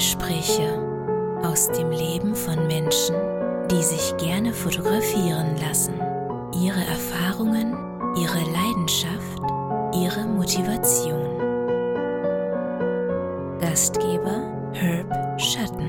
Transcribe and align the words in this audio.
Modellgespräche 0.00 1.42
aus 1.42 1.68
dem 1.72 1.90
Leben 1.90 2.34
von 2.34 2.66
Menschen, 2.66 3.14
die 3.70 3.82
sich 3.82 4.16
gerne 4.16 4.54
fotografieren 4.54 5.58
lassen. 5.60 5.92
Ihre 6.54 6.80
Erfahrungen, 6.86 7.76
ihre 8.16 8.38
Leidenschaft, 8.50 9.42
ihre 9.92 10.26
Motivation. 10.26 11.20
Gastgeber 13.60 14.40
Herb 14.72 15.38
Schatten. 15.38 15.86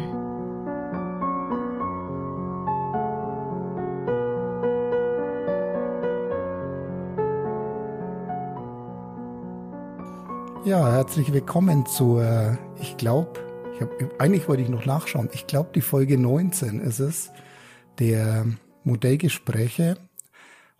Ja, 10.66 10.92
herzlich 10.92 11.32
willkommen 11.32 11.86
zur, 11.86 12.58
ich 12.78 12.98
glaube, 12.98 13.51
hab, 13.82 14.22
eigentlich 14.22 14.48
wollte 14.48 14.64
ich 14.64 14.70
noch 14.70 14.86
nachschauen, 14.86 15.30
ich 15.34 15.48
glaube 15.48 15.72
die 15.76 15.82
Folge 15.82 16.18
19 16.18 16.80
ist 16.80 17.00
es, 17.00 17.32
der 18.00 18.46
Modellgespräche. 18.84 19.98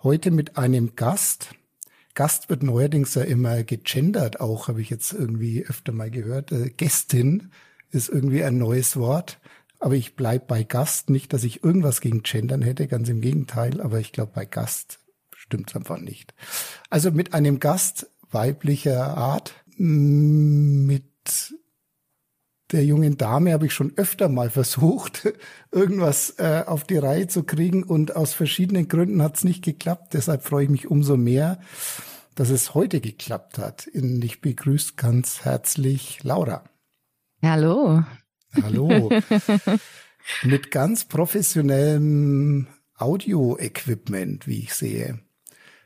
Heute 0.04 0.32
mit 0.32 0.58
einem 0.58 0.96
Gast. 0.96 1.54
Gast 2.16 2.50
wird 2.50 2.64
neuerdings 2.64 3.14
ja 3.14 3.22
immer 3.22 3.64
gegendert, 3.64 4.40
auch 4.40 4.68
habe 4.68 4.82
ich 4.82 4.90
jetzt 4.90 5.14
irgendwie 5.14 5.66
öfter 5.66 5.92
mal 5.92 6.10
gehört. 6.10 6.52
Äh, 6.52 6.70
Gästin 6.70 7.52
ist 7.92 8.10
irgendwie 8.10 8.44
ein 8.44 8.58
neues 8.58 8.98
Wort. 8.98 9.40
Aber 9.80 9.96
ich 9.96 10.16
bleib 10.16 10.48
bei 10.48 10.64
Gast. 10.64 11.10
Nicht, 11.10 11.34
dass 11.34 11.44
ich 11.44 11.64
irgendwas 11.64 12.02
gegen 12.02 12.22
Gendern 12.22 12.62
hätte, 12.62 12.88
ganz 12.88 13.10
im 13.10 13.22
Gegenteil. 13.22 13.82
Aber 13.82 14.00
ich 14.00 14.12
glaube, 14.12 14.32
bei 14.34 14.46
Gast 14.46 15.00
stimmt's 15.36 15.76
einfach 15.76 16.00
nicht. 16.00 16.34
Also 16.90 17.12
mit 17.12 17.34
einem 17.34 17.60
Gast 17.60 18.10
weiblicher 18.30 19.18
Art 19.18 19.54
mit 19.78 21.04
der 22.72 22.86
jungen 22.86 23.18
Dame 23.18 23.54
habe 23.54 23.66
ich 23.66 23.74
schon 23.74 23.94
öfter 23.98 24.30
mal 24.30 24.50
versucht, 24.50 25.34
irgendwas 25.72 26.36
äh, 26.38 26.64
auf 26.66 26.84
die 26.84 26.98
Reihe 26.98 27.28
zu 27.28 27.44
kriegen 27.44 27.84
und 27.84 28.16
aus 28.16 28.34
verschiedenen 28.34 28.88
Gründen 28.88 29.22
hat 29.22 29.38
es 29.38 29.44
nicht 29.44 29.64
geklappt. 29.64 30.14
Deshalb 30.14 30.44
freue 30.44 30.66
ich 30.66 30.70
mich 30.70 30.88
umso 30.90 31.18
mehr, 31.18 31.60
dass 32.36 32.50
es 32.50 32.74
heute 32.74 33.02
geklappt 33.02 33.58
hat. 33.58 33.88
Und 33.94 34.24
ich 34.24 34.42
begrüße 34.42 34.94
ganz 34.96 35.42
herzlich 35.44 36.24
Laura. 36.24 36.64
Hallo. 37.44 38.04
Hallo. 38.62 39.10
Mit 40.44 40.72
ganz 40.72 41.06
professionellem 41.06 42.68
Audio-Equipment, 42.98 44.48
wie 44.48 44.60
ich 44.60 44.74
sehe. 44.74 45.20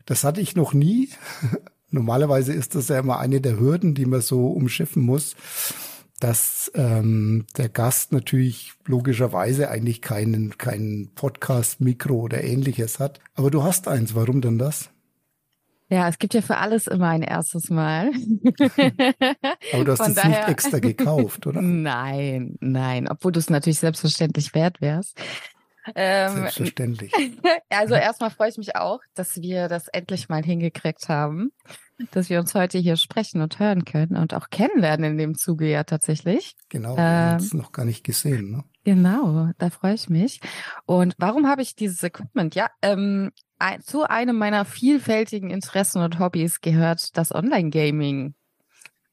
Das 0.05 0.23
hatte 0.23 0.41
ich 0.41 0.55
noch 0.55 0.73
nie. 0.73 1.09
Normalerweise 1.89 2.53
ist 2.53 2.75
das 2.75 2.89
ja 2.89 2.99
immer 2.99 3.19
eine 3.19 3.39
der 3.39 3.57
Hürden, 3.59 3.95
die 3.95 4.05
man 4.05 4.21
so 4.21 4.47
umschiffen 4.47 5.03
muss, 5.03 5.35
dass 6.25 6.71
ähm, 6.73 7.45
der 7.55 7.69
Gast 7.69 8.11
natürlich 8.11 8.73
logischerweise 8.87 9.69
eigentlich 9.69 10.01
keinen, 10.01 10.57
keinen 10.57 11.13
Podcast-Mikro 11.13 12.15
oder 12.15 12.43
ähnliches 12.43 12.97
hat. 12.97 13.19
Aber 13.35 13.51
du 13.51 13.61
hast 13.61 13.87
eins. 13.87 14.15
Warum 14.15 14.41
denn 14.41 14.57
das? 14.57 14.89
Ja, 15.87 16.09
es 16.09 16.17
gibt 16.17 16.33
ja 16.33 16.41
für 16.41 16.57
alles 16.57 16.87
immer 16.87 17.09
ein 17.09 17.21
erstes 17.21 17.69
Mal. 17.69 18.09
Aber 19.71 19.83
du 19.85 19.91
hast 19.91 19.99
es 19.99 20.23
nicht 20.23 20.47
extra 20.47 20.79
gekauft, 20.79 21.45
oder? 21.45 21.61
Nein, 21.61 22.55
nein, 22.59 23.07
obwohl 23.07 23.31
du 23.31 23.37
es 23.39 23.51
natürlich 23.51 23.77
selbstverständlich 23.77 24.55
wert 24.55 24.81
wärst. 24.81 25.21
Ähm, 25.93 26.33
Selbstverständlich. 26.37 27.11
Also 27.69 27.95
erstmal 27.95 28.29
freue 28.29 28.49
ich 28.49 28.57
mich 28.57 28.75
auch, 28.75 29.01
dass 29.13 29.41
wir 29.41 29.67
das 29.67 29.87
endlich 29.89 30.29
mal 30.29 30.43
hingekriegt 30.43 31.09
haben, 31.09 31.51
dass 32.11 32.29
wir 32.29 32.39
uns 32.39 32.55
heute 32.55 32.77
hier 32.77 32.95
sprechen 32.95 33.41
und 33.41 33.59
hören 33.59 33.85
können 33.85 34.17
und 34.17 34.33
auch 34.33 34.49
kennenlernen 34.49 35.11
in 35.11 35.17
dem 35.17 35.35
Zuge 35.35 35.69
ja 35.69 35.83
tatsächlich. 35.83 36.55
Genau, 36.69 36.95
wir 36.95 37.03
ähm, 37.03 37.09
haben 37.09 37.33
uns 37.35 37.53
noch 37.53 37.71
gar 37.71 37.85
nicht 37.85 38.03
gesehen. 38.03 38.51
Ne? 38.51 38.63
Genau, 38.83 39.49
da 39.57 39.69
freue 39.69 39.95
ich 39.95 40.09
mich. 40.09 40.39
Und 40.85 41.15
warum 41.17 41.47
habe 41.47 41.61
ich 41.61 41.75
dieses 41.75 42.01
Equipment? 42.03 42.55
Ja, 42.55 42.69
ähm, 42.81 43.31
ein, 43.57 43.81
zu 43.81 44.03
einem 44.03 44.37
meiner 44.37 44.65
vielfältigen 44.65 45.49
Interessen 45.49 46.01
und 46.01 46.19
Hobbys 46.19 46.61
gehört 46.61 47.17
das 47.17 47.33
Online-Gaming. 47.33 48.35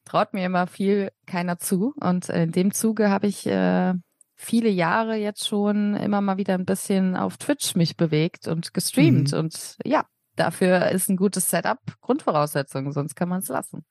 Traut 0.05 0.33
mir 0.33 0.45
immer 0.45 0.67
viel 0.67 1.11
keiner 1.25 1.59
zu. 1.59 1.93
Und 1.99 2.29
in 2.29 2.51
dem 2.51 2.73
Zuge 2.73 3.09
habe 3.09 3.27
ich 3.27 3.47
äh, 3.47 3.93
viele 4.35 4.69
Jahre 4.69 5.15
jetzt 5.15 5.47
schon 5.47 5.95
immer 5.95 6.21
mal 6.21 6.37
wieder 6.37 6.55
ein 6.55 6.65
bisschen 6.65 7.15
auf 7.15 7.37
Twitch 7.37 7.75
mich 7.75 7.97
bewegt 7.97 8.47
und 8.47 8.73
gestreamt. 8.73 9.31
Mhm. 9.31 9.37
Und 9.39 9.77
ja, 9.85 10.05
dafür 10.35 10.89
ist 10.89 11.09
ein 11.09 11.17
gutes 11.17 11.49
Setup 11.49 11.79
Grundvoraussetzung, 12.01 12.91
sonst 12.91 13.15
kann 13.15 13.29
man 13.29 13.39
es 13.39 13.47
lassen. 13.47 13.85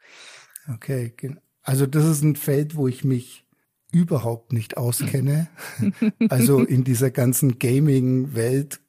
Okay, 0.73 1.15
also 1.63 1.87
das 1.87 2.05
ist 2.05 2.23
ein 2.23 2.37
Feld, 2.37 2.77
wo 2.77 2.89
ich 2.89 3.05
mich 3.05 3.47
überhaupt 3.93 4.53
nicht 4.53 4.77
auskenne. 4.77 5.49
also 6.29 6.61
in 6.61 6.85
dieser 6.85 7.11
ganzen 7.11 7.59
Gaming-Welt, 7.59 8.81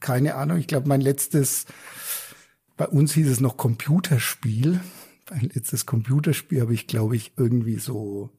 keine 0.00 0.34
Ahnung. 0.34 0.58
Ich 0.58 0.66
glaube, 0.66 0.88
mein 0.88 1.00
letztes, 1.00 1.66
bei 2.76 2.86
uns 2.86 3.12
hieß 3.14 3.28
es 3.28 3.40
noch 3.40 3.56
Computerspiel. 3.56 4.80
Mein 5.30 5.50
letztes 5.54 5.86
Computerspiel 5.86 6.62
habe 6.62 6.74
ich, 6.74 6.86
glaube 6.86 7.14
ich, 7.16 7.32
irgendwie 7.36 7.76
so 7.76 8.30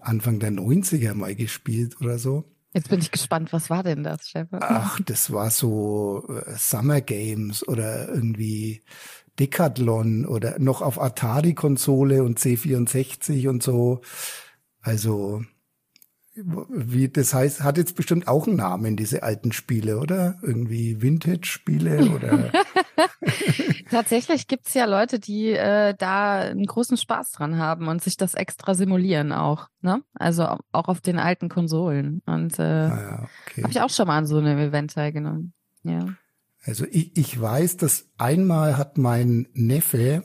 Anfang 0.00 0.38
der 0.40 0.50
90er 0.50 1.14
mal 1.14 1.34
gespielt 1.34 2.00
oder 2.00 2.18
so. 2.18 2.44
Jetzt 2.72 2.90
bin 2.90 3.00
ich 3.00 3.10
gespannt, 3.10 3.52
was 3.52 3.70
war 3.70 3.82
denn 3.82 4.02
das, 4.02 4.28
Stefan? 4.28 4.60
Ach, 4.62 5.00
das 5.00 5.32
war 5.32 5.50
so 5.50 6.28
äh, 6.28 6.56
Summer 6.58 7.00
Games 7.00 7.66
oder 7.66 8.08
irgendwie 8.08 8.82
Decathlon 9.38 10.26
oder 10.26 10.58
noch 10.58 10.82
auf 10.82 11.00
Atari-Konsole 11.00 12.22
und 12.22 12.38
C64 12.38 13.48
und 13.48 13.62
so. 13.62 14.02
Also, 14.82 15.42
wie, 16.34 17.08
das 17.08 17.32
heißt, 17.32 17.62
hat 17.62 17.78
jetzt 17.78 17.96
bestimmt 17.96 18.28
auch 18.28 18.46
einen 18.46 18.56
Namen, 18.56 18.96
diese 18.96 19.22
alten 19.22 19.52
Spiele, 19.52 19.98
oder? 19.98 20.38
Irgendwie 20.42 21.00
Vintage-Spiele 21.00 22.10
oder? 22.10 22.52
Tatsächlich 23.90 24.48
gibt's 24.48 24.74
ja 24.74 24.84
Leute, 24.84 25.18
die 25.18 25.50
äh, 25.50 25.94
da 25.96 26.40
einen 26.40 26.66
großen 26.66 26.96
Spaß 26.96 27.32
dran 27.32 27.58
haben 27.58 27.88
und 27.88 28.02
sich 28.02 28.16
das 28.16 28.34
extra 28.34 28.74
simulieren 28.74 29.32
auch. 29.32 29.68
Ne? 29.80 30.02
Also 30.14 30.44
auch 30.72 30.88
auf 30.88 31.00
den 31.00 31.18
alten 31.18 31.48
Konsolen. 31.48 32.22
Und 32.26 32.58
äh, 32.58 32.62
ah 32.62 33.00
ja, 33.00 33.28
okay. 33.46 33.62
habe 33.62 33.72
ich 33.72 33.80
auch 33.80 33.90
schon 33.90 34.08
mal 34.08 34.18
an 34.18 34.26
so 34.26 34.38
einem 34.38 34.58
Event 34.58 34.94
teilgenommen. 34.94 35.52
Ja. 35.84 36.06
Also 36.64 36.84
ich, 36.90 37.16
ich 37.16 37.40
weiß, 37.40 37.76
dass 37.76 38.08
einmal 38.18 38.76
hat 38.76 38.98
mein 38.98 39.48
Neffe, 39.52 40.24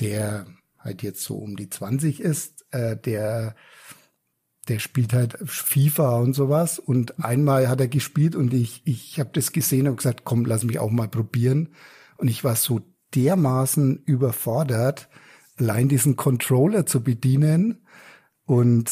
der 0.00 0.46
halt 0.78 1.02
jetzt 1.02 1.22
so 1.22 1.36
um 1.36 1.56
die 1.56 1.70
20 1.70 2.20
ist, 2.20 2.66
äh, 2.72 2.96
der 2.96 3.54
der 4.68 4.78
spielt 4.80 5.12
halt 5.12 5.38
FIFA 5.44 6.18
und 6.18 6.34
sowas. 6.34 6.78
Und 6.78 7.22
einmal 7.24 7.68
hat 7.68 7.80
er 7.80 7.88
gespielt 7.88 8.34
und 8.34 8.52
ich, 8.52 8.82
ich 8.84 9.20
habe 9.20 9.30
das 9.32 9.52
gesehen 9.52 9.86
und 9.86 9.96
gesagt, 9.96 10.22
komm, 10.24 10.44
lass 10.44 10.64
mich 10.64 10.78
auch 10.78 10.90
mal 10.90 11.08
probieren. 11.08 11.68
Und 12.16 12.28
ich 12.28 12.44
war 12.44 12.56
so 12.56 12.80
dermaßen 13.14 14.02
überfordert, 14.04 15.08
allein 15.58 15.88
diesen 15.88 16.16
Controller 16.16 16.86
zu 16.86 17.02
bedienen 17.02 17.86
und 18.44 18.90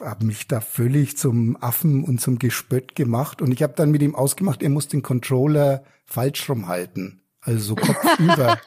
habe 0.00 0.24
mich 0.24 0.48
da 0.48 0.60
völlig 0.60 1.16
zum 1.16 1.56
Affen 1.60 2.04
und 2.04 2.20
zum 2.20 2.38
Gespött 2.38 2.94
gemacht. 2.94 3.40
Und 3.40 3.52
ich 3.52 3.62
habe 3.62 3.74
dann 3.76 3.90
mit 3.90 4.02
ihm 4.02 4.14
ausgemacht, 4.14 4.62
er 4.62 4.68
muss 4.68 4.88
den 4.88 5.02
Controller 5.02 5.84
falsch 6.04 6.48
rumhalten. 6.48 7.22
Also 7.40 7.60
so 7.60 7.74
kopfüber. 7.76 8.58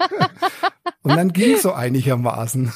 und 1.01 1.15
dann 1.15 1.33
ging 1.33 1.57
so 1.57 1.73
einigermaßen. 1.73 2.71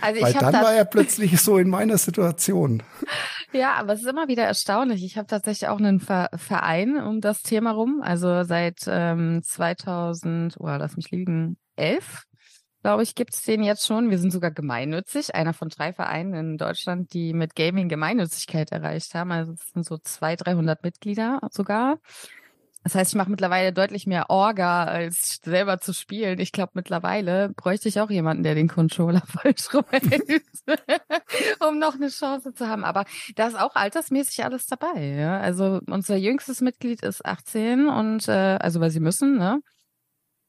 Also 0.00 0.20
Weil 0.20 0.32
dann 0.34 0.54
war 0.54 0.74
er 0.74 0.84
plötzlich 0.84 1.40
so 1.40 1.58
in 1.58 1.68
meiner 1.68 1.98
Situation. 1.98 2.82
Ja, 3.54 3.74
aber 3.74 3.92
es 3.92 4.00
ist 4.00 4.08
immer 4.08 4.26
wieder 4.26 4.42
erstaunlich. 4.42 5.04
Ich 5.04 5.16
habe 5.16 5.28
tatsächlich 5.28 5.68
auch 5.68 5.78
einen 5.78 6.00
Verein 6.00 6.96
um 7.00 7.20
das 7.20 7.42
Thema 7.42 7.70
rum. 7.70 8.00
Also 8.02 8.42
seit 8.42 8.80
ähm, 8.88 9.42
2000, 9.44 10.56
oh, 10.58 10.66
lass 10.66 10.96
mich 10.96 11.12
liegen, 11.12 11.56
elf, 11.76 12.24
glaube 12.82 13.04
ich, 13.04 13.14
gibt's 13.14 13.42
den 13.44 13.62
jetzt 13.62 13.86
schon. 13.86 14.10
Wir 14.10 14.18
sind 14.18 14.32
sogar 14.32 14.50
gemeinnützig, 14.50 15.36
einer 15.36 15.54
von 15.54 15.68
drei 15.68 15.92
Vereinen 15.92 16.34
in 16.34 16.56
Deutschland, 16.58 17.14
die 17.14 17.32
mit 17.32 17.54
Gaming 17.54 17.88
Gemeinnützigkeit 17.88 18.72
erreicht 18.72 19.14
haben. 19.14 19.30
Also 19.30 19.52
es 19.52 19.70
sind 19.72 19.86
so 19.86 19.98
zwei, 19.98 20.34
dreihundert 20.34 20.82
Mitglieder 20.82 21.38
sogar. 21.52 21.98
Das 22.84 22.94
heißt, 22.94 23.12
ich 23.12 23.16
mache 23.16 23.30
mittlerweile 23.30 23.72
deutlich 23.72 24.06
mehr 24.06 24.28
Orga, 24.28 24.84
als 24.84 25.40
selber 25.42 25.80
zu 25.80 25.94
spielen. 25.94 26.38
Ich 26.38 26.52
glaube, 26.52 26.72
mittlerweile 26.74 27.48
bräuchte 27.48 27.88
ich 27.88 27.98
auch 27.98 28.10
jemanden, 28.10 28.42
der 28.42 28.54
den 28.54 28.68
Controller 28.68 29.22
falsch 29.26 29.72
rumhält, 29.72 30.42
um 31.66 31.78
noch 31.78 31.94
eine 31.94 32.10
Chance 32.10 32.52
zu 32.52 32.68
haben. 32.68 32.84
Aber 32.84 33.06
da 33.36 33.46
ist 33.48 33.58
auch 33.58 33.74
altersmäßig 33.74 34.44
alles 34.44 34.66
dabei. 34.66 35.02
Ja? 35.02 35.40
Also 35.40 35.80
unser 35.86 36.16
jüngstes 36.16 36.60
Mitglied 36.60 37.02
ist 37.02 37.24
18 37.24 37.88
und 37.88 38.28
äh, 38.28 38.58
also 38.60 38.80
weil 38.80 38.90
sie 38.90 39.00
müssen, 39.00 39.38
ne? 39.38 39.62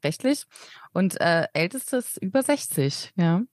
Rechtlich. 0.04 0.44
Und 0.92 1.20
äh, 1.22 1.48
ältestes 1.54 2.18
über 2.18 2.44
60, 2.44 3.14
ja. 3.16 3.36
Und 3.38 3.48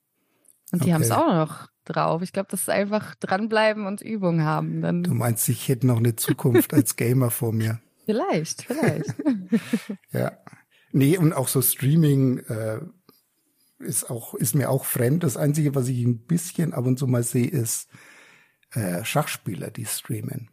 die 0.72 0.86
okay. 0.86 0.94
haben 0.94 1.02
es 1.02 1.10
auch 1.12 1.32
noch 1.32 1.68
drauf. 1.84 2.22
Ich 2.22 2.32
glaube, 2.32 2.48
das 2.50 2.62
ist 2.62 2.70
einfach 2.70 3.14
dranbleiben 3.14 3.86
und 3.86 4.00
Übung 4.00 4.42
haben. 4.42 4.82
Dann 4.82 5.04
du 5.04 5.14
meinst, 5.14 5.48
ich 5.48 5.68
hätte 5.68 5.86
noch 5.86 5.98
eine 5.98 6.16
Zukunft 6.16 6.74
als 6.74 6.96
Gamer 6.96 7.30
vor 7.30 7.52
mir. 7.52 7.80
Vielleicht, 8.04 8.62
vielleicht. 8.62 9.14
ja. 10.12 10.38
Nee, 10.92 11.16
und 11.16 11.32
auch 11.32 11.48
so 11.48 11.62
Streaming 11.62 12.38
äh, 12.38 12.80
ist 13.78 14.10
auch, 14.10 14.34
ist 14.34 14.54
mir 14.54 14.70
auch 14.70 14.84
fremd. 14.84 15.22
Das 15.22 15.36
Einzige, 15.36 15.74
was 15.74 15.88
ich 15.88 16.04
ein 16.04 16.26
bisschen 16.26 16.74
ab 16.74 16.86
und 16.86 16.98
zu 16.98 17.06
mal 17.06 17.22
sehe, 17.22 17.48
ist 17.48 17.88
äh, 18.72 19.04
Schachspieler, 19.04 19.70
die 19.70 19.86
streamen. 19.86 20.50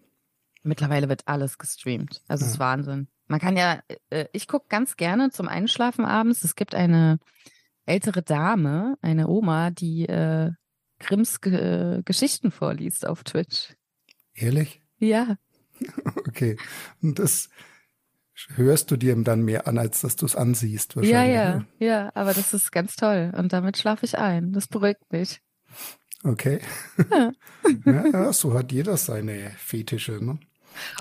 Mittlerweile 0.63 1.10
wird 1.10 1.28
alles 1.28 1.57
gestreamt. 1.57 2.22
Also 2.28 2.46
ja. 2.46 2.51
ist 2.51 2.60
Wahnsinn. 2.60 3.07
Man 3.28 3.40
kann 3.40 3.57
ja, 3.57 3.81
äh, 4.10 4.25
ich 4.34 4.48
gucke 4.48 4.66
ganz 4.69 4.98
gerne 4.98 5.30
zum 5.30 5.48
Einschlafen 5.48 6.06
abends. 6.06 6.44
Es 6.44 6.56
gibt 6.56 6.75
eine 6.75 7.19
ältere 7.86 8.22
Dame, 8.22 8.98
eine 9.02 9.28
Oma, 9.28 9.72
die 9.72 10.07
äh, 10.07 10.52
Grimms 11.00 11.40
Ge 11.42 12.02
Geschichten 12.04 12.52
vorliest 12.52 13.07
auf 13.07 13.24
Twitch. 13.24 13.75
Ehrlich? 14.34 14.81
Ja. 14.98 15.38
Okay. 16.28 16.58
Und 17.02 17.20
das 17.20 17.50
hörst 18.56 18.92
du 18.92 18.98
dir 18.98 19.16
dann 19.24 19.42
mehr 19.42 19.68
an, 19.68 19.78
als 19.78 20.02
dass 20.02 20.16
du 20.16 20.26
es 20.26 20.36
ansiehst. 20.36 20.96
Wahrscheinlich, 20.96 21.36
ja, 21.36 21.44
ja, 21.44 21.56
ne? 21.56 21.68
ja, 21.80 22.12
aber 22.14 22.34
das 22.34 22.54
ist 22.54 22.72
ganz 22.72 22.96
toll. 22.96 23.31
Und 23.36 23.52
damit 23.54 23.78
schlafe 23.78 24.06
ich 24.06 24.18
ein. 24.18 24.54
Das 24.54 24.68
beruhigt 24.68 25.12
mich. 25.12 25.42
Okay. 26.24 26.60
Ja. 27.86 28.06
ja, 28.12 28.34
so 28.34 28.54
hat 28.54 28.72
jeder 28.72 28.98
seine 28.98 29.52
Fetische, 29.58 30.24
ne? 30.24 30.40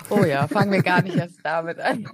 Oh 0.09 0.23
ja, 0.23 0.47
fangen 0.47 0.71
wir 0.71 0.81
gar 0.81 1.01
nicht 1.01 1.15
erst 1.15 1.39
damit 1.43 1.79
an. 1.79 2.09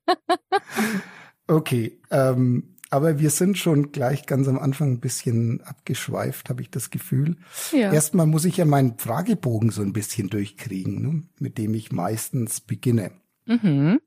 okay, 1.46 1.98
ähm, 2.10 2.71
aber 2.92 3.18
wir 3.18 3.30
sind 3.30 3.56
schon 3.56 3.90
gleich 3.90 4.26
ganz 4.26 4.48
am 4.48 4.58
Anfang 4.58 4.92
ein 4.92 5.00
bisschen 5.00 5.62
abgeschweift, 5.62 6.50
habe 6.50 6.60
ich 6.60 6.70
das 6.70 6.90
Gefühl. 6.90 7.38
Ja. 7.70 7.90
Erstmal 7.90 8.26
muss 8.26 8.44
ich 8.44 8.58
ja 8.58 8.66
meinen 8.66 8.98
Fragebogen 8.98 9.70
so 9.70 9.80
ein 9.80 9.94
bisschen 9.94 10.28
durchkriegen, 10.28 11.00
ne? 11.00 11.22
mit 11.38 11.56
dem 11.56 11.72
ich 11.72 11.90
meistens 11.90 12.60
beginne. 12.60 13.12
Mhm. 13.46 13.98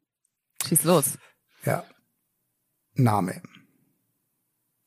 Schieß 0.68 0.84
los. 0.84 1.18
Ja. 1.66 1.84
Name. 2.94 3.42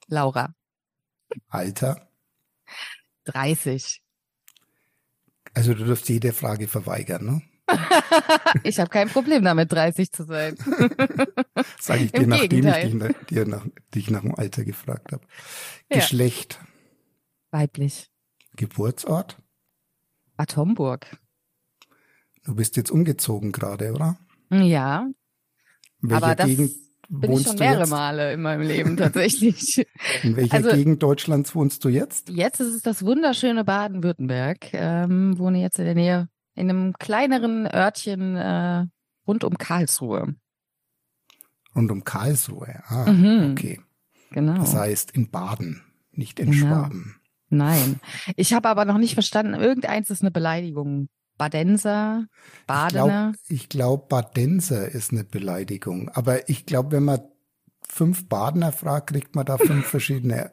Laura. 0.06 0.54
Alter. 1.48 2.08
30. 3.24 4.00
Also 5.54 5.74
du 5.74 5.84
darfst 5.84 6.08
jede 6.08 6.32
Frage 6.32 6.68
verweigern, 6.68 7.24
ne? 7.24 7.42
Ich 8.62 8.78
habe 8.78 8.90
kein 8.90 9.08
Problem 9.08 9.44
damit, 9.44 9.72
30 9.72 10.12
zu 10.12 10.24
sein. 10.24 10.56
Sage 11.80 12.04
ich 12.04 12.12
dir, 12.12 12.26
nachdem 12.26 12.66
ich 12.66 12.74
dich, 12.74 13.16
dir 13.28 13.46
nach, 13.46 13.66
dich 13.94 14.10
nach 14.10 14.22
dem 14.22 14.34
Alter 14.34 14.64
gefragt 14.64 15.12
habe. 15.12 15.24
Ja. 15.90 15.98
Geschlecht. 15.98 16.60
Weiblich. 17.50 18.10
Geburtsort. 18.56 19.38
Bad 20.36 20.56
Homburg. 20.56 21.18
Du 22.44 22.54
bist 22.54 22.76
jetzt 22.76 22.90
umgezogen 22.90 23.52
gerade, 23.52 23.92
oder? 23.92 24.18
Ja. 24.50 25.08
welcher 26.00 26.26
Aber 26.26 26.34
das 26.34 26.46
Gegend 26.46 26.72
bin 27.08 27.32
ich 27.32 27.46
schon 27.46 27.56
mehrere 27.56 27.80
jetzt? 27.80 27.90
Male 27.90 28.32
in 28.32 28.42
meinem 28.42 28.62
Leben 28.62 28.96
tatsächlich. 28.96 29.86
In 30.22 30.36
welcher 30.36 30.54
also, 30.54 30.70
Gegend 30.70 31.02
Deutschlands 31.02 31.54
wohnst 31.54 31.84
du 31.84 31.88
jetzt? 31.88 32.28
Jetzt 32.28 32.60
ist 32.60 32.74
es 32.74 32.82
das 32.82 33.04
wunderschöne 33.04 33.64
Baden-Württemberg. 33.64 34.72
Ähm, 34.72 35.38
wohne 35.38 35.60
jetzt 35.60 35.78
in 35.78 35.86
der 35.86 35.94
Nähe 35.94 36.28
in 36.58 36.70
einem 36.70 36.92
kleineren 36.94 37.66
Örtchen 37.66 38.36
äh, 38.36 38.86
rund 39.26 39.44
um 39.44 39.56
Karlsruhe. 39.56 40.34
Rund 41.74 41.90
um 41.90 42.04
Karlsruhe, 42.04 42.82
ah, 42.88 43.10
mhm. 43.10 43.52
okay. 43.52 43.80
Genau. 44.30 44.58
Das 44.58 44.74
heißt 44.74 45.12
in 45.12 45.30
Baden, 45.30 45.82
nicht 46.10 46.40
in 46.40 46.50
genau. 46.50 46.66
Schwaben. 46.66 47.20
Nein. 47.50 48.00
Ich 48.36 48.52
habe 48.52 48.68
aber 48.68 48.84
noch 48.84 48.98
nicht 48.98 49.14
verstanden, 49.14 49.54
irgendeins 49.54 50.10
ist 50.10 50.22
eine 50.22 50.30
Beleidigung. 50.30 51.08
Badenser, 51.38 52.26
Badener. 52.66 53.32
Ich 53.48 53.68
glaube, 53.68 54.06
glaub, 54.06 54.08
Badenser 54.08 54.88
ist 54.88 55.12
eine 55.12 55.22
Beleidigung. 55.22 56.08
Aber 56.08 56.48
ich 56.48 56.66
glaube, 56.66 56.90
wenn 56.92 57.04
man 57.04 57.20
fünf 57.88 58.28
Badener 58.28 58.72
fragt, 58.72 59.10
kriegt 59.10 59.36
man 59.36 59.46
da 59.46 59.56
fünf 59.56 59.86
verschiedene 59.88 60.52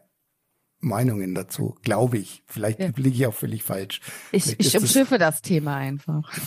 Meinungen 0.86 1.34
dazu, 1.36 1.76
glaube 1.82 2.18
ich. 2.18 2.44
Vielleicht 2.46 2.80
ja. 2.80 2.92
liege 2.96 3.10
ich 3.10 3.28
auch 3.28 3.34
völlig 3.34 3.64
falsch. 3.64 4.02
Ich, 4.32 4.58
ich 4.60 4.78
umschiffe 4.78 5.18
das, 5.18 5.36
das, 5.36 5.42
Thema 5.42 5.76
einfach. 5.76 6.32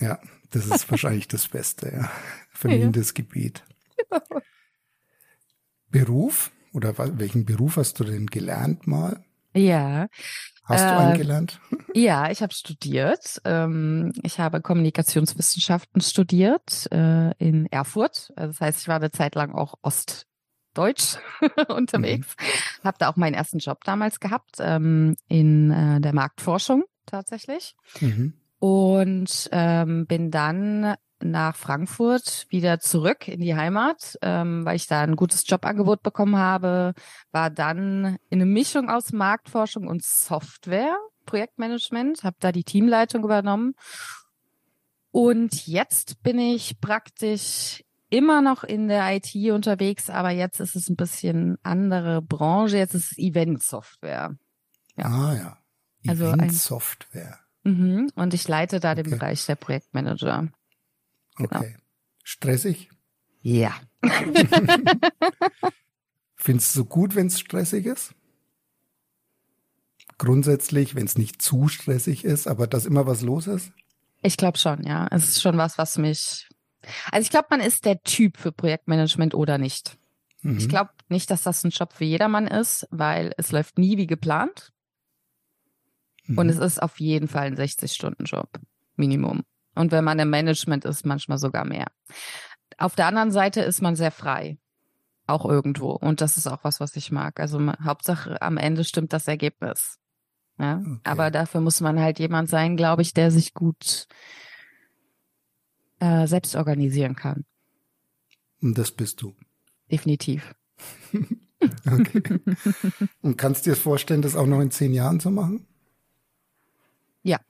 Ja, 0.00 0.20
das 0.50 0.66
ist 0.66 0.88
wahrscheinlich 0.92 1.26
das 1.26 1.48
Beste, 1.48 1.90
ja. 1.92 2.08
Vermindertes 2.50 3.08
ja. 3.08 3.14
Gebiet. 3.14 3.64
Ja. 4.12 4.20
Beruf? 5.90 6.52
Oder 6.72 6.96
welchen 7.18 7.44
Beruf 7.44 7.78
hast 7.78 7.98
du 7.98 8.04
denn 8.04 8.28
gelernt 8.28 8.86
mal? 8.86 9.24
Ja. 9.56 10.06
Hast 10.62 10.84
du 10.84 10.96
einen 10.96 11.14
äh, 11.14 11.18
gelernt? 11.18 11.60
Ja, 11.94 12.30
ich 12.30 12.42
habe 12.42 12.54
studiert. 12.54 13.40
Ähm, 13.44 14.12
ich 14.22 14.38
habe 14.38 14.60
Kommunikationswissenschaften 14.60 16.00
studiert 16.00 16.86
äh, 16.92 17.32
in 17.38 17.66
Erfurt. 17.66 18.32
Also 18.36 18.52
das 18.52 18.60
heißt, 18.60 18.80
ich 18.82 18.86
war 18.86 18.96
eine 18.96 19.10
Zeit 19.10 19.34
lang 19.34 19.50
auch 19.50 19.74
Ost 19.82 20.27
Deutsch 20.78 21.16
unterwegs. 21.68 22.36
Mhm. 22.38 22.84
Habe 22.84 22.98
da 22.98 23.08
auch 23.08 23.16
meinen 23.16 23.34
ersten 23.34 23.58
Job 23.58 23.82
damals 23.84 24.20
gehabt 24.20 24.56
ähm, 24.60 25.16
in 25.26 25.70
äh, 25.70 26.00
der 26.00 26.14
Marktforschung 26.14 26.84
tatsächlich. 27.04 27.74
Mhm. 28.00 28.34
Und 28.60 29.48
ähm, 29.52 30.06
bin 30.06 30.30
dann 30.30 30.94
nach 31.20 31.56
Frankfurt 31.56 32.46
wieder 32.48 32.78
zurück 32.78 33.26
in 33.26 33.40
die 33.40 33.56
Heimat, 33.56 34.16
ähm, 34.22 34.64
weil 34.64 34.76
ich 34.76 34.86
da 34.86 35.00
ein 35.00 35.16
gutes 35.16 35.44
Jobangebot 35.48 36.02
bekommen 36.02 36.36
habe. 36.36 36.94
War 37.32 37.50
dann 37.50 38.18
in 38.30 38.40
eine 38.40 38.46
Mischung 38.46 38.88
aus 38.88 39.12
Marktforschung 39.12 39.88
und 39.88 40.04
Software, 40.04 40.96
Projektmanagement, 41.26 42.22
habe 42.22 42.36
da 42.40 42.52
die 42.52 42.64
Teamleitung 42.64 43.24
übernommen. 43.24 43.74
Und 45.10 45.66
jetzt 45.66 46.22
bin 46.22 46.38
ich 46.38 46.80
praktisch 46.80 47.82
immer 48.10 48.40
noch 48.40 48.64
in 48.64 48.88
der 48.88 49.14
IT 49.14 49.34
unterwegs, 49.52 50.10
aber 50.10 50.30
jetzt 50.30 50.60
ist 50.60 50.76
es 50.76 50.88
ein 50.88 50.96
bisschen 50.96 51.58
andere 51.62 52.22
Branche. 52.22 52.78
Jetzt 52.78 52.94
ist 52.94 53.12
es 53.12 53.18
Event-Software. 53.18 54.36
Ja. 54.96 55.04
Ah 55.04 55.34
ja. 55.34 55.58
Event-Software. 56.12 57.38
Also 57.64 57.76
mhm. 57.76 58.10
Und 58.14 58.34
ich 58.34 58.48
leite 58.48 58.80
da 58.80 58.92
okay. 58.92 59.02
den 59.02 59.10
Bereich 59.10 59.44
der 59.46 59.56
Projektmanager. 59.56 60.48
Genau. 61.36 61.58
Okay. 61.58 61.76
Stressig? 62.22 62.90
Ja. 63.40 63.74
Findest 66.36 66.76
du 66.76 66.84
gut, 66.84 67.14
wenn 67.14 67.26
es 67.28 67.40
stressig 67.40 67.86
ist? 67.86 68.14
Grundsätzlich, 70.18 70.94
wenn 70.94 71.06
es 71.06 71.16
nicht 71.16 71.40
zu 71.40 71.68
stressig 71.68 72.24
ist, 72.24 72.48
aber 72.48 72.66
dass 72.66 72.86
immer 72.86 73.06
was 73.06 73.22
los 73.22 73.46
ist? 73.46 73.72
Ich 74.22 74.36
glaube 74.36 74.58
schon, 74.58 74.82
ja. 74.84 75.06
Es 75.10 75.28
ist 75.28 75.42
schon 75.42 75.56
was, 75.58 75.78
was 75.78 75.96
mich 75.96 76.47
also 77.10 77.24
ich 77.24 77.30
glaube, 77.30 77.48
man 77.50 77.60
ist 77.60 77.84
der 77.84 78.02
Typ 78.02 78.36
für 78.36 78.52
Projektmanagement 78.52 79.34
oder 79.34 79.58
nicht. 79.58 79.98
Mhm. 80.42 80.58
Ich 80.58 80.68
glaube 80.68 80.90
nicht, 81.08 81.30
dass 81.30 81.42
das 81.42 81.64
ein 81.64 81.70
Job 81.70 81.92
für 81.92 82.04
jedermann 82.04 82.46
ist, 82.46 82.86
weil 82.90 83.32
es 83.36 83.52
läuft 83.52 83.78
nie 83.78 83.96
wie 83.96 84.06
geplant. 84.06 84.72
Mhm. 86.26 86.38
Und 86.38 86.48
es 86.48 86.58
ist 86.58 86.82
auf 86.82 87.00
jeden 87.00 87.28
Fall 87.28 87.46
ein 87.46 87.56
60-Stunden-Job. 87.56 88.48
Minimum. 88.96 89.42
Und 89.74 89.92
wenn 89.92 90.04
man 90.04 90.18
im 90.18 90.30
Management 90.30 90.84
ist, 90.84 91.06
manchmal 91.06 91.38
sogar 91.38 91.64
mehr. 91.64 91.86
Auf 92.78 92.94
der 92.94 93.06
anderen 93.06 93.30
Seite 93.30 93.60
ist 93.60 93.80
man 93.80 93.96
sehr 93.96 94.10
frei. 94.10 94.58
Auch 95.26 95.44
irgendwo. 95.44 95.90
Und 95.90 96.20
das 96.20 96.36
ist 96.36 96.46
auch 96.46 96.64
was, 96.64 96.80
was 96.80 96.96
ich 96.96 97.12
mag. 97.12 97.38
Also 97.38 97.60
Hauptsache 97.84 98.40
am 98.42 98.56
Ende 98.56 98.84
stimmt 98.84 99.12
das 99.12 99.28
Ergebnis. 99.28 99.98
Ja? 100.58 100.78
Okay. 100.78 101.00
Aber 101.04 101.30
dafür 101.30 101.60
muss 101.60 101.80
man 101.80 102.00
halt 102.00 102.18
jemand 102.18 102.48
sein, 102.48 102.76
glaube 102.76 103.02
ich, 103.02 103.14
der 103.14 103.30
sich 103.30 103.54
gut 103.54 104.06
äh, 106.00 106.26
selbst 106.26 106.54
organisieren 106.54 107.16
kann. 107.16 107.44
Und 108.60 108.76
das 108.76 108.90
bist 108.90 109.22
du. 109.22 109.34
Definitiv. 109.90 110.54
okay. 111.90 112.40
Und 113.22 113.36
kannst 113.36 113.66
du 113.66 113.70
dir 113.70 113.76
vorstellen, 113.76 114.22
das 114.22 114.36
auch 114.36 114.46
noch 114.46 114.60
in 114.60 114.70
zehn 114.70 114.92
Jahren 114.94 115.20
zu 115.20 115.30
machen? 115.30 115.66
Ja. 117.22 117.40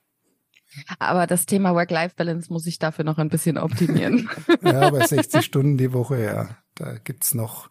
Aber 0.99 1.27
das 1.27 1.47
Thema 1.47 1.75
Work-Life-Balance 1.75 2.53
muss 2.53 2.67
ich 2.67 2.79
dafür 2.79 3.05
noch 3.05 3.19
ein 3.19 3.29
bisschen 3.29 3.59
optimieren. 3.59 4.29
ja, 4.63 4.91
bei 4.91 5.07
60 5.07 5.45
Stunden 5.45 5.79
die 5.79 5.93
Woche, 5.93 6.23
ja, 6.23 6.57
da 6.75 6.99
gibt's 6.99 7.35
noch 7.35 7.71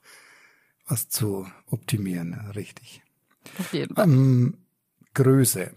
was 0.88 1.10
zu 1.10 1.48
optimieren, 1.70 2.34
richtig. 2.56 3.04
Auf 3.60 3.74
jeden 3.74 3.96
Fall. 3.96 4.06
Ähm, 4.06 4.58
Größe. 5.14 5.72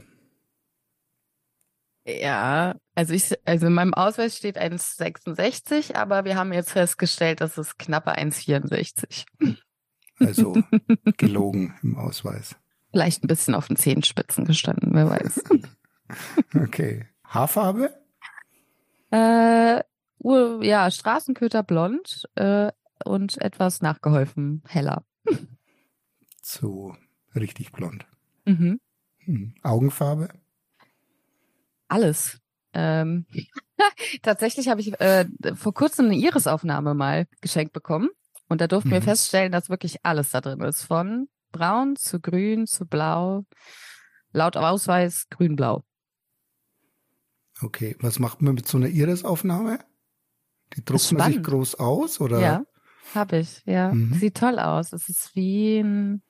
Ja, 2.18 2.74
also 2.94 3.14
ich, 3.14 3.32
also 3.44 3.66
in 3.66 3.72
meinem 3.72 3.94
Ausweis 3.94 4.36
steht 4.36 4.60
1,66, 4.60 5.94
aber 5.94 6.24
wir 6.24 6.36
haben 6.36 6.52
jetzt 6.52 6.72
festgestellt, 6.72 7.40
dass 7.40 7.58
es 7.58 7.78
knappe 7.78 8.16
1,64. 8.16 9.24
Also 10.18 10.56
gelogen 11.16 11.74
im 11.82 11.96
Ausweis. 11.96 12.56
Vielleicht 12.90 13.24
ein 13.24 13.28
bisschen 13.28 13.54
auf 13.54 13.68
den 13.68 13.76
Zehenspitzen 13.76 14.44
gestanden, 14.44 14.90
wer 14.94 15.08
weiß. 15.08 15.44
okay. 16.62 17.06
Haarfarbe? 17.24 17.94
Äh, 19.12 19.82
ja, 20.62 20.90
Straßenköter 20.90 21.62
blond 21.62 22.28
äh, 22.34 22.70
und 23.04 23.40
etwas 23.40 23.80
nachgeholfen 23.80 24.62
heller. 24.66 25.04
So 26.42 26.96
richtig 27.34 27.72
blond. 27.72 28.06
Mhm. 28.44 28.80
Hm. 29.24 29.54
Augenfarbe? 29.62 30.28
Alles. 31.90 32.38
Ähm, 32.72 33.26
tatsächlich 34.22 34.68
habe 34.68 34.80
ich 34.80 34.98
äh, 35.00 35.26
vor 35.54 35.74
kurzem 35.74 36.06
eine 36.06 36.16
Irisaufnahme 36.16 36.94
mal 36.94 37.26
geschenkt 37.40 37.72
bekommen. 37.72 38.10
Und 38.48 38.60
da 38.60 38.68
durften 38.68 38.90
mhm. 38.90 38.94
wir 38.94 39.02
feststellen, 39.02 39.52
dass 39.52 39.70
wirklich 39.70 40.04
alles 40.04 40.30
da 40.30 40.40
drin 40.40 40.60
ist. 40.60 40.84
Von 40.84 41.28
braun 41.50 41.96
zu 41.96 42.20
grün 42.20 42.66
zu 42.66 42.86
blau. 42.86 43.44
Laut 44.32 44.56
Ausweis 44.56 45.28
grün-blau. 45.30 45.82
Okay, 47.60 47.96
was 47.98 48.20
macht 48.20 48.40
man 48.40 48.54
mit 48.54 48.68
so 48.68 48.78
einer 48.78 48.88
Irisaufnahme? 48.88 49.80
Die 50.74 50.84
druckt 50.84 51.12
man 51.12 51.32
sich 51.32 51.42
groß 51.42 51.74
aus, 51.74 52.20
oder? 52.20 52.38
Ja, 52.40 52.62
habe 53.16 53.38
ich, 53.38 53.62
ja. 53.66 53.92
Mhm. 53.92 54.14
Sieht 54.14 54.36
toll 54.36 54.60
aus. 54.60 54.92
Es 54.92 55.08
ist 55.08 55.34
wie 55.34 55.80
ein 55.80 56.22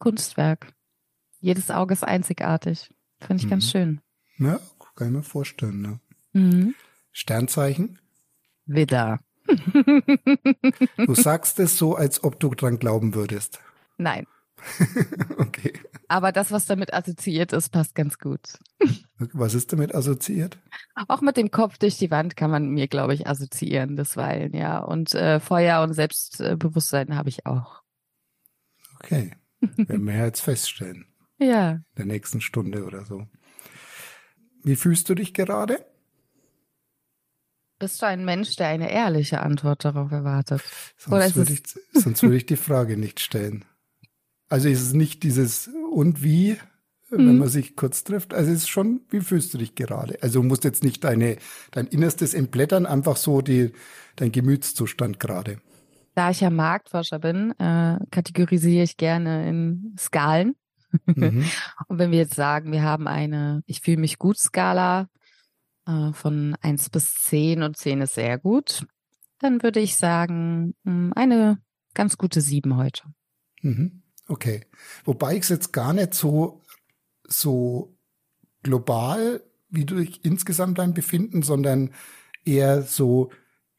Kunstwerk. 0.00 0.72
Jedes 1.38 1.70
Auge 1.70 1.94
ist 1.94 2.02
einzigartig. 2.02 2.90
Finde 3.20 3.40
ich 3.40 3.46
mhm. 3.46 3.50
ganz 3.50 3.70
schön. 3.70 4.00
Ja, 4.38 4.60
kann 4.96 5.08
ich 5.08 5.14
mir 5.14 5.22
vorstellen, 5.22 5.82
ne? 5.82 6.00
Mhm. 6.32 6.74
Sternzeichen? 7.12 7.98
Widder. 8.66 9.18
du 9.46 11.14
sagst 11.14 11.58
es 11.58 11.78
so, 11.78 11.94
als 11.94 12.22
ob 12.22 12.38
du 12.38 12.54
dran 12.54 12.78
glauben 12.78 13.14
würdest. 13.14 13.60
Nein. 13.96 14.26
okay. 15.38 15.72
Aber 16.08 16.32
das, 16.32 16.50
was 16.50 16.66
damit 16.66 16.92
assoziiert 16.92 17.52
ist, 17.52 17.70
passt 17.70 17.94
ganz 17.94 18.18
gut. 18.18 18.58
Was 19.18 19.54
ist 19.54 19.72
damit 19.72 19.94
assoziiert? 19.94 20.58
Auch 21.08 21.20
mit 21.20 21.36
dem 21.36 21.50
Kopf 21.50 21.78
durch 21.78 21.96
die 21.98 22.10
Wand 22.10 22.36
kann 22.36 22.50
man 22.50 22.68
mir, 22.68 22.88
glaube 22.88 23.14
ich, 23.14 23.26
assoziieren, 23.26 23.96
bisweilen, 23.96 24.54
ja. 24.54 24.78
Und 24.78 25.14
äh, 25.14 25.40
Feuer 25.40 25.82
und 25.82 25.94
Selbstbewusstsein 25.94 27.16
habe 27.16 27.28
ich 27.28 27.46
auch. 27.46 27.82
Okay. 28.96 29.32
Werden 29.60 30.06
wir 30.06 30.24
jetzt 30.24 30.40
feststellen. 30.40 31.06
ja. 31.38 31.70
In 31.72 31.84
der 31.96 32.06
nächsten 32.06 32.40
Stunde 32.40 32.84
oder 32.84 33.04
so. 33.04 33.26
Wie 34.62 34.76
fühlst 34.76 35.08
du 35.08 35.14
dich 35.14 35.34
gerade? 35.34 35.84
Bist 37.78 38.02
du 38.02 38.06
ein 38.06 38.24
Mensch, 38.24 38.56
der 38.56 38.68
eine 38.68 38.90
ehrliche 38.90 39.40
Antwort 39.40 39.84
darauf 39.84 40.10
erwartet? 40.10 40.62
Sonst, 40.96 41.36
würde 41.36 41.52
ich, 41.52 41.62
sonst 41.92 42.22
würde 42.22 42.36
ich 42.36 42.46
die 42.46 42.56
Frage 42.56 42.96
nicht 42.96 43.20
stellen. 43.20 43.64
Also 44.48 44.68
ist 44.68 44.82
es 44.82 44.92
nicht 44.94 45.22
dieses 45.22 45.70
und 45.92 46.22
wie, 46.22 46.56
wenn 47.10 47.32
mhm. 47.32 47.38
man 47.38 47.48
sich 47.48 47.76
kurz 47.76 48.02
trifft. 48.02 48.34
Also 48.34 48.50
es 48.50 48.58
ist 48.58 48.68
schon, 48.68 49.02
wie 49.10 49.20
fühlst 49.20 49.54
du 49.54 49.58
dich 49.58 49.76
gerade? 49.76 50.18
Also 50.22 50.40
du 50.42 50.48
musst 50.48 50.64
jetzt 50.64 50.82
nicht 50.82 51.04
deine, 51.04 51.36
dein 51.70 51.86
Innerstes 51.86 52.34
entblättern, 52.34 52.84
einfach 52.84 53.16
so 53.16 53.42
die, 53.42 53.72
dein 54.16 54.32
Gemütszustand 54.32 55.20
gerade. 55.20 55.58
Da 56.14 56.30
ich 56.30 56.40
ja 56.40 56.50
Marktforscher 56.50 57.20
bin, 57.20 57.52
äh, 57.60 57.98
kategorisiere 58.10 58.82
ich 58.82 58.96
gerne 58.96 59.48
in 59.48 59.94
Skalen. 59.96 60.56
Mhm. 61.06 61.44
Und 61.88 61.98
wenn 61.98 62.10
wir 62.10 62.18
jetzt 62.18 62.34
sagen, 62.34 62.72
wir 62.72 62.82
haben 62.82 63.06
eine 63.06 63.62
Ich 63.66 63.80
fühle 63.80 63.98
mich 63.98 64.18
gut 64.18 64.38
Skala 64.38 65.08
äh, 65.86 66.12
von 66.12 66.56
eins 66.60 66.90
bis 66.90 67.14
zehn 67.14 67.62
und 67.62 67.76
zehn 67.76 68.00
ist 68.00 68.14
sehr 68.14 68.38
gut, 68.38 68.86
dann 69.38 69.62
würde 69.62 69.80
ich 69.80 69.96
sagen, 69.96 70.74
hm, 70.84 71.12
eine 71.14 71.58
ganz 71.94 72.16
gute 72.16 72.40
sieben 72.40 72.76
heute. 72.76 73.02
Mhm. 73.62 74.02
Okay. 74.28 74.66
Wobei 75.04 75.34
ich 75.34 75.42
es 75.42 75.48
jetzt 75.48 75.72
gar 75.72 75.92
nicht 75.92 76.14
so, 76.14 76.62
so 77.26 77.96
global, 78.62 79.42
wie 79.70 79.84
du 79.84 79.96
dich 79.96 80.24
insgesamt 80.24 80.78
dein 80.78 80.94
Befinden, 80.94 81.42
sondern 81.42 81.92
eher 82.44 82.82
so, 82.82 83.30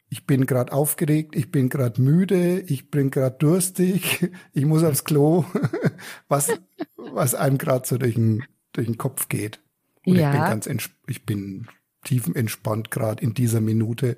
ich 0.10 0.26
bin 0.26 0.46
gerade 0.46 0.74
aufgeregt, 0.74 1.36
ich 1.36 1.52
bin 1.52 1.70
gerade 1.70 2.02
müde, 2.02 2.62
ich 2.62 2.90
bin 2.90 3.12
gerade 3.12 3.38
durstig, 3.38 4.32
ich 4.54 4.66
muss 4.66 4.84
aufs 4.84 5.04
Klo, 5.04 5.46
was, 6.28 6.52
was 6.98 7.36
einem 7.36 7.58
gerade 7.58 7.88
so 7.88 7.98
durch 7.98 8.16
den, 8.16 8.44
durch 8.74 8.88
den 8.88 8.98
Kopf 8.98 9.30
geht. 9.30 9.60
Und 10.06 10.16
ja. 10.16 10.30
ich 10.30 10.38
bin 10.38 10.42
ganz 10.42 10.90
ich 11.08 11.26
bin 11.26 11.68
tiefenentspannt 12.04 12.92
gerade 12.92 13.24
in 13.24 13.34
dieser 13.34 13.62
Minute. 13.62 14.18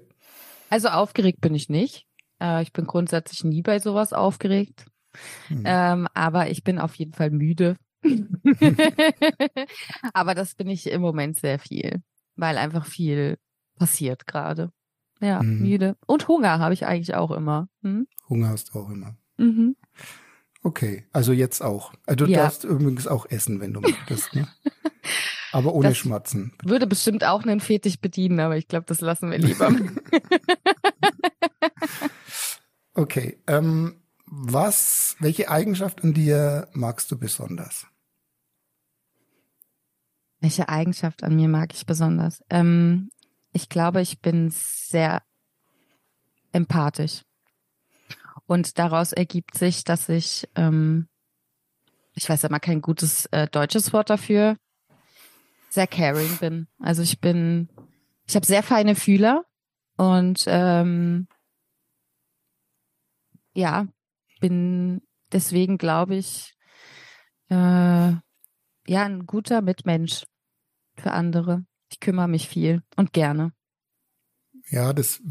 Also 0.70 0.88
aufgeregt 0.90 1.42
bin 1.42 1.56
ich 1.56 1.68
nicht. 1.68 2.06
Äh, 2.40 2.62
ich 2.62 2.72
bin 2.72 2.86
grundsätzlich 2.86 3.44
nie 3.44 3.62
bei 3.62 3.80
sowas 3.80 4.14
aufgeregt. 4.14 4.86
Hm. 5.48 5.64
Ähm, 5.66 6.08
aber 6.14 6.50
ich 6.50 6.64
bin 6.64 6.80
auf 6.80 6.96
jeden 6.96 7.14
Fall 7.14 7.32
müde. 7.32 7.76
aber 10.14 10.36
das 10.36 10.56
bin 10.56 10.70
ich 10.70 10.88
im 10.88 11.02
Moment 11.02 11.38
sehr 11.38 11.60
viel, 11.60 12.02
weil 12.36 12.58
einfach 12.58 12.86
viel 12.86 13.38
passiert 13.76 14.26
gerade. 14.26 14.72
Ja, 15.22 15.40
hm. 15.40 15.62
müde. 15.62 15.96
Und 16.08 16.28
Hunger 16.28 16.60
habe 16.60 16.74
ich 16.74 16.86
eigentlich 16.86 17.16
auch 17.16 17.32
immer. 17.32 17.70
Hm? 17.84 18.08
Hunger 18.28 18.50
hast 18.50 18.70
du 18.74 18.80
auch 18.80 18.90
immer. 18.90 19.16
Mhm. 19.38 19.76
Okay, 20.64 21.06
also 21.12 21.32
jetzt 21.32 21.62
auch. 21.62 21.94
Also 22.06 22.26
du 22.26 22.32
ja. 22.32 22.44
darfst 22.44 22.64
übrigens 22.64 23.08
auch 23.08 23.26
essen, 23.30 23.60
wenn 23.62 23.74
du 23.74 23.82
möchtest. 23.82 24.36
Ne? 24.36 24.48
Aber 25.52 25.74
ohne 25.74 25.90
das 25.90 25.98
Schmatzen. 25.98 26.54
Würde 26.64 26.88
bestimmt 26.88 27.24
auch 27.24 27.44
einen 27.44 27.60
Fetisch 27.60 28.00
bedienen, 28.00 28.40
aber 28.40 28.56
ich 28.56 28.70
glaube, 28.70 28.86
das 28.86 29.02
lassen 29.02 29.32
wir 29.32 29.38
lieber. 29.38 29.70
okay. 32.94 33.38
Ähm, 33.48 34.02
was, 34.28 35.18
welche 35.20 35.50
Eigenschaft 35.50 36.06
an 36.06 36.14
dir 36.14 36.70
magst 36.72 37.12
du 37.12 37.20
besonders? 37.20 37.86
Welche 40.40 40.70
Eigenschaft 40.70 41.22
an 41.24 41.36
mir 41.36 41.50
mag 41.50 41.74
ich 41.74 41.86
besonders? 41.86 42.42
Ähm, 42.50 43.10
ich 43.54 43.70
glaube, 43.70 44.02
ich 44.02 44.20
bin 44.20 44.50
sehr 44.52 45.24
empathisch. 46.52 47.22
Und 48.46 48.78
daraus 48.80 49.14
ergibt 49.14 49.58
sich, 49.58 49.84
dass 49.84 50.10
ich, 50.10 50.50
ähm, 50.56 51.08
ich 52.14 52.28
weiß 52.28 52.50
mal 52.50 52.60
kein 52.60 52.82
gutes 52.82 53.26
äh, 53.28 53.48
deutsches 53.48 53.94
Wort 53.94 54.10
dafür, 54.10 54.58
sehr 55.70 55.88
caring 55.88 56.38
bin. 56.38 56.68
Also 56.80 57.02
ich 57.02 57.22
bin, 57.22 57.70
ich 58.28 58.36
habe 58.36 58.46
sehr 58.46 58.64
feine 58.64 58.96
Fühler 58.96 59.46
und 59.96 60.44
ähm, 60.48 61.28
ja, 63.54 63.88
bin 64.40 65.02
deswegen, 65.32 65.78
glaube 65.78 66.16
ich, 66.16 66.56
äh, 67.50 67.56
ja, 67.56 68.22
ein 69.06 69.26
guter 69.26 69.62
Mitmensch 69.62 70.24
für 70.98 71.12
andere. 71.12 71.64
Ich 71.92 72.00
kümmere 72.00 72.28
mich 72.28 72.48
viel 72.48 72.84
und 72.96 73.14
gerne. 73.14 73.54
Ja, 74.70 74.94
das 74.94 75.22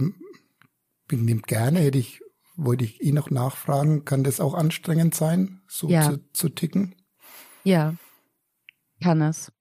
bin 1.06 1.42
gerne, 1.42 1.80
hätte 1.80 1.98
ich, 1.98 2.20
wollte 2.56 2.84
ich 2.84 3.02
eh 3.02 3.12
noch 3.12 3.30
nachfragen, 3.30 4.04
kann 4.04 4.22
das 4.22 4.40
auch 4.40 4.54
anstrengend 4.54 5.14
sein, 5.14 5.62
so 5.66 5.88
ja. 5.88 6.10
zu, 6.10 6.32
zu 6.32 6.48
ticken? 6.50 6.94
Ja, 7.64 7.94
kann 9.02 9.22
es. 9.22 9.52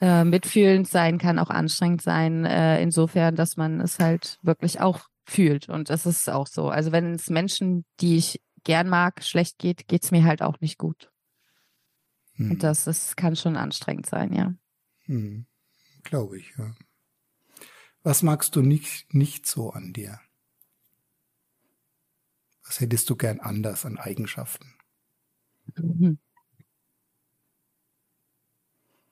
Äh, 0.00 0.24
mitfühlend 0.24 0.88
sein 0.88 1.18
kann 1.18 1.38
auch 1.38 1.50
anstrengend 1.50 2.02
sein, 2.02 2.44
äh, 2.44 2.82
insofern, 2.82 3.36
dass 3.36 3.56
man 3.56 3.80
es 3.80 3.98
halt 3.98 4.38
wirklich 4.42 4.80
auch 4.80 5.08
fühlt. 5.24 5.68
Und 5.68 5.90
das 5.90 6.06
ist 6.06 6.28
auch 6.28 6.46
so. 6.46 6.68
Also 6.68 6.92
wenn 6.92 7.14
es 7.14 7.30
Menschen, 7.30 7.84
die 8.00 8.16
ich 8.16 8.40
gern 8.64 8.88
mag, 8.88 9.22
schlecht 9.22 9.58
geht, 9.58 9.88
geht's 9.88 10.10
mir 10.10 10.24
halt 10.24 10.42
auch 10.42 10.60
nicht 10.60 10.78
gut. 10.78 11.10
Hm. 12.34 12.52
Und 12.52 12.62
das, 12.62 12.84
das 12.84 13.16
kann 13.16 13.36
schon 13.36 13.56
anstrengend 13.56 14.06
sein, 14.06 14.32
ja. 14.32 14.54
Hm. 15.06 15.46
Glaube 16.04 16.38
ich, 16.38 16.54
ja. 16.56 16.74
Was 18.02 18.22
magst 18.22 18.54
du 18.54 18.60
nicht, 18.60 19.12
nicht 19.12 19.46
so 19.46 19.70
an 19.70 19.92
dir? 19.92 20.20
Was 22.66 22.80
hättest 22.80 23.10
du 23.10 23.16
gern 23.16 23.40
anders 23.40 23.84
an 23.84 23.98
Eigenschaften? 23.98 24.74
Mhm. 25.76 26.18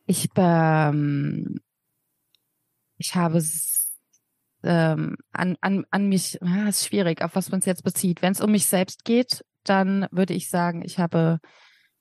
Ich, 0.06 0.28
ähm, 0.37 1.61
ich 2.99 3.14
habe 3.14 3.42
ähm, 4.62 5.16
an, 5.32 5.56
an, 5.61 5.87
an 5.90 6.08
mich, 6.08 6.38
ja, 6.42 6.68
ist 6.68 6.87
schwierig, 6.87 7.22
auf 7.22 7.34
was 7.34 7.50
man 7.50 7.61
es 7.61 7.66
jetzt 7.66 7.84
bezieht. 7.84 8.20
Wenn 8.20 8.32
es 8.32 8.40
um 8.40 8.50
mich 8.50 8.66
selbst 8.66 9.04
geht, 9.04 9.44
dann 9.64 10.06
würde 10.11 10.34
ich 10.34 10.50
sagen, 10.50 10.82
ich 10.84 10.99
habe 10.99 11.40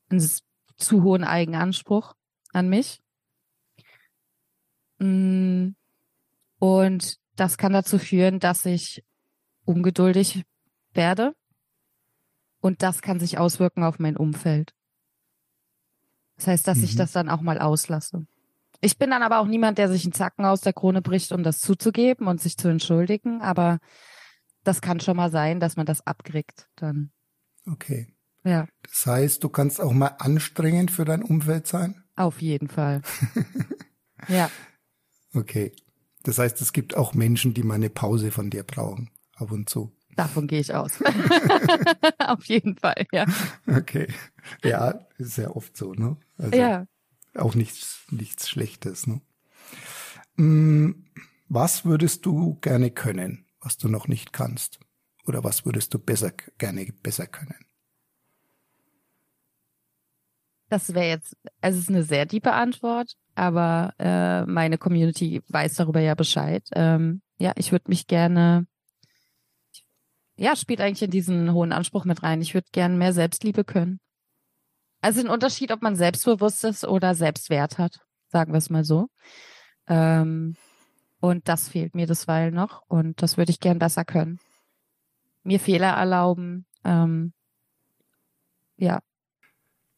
einen 0.09 0.29
zu 0.77 1.03
hohen 1.03 1.23
Eigenanspruch 1.23 2.15
an 2.53 2.69
mich. 2.69 3.00
Mm, 5.01 5.75
und 6.59 7.17
das 7.35 7.57
kann 7.57 7.73
dazu 7.73 7.97
führen, 7.97 8.39
dass 8.39 8.65
ich 8.65 9.03
ungeduldig 9.65 10.43
werde. 10.93 11.33
Und 12.61 12.83
das 12.83 13.01
kann 13.01 13.19
sich 13.19 13.39
auswirken 13.39 13.83
auf 13.83 13.97
mein 13.97 14.15
Umfeld. 14.15 14.73
Das 16.37 16.47
heißt, 16.47 16.67
dass 16.67 16.77
mhm. 16.79 16.83
ich 16.83 16.95
das 16.95 17.11
dann 17.11 17.29
auch 17.29 17.41
mal 17.41 17.59
auslasse. 17.59 18.27
Ich 18.79 18.97
bin 18.97 19.09
dann 19.09 19.23
aber 19.23 19.39
auch 19.39 19.47
niemand, 19.47 19.79
der 19.79 19.89
sich 19.89 20.03
einen 20.05 20.13
Zacken 20.13 20.45
aus 20.45 20.61
der 20.61 20.73
Krone 20.73 21.01
bricht, 21.01 21.31
um 21.31 21.43
das 21.43 21.59
zuzugeben 21.59 22.27
und 22.27 22.39
sich 22.39 22.57
zu 22.57 22.67
entschuldigen. 22.67 23.41
Aber 23.41 23.79
das 24.63 24.81
kann 24.81 24.99
schon 24.99 25.17
mal 25.17 25.31
sein, 25.31 25.59
dass 25.59 25.77
man 25.77 25.87
das 25.87 26.05
abkriegt 26.05 26.67
dann. 26.75 27.11
Okay. 27.67 28.13
Ja. 28.43 28.67
Das 28.83 29.05
heißt, 29.05 29.43
du 29.43 29.49
kannst 29.49 29.81
auch 29.81 29.93
mal 29.93 30.15
anstrengend 30.19 30.91
für 30.91 31.05
dein 31.05 31.23
Umfeld 31.23 31.67
sein? 31.67 32.03
Auf 32.15 32.41
jeden 32.41 32.67
Fall. 32.67 33.01
ja. 34.27 34.49
Okay. 35.33 35.71
Das 36.23 36.37
heißt, 36.37 36.61
es 36.61 36.73
gibt 36.73 36.95
auch 36.95 37.13
Menschen, 37.13 37.53
die 37.53 37.63
mal 37.63 37.75
eine 37.75 37.89
Pause 37.89 38.31
von 38.31 38.49
dir 38.49 38.63
brauchen, 38.63 39.09
ab 39.35 39.51
und 39.51 39.69
zu. 39.69 39.91
Davon 40.15 40.45
gehe 40.47 40.59
ich 40.59 40.73
aus. 40.73 40.99
Auf 42.19 42.45
jeden 42.45 42.75
Fall, 42.77 43.07
ja. 43.11 43.25
Okay. 43.65 44.07
Ja, 44.63 45.07
ist 45.17 45.37
ja 45.37 45.49
oft 45.49 45.75
so, 45.75 45.93
ne? 45.93 46.17
Also 46.37 46.57
ja 46.57 46.85
auch 47.35 47.55
nichts, 47.55 48.05
nichts 48.09 48.49
Schlechtes. 48.49 49.07
Ne? 49.07 49.21
Mm, 50.35 51.05
was 51.47 51.85
würdest 51.85 52.25
du 52.25 52.55
gerne 52.61 52.91
können, 52.91 53.45
was 53.59 53.77
du 53.77 53.87
noch 53.87 54.07
nicht 54.07 54.33
kannst? 54.33 54.79
Oder 55.25 55.43
was 55.43 55.65
würdest 55.65 55.93
du 55.93 55.99
besser, 55.99 56.31
gerne 56.57 56.85
besser 57.03 57.27
können? 57.27 57.65
Das 60.69 60.93
wäre 60.93 61.07
jetzt, 61.07 61.35
also 61.59 61.77
es 61.77 61.83
ist 61.83 61.89
eine 61.89 62.03
sehr 62.03 62.27
tiefe 62.27 62.53
Antwort, 62.53 63.17
aber 63.35 63.93
äh, 63.99 64.45
meine 64.45 64.77
Community 64.77 65.41
weiß 65.47 65.75
darüber 65.75 65.99
ja 65.99 66.15
Bescheid. 66.15 66.63
Ähm, 66.73 67.21
ja, 67.37 67.53
ich 67.55 67.71
würde 67.71 67.85
mich 67.87 68.07
gerne, 68.07 68.67
ja, 70.35 70.55
spielt 70.55 70.81
eigentlich 70.81 71.03
in 71.03 71.11
diesen 71.11 71.53
hohen 71.53 71.71
Anspruch 71.71 72.05
mit 72.05 72.23
rein. 72.23 72.41
Ich 72.41 72.53
würde 72.53 72.67
gerne 72.71 72.95
mehr 72.95 73.13
Selbstliebe 73.13 73.63
können. 73.63 73.99
Also 75.01 75.21
ein 75.21 75.29
Unterschied, 75.29 75.71
ob 75.71 75.81
man 75.81 75.95
selbstbewusst 75.95 76.63
ist 76.63 76.85
oder 76.85 77.15
Selbstwert 77.15 77.77
hat, 77.77 77.99
sagen 78.27 78.53
wir 78.53 78.59
es 78.59 78.69
mal 78.69 78.83
so. 78.83 79.07
Ähm, 79.87 80.55
und 81.19 81.47
das 81.47 81.69
fehlt 81.69 81.95
mir 81.95 82.07
desweilen 82.07 82.53
noch 82.53 82.83
und 82.87 83.21
das 83.21 83.37
würde 83.37 83.51
ich 83.51 83.59
gern 83.59 83.79
besser 83.79 84.05
können. 84.05 84.39
Mir 85.43 85.59
Fehler 85.59 85.93
erlauben, 85.93 86.65
ähm, 86.83 87.33
ja, 88.77 88.99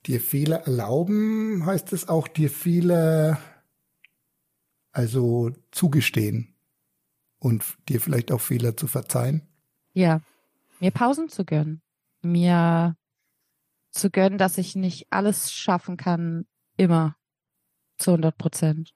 Dir 0.05 0.19
Fehler 0.19 0.67
erlauben, 0.67 1.65
heißt 1.65 1.93
es 1.93 2.09
auch 2.09 2.27
dir 2.27 2.49
Fehler, 2.49 3.39
also 4.91 5.51
zugestehen 5.71 6.55
und 7.39 7.77
dir 7.87 8.01
vielleicht 8.01 8.31
auch 8.31 8.41
Fehler 8.41 8.75
zu 8.75 8.87
verzeihen? 8.87 9.47
Ja, 9.93 10.21
mir 10.79 10.91
Pausen 10.91 11.29
zu 11.29 11.45
gönnen, 11.45 11.81
mir 12.21 12.97
zu 13.91 14.09
gönnen, 14.09 14.37
dass 14.37 14.57
ich 14.57 14.75
nicht 14.75 15.07
alles 15.09 15.51
schaffen 15.51 15.97
kann, 15.97 16.45
immer 16.75 17.15
zu 17.97 18.11
100 18.11 18.37
Prozent. 18.37 18.93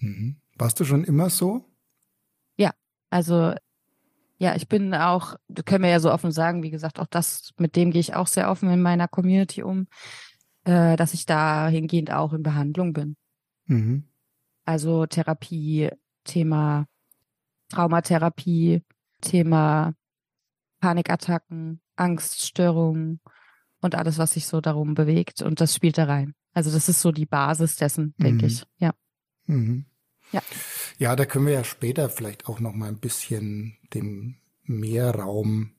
Mhm. 0.00 0.40
Warst 0.56 0.78
du 0.78 0.84
schon 0.84 1.04
immer 1.04 1.30
so? 1.30 1.64
Ja, 2.56 2.74
also 3.10 3.54
ja, 4.40 4.54
ich 4.56 4.68
bin 4.68 4.94
auch, 4.94 5.36
können 5.66 5.84
wir 5.84 5.90
ja 5.90 6.00
so 6.00 6.10
offen 6.10 6.32
sagen, 6.32 6.62
wie 6.62 6.70
gesagt, 6.70 6.98
auch 6.98 7.06
das, 7.06 7.50
mit 7.58 7.76
dem 7.76 7.90
gehe 7.90 8.00
ich 8.00 8.14
auch 8.14 8.26
sehr 8.26 8.50
offen 8.50 8.70
in 8.70 8.80
meiner 8.80 9.06
Community 9.06 9.62
um, 9.62 9.86
äh, 10.64 10.96
dass 10.96 11.12
ich 11.12 11.26
dahingehend 11.26 12.10
auch 12.10 12.32
in 12.32 12.42
Behandlung 12.42 12.94
bin. 12.94 13.16
Mhm. 13.66 14.04
Also 14.64 15.04
Therapie, 15.04 15.90
Thema 16.24 16.86
Traumatherapie, 17.68 18.82
Thema 19.20 19.92
Panikattacken, 20.80 21.80
Angststörungen 21.96 23.20
und 23.80 23.94
alles, 23.94 24.18
was 24.18 24.32
sich 24.32 24.46
so 24.46 24.60
darum 24.60 24.94
bewegt. 24.94 25.42
Und 25.42 25.60
das 25.60 25.74
spielt 25.74 25.98
da 25.98 26.04
rein. 26.04 26.34
Also 26.52 26.70
das 26.72 26.88
ist 26.88 27.00
so 27.00 27.12
die 27.12 27.26
Basis 27.26 27.76
dessen, 27.76 28.14
denke 28.18 28.44
Mhm. 28.44 28.48
ich. 28.48 28.64
Ja. 28.78 28.92
Mhm. 29.46 29.84
Ja. 30.32 30.42
Ja, 30.98 31.16
da 31.16 31.24
können 31.24 31.46
wir 31.46 31.54
ja 31.54 31.64
später 31.64 32.10
vielleicht 32.10 32.46
auch 32.46 32.60
noch 32.60 32.74
mal 32.74 32.88
ein 32.88 32.98
bisschen 32.98 33.76
dem 33.94 34.36
mehr 34.64 35.14
Raum 35.14 35.72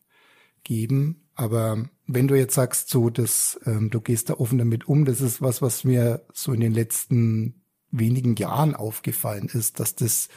geben. 0.63 1.27
Aber 1.35 1.89
wenn 2.07 2.27
du 2.27 2.35
jetzt 2.35 2.55
sagst, 2.55 2.89
so, 2.89 3.09
dass 3.09 3.59
ähm, 3.65 3.89
du 3.89 4.01
gehst 4.01 4.29
da 4.29 4.35
offen 4.35 4.57
damit 4.57 4.87
um, 4.87 5.05
das 5.05 5.21
ist 5.21 5.41
was, 5.41 5.61
was 5.61 5.83
mir 5.83 6.25
so 6.33 6.53
in 6.53 6.59
den 6.59 6.73
letzten 6.73 7.61
wenigen 7.91 8.35
Jahren 8.35 8.75
aufgefallen 8.75 9.49
ist, 9.51 9.79
dass 9.79 9.95
das 9.95 10.29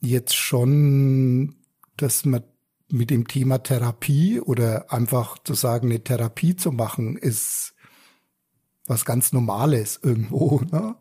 jetzt 0.00 0.34
schon, 0.34 1.56
dass 1.96 2.24
man 2.24 2.42
mit 2.88 3.10
dem 3.10 3.28
Thema 3.28 3.58
Therapie 3.58 4.40
oder 4.40 4.92
einfach 4.92 5.38
zu 5.38 5.54
sagen, 5.54 5.90
eine 5.90 6.02
Therapie 6.02 6.56
zu 6.56 6.72
machen, 6.72 7.16
ist 7.16 7.74
was 8.86 9.04
ganz 9.04 9.32
Normales 9.32 10.00
irgendwo. 10.02 10.60
Ne? 10.72 10.96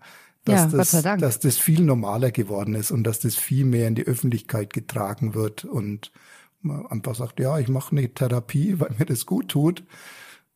Dass, 0.50 0.92
Ja, 0.92 1.02
das, 1.02 1.22
dass 1.22 1.40
das 1.40 1.58
viel 1.58 1.82
normaler 1.82 2.32
geworden 2.32 2.76
ist 2.76 2.92
und 2.92 3.04
dass 3.04 3.20
das 3.20 3.36
viel 3.36 3.66
mehr 3.66 3.88
in 3.88 3.96
die 3.96 4.06
Öffentlichkeit 4.06 4.74
getragen 4.74 5.34
wird 5.34 5.66
und 5.66 6.12
man 6.62 6.86
einfach 6.88 7.16
sagt, 7.16 7.40
ja, 7.40 7.58
ich 7.60 7.68
mache 7.68 7.96
eine 7.96 8.14
Therapie, 8.14 8.76
weil 8.80 8.96
mir 8.98 9.06
das 9.06 9.26
gut 9.26 9.50
tut, 9.50 9.84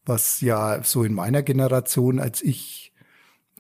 was 0.06 0.42
ja 0.42 0.84
so 0.84 1.04
in 1.04 1.14
meiner 1.14 1.44
Generation, 1.44 2.20
als 2.20 2.42
ich, 2.42 2.94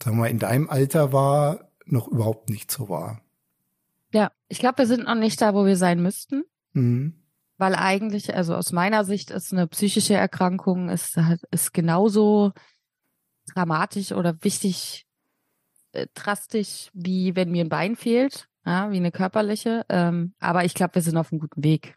sagen 0.01 0.17
wir 0.17 0.21
mal, 0.21 0.29
in 0.29 0.39
deinem 0.39 0.69
Alter 0.69 1.13
war, 1.13 1.69
noch 1.85 2.07
überhaupt 2.07 2.49
nicht 2.49 2.71
so 2.71 2.89
war. 2.89 3.21
Ja, 4.13 4.31
ich 4.47 4.59
glaube, 4.59 4.79
wir 4.79 4.87
sind 4.87 5.05
noch 5.05 5.15
nicht 5.15 5.41
da, 5.41 5.53
wo 5.53 5.65
wir 5.65 5.77
sein 5.77 6.01
müssten. 6.01 6.43
Mhm. 6.73 7.23
Weil 7.57 7.75
eigentlich, 7.75 8.35
also 8.35 8.55
aus 8.55 8.71
meiner 8.71 9.05
Sicht 9.05 9.31
ist 9.31 9.53
eine 9.53 9.67
psychische 9.67 10.15
Erkrankung 10.15 10.89
ist, 10.89 11.17
ist 11.51 11.73
genauso 11.73 12.51
dramatisch 13.53 14.11
oder 14.11 14.35
wichtig, 14.43 15.05
drastisch, 16.13 16.89
wie 16.93 17.35
wenn 17.35 17.51
mir 17.51 17.63
ein 17.63 17.69
Bein 17.69 17.95
fehlt, 17.95 18.47
ja, 18.65 18.91
wie 18.91 18.97
eine 18.97 19.11
körperliche. 19.11 19.85
Ähm, 19.89 20.33
aber 20.39 20.65
ich 20.65 20.73
glaube, 20.73 20.95
wir 20.95 21.01
sind 21.01 21.17
auf 21.17 21.31
einem 21.31 21.39
guten 21.39 21.63
Weg. 21.63 21.95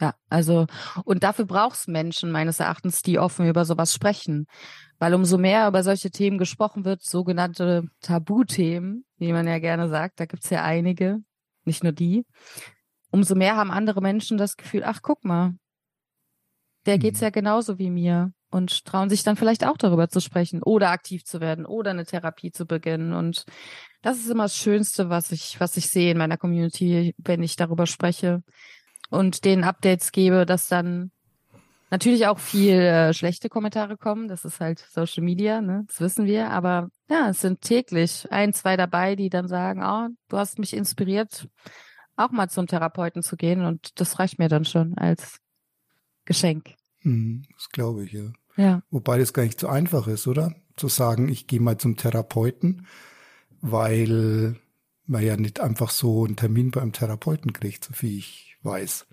Ja, 0.00 0.14
also, 0.28 0.66
und 1.04 1.22
dafür 1.22 1.46
brauchst 1.46 1.88
Menschen 1.88 2.30
meines 2.30 2.60
Erachtens, 2.60 3.00
die 3.00 3.18
offen 3.18 3.48
über 3.48 3.64
sowas 3.64 3.94
sprechen. 3.94 4.46
Weil 4.98 5.14
umso 5.14 5.38
mehr 5.38 5.68
über 5.68 5.82
solche 5.82 6.10
Themen 6.10 6.38
gesprochen 6.38 6.84
wird, 6.84 7.02
sogenannte 7.02 7.84
Tabuthemen, 8.00 9.04
wie 9.18 9.32
man 9.32 9.46
ja 9.46 9.58
gerne 9.58 9.88
sagt, 9.88 10.20
da 10.20 10.26
gibt's 10.26 10.50
ja 10.50 10.62
einige, 10.62 11.22
nicht 11.64 11.82
nur 11.82 11.92
die, 11.92 12.24
umso 13.10 13.34
mehr 13.34 13.56
haben 13.56 13.70
andere 13.70 14.00
Menschen 14.02 14.36
das 14.38 14.56
Gefühl, 14.56 14.84
ach, 14.84 15.00
guck 15.02 15.24
mal, 15.24 15.54
der 16.86 16.98
geht's 16.98 17.20
Mhm. 17.20 17.24
ja 17.24 17.30
genauso 17.30 17.78
wie 17.78 17.90
mir 17.90 18.32
und 18.50 18.84
trauen 18.84 19.08
sich 19.10 19.22
dann 19.22 19.36
vielleicht 19.36 19.66
auch 19.66 19.76
darüber 19.76 20.08
zu 20.08 20.20
sprechen 20.20 20.62
oder 20.62 20.90
aktiv 20.90 21.24
zu 21.24 21.40
werden 21.40 21.66
oder 21.66 21.90
eine 21.90 22.04
Therapie 22.04 22.52
zu 22.52 22.66
beginnen. 22.66 23.12
Und 23.12 23.44
das 24.02 24.18
ist 24.18 24.30
immer 24.30 24.44
das 24.44 24.56
Schönste, 24.56 25.10
was 25.10 25.32
ich, 25.32 25.58
was 25.58 25.76
ich 25.76 25.88
sehe 25.88 26.12
in 26.12 26.18
meiner 26.18 26.36
Community, 26.36 27.14
wenn 27.18 27.42
ich 27.42 27.56
darüber 27.56 27.86
spreche 27.86 28.42
und 29.10 29.44
denen 29.44 29.64
Updates 29.64 30.12
gebe, 30.12 30.46
dass 30.46 30.68
dann 30.68 31.10
natürlich 31.90 32.26
auch 32.26 32.38
viel 32.38 32.74
äh, 32.74 33.14
schlechte 33.14 33.48
Kommentare 33.48 33.96
kommen. 33.96 34.28
Das 34.28 34.44
ist 34.44 34.60
halt 34.60 34.78
Social 34.78 35.22
Media, 35.22 35.60
ne? 35.60 35.84
Das 35.86 36.00
wissen 36.00 36.26
wir. 36.26 36.50
Aber 36.50 36.88
ja, 37.08 37.30
es 37.30 37.40
sind 37.40 37.60
täglich 37.60 38.26
ein, 38.30 38.52
zwei 38.52 38.76
dabei, 38.76 39.16
die 39.16 39.30
dann 39.30 39.48
sagen, 39.48 39.82
oh, 39.84 40.08
du 40.28 40.36
hast 40.36 40.58
mich 40.58 40.74
inspiriert, 40.74 41.48
auch 42.16 42.30
mal 42.30 42.48
zum 42.48 42.66
Therapeuten 42.66 43.22
zu 43.22 43.36
gehen. 43.36 43.64
Und 43.64 44.00
das 44.00 44.18
reicht 44.18 44.38
mir 44.38 44.48
dann 44.48 44.64
schon 44.64 44.96
als 44.98 45.38
Geschenk. 46.24 46.74
Mhm. 47.06 47.42
Das 47.54 47.68
glaube 47.70 48.04
ich, 48.04 48.12
ja. 48.12 48.32
Ja. 48.56 48.82
Wobei 48.90 49.18
das 49.18 49.32
gar 49.32 49.44
nicht 49.44 49.60
so 49.60 49.68
einfach 49.68 50.06
ist, 50.08 50.26
oder? 50.26 50.54
Zu 50.76 50.88
sagen, 50.88 51.28
ich 51.28 51.46
gehe 51.46 51.60
mal 51.60 51.78
zum 51.78 51.96
Therapeuten, 51.96 52.86
weil 53.60 54.56
man 55.06 55.22
ja 55.22 55.36
nicht 55.36 55.60
einfach 55.60 55.90
so 55.90 56.24
einen 56.24 56.36
Termin 56.36 56.70
beim 56.70 56.92
Therapeuten 56.92 57.52
kriegt, 57.52 57.84
so 57.84 57.92
viel 57.92 58.18
ich 58.18 58.56
weiß. 58.62 59.06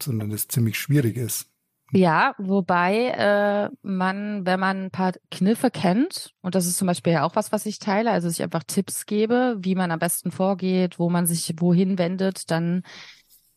Sondern 0.00 0.30
es 0.30 0.46
ziemlich 0.48 0.78
schwierig 0.78 1.16
ist. 1.16 1.50
Ja, 1.90 2.34
wobei 2.38 3.08
äh, 3.08 3.70
man, 3.82 4.44
wenn 4.44 4.60
man 4.60 4.84
ein 4.84 4.90
paar 4.90 5.12
Kniffe 5.30 5.70
kennt, 5.70 6.34
und 6.42 6.54
das 6.54 6.66
ist 6.66 6.76
zum 6.76 6.86
Beispiel 6.86 7.14
ja 7.14 7.24
auch 7.24 7.34
was, 7.34 7.50
was 7.50 7.64
ich 7.64 7.78
teile, 7.78 8.10
also 8.10 8.28
ich 8.28 8.42
einfach 8.42 8.62
Tipps 8.62 9.06
gebe, 9.06 9.56
wie 9.60 9.74
man 9.74 9.90
am 9.90 9.98
besten 9.98 10.30
vorgeht, 10.30 10.98
wo 10.98 11.08
man 11.08 11.26
sich 11.26 11.54
wohin 11.58 11.96
wendet, 11.98 12.50
dann 12.50 12.82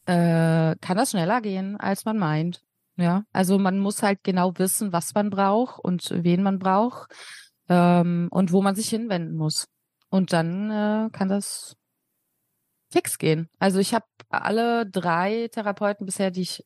äh, 0.05 0.75
kann 0.77 0.97
das 0.97 1.11
schneller 1.11 1.41
gehen, 1.41 1.77
als 1.77 2.05
man 2.05 2.17
meint. 2.17 2.63
Ja, 2.97 3.23
also 3.31 3.57
man 3.57 3.79
muss 3.79 4.03
halt 4.03 4.23
genau 4.23 4.53
wissen, 4.57 4.91
was 4.91 5.13
man 5.15 5.29
braucht 5.29 5.79
und 5.79 6.09
wen 6.23 6.43
man 6.43 6.59
braucht 6.59 7.11
ähm, 7.69 8.27
und 8.31 8.51
wo 8.51 8.61
man 8.61 8.75
sich 8.75 8.89
hinwenden 8.89 9.35
muss. 9.35 9.67
Und 10.09 10.33
dann 10.33 10.69
äh, 10.69 11.09
kann 11.11 11.29
das 11.29 11.75
fix 12.91 13.17
gehen. 13.17 13.47
Also 13.59 13.79
ich 13.79 13.93
habe 13.93 14.05
alle 14.29 14.85
drei 14.85 15.47
Therapeuten 15.51 16.05
bisher, 16.05 16.31
die 16.31 16.41
ich 16.41 16.65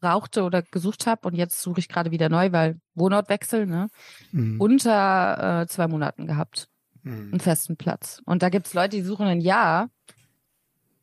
brauchte 0.00 0.44
oder 0.44 0.62
gesucht 0.62 1.06
habe 1.06 1.26
und 1.26 1.34
jetzt 1.34 1.60
suche 1.60 1.80
ich 1.80 1.88
gerade 1.88 2.10
wieder 2.10 2.28
neu, 2.28 2.52
weil 2.52 2.78
Wohnortwechsel, 2.94 3.66
ne? 3.66 3.88
Mhm. 4.30 4.60
Unter 4.60 5.62
äh, 5.62 5.66
zwei 5.66 5.88
Monaten 5.88 6.26
gehabt, 6.26 6.68
Mhm. 7.02 7.30
einen 7.32 7.40
festen 7.40 7.76
Platz. 7.76 8.20
Und 8.24 8.42
da 8.42 8.48
gibt's 8.48 8.74
Leute, 8.74 8.96
die 8.96 9.02
suchen 9.02 9.26
ein 9.26 9.40
Jahr. 9.40 9.90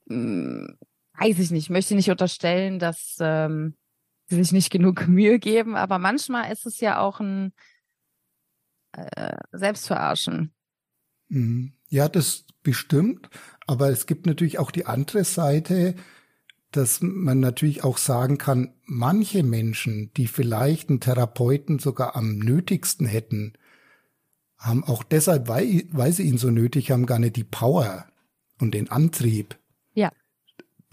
Hm, 0.07 0.77
weiß 1.17 1.39
ich 1.39 1.51
nicht, 1.51 1.69
möchte 1.69 1.95
nicht 1.95 2.11
unterstellen, 2.11 2.77
dass 2.77 3.17
ähm, 3.21 3.75
sie 4.35 4.43
sich 4.43 4.51
nicht 4.51 4.69
genug 4.71 5.07
Mühe 5.07 5.39
geben, 5.39 5.75
aber 5.75 5.99
manchmal 5.99 6.51
ist 6.51 6.65
es 6.65 6.79
ja 6.79 6.99
auch 6.99 7.19
ein 7.19 7.53
äh, 8.93 9.37
Selbstverarschen. 9.51 10.53
Mhm. 11.29 11.73
Ja, 11.89 12.09
das 12.09 12.45
bestimmt. 12.63 13.29
Aber 13.67 13.89
es 13.89 14.05
gibt 14.05 14.25
natürlich 14.25 14.59
auch 14.59 14.71
die 14.71 14.85
andere 14.85 15.23
Seite, 15.23 15.95
dass 16.71 17.01
man 17.01 17.39
natürlich 17.39 17.83
auch 17.83 17.97
sagen 17.97 18.37
kann, 18.37 18.73
manche 18.85 19.43
Menschen, 19.43 20.11
die 20.17 20.27
vielleicht 20.27 20.89
einen 20.89 20.99
Therapeuten 20.99 21.77
sogar 21.79 22.15
am 22.15 22.39
nötigsten 22.39 23.05
hätten, 23.05 23.53
haben 24.57 24.83
auch 24.83 25.03
deshalb, 25.03 25.47
weil, 25.47 25.83
weil 25.91 26.13
sie 26.13 26.23
ihn 26.23 26.37
so 26.37 26.49
nötig 26.49 26.89
haben, 26.89 27.05
gar 27.05 27.19
nicht 27.19 27.35
die 27.35 27.43
Power 27.43 28.07
und 28.59 28.73
den 28.73 28.89
Antrieb, 28.89 29.57
Ja. 29.93 30.11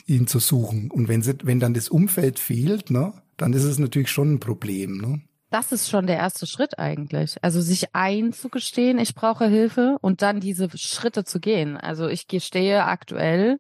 ihn 0.06 0.26
zu 0.26 0.38
suchen. 0.38 0.90
Und 0.90 1.08
wenn 1.08 1.22
sie, 1.22 1.34
wenn 1.44 1.60
dann 1.60 1.72
das 1.72 1.88
Umfeld 1.88 2.38
fehlt, 2.38 2.90
ne, 2.90 3.14
dann 3.40 3.52
ist 3.52 3.64
es 3.64 3.78
natürlich 3.78 4.10
schon 4.10 4.34
ein 4.34 4.40
Problem, 4.40 4.98
ne? 4.98 5.22
Das 5.50 5.72
ist 5.72 5.90
schon 5.90 6.06
der 6.06 6.16
erste 6.16 6.46
Schritt 6.46 6.78
eigentlich. 6.78 7.42
Also 7.42 7.60
sich 7.60 7.92
einzugestehen, 7.92 9.00
ich 9.00 9.16
brauche 9.16 9.48
Hilfe 9.48 9.96
und 10.00 10.22
dann 10.22 10.38
diese 10.38 10.68
Schritte 10.78 11.24
zu 11.24 11.40
gehen. 11.40 11.76
Also 11.76 12.06
ich 12.06 12.28
gestehe 12.28 12.84
aktuell 12.84 13.58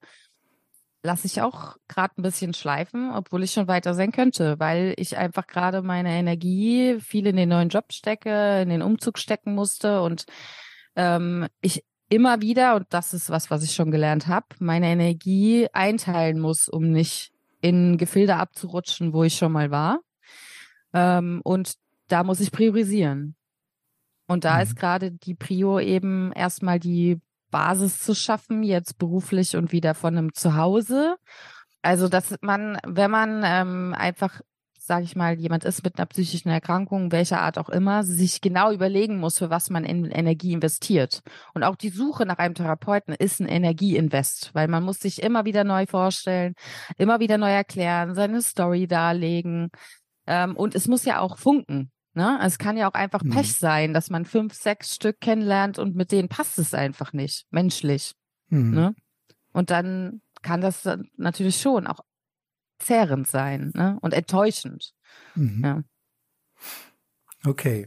lasse 1.02 1.26
ich 1.26 1.40
auch 1.40 1.76
gerade 1.88 2.14
ein 2.18 2.22
bisschen 2.22 2.54
schleifen, 2.54 3.10
obwohl 3.12 3.42
ich 3.42 3.52
schon 3.52 3.68
weiter 3.68 3.94
sein 3.94 4.12
könnte, 4.12 4.58
weil 4.58 4.94
ich 4.98 5.16
einfach 5.16 5.46
gerade 5.46 5.82
meine 5.82 6.10
Energie 6.10 6.98
viel 7.00 7.26
in 7.26 7.36
den 7.36 7.48
neuen 7.48 7.70
Job 7.70 7.92
stecke, 7.92 8.60
in 8.62 8.68
den 8.68 8.82
Umzug 8.82 9.18
stecken 9.18 9.54
musste 9.54 10.02
und 10.02 10.26
ähm, 10.96 11.46
ich 11.62 11.84
immer 12.08 12.40
wieder, 12.40 12.76
und 12.76 12.86
das 12.90 13.14
ist 13.14 13.30
was, 13.30 13.50
was 13.50 13.62
ich 13.62 13.72
schon 13.72 13.90
gelernt 13.90 14.26
habe, 14.26 14.46
meine 14.58 14.88
Energie 14.88 15.68
einteilen 15.72 16.38
muss, 16.40 16.68
um 16.68 16.90
nicht 16.90 17.32
in 17.60 17.96
Gefilde 17.98 18.36
abzurutschen, 18.36 19.12
wo 19.12 19.24
ich 19.24 19.36
schon 19.36 19.52
mal 19.52 19.70
war. 19.70 20.00
Ähm, 20.92 21.40
und 21.44 21.74
da 22.08 22.24
muss 22.24 22.40
ich 22.40 22.52
priorisieren. 22.52 23.36
Und 24.26 24.44
da 24.44 24.56
mhm. 24.56 24.62
ist 24.62 24.76
gerade 24.76 25.12
die 25.12 25.34
Prio 25.34 25.78
eben 25.80 26.32
erstmal 26.32 26.78
die 26.78 27.20
Basis 27.50 27.98
zu 27.98 28.14
schaffen, 28.14 28.62
jetzt 28.62 28.98
beruflich 28.98 29.56
und 29.56 29.72
wieder 29.72 29.94
von 29.94 30.16
einem 30.16 30.34
Zuhause. 30.34 31.16
Also, 31.82 32.08
dass 32.08 32.36
man, 32.40 32.78
wenn 32.86 33.10
man 33.10 33.42
ähm, 33.44 33.94
einfach, 33.96 34.40
sage 34.90 35.04
ich 35.04 35.14
mal, 35.14 35.38
jemand 35.38 35.62
ist 35.62 35.84
mit 35.84 35.98
einer 35.98 36.06
psychischen 36.06 36.48
Erkrankung, 36.48 37.12
welcher 37.12 37.40
Art 37.40 37.58
auch 37.58 37.68
immer, 37.68 38.02
sich 38.02 38.40
genau 38.40 38.72
überlegen 38.72 39.20
muss, 39.20 39.38
für 39.38 39.48
was 39.48 39.70
man 39.70 39.84
in 39.84 40.06
Energie 40.06 40.52
investiert. 40.52 41.22
Und 41.54 41.62
auch 41.62 41.76
die 41.76 41.90
Suche 41.90 42.26
nach 42.26 42.38
einem 42.38 42.56
Therapeuten 42.56 43.14
ist 43.14 43.38
ein 43.38 43.46
Energieinvest, 43.46 44.50
weil 44.52 44.66
man 44.66 44.82
muss 44.82 44.98
sich 44.98 45.22
immer 45.22 45.44
wieder 45.44 45.62
neu 45.62 45.86
vorstellen, 45.86 46.54
immer 46.98 47.20
wieder 47.20 47.38
neu 47.38 47.52
erklären, 47.52 48.16
seine 48.16 48.42
Story 48.42 48.88
darlegen. 48.88 49.70
Ähm, 50.26 50.56
und 50.56 50.74
es 50.74 50.88
muss 50.88 51.04
ja 51.04 51.20
auch 51.20 51.38
funken. 51.38 51.92
Ne? 52.14 52.40
Es 52.42 52.58
kann 52.58 52.76
ja 52.76 52.90
auch 52.90 52.94
einfach 52.94 53.22
mhm. 53.22 53.30
Pech 53.30 53.54
sein, 53.54 53.94
dass 53.94 54.10
man 54.10 54.24
fünf, 54.24 54.54
sechs 54.54 54.96
Stück 54.96 55.20
kennenlernt 55.20 55.78
und 55.78 55.94
mit 55.94 56.10
denen 56.10 56.28
passt 56.28 56.58
es 56.58 56.74
einfach 56.74 57.12
nicht, 57.12 57.46
menschlich. 57.52 58.14
Mhm. 58.48 58.70
Ne? 58.74 58.94
Und 59.52 59.70
dann 59.70 60.20
kann 60.42 60.60
das 60.60 60.88
natürlich 61.16 61.60
schon 61.60 61.86
auch 61.86 62.00
zehrend 62.80 63.28
sein 63.28 63.72
ne? 63.74 63.98
und 64.00 64.14
enttäuschend. 64.14 64.92
Mhm. 65.34 65.62
Ja. 65.64 65.82
Okay. 67.44 67.86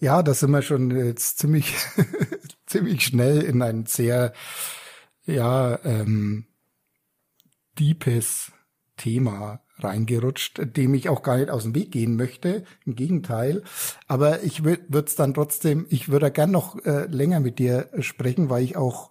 Ja, 0.00 0.22
da 0.22 0.34
sind 0.34 0.50
wir 0.50 0.62
schon 0.62 0.90
jetzt 0.90 1.38
ziemlich, 1.38 1.76
ziemlich 2.66 3.04
schnell 3.04 3.40
in 3.42 3.62
ein 3.62 3.86
sehr, 3.86 4.32
ja, 5.24 5.78
ähm, 5.84 6.46
deepes 7.78 8.52
Thema 8.96 9.60
reingerutscht, 9.78 10.60
dem 10.76 10.94
ich 10.94 11.08
auch 11.08 11.22
gar 11.22 11.38
nicht 11.38 11.50
aus 11.50 11.64
dem 11.64 11.74
Weg 11.74 11.92
gehen 11.92 12.16
möchte. 12.16 12.64
Im 12.84 12.94
Gegenteil. 12.94 13.62
Aber 14.06 14.42
ich 14.42 14.64
würde 14.64 15.04
es 15.06 15.16
dann 15.16 15.34
trotzdem, 15.34 15.86
ich 15.88 16.08
würde 16.08 16.30
gern 16.30 16.50
noch 16.50 16.84
äh, 16.84 17.06
länger 17.06 17.40
mit 17.40 17.58
dir 17.58 17.88
sprechen, 18.00 18.50
weil 18.50 18.64
ich 18.64 18.76
auch 18.76 19.10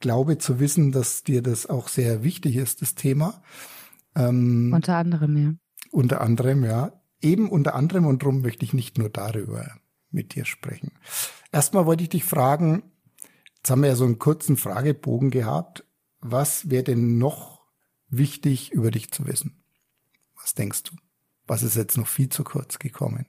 glaube 0.00 0.38
zu 0.38 0.58
wissen, 0.58 0.92
dass 0.92 1.22
dir 1.22 1.42
das 1.42 1.66
auch 1.66 1.88
sehr 1.88 2.24
wichtig 2.24 2.56
ist, 2.56 2.82
das 2.82 2.94
Thema. 2.94 3.42
Ähm, 4.14 4.72
unter 4.74 4.96
anderem, 4.96 5.36
ja. 5.36 5.54
Unter 5.90 6.20
anderem, 6.20 6.64
ja. 6.64 6.92
Eben 7.20 7.48
unter 7.50 7.74
anderem 7.74 8.06
und 8.06 8.22
darum 8.22 8.40
möchte 8.40 8.64
ich 8.64 8.72
nicht 8.72 8.98
nur 8.98 9.10
darüber 9.10 9.76
mit 10.10 10.34
dir 10.34 10.44
sprechen. 10.44 10.92
Erstmal 11.52 11.86
wollte 11.86 12.02
ich 12.02 12.08
dich 12.08 12.24
fragen, 12.24 12.82
jetzt 13.56 13.70
haben 13.70 13.82
wir 13.82 13.90
ja 13.90 13.96
so 13.96 14.04
einen 14.04 14.18
kurzen 14.18 14.56
Fragebogen 14.56 15.30
gehabt. 15.30 15.84
Was 16.20 16.70
wäre 16.70 16.84
denn 16.84 17.18
noch 17.18 17.60
wichtig 18.08 18.72
über 18.72 18.90
dich 18.90 19.12
zu 19.12 19.26
wissen? 19.26 19.62
Was 20.40 20.54
denkst 20.54 20.84
du? 20.84 20.96
Was 21.46 21.62
ist 21.62 21.76
jetzt 21.76 21.96
noch 21.96 22.06
viel 22.06 22.28
zu 22.28 22.44
kurz 22.44 22.78
gekommen, 22.78 23.26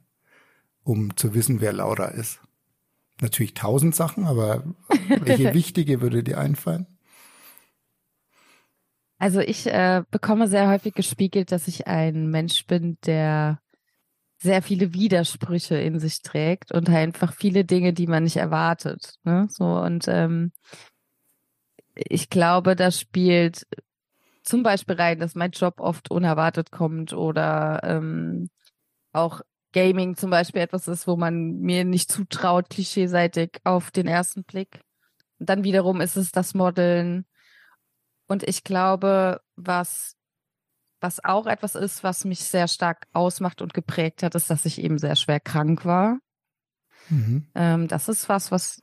um 0.84 1.15
zu 1.17 1.34
wissen, 1.34 1.60
wer 1.60 1.73
Laura 1.73 2.05
ist? 2.05 2.39
Natürlich 3.21 3.53
tausend 3.53 3.95
Sachen, 3.95 4.25
aber 4.25 4.63
welche 5.19 5.53
wichtige 5.53 6.01
würde 6.01 6.23
dir 6.23 6.39
einfallen? 6.39 6.88
Also 9.19 9.39
ich 9.39 9.67
äh, 9.67 10.03
bekomme 10.10 10.47
sehr 10.47 10.67
häufig 10.67 10.95
gespiegelt, 10.95 11.51
dass 11.51 11.67
ich 11.67 11.86
ein 11.86 12.31
Mensch 12.31 12.65
bin, 12.65 12.97
der 13.05 13.60
sehr 14.39 14.63
viele 14.63 14.95
Widersprüche 14.95 15.75
in 15.75 15.99
sich 15.99 16.23
trägt 16.23 16.71
und 16.71 16.89
einfach 16.89 17.31
viele 17.31 17.63
Dinge, 17.63 17.93
die 17.93 18.07
man 18.07 18.23
nicht 18.23 18.38
erwartet. 18.38 19.13
Ne? 19.23 19.45
So 19.49 19.65
und 19.65 20.07
ähm, 20.07 20.51
ich 21.93 22.31
glaube, 22.31 22.75
da 22.75 22.89
spielt 22.89 23.67
zum 24.41 24.63
Beispiel 24.63 24.95
rein, 24.95 25.19
dass 25.19 25.36
mein 25.36 25.51
Job 25.51 25.79
oft 25.79 26.10
unerwartet 26.10 26.71
kommt 26.71 27.13
oder 27.13 27.81
ähm, 27.84 28.49
auch 29.13 29.41
Gaming 29.73 30.15
zum 30.15 30.29
Beispiel 30.29 30.62
etwas 30.62 30.88
ist, 30.88 31.07
wo 31.07 31.15
man 31.15 31.60
mir 31.60 31.86
nicht 31.86 32.12
zutraut, 32.12 32.69
klischeeseitig 32.69 33.60
auf 33.63 33.91
den 33.91 34.07
ersten 34.07 34.43
Blick. 34.43 34.81
Und 35.39 35.49
dann 35.49 35.63
wiederum 35.63 36.01
ist 36.01 36.17
es 36.17 36.31
das 36.31 36.53
Modeln. 36.53 37.25
Und 38.27 38.43
ich 38.43 38.63
glaube, 38.63 39.41
was, 39.55 40.15
was 40.99 41.23
auch 41.23 41.47
etwas 41.47 41.75
ist, 41.75 42.03
was 42.03 42.25
mich 42.25 42.39
sehr 42.39 42.67
stark 42.67 43.07
ausmacht 43.13 43.62
und 43.62 43.73
geprägt 43.73 44.23
hat, 44.23 44.36
ist, 44.36 44.49
dass 44.49 44.65
ich 44.65 44.81
eben 44.81 44.97
sehr 44.97 45.15
schwer 45.15 45.39
krank 45.39 45.86
war. 45.86 46.19
Mhm. 47.10 47.47
Ähm, 47.55 47.88
das 47.88 48.07
ist 48.07 48.29
was, 48.29 48.51
was 48.51 48.81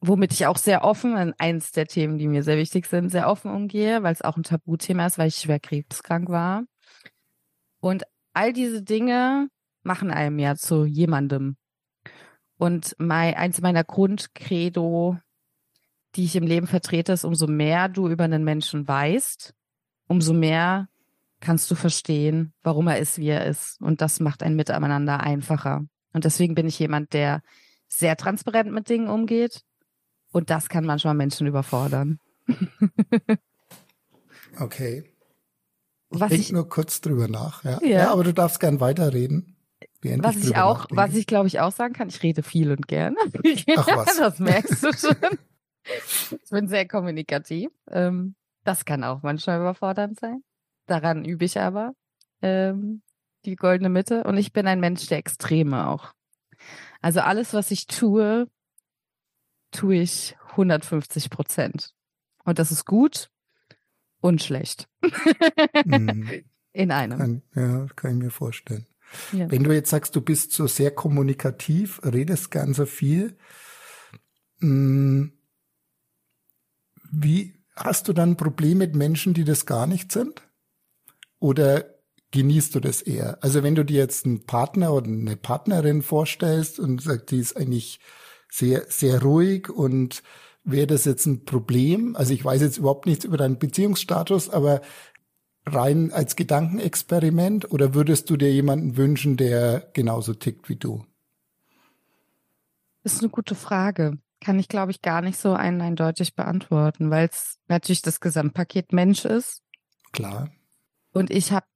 womit 0.00 0.32
ich 0.32 0.46
auch 0.46 0.58
sehr 0.58 0.84
offen, 0.84 1.34
eins 1.38 1.72
der 1.72 1.86
Themen, 1.86 2.18
die 2.18 2.28
mir 2.28 2.42
sehr 2.42 2.58
wichtig 2.58 2.86
sind, 2.86 3.10
sehr 3.10 3.28
offen 3.28 3.50
umgehe, 3.50 4.02
weil 4.02 4.12
es 4.12 4.22
auch 4.22 4.36
ein 4.36 4.42
Tabuthema 4.42 5.06
ist, 5.06 5.18
weil 5.18 5.28
ich 5.28 5.36
schwer 5.36 5.58
krebskrank 5.58 6.28
war. 6.28 6.64
Und 7.80 8.04
all 8.32 8.52
diese 8.52 8.82
Dinge 8.82 9.48
machen 9.86 10.10
einem 10.10 10.38
ja 10.38 10.54
zu 10.54 10.84
jemandem. 10.84 11.56
Und 12.58 12.94
mein, 12.98 13.34
eins 13.34 13.60
meiner 13.60 13.84
Grundcredo, 13.84 15.18
die 16.14 16.24
ich 16.24 16.36
im 16.36 16.46
Leben 16.46 16.66
vertrete, 16.66 17.12
ist, 17.12 17.24
umso 17.24 17.46
mehr 17.46 17.88
du 17.88 18.08
über 18.08 18.24
einen 18.24 18.44
Menschen 18.44 18.86
weißt, 18.86 19.54
umso 20.08 20.32
mehr 20.32 20.88
kannst 21.40 21.70
du 21.70 21.74
verstehen, 21.74 22.54
warum 22.62 22.88
er 22.88 22.98
ist, 22.98 23.18
wie 23.18 23.28
er 23.28 23.46
ist. 23.46 23.80
Und 23.80 24.00
das 24.00 24.20
macht 24.20 24.42
ein 24.42 24.56
Miteinander 24.56 25.20
einfacher. 25.20 25.84
Und 26.12 26.24
deswegen 26.24 26.54
bin 26.54 26.66
ich 26.66 26.78
jemand, 26.78 27.12
der 27.12 27.42
sehr 27.88 28.16
transparent 28.16 28.72
mit 28.72 28.88
Dingen 28.88 29.08
umgeht, 29.08 29.62
und 30.36 30.50
das 30.50 30.68
kann 30.68 30.84
manchmal 30.84 31.14
Menschen 31.14 31.46
überfordern. 31.46 32.18
okay. 34.60 35.04
Ich 36.10 36.20
was 36.20 36.30
ich 36.32 36.52
nur 36.52 36.68
kurz 36.68 37.00
drüber 37.00 37.26
nach. 37.26 37.64
Ja. 37.64 37.78
ja. 37.80 37.88
ja 37.88 38.12
aber 38.12 38.22
du 38.22 38.34
darfst 38.34 38.60
gern 38.60 38.78
weiterreden. 38.80 39.55
Was 40.18 40.36
ich 40.36 40.56
auch, 40.56 40.86
was 40.90 41.14
ich 41.14 41.26
glaube 41.26 41.48
ich 41.48 41.60
auch 41.60 41.72
sagen 41.72 41.94
kann, 41.94 42.08
ich 42.08 42.22
rede 42.22 42.42
viel 42.42 42.70
und 42.70 42.88
gerne. 42.88 43.16
Ach 43.76 43.86
was. 43.88 44.16
das 44.16 44.38
merkst 44.38 44.82
du 44.82 44.92
schon. 44.92 45.38
ich 45.84 46.50
bin 46.50 46.68
sehr 46.68 46.86
kommunikativ. 46.86 47.70
Ähm, 47.90 48.34
das 48.64 48.84
kann 48.84 49.04
auch 49.04 49.22
manchmal 49.22 49.60
überfordernd 49.60 50.18
sein. 50.18 50.42
Daran 50.86 51.24
übe 51.24 51.44
ich 51.44 51.58
aber 51.58 51.94
ähm, 52.42 53.02
die 53.44 53.56
goldene 53.56 53.88
Mitte. 53.88 54.24
Und 54.24 54.36
ich 54.36 54.52
bin 54.52 54.66
ein 54.66 54.80
Mensch 54.80 55.06
der 55.06 55.18
Extreme 55.18 55.88
auch. 55.88 56.12
Also 57.00 57.20
alles, 57.20 57.54
was 57.54 57.70
ich 57.70 57.86
tue, 57.86 58.48
tue 59.70 59.96
ich 59.96 60.36
150 60.50 61.30
Prozent. 61.30 61.94
Und 62.44 62.58
das 62.58 62.70
ist 62.70 62.84
gut 62.84 63.30
und 64.20 64.42
schlecht. 64.42 64.88
mhm. 65.84 66.44
In 66.72 66.90
einem. 66.90 67.18
Kann, 67.18 67.42
ja, 67.54 67.86
kann 67.96 68.10
ich 68.10 68.24
mir 68.24 68.30
vorstellen. 68.30 68.86
Ja. 69.32 69.50
Wenn 69.50 69.64
du 69.64 69.72
jetzt 69.72 69.90
sagst, 69.90 70.14
du 70.16 70.20
bist 70.20 70.52
so 70.52 70.66
sehr 70.66 70.90
kommunikativ, 70.90 72.00
redest 72.04 72.50
ganz 72.50 72.76
so 72.76 72.86
viel, 72.86 73.36
hm, 74.60 75.32
wie 77.10 77.54
hast 77.74 78.08
du 78.08 78.12
dann 78.12 78.30
ein 78.30 78.36
Problem 78.36 78.78
mit 78.78 78.94
Menschen, 78.94 79.34
die 79.34 79.44
das 79.44 79.66
gar 79.66 79.86
nicht 79.86 80.12
sind? 80.12 80.42
Oder 81.38 81.84
genießt 82.30 82.74
du 82.74 82.80
das 82.80 83.02
eher? 83.02 83.42
Also 83.42 83.62
wenn 83.62 83.74
du 83.74 83.84
dir 83.84 83.98
jetzt 83.98 84.24
einen 84.24 84.44
Partner 84.46 84.92
oder 84.92 85.06
eine 85.06 85.36
Partnerin 85.36 86.02
vorstellst 86.02 86.80
und 86.80 87.02
sagst, 87.02 87.30
die 87.30 87.38
ist 87.38 87.56
eigentlich 87.56 88.00
sehr, 88.50 88.84
sehr 88.88 89.22
ruhig 89.22 89.68
und 89.68 90.22
wäre 90.64 90.86
das 90.86 91.04
jetzt 91.04 91.26
ein 91.26 91.44
Problem? 91.44 92.16
Also 92.16 92.32
ich 92.32 92.44
weiß 92.44 92.62
jetzt 92.62 92.78
überhaupt 92.78 93.06
nichts 93.06 93.24
über 93.24 93.36
deinen 93.36 93.58
Beziehungsstatus, 93.58 94.50
aber 94.50 94.80
rein 95.66 96.12
als 96.12 96.36
Gedankenexperiment 96.36 97.70
oder 97.72 97.94
würdest 97.94 98.30
du 98.30 98.36
dir 98.36 98.52
jemanden 98.52 98.96
wünschen, 98.96 99.36
der 99.36 99.90
genauso 99.92 100.34
tickt 100.34 100.68
wie 100.68 100.76
du? 100.76 101.04
Das 103.02 103.14
ist 103.14 103.22
eine 103.22 103.30
gute 103.30 103.54
Frage. 103.54 104.18
Kann 104.40 104.58
ich, 104.58 104.68
glaube 104.68 104.90
ich, 104.90 105.02
gar 105.02 105.22
nicht 105.22 105.38
so 105.38 105.52
ein 105.52 105.80
eindeutig 105.80 106.34
beantworten, 106.34 107.10
weil 107.10 107.28
es 107.28 107.58
natürlich 107.68 108.02
das 108.02 108.20
Gesamtpaket 108.20 108.92
Mensch 108.92 109.24
ist. 109.24 109.62
Klar. 110.12 110.50
Und 111.12 111.30
ich 111.30 111.52
habe, 111.52 111.66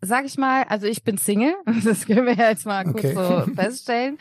sag 0.00 0.24
ich 0.24 0.38
mal, 0.38 0.64
also 0.64 0.86
ich 0.86 1.04
bin 1.04 1.18
Single, 1.18 1.54
das 1.84 2.06
können 2.06 2.26
wir 2.26 2.34
jetzt 2.34 2.66
mal 2.66 2.84
kurz 2.84 3.04
okay. 3.04 3.14
so 3.14 3.54
feststellen. 3.54 4.18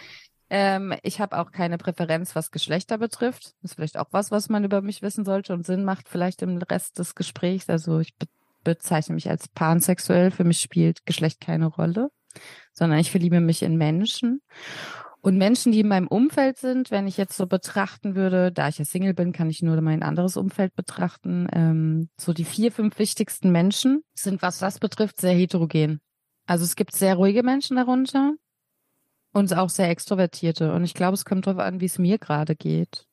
Ähm, 0.50 0.96
ich 1.04 1.22
habe 1.22 1.38
auch 1.38 1.52
keine 1.52 1.78
Präferenz, 1.78 2.36
was 2.36 2.52
Geschlechter 2.52 2.98
betrifft. 2.98 3.54
Ist 3.62 3.76
vielleicht 3.76 3.98
auch 3.98 4.08
was, 4.12 4.32
was 4.32 4.50
man 4.50 4.64
über 4.64 4.82
mich 4.82 5.02
wissen 5.02 5.26
sollte 5.26 5.54
und 5.54 5.66
Sinn 5.66 5.84
macht 5.84 6.10
vielleicht 6.10 6.42
im 6.42 6.58
Rest 6.58 6.98
des 7.00 7.16
Gesprächs. 7.16 7.70
Also 7.70 8.00
ich 8.00 8.16
be 8.16 8.28
bezeichne 8.62 9.16
mich 9.16 9.30
als 9.30 9.48
pansexuell. 9.48 10.32
Für 10.32 10.44
mich 10.44 10.60
spielt 10.60 11.06
Geschlecht 11.06 11.40
keine 11.40 11.68
Rolle, 11.68 12.10
sondern 12.74 13.00
ich 13.00 13.10
verliebe 13.10 13.40
mich 13.40 13.64
in 13.64 13.78
Menschen. 13.78 14.42
Und 15.22 15.38
Menschen, 15.38 15.72
die 15.72 15.80
in 15.80 15.88
meinem 15.88 16.08
Umfeld 16.08 16.58
sind, 16.58 16.92
wenn 16.92 17.08
ich 17.08 17.18
jetzt 17.18 17.38
so 17.38 17.48
betrachten 17.48 18.16
würde, 18.16 18.52
da 18.52 18.68
ich 18.68 18.78
ja 18.78 18.86
Single 18.86 19.14
bin, 19.14 19.32
kann 19.32 19.50
ich 19.50 19.62
nur 19.62 19.80
mein 19.82 20.04
anderes 20.04 20.36
Umfeld 20.36 20.76
betrachten. 20.76 21.48
Ähm, 21.54 22.10
so 22.18 22.34
die 22.34 22.46
vier, 22.46 22.72
fünf 22.72 23.00
wichtigsten 23.00 23.52
Menschen 23.52 24.04
sind, 24.14 24.42
was 24.42 24.60
das 24.60 24.80
betrifft, 24.80 25.22
sehr 25.22 25.34
heterogen. 25.34 26.02
Also 26.46 26.66
es 26.66 26.76
gibt 26.76 26.96
sehr 26.96 27.16
ruhige 27.16 27.44
Menschen 27.44 27.78
darunter 27.78 28.34
und 29.32 29.54
auch 29.54 29.70
sehr 29.70 29.90
extrovertierte. 29.90 30.74
Und 30.74 30.84
ich 30.84 30.94
glaube, 30.94 31.14
es 31.16 31.26
kommt 31.26 31.48
darauf 31.48 31.62
an, 31.62 31.82
wie 31.82 31.86
es 31.86 32.00
mir 32.00 32.18
gerade 32.18 32.56
geht. 32.56 33.08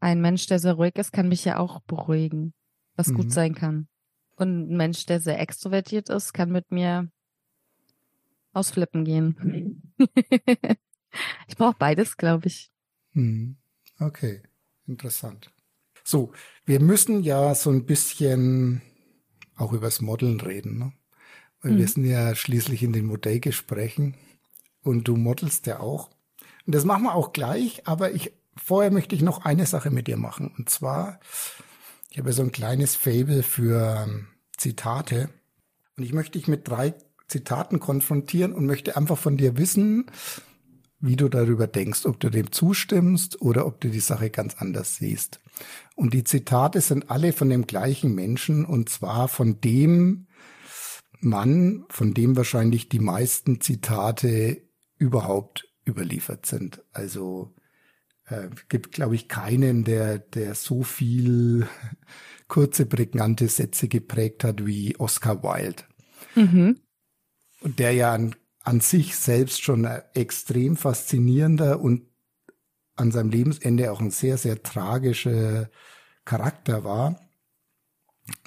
Ein 0.00 0.20
Mensch, 0.20 0.46
der 0.46 0.58
sehr 0.58 0.74
ruhig 0.74 0.96
ist, 0.96 1.12
kann 1.12 1.28
mich 1.28 1.44
ja 1.44 1.58
auch 1.58 1.80
beruhigen, 1.80 2.54
was 2.96 3.08
mhm. 3.08 3.14
gut 3.14 3.32
sein 3.32 3.54
kann. 3.54 3.88
Und 4.36 4.70
ein 4.70 4.76
Mensch, 4.76 5.06
der 5.06 5.20
sehr 5.20 5.40
extrovertiert 5.40 6.10
ist, 6.10 6.32
kann 6.34 6.50
mit 6.50 6.70
mir 6.70 7.10
ausflippen 8.52 9.04
gehen. 9.04 9.94
ich 11.48 11.56
brauche 11.56 11.76
beides, 11.78 12.16
glaube 12.16 12.48
ich. 12.48 12.70
Mhm. 13.12 13.56
Okay, 13.98 14.42
interessant. 14.86 15.50
So, 16.04 16.32
wir 16.64 16.80
müssen 16.80 17.22
ja 17.22 17.54
so 17.54 17.70
ein 17.70 17.86
bisschen 17.86 18.82
auch 19.56 19.72
übers 19.72 20.00
Modeln 20.00 20.40
reden, 20.40 20.78
ne? 20.78 20.92
Weil 21.62 21.72
mhm. 21.72 21.78
wir 21.78 21.88
sind 21.88 22.04
ja 22.04 22.34
schließlich 22.34 22.82
in 22.82 22.92
den 22.92 23.06
Modellgesprächen 23.06 24.14
und 24.86 25.08
du 25.08 25.16
modelst 25.16 25.66
ja 25.66 25.80
auch. 25.80 26.10
Und 26.66 26.74
das 26.74 26.84
machen 26.84 27.04
wir 27.04 27.14
auch 27.14 27.32
gleich, 27.32 27.86
aber 27.86 28.12
ich 28.12 28.32
vorher 28.56 28.90
möchte 28.90 29.14
ich 29.14 29.22
noch 29.22 29.44
eine 29.44 29.66
Sache 29.66 29.90
mit 29.90 30.06
dir 30.06 30.16
machen. 30.16 30.52
Und 30.56 30.70
zwar, 30.70 31.20
ich 32.10 32.18
habe 32.18 32.32
so 32.32 32.42
ein 32.42 32.52
kleines 32.52 32.96
Fable 32.96 33.42
für 33.42 34.04
ähm, 34.06 34.28
Zitate. 34.56 35.28
Und 35.96 36.04
ich 36.04 36.12
möchte 36.12 36.38
dich 36.38 36.48
mit 36.48 36.68
drei 36.68 36.94
Zitaten 37.28 37.80
konfrontieren 37.80 38.52
und 38.52 38.66
möchte 38.66 38.96
einfach 38.96 39.18
von 39.18 39.36
dir 39.36 39.56
wissen, 39.56 40.06
wie 41.00 41.16
du 41.16 41.28
darüber 41.28 41.66
denkst, 41.66 42.06
ob 42.06 42.18
du 42.20 42.30
dem 42.30 42.52
zustimmst 42.52 43.40
oder 43.42 43.66
ob 43.66 43.80
du 43.80 43.90
die 43.90 44.00
Sache 44.00 44.30
ganz 44.30 44.54
anders 44.58 44.96
siehst. 44.96 45.40
Und 45.94 46.14
die 46.14 46.24
Zitate 46.24 46.80
sind 46.80 47.10
alle 47.10 47.32
von 47.32 47.50
dem 47.50 47.66
gleichen 47.66 48.14
Menschen 48.14 48.64
und 48.64 48.88
zwar 48.88 49.28
von 49.28 49.60
dem 49.60 50.26
Mann, 51.20 51.84
von 51.88 52.14
dem 52.14 52.36
wahrscheinlich 52.36 52.88
die 52.88 52.98
meisten 52.98 53.60
Zitate 53.60 54.65
überhaupt 54.98 55.68
überliefert 55.86 56.46
sind. 56.46 56.82
Also 56.92 57.54
äh, 58.26 58.48
gibt, 58.68 58.92
glaube 58.92 59.14
ich, 59.14 59.28
keinen, 59.28 59.84
der, 59.84 60.18
der 60.18 60.54
so 60.54 60.82
viel 60.82 61.66
kurze, 62.48 62.86
prägnante 62.86 63.48
Sätze 63.48 63.88
geprägt 63.88 64.44
hat 64.44 64.66
wie 64.66 64.96
Oscar 64.98 65.42
Wilde. 65.42 65.82
Mhm. 66.34 66.80
Und 67.60 67.78
der 67.78 67.92
ja 67.92 68.12
an, 68.12 68.34
an 68.62 68.80
sich 68.80 69.16
selbst 69.16 69.62
schon 69.62 69.84
extrem 70.14 70.76
faszinierender 70.76 71.80
und 71.80 72.02
an 72.96 73.12
seinem 73.12 73.30
Lebensende 73.30 73.92
auch 73.92 74.00
ein 74.00 74.10
sehr, 74.10 74.38
sehr 74.38 74.62
tragischer 74.62 75.70
Charakter 76.24 76.84
war. 76.84 77.20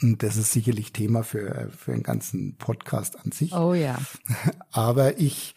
Und 0.01 0.23
das 0.23 0.35
ist 0.37 0.51
sicherlich 0.51 0.91
Thema 0.91 1.23
für, 1.23 1.71
für 1.75 1.93
einen 1.93 2.03
ganzen 2.03 2.57
Podcast 2.57 3.17
an 3.23 3.31
sich. 3.31 3.53
Oh 3.53 3.73
ja. 3.73 3.97
Aber 4.71 5.19
ich, 5.19 5.55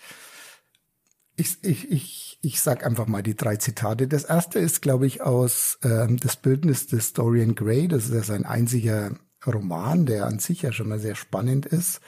ich, 1.37 1.63
ich, 1.63 1.91
ich, 1.91 2.39
ich 2.43 2.61
sag 2.61 2.85
einfach 2.85 3.07
mal 3.07 3.23
die 3.23 3.37
drei 3.37 3.57
Zitate. 3.57 4.09
Das 4.09 4.25
erste 4.25 4.59
ist, 4.59 4.83
glaube 4.83 5.07
ich, 5.07 5.23
aus 5.23 5.79
ähm, 5.83 6.19
das 6.19 6.37
Bildnis 6.37 6.87
des 6.87 7.13
Dorian 7.13 7.55
Gray. 7.55 7.89
Das 7.89 8.05
ist 8.05 8.15
ja 8.15 8.23
sein 8.23 8.45
einziger 8.45 9.13
Roman, 9.47 10.07
der 10.07 10.27
an 10.27 10.39
sich 10.39 10.63
ja 10.63 10.73
schon 10.73 10.89
mal 10.89 10.99
sehr 10.99 11.15
spannend 11.15 11.67
ist. 11.67 12.01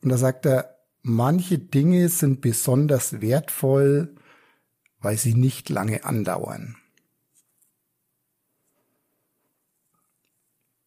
Und 0.00 0.10
da 0.10 0.16
sagt 0.16 0.46
er, 0.46 0.78
manche 1.02 1.58
Dinge 1.58 2.08
sind 2.08 2.40
besonders 2.40 3.20
wertvoll, 3.20 4.14
weil 5.00 5.18
sie 5.18 5.34
nicht 5.34 5.68
lange 5.68 6.04
andauern. 6.04 6.76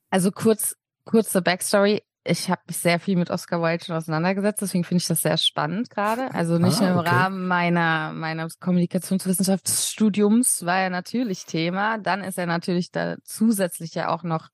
Also 0.09 0.31
kurz, 0.31 0.77
kurze 1.03 1.41
Backstory 1.41 2.01
ich 2.27 2.49
habe 2.49 2.61
mich 2.67 2.77
sehr 2.77 2.99
viel 2.99 3.17
mit 3.17 3.29
Oscar 3.29 3.61
Wilde 3.61 3.85
schon 3.85 3.95
auseinandergesetzt, 3.95 4.59
deswegen 4.61 4.83
finde 4.83 5.01
ich 5.01 5.07
das 5.07 5.21
sehr 5.21 5.37
spannend 5.37 5.91
gerade. 5.91 6.33
Also 6.33 6.57
nicht 6.57 6.81
ah, 6.81 6.89
nur 6.89 7.03
im 7.03 7.07
Rahmen 7.07 7.47
meiner, 7.47 8.13
meines 8.13 8.59
Kommunikationswissenschaftsstudiums 8.59 10.65
war 10.65 10.79
er 10.79 10.89
natürlich 10.89 11.45
Thema. 11.45 11.99
Dann 11.99 12.23
ist 12.23 12.39
er 12.39 12.47
natürlich 12.47 12.91
da 12.91 13.17
zusätzlich 13.23 13.93
ja 13.93 14.09
auch 14.09 14.23
noch 14.23 14.49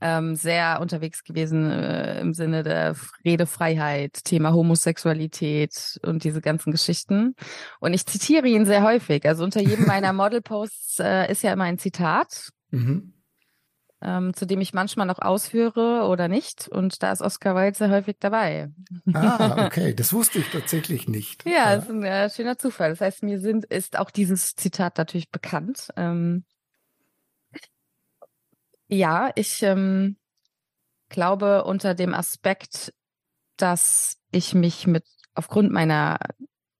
ähm, 0.00 0.36
sehr 0.36 0.80
unterwegs 0.80 1.22
gewesen 1.22 1.70
äh, 1.70 2.18
im 2.20 2.32
Sinne 2.32 2.62
der 2.62 2.96
Redefreiheit, 3.24 4.24
Thema 4.24 4.54
Homosexualität 4.54 6.00
und 6.02 6.24
diese 6.24 6.40
ganzen 6.40 6.72
Geschichten. 6.72 7.34
Und 7.78 7.92
ich 7.92 8.06
zitiere 8.06 8.48
ihn 8.48 8.64
sehr 8.64 8.82
häufig. 8.82 9.26
Also 9.26 9.44
unter 9.44 9.60
jedem 9.60 9.84
meiner 9.86 10.12
Modelposts 10.14 10.98
äh, 11.00 11.30
ist 11.30 11.42
ja 11.42 11.52
immer 11.52 11.64
ein 11.64 11.78
Zitat. 11.78 12.52
Mhm 12.70 13.12
ähm, 14.02 14.34
zu 14.34 14.46
dem 14.46 14.60
ich 14.60 14.74
manchmal 14.74 15.06
noch 15.06 15.20
ausführe 15.20 16.06
oder 16.08 16.28
nicht. 16.28 16.68
Und 16.68 17.02
da 17.02 17.12
ist 17.12 17.22
Oscar 17.22 17.54
Wilde 17.54 17.76
sehr 17.76 17.90
häufig 17.90 18.16
dabei. 18.20 18.70
Ah, 19.14 19.64
okay, 19.66 19.94
das 19.94 20.12
wusste 20.12 20.38
ich 20.38 20.50
tatsächlich 20.50 21.08
nicht. 21.08 21.44
ja, 21.46 21.52
ja. 21.52 21.74
ist 21.74 21.90
ein 21.90 22.02
äh, 22.04 22.30
schöner 22.30 22.58
Zufall. 22.58 22.90
Das 22.90 23.00
heißt, 23.00 23.22
mir 23.22 23.40
sind, 23.40 23.64
ist 23.64 23.98
auch 23.98 24.10
dieses 24.10 24.54
Zitat 24.54 24.98
natürlich 24.98 25.30
bekannt. 25.30 25.88
Ähm, 25.96 26.44
ja, 28.88 29.30
ich 29.34 29.62
ähm, 29.62 30.16
glaube 31.08 31.64
unter 31.64 31.94
dem 31.94 32.14
Aspekt, 32.14 32.92
dass 33.56 34.18
ich 34.30 34.54
mich 34.54 34.86
mit 34.86 35.04
aufgrund 35.34 35.72
meiner 35.72 36.18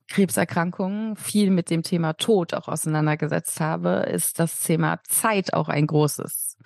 Krebserkrankung 0.08 1.16
viel 1.16 1.50
mit 1.50 1.70
dem 1.70 1.82
Thema 1.82 2.12
Tod 2.12 2.54
auch 2.54 2.68
auseinandergesetzt 2.68 3.60
habe, 3.60 4.06
ist 4.10 4.38
das 4.38 4.60
Thema 4.60 5.00
Zeit 5.08 5.52
auch 5.52 5.68
ein 5.68 5.86
großes. 5.86 6.56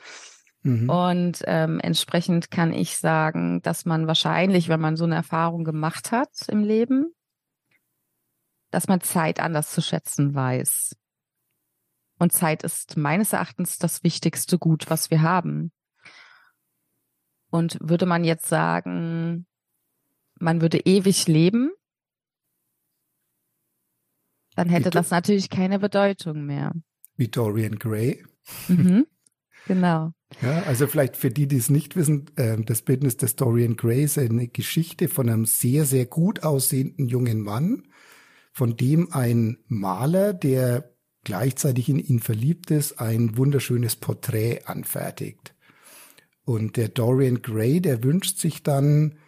Mhm. 0.62 0.90
Und 0.90 1.42
ähm, 1.46 1.80
entsprechend 1.80 2.50
kann 2.50 2.72
ich 2.72 2.98
sagen, 2.98 3.62
dass 3.62 3.84
man 3.84 4.06
wahrscheinlich, 4.06 4.68
wenn 4.68 4.80
man 4.80 4.96
so 4.96 5.04
eine 5.04 5.14
Erfahrung 5.14 5.64
gemacht 5.64 6.12
hat 6.12 6.30
im 6.48 6.62
Leben, 6.62 7.14
dass 8.70 8.88
man 8.88 9.00
Zeit 9.00 9.40
anders 9.40 9.70
zu 9.72 9.80
schätzen 9.80 10.34
weiß. 10.34 10.96
Und 12.18 12.32
Zeit 12.32 12.62
ist 12.62 12.96
meines 12.96 13.32
Erachtens 13.32 13.78
das 13.78 14.04
wichtigste 14.04 14.58
Gut, 14.58 14.90
was 14.90 15.10
wir 15.10 15.22
haben. 15.22 15.72
Und 17.50 17.78
würde 17.80 18.06
man 18.06 18.24
jetzt 18.24 18.46
sagen, 18.46 19.46
man 20.38 20.60
würde 20.60 20.78
ewig 20.78 21.26
leben, 21.26 21.72
dann 24.54 24.68
hätte 24.68 24.90
das 24.90 25.10
natürlich 25.10 25.48
keine 25.48 25.78
Bedeutung 25.78 26.44
mehr. 26.44 26.72
Wie 27.16 27.28
Dorian 27.28 27.78
Gray. 27.78 28.24
Mhm. 28.68 29.06
Genau. 29.66 30.12
Ja, 30.42 30.62
also 30.62 30.86
vielleicht 30.86 31.16
für 31.16 31.30
die, 31.30 31.48
die 31.48 31.56
es 31.56 31.70
nicht 31.70 31.96
wissen, 31.96 32.26
äh, 32.36 32.56
das 32.60 32.82
Bildnis 32.82 33.16
des 33.16 33.36
Dorian 33.36 33.76
Gray 33.76 34.04
ist 34.04 34.18
eine 34.18 34.48
Geschichte 34.48 35.08
von 35.08 35.28
einem 35.28 35.44
sehr, 35.44 35.84
sehr 35.84 36.06
gut 36.06 36.42
aussehenden 36.42 37.08
jungen 37.08 37.40
Mann, 37.40 37.88
von 38.52 38.76
dem 38.76 39.12
ein 39.12 39.58
Maler, 39.66 40.32
der 40.32 40.94
gleichzeitig 41.24 41.88
in 41.88 41.98
ihn 41.98 42.20
verliebt 42.20 42.70
ist, 42.70 43.00
ein 43.00 43.36
wunderschönes 43.36 43.96
Porträt 43.96 44.62
anfertigt. 44.64 45.54
Und 46.44 46.76
der 46.76 46.88
Dorian 46.88 47.42
Gray, 47.42 47.80
der 47.80 48.02
wünscht 48.02 48.38
sich 48.38 48.62
dann, 48.62 49.18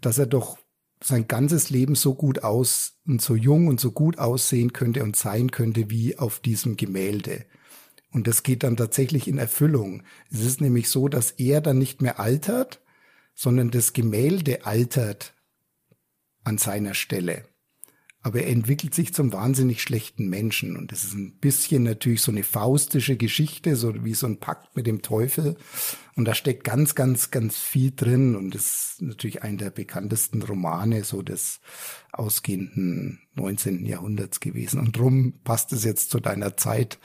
dass 0.00 0.18
er 0.18 0.26
doch 0.26 0.58
sein 1.02 1.28
ganzes 1.28 1.70
Leben 1.70 1.94
so 1.94 2.14
gut 2.14 2.42
aus 2.42 2.98
und 3.06 3.22
so 3.22 3.34
jung 3.34 3.68
und 3.68 3.80
so 3.80 3.92
gut 3.92 4.18
aussehen 4.18 4.72
könnte 4.72 5.02
und 5.04 5.16
sein 5.16 5.50
könnte 5.50 5.90
wie 5.90 6.18
auf 6.18 6.40
diesem 6.40 6.76
Gemälde. 6.76 7.46
Und 8.10 8.26
das 8.26 8.42
geht 8.42 8.62
dann 8.62 8.76
tatsächlich 8.76 9.28
in 9.28 9.38
Erfüllung. 9.38 10.02
Es 10.30 10.40
ist 10.40 10.60
nämlich 10.60 10.88
so, 10.88 11.08
dass 11.08 11.32
er 11.32 11.60
dann 11.60 11.78
nicht 11.78 12.00
mehr 12.00 12.18
altert, 12.18 12.80
sondern 13.34 13.70
das 13.70 13.92
Gemälde 13.92 14.64
altert 14.64 15.34
an 16.44 16.58
seiner 16.58 16.94
Stelle. 16.94 17.44
Aber 18.28 18.42
er 18.42 18.50
entwickelt 18.50 18.94
sich 18.94 19.14
zum 19.14 19.32
wahnsinnig 19.32 19.80
schlechten 19.80 20.28
Menschen. 20.28 20.76
Und 20.76 20.92
das 20.92 21.02
ist 21.02 21.14
ein 21.14 21.38
bisschen 21.38 21.82
natürlich 21.84 22.20
so 22.20 22.30
eine 22.30 22.42
faustische 22.42 23.16
Geschichte, 23.16 23.74
so 23.74 24.04
wie 24.04 24.12
so 24.12 24.26
ein 24.26 24.38
Pakt 24.38 24.76
mit 24.76 24.86
dem 24.86 25.00
Teufel. 25.00 25.56
Und 26.14 26.26
da 26.26 26.34
steckt 26.34 26.62
ganz, 26.62 26.94
ganz, 26.94 27.30
ganz 27.30 27.56
viel 27.56 27.90
drin. 27.96 28.36
Und 28.36 28.54
das 28.54 28.96
ist 28.98 29.00
natürlich 29.00 29.42
einer 29.42 29.56
der 29.56 29.70
bekanntesten 29.70 30.42
Romane 30.42 31.04
so 31.04 31.22
des 31.22 31.62
ausgehenden 32.12 33.20
19. 33.36 33.86
Jahrhunderts 33.86 34.40
gewesen. 34.40 34.78
Und 34.78 34.98
drum 34.98 35.40
passt 35.42 35.72
es 35.72 35.82
jetzt 35.82 36.10
zu 36.10 36.20
deiner 36.20 36.54
Zeit, 36.58 36.98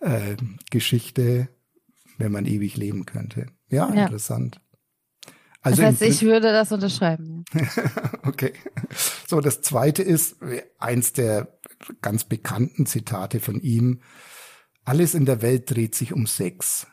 äh, 0.00 0.34
Geschichte, 0.70 1.50
wenn 2.16 2.32
man 2.32 2.46
ewig 2.46 2.78
leben 2.78 3.04
könnte. 3.04 3.48
Ja, 3.68 3.92
ja. 3.92 4.04
interessant. 4.04 4.62
Also 5.64 5.80
das 5.80 5.92
heißt, 5.92 6.02
ich 6.02 6.22
würde 6.22 6.52
das 6.52 6.72
unterschreiben. 6.72 7.44
okay. 8.22 8.52
So, 9.26 9.40
das 9.40 9.62
zweite 9.62 10.02
ist 10.02 10.36
eins 10.78 11.14
der 11.14 11.58
ganz 12.02 12.24
bekannten 12.24 12.84
Zitate 12.84 13.40
von 13.40 13.60
ihm. 13.60 14.02
Alles 14.84 15.14
in 15.14 15.24
der 15.24 15.40
Welt 15.40 15.70
dreht 15.70 15.94
sich 15.94 16.12
um 16.12 16.26
Sex. 16.26 16.86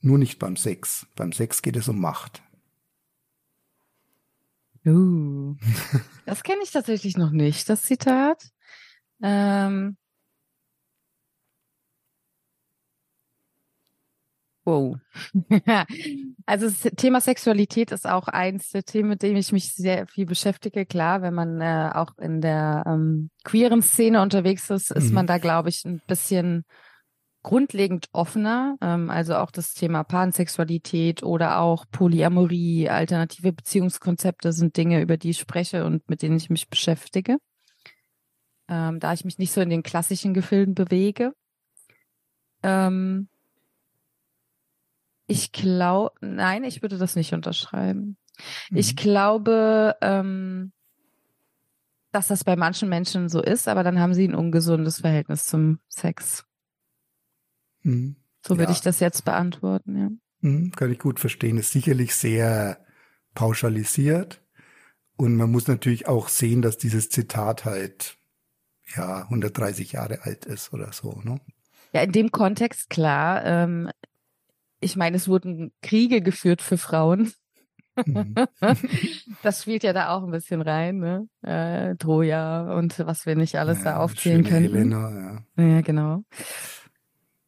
Nur 0.00 0.16
nicht 0.16 0.38
beim 0.38 0.56
Sex. 0.56 1.06
Beim 1.16 1.32
Sex 1.32 1.60
geht 1.60 1.76
es 1.76 1.86
um 1.86 2.00
Macht. 2.00 2.42
Uh, 4.86 5.56
das 6.24 6.42
kenne 6.42 6.60
ich 6.64 6.70
tatsächlich 6.70 7.18
noch 7.18 7.30
nicht, 7.30 7.68
das 7.68 7.82
Zitat. 7.82 8.52
Ähm, 9.22 9.98
Wow. 14.68 14.98
also 16.44 16.66
das 16.66 16.80
Thema 16.96 17.22
Sexualität 17.22 17.90
ist 17.90 18.06
auch 18.06 18.28
eins 18.28 18.68
der 18.68 18.82
Themen, 18.82 19.08
mit 19.08 19.22
dem 19.22 19.34
ich 19.36 19.50
mich 19.50 19.74
sehr 19.74 20.06
viel 20.06 20.26
beschäftige. 20.26 20.84
Klar, 20.84 21.22
wenn 21.22 21.32
man 21.32 21.62
äh, 21.62 21.90
auch 21.94 22.18
in 22.18 22.42
der 22.42 22.84
ähm, 22.86 23.30
queeren 23.44 23.80
Szene 23.80 24.20
unterwegs 24.20 24.68
ist, 24.68 24.90
ist 24.90 25.08
mhm. 25.08 25.14
man 25.14 25.26
da, 25.26 25.38
glaube 25.38 25.70
ich, 25.70 25.86
ein 25.86 26.02
bisschen 26.06 26.66
grundlegend 27.42 28.08
offener. 28.12 28.76
Ähm, 28.82 29.08
also 29.08 29.36
auch 29.36 29.50
das 29.50 29.72
Thema 29.72 30.04
Pansexualität 30.04 31.22
oder 31.22 31.60
auch 31.60 31.86
Polyamorie, 31.90 32.90
alternative 32.90 33.54
Beziehungskonzepte 33.54 34.52
sind 34.52 34.76
Dinge, 34.76 35.00
über 35.00 35.16
die 35.16 35.30
ich 35.30 35.38
spreche 35.38 35.86
und 35.86 36.06
mit 36.10 36.20
denen 36.20 36.36
ich 36.36 36.50
mich 36.50 36.68
beschäftige. 36.68 37.38
Ähm, 38.68 39.00
da 39.00 39.14
ich 39.14 39.24
mich 39.24 39.38
nicht 39.38 39.52
so 39.52 39.62
in 39.62 39.70
den 39.70 39.82
klassischen 39.82 40.34
Gefilden 40.34 40.74
bewege. 40.74 41.32
Ähm, 42.62 43.30
ich 45.28 45.52
glaube, 45.52 46.16
nein, 46.20 46.64
ich 46.64 46.82
würde 46.82 46.98
das 46.98 47.14
nicht 47.14 47.34
unterschreiben. 47.34 48.16
Mhm. 48.70 48.76
Ich 48.76 48.96
glaube, 48.96 49.94
ähm, 50.00 50.72
dass 52.12 52.28
das 52.28 52.44
bei 52.44 52.56
manchen 52.56 52.88
Menschen 52.88 53.28
so 53.28 53.42
ist, 53.42 53.68
aber 53.68 53.84
dann 53.84 54.00
haben 54.00 54.14
sie 54.14 54.26
ein 54.26 54.34
ungesundes 54.34 55.00
Verhältnis 55.00 55.44
zum 55.44 55.78
Sex. 55.88 56.46
Mhm. 57.82 58.16
So 58.44 58.56
würde 58.56 58.72
ja. 58.72 58.76
ich 58.76 58.80
das 58.80 59.00
jetzt 59.00 59.24
beantworten, 59.24 59.96
ja. 59.96 60.10
Mhm, 60.40 60.70
kann 60.72 60.90
ich 60.90 60.98
gut 60.98 61.20
verstehen. 61.20 61.58
Ist 61.58 61.72
sicherlich 61.72 62.14
sehr 62.14 62.84
pauschalisiert. 63.34 64.42
Und 65.16 65.36
man 65.36 65.50
muss 65.50 65.66
natürlich 65.66 66.08
auch 66.08 66.28
sehen, 66.28 66.62
dass 66.62 66.78
dieses 66.78 67.10
Zitat 67.10 67.64
halt, 67.64 68.16
ja, 68.96 69.22
130 69.24 69.92
Jahre 69.92 70.22
alt 70.22 70.46
ist 70.46 70.72
oder 70.72 70.92
so, 70.92 71.20
ne? 71.22 71.40
Ja, 71.92 72.02
in 72.02 72.12
dem 72.12 72.30
Kontext 72.30 72.88
klar. 72.90 73.44
Ähm, 73.44 73.90
ich 74.80 74.96
meine, 74.96 75.16
es 75.16 75.28
wurden 75.28 75.72
Kriege 75.82 76.20
geführt 76.20 76.62
für 76.62 76.78
Frauen. 76.78 77.32
Mhm. 78.06 78.34
das 79.42 79.62
spielt 79.62 79.82
ja 79.82 79.92
da 79.92 80.10
auch 80.10 80.22
ein 80.22 80.30
bisschen 80.30 80.62
rein, 80.62 80.98
ne? 80.98 81.28
Äh, 81.42 81.96
Troja 81.96 82.74
und 82.74 82.98
was 83.00 83.26
wir 83.26 83.34
nicht 83.34 83.58
alles 83.58 83.78
ja, 83.78 83.84
da 83.84 83.96
aufzählen 83.98 84.44
können. 84.44 84.72
Helena, 84.72 85.44
ja. 85.56 85.64
ja, 85.64 85.80
genau. 85.80 86.22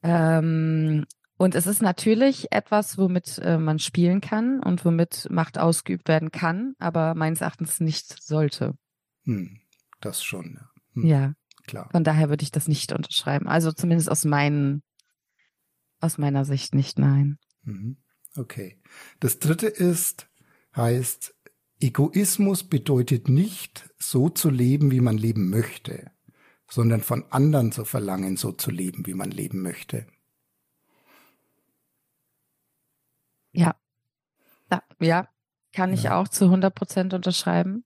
Ähm, 0.02 1.04
und 1.36 1.54
es 1.54 1.66
ist 1.66 1.82
natürlich 1.82 2.52
etwas, 2.52 2.98
womit 2.98 3.38
äh, 3.38 3.58
man 3.58 3.78
spielen 3.78 4.20
kann 4.20 4.60
und 4.60 4.84
womit 4.84 5.28
Macht 5.30 5.58
ausgeübt 5.58 6.08
werden 6.08 6.32
kann, 6.32 6.74
aber 6.78 7.14
meines 7.14 7.40
Erachtens 7.40 7.80
nicht 7.80 8.22
sollte. 8.22 8.74
Hm, 9.24 9.58
das 10.00 10.22
schon, 10.22 10.58
ja. 10.58 10.70
Hm, 10.94 11.06
ja. 11.06 11.32
Klar. 11.66 11.88
Von 11.92 12.04
daher 12.04 12.30
würde 12.30 12.42
ich 12.42 12.50
das 12.50 12.68
nicht 12.68 12.92
unterschreiben. 12.92 13.46
Also 13.46 13.70
zumindest 13.70 14.10
aus 14.10 14.24
meinen 14.24 14.82
aus 16.00 16.18
meiner 16.18 16.44
Sicht 16.44 16.74
nicht, 16.74 16.98
nein. 16.98 17.38
Mhm. 17.62 17.96
Okay. 18.36 18.80
Das 19.20 19.38
dritte 19.38 19.66
ist, 19.66 20.28
heißt, 20.74 21.34
Egoismus 21.80 22.64
bedeutet 22.64 23.28
nicht, 23.28 23.88
so 23.98 24.28
zu 24.28 24.50
leben, 24.50 24.90
wie 24.90 25.00
man 25.00 25.16
leben 25.16 25.50
möchte, 25.50 26.10
sondern 26.68 27.00
von 27.00 27.24
anderen 27.30 27.72
zu 27.72 27.84
verlangen, 27.84 28.36
so 28.36 28.52
zu 28.52 28.70
leben, 28.70 29.06
wie 29.06 29.14
man 29.14 29.30
leben 29.30 29.62
möchte. 29.62 30.06
Ja. 33.52 33.74
Ja, 34.70 34.82
ja 35.00 35.28
kann 35.72 35.92
ich 35.92 36.04
ja. 36.04 36.20
auch 36.20 36.28
zu 36.28 36.46
100 36.46 36.74
Prozent 36.74 37.14
unterschreiben. 37.14 37.84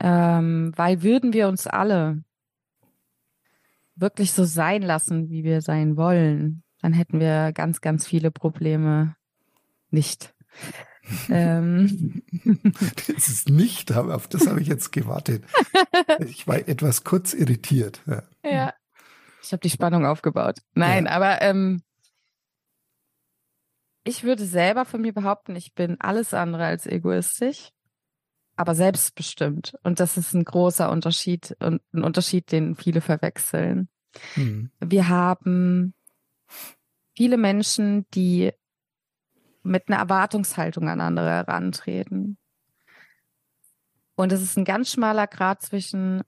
Ähm, 0.00 0.72
weil 0.76 1.02
würden 1.02 1.32
wir 1.32 1.48
uns 1.48 1.66
alle 1.66 2.22
wirklich 3.96 4.32
so 4.32 4.44
sein 4.44 4.82
lassen, 4.82 5.28
wie 5.28 5.42
wir 5.42 5.60
sein 5.60 5.96
wollen, 5.96 6.62
dann 6.80 6.92
hätten 6.92 7.20
wir 7.20 7.52
ganz, 7.52 7.80
ganz 7.80 8.06
viele 8.06 8.30
Probleme 8.30 9.16
nicht. 9.90 10.34
ähm. 11.28 12.22
Das 13.06 13.28
ist 13.28 13.48
nicht, 13.48 13.92
auf 13.92 14.28
das 14.28 14.46
habe 14.46 14.60
ich 14.60 14.68
jetzt 14.68 14.92
gewartet. 14.92 15.44
Ich 16.26 16.46
war 16.46 16.56
etwas 16.56 17.04
kurz 17.04 17.32
irritiert. 17.32 18.02
Ja, 18.06 18.22
ja. 18.42 18.74
ich 19.42 19.52
habe 19.52 19.60
die 19.60 19.70
Spannung 19.70 20.04
aufgebaut. 20.04 20.58
Nein, 20.74 21.04
ja. 21.04 21.12
aber 21.12 21.40
ähm, 21.42 21.82
ich 24.04 24.24
würde 24.24 24.46
selber 24.46 24.84
von 24.84 25.00
mir 25.00 25.12
behaupten, 25.12 25.54
ich 25.54 25.74
bin 25.74 26.00
alles 26.00 26.34
andere 26.34 26.64
als 26.64 26.86
egoistisch, 26.86 27.70
aber 28.56 28.74
selbstbestimmt. 28.74 29.74
Und 29.82 30.00
das 30.00 30.16
ist 30.16 30.34
ein 30.34 30.44
großer 30.44 30.90
Unterschied 30.90 31.56
und 31.60 31.82
ein 31.92 32.02
Unterschied, 32.02 32.50
den 32.50 32.74
viele 32.74 33.00
verwechseln. 33.00 33.88
Mhm. 34.34 34.70
Wir 34.80 35.08
haben 35.08 35.94
viele 37.16 37.36
Menschen, 37.36 38.06
die 38.14 38.52
mit 39.62 39.88
einer 39.88 39.98
Erwartungshaltung 39.98 40.88
an 40.88 41.00
andere 41.00 41.30
herantreten. 41.30 42.38
Und 44.14 44.32
es 44.32 44.42
ist 44.42 44.56
ein 44.56 44.64
ganz 44.64 44.90
schmaler 44.90 45.26
Grad 45.26 45.62
zwischen, 45.62 46.22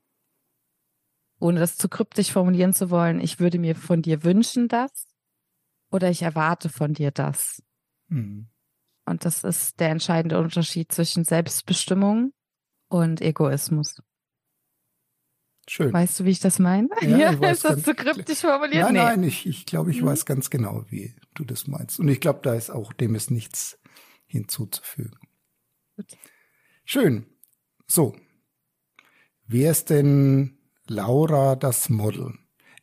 ohne 1.41 1.59
das 1.59 1.77
zu 1.77 1.89
kryptisch 1.89 2.31
formulieren 2.31 2.73
zu 2.73 2.91
wollen, 2.91 3.21
ich 3.21 3.41
würde 3.41 3.59
mir 3.59 3.75
von 3.75 4.03
dir 4.03 4.23
wünschen 4.23 4.69
das 4.69 5.09
oder 5.91 6.11
ich 6.11 6.23
erwarte 6.23 6.69
von 6.69 6.93
dir 6.93 7.11
das. 7.11 7.63
Mhm. 8.09 8.49
Und 9.07 9.25
das 9.25 9.43
ist 9.43 9.81
der 9.81 9.91
entscheidende 9.91 10.39
Unterschied 10.39 10.93
zwischen 10.93 11.25
Selbstbestimmung 11.25 12.33
und 12.89 13.21
Egoismus. 13.21 14.01
Schön. 15.69 15.93
Weißt 15.93 16.19
du, 16.19 16.25
wie 16.25 16.31
ich 16.31 16.41
das 16.41 16.59
meine? 16.59 16.89
Ja, 17.01 17.33
ja 17.33 17.51
ist 17.51 17.65
das 17.65 17.83
zu 17.83 17.95
kryptisch 17.95 18.41
formuliert? 18.41 18.85
Nein, 18.85 18.93
nee. 18.93 18.99
nein, 18.99 19.23
ich, 19.23 19.47
ich 19.47 19.67
glaube, 19.67 19.91
ich 19.91 20.03
mhm. 20.03 20.07
weiß 20.07 20.27
ganz 20.27 20.51
genau, 20.51 20.85
wie 20.89 21.15
du 21.35 21.45
das 21.45 21.67
meinst. 21.67 22.01
Und 22.01 22.09
ich 22.09 22.21
glaube, 22.21 22.41
da 22.43 22.55
ist 22.55 22.71
auch, 22.71 22.93
dem 22.93 23.15
ist 23.15 23.31
nichts 23.31 23.79
hinzuzufügen. 24.27 25.19
Gut. 25.97 26.17
Schön. 26.85 27.27
So. 27.87 28.17
Wer 29.47 29.71
ist 29.71 29.91
denn 29.91 30.59
Laura 30.87 31.57
das 31.57 31.89
Model? 31.89 32.35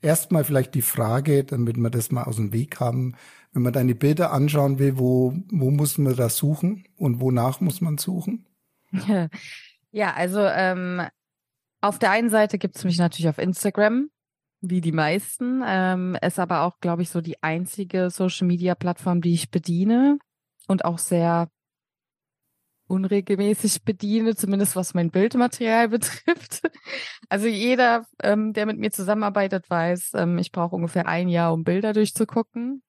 Erstmal 0.02 0.44
vielleicht 0.44 0.76
die 0.76 0.82
Frage, 0.82 1.44
damit 1.44 1.78
wir 1.78 1.90
das 1.90 2.12
mal 2.12 2.24
aus 2.24 2.36
dem 2.36 2.54
Weg 2.54 2.80
haben. 2.80 3.16
Wenn 3.52 3.64
man 3.64 3.74
deine 3.74 3.96
Bilder 3.96 4.32
anschauen 4.32 4.78
will, 4.78 4.98
wo, 4.98 5.34
wo 5.50 5.72
muss 5.72 5.98
man 5.98 6.16
das 6.16 6.38
suchen 6.38 6.88
und 6.96 7.20
wonach 7.20 7.60
muss 7.60 7.82
man 7.82 7.98
suchen? 7.98 8.46
Ja, 9.92 10.14
also 10.14 10.42
ähm, 10.42 11.02
auf 11.82 12.00
der 12.00 12.12
einen 12.12 12.30
Seite 12.30 12.58
gibt 12.58 12.76
es 12.76 12.84
mich 12.84 12.98
natürlich 12.98 13.30
auf 13.30 13.38
Instagram, 13.38 14.10
wie 14.62 14.82
die 14.82 14.92
meisten. 14.92 15.62
Ähm, 15.66 16.18
ist 16.22 16.40
aber 16.40 16.64
auch, 16.64 16.80
glaube 16.80 17.02
ich, 17.02 17.10
so 17.10 17.22
die 17.22 17.42
einzige 17.44 18.10
Social-Media-Plattform, 18.10 19.22
die 19.22 19.34
ich 19.34 19.52
bediene 19.52 20.18
und 20.68 20.86
auch 20.86 20.98
sehr 20.98 21.50
unregelmäßig 22.88 23.84
bediene, 23.84 24.36
zumindest 24.36 24.76
was 24.76 24.94
mein 24.94 25.12
Bildmaterial 25.12 25.90
betrifft. 25.90 26.62
Also 27.30 27.48
jeder, 27.48 28.06
ähm, 28.22 28.54
der 28.54 28.66
mit 28.66 28.78
mir 28.80 28.92
zusammenarbeitet, 28.92 29.70
weiß, 29.70 30.12
ähm, 30.16 30.38
ich 30.38 30.52
brauche 30.52 30.76
ungefähr 30.76 31.08
ein 31.08 31.28
Jahr, 31.28 31.54
um 31.54 31.64
Bilder 31.64 31.94
durchzugucken. 31.94 32.82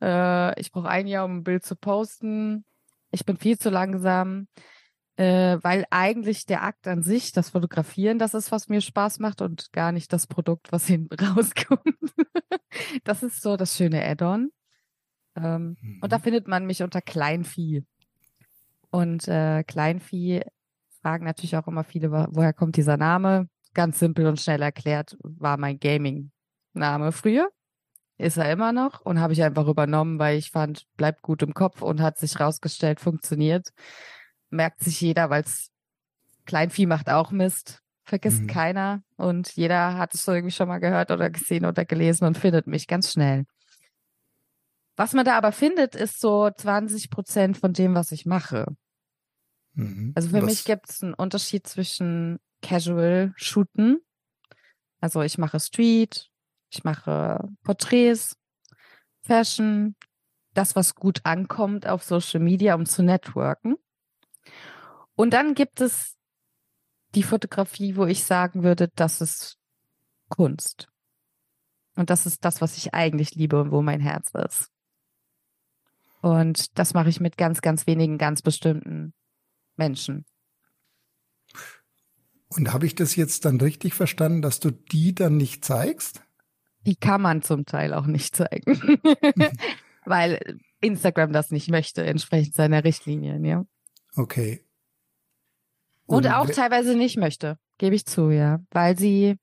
Äh, 0.00 0.58
ich 0.60 0.72
brauche 0.72 0.88
ein 0.88 1.06
Jahr, 1.06 1.24
um 1.24 1.38
ein 1.38 1.44
Bild 1.44 1.64
zu 1.64 1.76
posten. 1.76 2.64
Ich 3.10 3.24
bin 3.24 3.36
viel 3.36 3.58
zu 3.58 3.70
langsam 3.70 4.48
äh, 5.16 5.58
weil 5.62 5.84
eigentlich 5.90 6.46
der 6.46 6.62
Akt 6.62 6.88
an 6.88 7.02
sich, 7.02 7.32
das 7.32 7.50
Fotografieren, 7.50 8.18
das 8.18 8.34
ist, 8.34 8.50
was 8.50 8.68
mir 8.68 8.80
Spaß 8.80 9.20
macht 9.20 9.42
und 9.42 9.72
gar 9.72 9.92
nicht 9.92 10.12
das 10.12 10.26
Produkt, 10.26 10.72
was 10.72 10.86
hinten 10.88 11.14
rauskommt. 11.24 11.82
das 13.04 13.22
ist 13.22 13.42
so 13.42 13.56
das 13.56 13.76
schöne 13.76 14.04
Add-on. 14.04 14.50
Ähm, 15.36 15.76
mhm. 15.80 15.98
Und 16.02 16.12
da 16.12 16.18
mhm. 16.18 16.22
findet 16.22 16.48
man 16.48 16.66
mich 16.66 16.82
unter 16.82 17.00
Kleinvieh. 17.00 17.84
Und 18.90 19.26
äh, 19.28 19.64
Kleinvieh 19.64 20.42
fragen 21.00 21.24
natürlich 21.24 21.56
auch 21.56 21.66
immer 21.66 21.84
viele, 21.84 22.10
woher 22.10 22.52
kommt 22.52 22.76
dieser 22.76 22.96
Name? 22.96 23.48
Ganz 23.72 23.98
simpel 23.98 24.26
und 24.26 24.40
schnell 24.40 24.62
erklärt, 24.62 25.16
war 25.22 25.56
mein 25.56 25.78
Gaming-Name 25.78 27.10
früher. 27.10 27.50
Ist 28.16 28.36
er 28.36 28.50
immer 28.52 28.72
noch 28.72 29.00
und 29.00 29.18
habe 29.18 29.32
ich 29.32 29.42
einfach 29.42 29.66
übernommen, 29.66 30.20
weil 30.20 30.38
ich 30.38 30.52
fand, 30.52 30.86
bleibt 30.96 31.22
gut 31.22 31.42
im 31.42 31.52
Kopf 31.52 31.82
und 31.82 32.00
hat 32.00 32.18
sich 32.18 32.38
rausgestellt, 32.38 33.00
funktioniert 33.00 33.72
merkt 34.54 34.80
sich 34.80 35.00
jeder, 35.00 35.30
weil 35.30 35.42
es 35.42 35.70
Kleinvieh 36.46 36.86
macht 36.86 37.08
auch 37.08 37.30
Mist, 37.30 37.82
vergisst 38.04 38.42
mhm. 38.42 38.46
keiner 38.46 39.02
und 39.16 39.52
jeder 39.56 39.96
hat 39.96 40.14
es 40.14 40.26
irgendwie 40.26 40.50
schon 40.52 40.68
mal 40.68 40.78
gehört 40.78 41.10
oder 41.10 41.30
gesehen 41.30 41.64
oder 41.64 41.84
gelesen 41.84 42.26
und 42.26 42.38
findet 42.38 42.66
mich 42.66 42.86
ganz 42.86 43.12
schnell. 43.12 43.44
Was 44.96 45.12
man 45.12 45.24
da 45.24 45.36
aber 45.36 45.52
findet, 45.52 45.94
ist 45.94 46.20
so 46.20 46.50
20 46.50 47.10
Prozent 47.10 47.56
von 47.56 47.72
dem, 47.72 47.94
was 47.94 48.12
ich 48.12 48.26
mache. 48.26 48.66
Mhm. 49.72 50.12
Also 50.14 50.28
für 50.28 50.42
was? 50.42 50.44
mich 50.44 50.64
gibt 50.64 50.88
es 50.88 51.02
einen 51.02 51.14
Unterschied 51.14 51.66
zwischen 51.66 52.38
Casual 52.62 53.32
Shooten. 53.36 53.98
Also 55.00 55.22
ich 55.22 55.36
mache 55.36 55.58
Street, 55.60 56.30
ich 56.70 56.84
mache 56.84 57.48
Porträts, 57.62 58.36
Fashion, 59.22 59.96
das, 60.54 60.76
was 60.76 60.94
gut 60.94 61.20
ankommt 61.24 61.86
auf 61.86 62.04
Social 62.04 62.40
Media, 62.40 62.74
um 62.74 62.86
zu 62.86 63.02
networken. 63.02 63.76
Und 65.16 65.32
dann 65.32 65.54
gibt 65.54 65.80
es 65.80 66.16
die 67.14 67.22
Fotografie, 67.22 67.96
wo 67.96 68.06
ich 68.06 68.24
sagen 68.24 68.62
würde, 68.62 68.88
das 68.94 69.20
ist 69.20 69.58
Kunst. 70.28 70.88
Und 71.96 72.10
das 72.10 72.26
ist 72.26 72.44
das, 72.44 72.60
was 72.60 72.76
ich 72.76 72.92
eigentlich 72.92 73.34
liebe 73.34 73.60
und 73.60 73.70
wo 73.70 73.82
mein 73.82 74.00
Herz 74.00 74.32
ist. 74.34 74.70
Und 76.20 76.78
das 76.78 76.94
mache 76.94 77.08
ich 77.08 77.20
mit 77.20 77.36
ganz, 77.36 77.60
ganz 77.60 77.86
wenigen, 77.86 78.18
ganz 78.18 78.42
bestimmten 78.42 79.12
Menschen. 79.76 80.24
Und 82.48 82.72
habe 82.72 82.86
ich 82.86 82.94
das 82.94 83.16
jetzt 83.16 83.44
dann 83.44 83.60
richtig 83.60 83.94
verstanden, 83.94 84.42
dass 84.42 84.58
du 84.60 84.70
die 84.70 85.14
dann 85.14 85.36
nicht 85.36 85.64
zeigst? 85.64 86.22
Die 86.86 86.96
kann 86.96 87.20
man 87.20 87.42
zum 87.42 87.66
Teil 87.66 87.94
auch 87.94 88.06
nicht 88.06 88.36
zeigen, 88.36 89.00
weil 90.04 90.58
Instagram 90.80 91.32
das 91.32 91.50
nicht 91.50 91.68
möchte, 91.68 92.04
entsprechend 92.04 92.54
seiner 92.54 92.84
Richtlinien, 92.84 93.44
ja. 93.44 93.64
Okay. 94.16 94.64
Und, 96.06 96.26
und 96.26 96.32
auch 96.32 96.48
teilweise 96.48 96.96
nicht 96.96 97.16
möchte, 97.16 97.58
gebe 97.78 97.94
ich 97.94 98.04
zu, 98.06 98.30
ja, 98.30 98.60
weil 98.70 98.98
sie, 98.98 99.36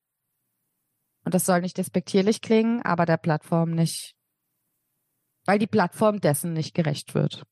und 1.26 1.34
das 1.34 1.46
soll 1.46 1.62
nicht 1.62 1.78
despektierlich 1.78 2.42
klingen, 2.42 2.82
aber 2.84 3.06
der 3.06 3.18
Plattform 3.18 3.72
nicht 3.72 4.16
weil 5.46 5.60
die 5.60 5.68
Plattform 5.68 6.20
dessen 6.20 6.54
nicht 6.54 6.74
gerecht 6.74 7.16
wird. 7.16 7.44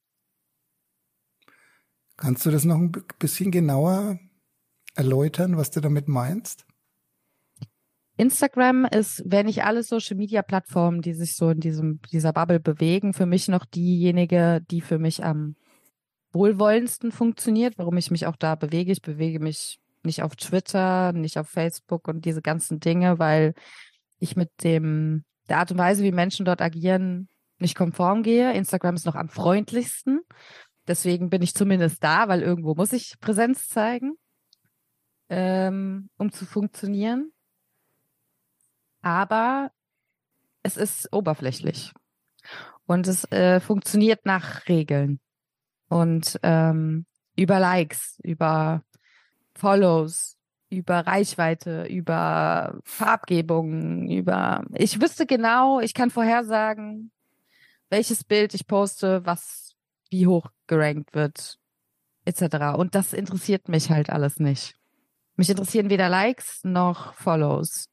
Kannst 2.18 2.46
du 2.46 2.52
das 2.52 2.66
noch 2.66 2.78
ein 2.78 2.92
bisschen 3.20 3.52
genauer 3.52 4.20
erläutern, 4.96 5.58
was 5.58 5.72
du 5.72 5.80
damit 5.80 6.08
meinst? 6.08 6.66
Instagram 8.18 8.86
ist, 8.86 9.24
wenn 9.26 9.46
nicht 9.46 9.64
alle 9.64 9.82
Social 9.82 10.18
Media 10.18 10.42
Plattformen, 10.42 11.02
die 11.02 11.14
sich 11.14 11.36
so 11.36 11.52
in 11.52 11.62
diesem, 11.62 12.02
dieser 12.12 12.34
Bubble 12.34 12.60
bewegen, 12.60 13.14
für 13.14 13.26
mich 13.26 13.48
noch 13.48 13.64
diejenige, 13.64 14.62
die 14.70 14.82
für 14.82 15.00
mich 15.00 15.24
am 15.24 15.56
wohlwollendsten 16.32 17.12
funktioniert, 17.12 17.78
warum 17.78 17.98
ich 17.98 18.12
mich 18.12 18.26
auch 18.26 18.36
da 18.36 18.56
bewege. 18.56 18.92
Ich 18.92 19.02
bewege 19.02 19.40
mich 19.40 19.80
nicht 20.04 20.24
auf 20.24 20.36
Twitter, 20.36 21.12
nicht 21.14 21.38
auf 21.38 21.50
Facebook 21.50 22.08
und 22.08 22.26
diese 22.26 22.42
ganzen 22.42 22.80
Dinge, 22.80 23.20
weil 23.20 23.54
ich 24.20 24.36
mit 24.36 24.50
dem, 24.64 25.24
der 25.48 25.58
Art 25.58 25.72
und 25.72 25.78
Weise, 25.78 26.04
wie 26.04 26.12
Menschen 26.12 26.46
dort 26.46 26.62
agieren, 26.62 27.28
nicht 27.58 27.76
konform 27.76 28.24
gehe. 28.24 28.54
Instagram 28.54 28.96
ist 28.96 29.06
noch 29.06 29.16
am 29.16 29.30
freundlichsten. 29.30 30.22
Deswegen 30.88 31.30
bin 31.30 31.42
ich 31.42 31.54
zumindest 31.54 32.04
da, 32.04 32.28
weil 32.28 32.42
irgendwo 32.42 32.76
muss 32.76 32.94
ich 32.94 33.16
Präsenz 33.20 33.68
zeigen, 33.68 34.14
ähm, 35.30 36.10
um 36.18 36.32
zu 36.32 36.46
funktionieren. 36.46 37.32
Aber 39.02 39.72
es 40.64 40.78
ist 40.78 41.12
oberflächlich 41.14 41.94
und 42.86 43.08
es 43.08 43.30
äh, 43.32 43.60
funktioniert 43.60 44.26
nach 44.26 44.68
Regeln 44.68 45.20
und 45.90 46.40
ähm, 46.44 47.06
über 47.36 47.60
Likes, 47.60 48.20
über 48.24 48.84
Follows, 49.56 50.38
über 50.70 51.00
Reichweite, 51.00 51.86
über 51.86 52.80
Farbgebung, 52.84 54.10
über 54.10 54.64
ich 54.74 55.02
wüsste 55.02 55.26
genau, 55.26 55.80
ich 55.80 55.94
kann 55.94 56.12
vorhersagen, 56.12 57.12
welches 57.90 58.24
Bild 58.24 58.54
ich 58.54 58.68
poste, 58.68 59.26
was 59.26 59.76
wie 60.10 60.28
hoch 60.28 60.48
gerankt 60.68 61.14
wird, 61.14 61.60
etc. 62.26 62.78
Und 62.78 62.96
das 62.96 63.14
interessiert 63.14 63.68
mich 63.68 63.90
halt 63.90 64.10
alles 64.10 64.40
nicht. 64.40 64.76
Mich 65.36 65.50
interessieren 65.50 65.90
weder 65.90 66.10
Likes 66.10 66.64
noch 66.64 67.14
Follows 67.14 67.90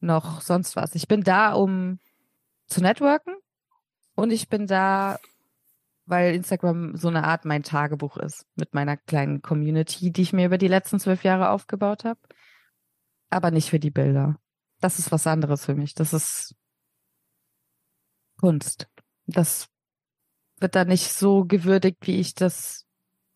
noch 0.00 0.40
sonst 0.40 0.76
was. 0.76 0.94
Ich 0.94 1.08
bin 1.08 1.22
da, 1.22 1.52
um 1.52 1.98
zu 2.66 2.80
networken 2.80 3.34
und 4.14 4.30
ich 4.30 4.48
bin 4.48 4.66
da, 4.66 5.18
weil 6.08 6.34
Instagram 6.34 6.96
so 6.96 7.08
eine 7.08 7.24
Art 7.24 7.44
mein 7.44 7.62
Tagebuch 7.62 8.16
ist 8.16 8.46
mit 8.56 8.72
meiner 8.74 8.96
kleinen 8.96 9.42
Community, 9.42 10.10
die 10.10 10.22
ich 10.22 10.32
mir 10.32 10.46
über 10.46 10.58
die 10.58 10.68
letzten 10.68 10.98
zwölf 10.98 11.22
Jahre 11.22 11.50
aufgebaut 11.50 12.04
habe. 12.04 12.20
Aber 13.30 13.50
nicht 13.50 13.68
für 13.68 13.78
die 13.78 13.90
Bilder. 13.90 14.40
Das 14.80 14.98
ist 14.98 15.12
was 15.12 15.26
anderes 15.26 15.66
für 15.66 15.74
mich. 15.74 15.94
Das 15.94 16.14
ist 16.14 16.54
Kunst. 18.38 18.88
Das 19.26 19.68
wird 20.60 20.74
da 20.74 20.84
nicht 20.84 21.12
so 21.12 21.44
gewürdigt, 21.44 21.98
wie 22.02 22.18
ich 22.18 22.34
das 22.34 22.86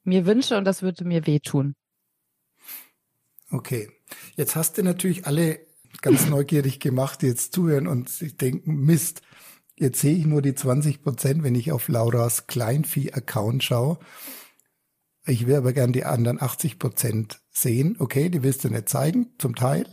mir 0.03 0.25
wünsche 0.25 0.57
und 0.57 0.65
das 0.65 0.83
würde 0.83 1.05
mir 1.05 1.27
wehtun. 1.27 1.75
Okay. 3.51 3.91
Jetzt 4.37 4.57
hast 4.57 4.79
du 4.79 4.83
natürlich 4.83 5.27
alle 5.27 5.67
ganz 6.01 6.27
neugierig 6.27 6.81
gemacht, 6.81 7.21
die 7.21 7.27
jetzt 7.27 7.53
zuhören 7.53 7.87
und 7.87 8.09
sich 8.09 8.37
denken, 8.37 8.77
Mist, 8.77 9.21
jetzt 9.83 10.01
sehe 10.01 10.17
ich 10.17 10.25
nur 10.25 10.41
die 10.41 10.55
20 10.55 11.03
Prozent, 11.03 11.43
wenn 11.43 11.55
ich 11.55 11.73
auf 11.73 11.89
Lauras 11.89 12.47
Kleinvieh-Account 12.47 13.63
schaue. 13.63 13.99
Ich 15.27 15.47
will 15.47 15.57
aber 15.57 15.73
gern 15.73 15.93
die 15.93 16.05
anderen 16.05 16.41
80 16.41 16.79
Prozent 16.79 17.41
sehen. 17.51 17.97
Okay, 17.99 18.29
die 18.29 18.43
willst 18.43 18.65
du 18.65 18.71
nicht 18.71 18.89
zeigen, 18.89 19.35
zum 19.39 19.55
Teil. 19.55 19.87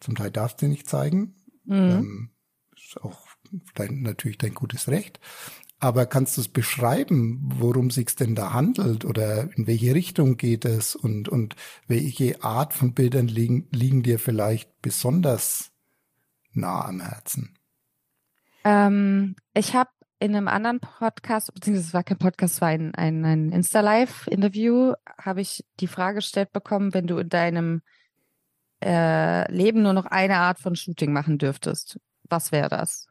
Zum 0.00 0.14
Teil 0.14 0.30
darfst 0.30 0.60
du 0.60 0.66
nicht 0.66 0.88
zeigen. 0.88 1.34
Mhm. 1.64 1.76
Ähm, 1.76 2.30
ist 2.76 3.00
auch 3.02 3.26
dein, 3.74 4.02
natürlich 4.02 4.38
dein 4.38 4.54
gutes 4.54 4.88
Recht. 4.88 5.20
Aber 5.78 6.06
kannst 6.06 6.36
du 6.36 6.40
es 6.40 6.48
beschreiben, 6.48 7.40
worum 7.56 7.90
sich's 7.90 8.16
denn 8.16 8.34
da 8.34 8.52
handelt 8.52 9.04
oder 9.04 9.54
in 9.56 9.66
welche 9.66 9.94
Richtung 9.94 10.36
geht 10.36 10.64
es 10.64 10.94
und, 10.94 11.28
und 11.28 11.56
welche 11.86 12.42
Art 12.42 12.72
von 12.72 12.94
Bildern 12.94 13.28
liegen, 13.28 13.68
liegen 13.70 14.02
dir 14.02 14.18
vielleicht 14.18 14.80
besonders 14.80 15.72
nah 16.52 16.86
am 16.86 17.00
Herzen? 17.00 17.58
Ähm, 18.64 19.36
ich 19.54 19.74
habe 19.74 19.90
in 20.18 20.34
einem 20.34 20.48
anderen 20.48 20.80
Podcast, 20.80 21.52
beziehungsweise 21.52 21.88
es 21.88 21.94
war 21.94 22.04
kein 22.04 22.18
Podcast, 22.18 22.54
es 22.54 22.60
war 22.60 22.68
ein, 22.68 22.94
ein, 22.94 23.24
ein 23.24 23.52
Insta-Live-Interview, 23.52 24.94
habe 25.18 25.42
ich 25.42 25.64
die 25.80 25.86
Frage 25.86 26.16
gestellt 26.16 26.52
bekommen, 26.52 26.94
wenn 26.94 27.06
du 27.06 27.18
in 27.18 27.28
deinem 27.28 27.82
äh, 28.82 29.50
Leben 29.52 29.82
nur 29.82 29.92
noch 29.92 30.06
eine 30.06 30.36
Art 30.36 30.58
von 30.58 30.76
Shooting 30.76 31.12
machen 31.12 31.38
dürftest, 31.38 32.00
was 32.24 32.52
wäre 32.52 32.68
das? 32.68 33.06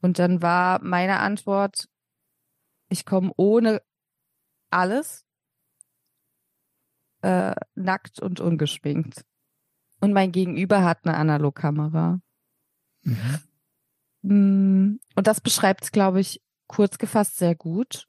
Und 0.00 0.18
dann 0.18 0.42
war 0.42 0.80
meine 0.82 1.18
Antwort, 1.18 1.88
ich 2.88 3.04
komme 3.04 3.32
ohne 3.36 3.82
alles 4.70 5.24
äh, 7.22 7.54
nackt 7.74 8.20
und 8.20 8.40
ungeschminkt. 8.40 9.24
Und 10.00 10.12
mein 10.12 10.32
Gegenüber 10.32 10.82
hat 10.84 11.04
eine 11.04 11.16
Analogkamera. 11.16 12.20
Mhm. 13.02 13.38
Mm, 14.22 14.96
und 15.14 15.26
das 15.26 15.40
beschreibt 15.40 15.84
es, 15.84 15.92
glaube 15.92 16.20
ich, 16.20 16.40
kurz 16.66 16.98
gefasst 16.98 17.36
sehr 17.36 17.54
gut. 17.54 18.08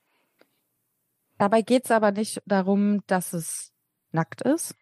Dabei 1.37 1.61
geht 1.61 1.85
es 1.85 1.91
aber 1.91 2.11
nicht 2.11 2.41
darum, 2.45 3.05
dass 3.07 3.33
es 3.33 3.73
nackt 4.11 4.41
ist, 4.41 4.75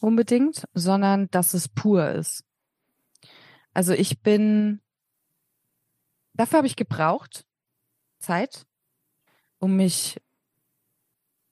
unbedingt, 0.00 0.68
sondern 0.74 1.28
dass 1.30 1.54
es 1.54 1.68
pur 1.68 2.10
ist. 2.10 2.44
Also 3.74 3.92
ich 3.92 4.20
bin 4.20 4.80
Dafür 6.34 6.58
habe 6.58 6.66
ich 6.66 6.76
gebraucht 6.76 7.44
Zeit, 8.18 8.66
um 9.58 9.76
mich 9.76 10.20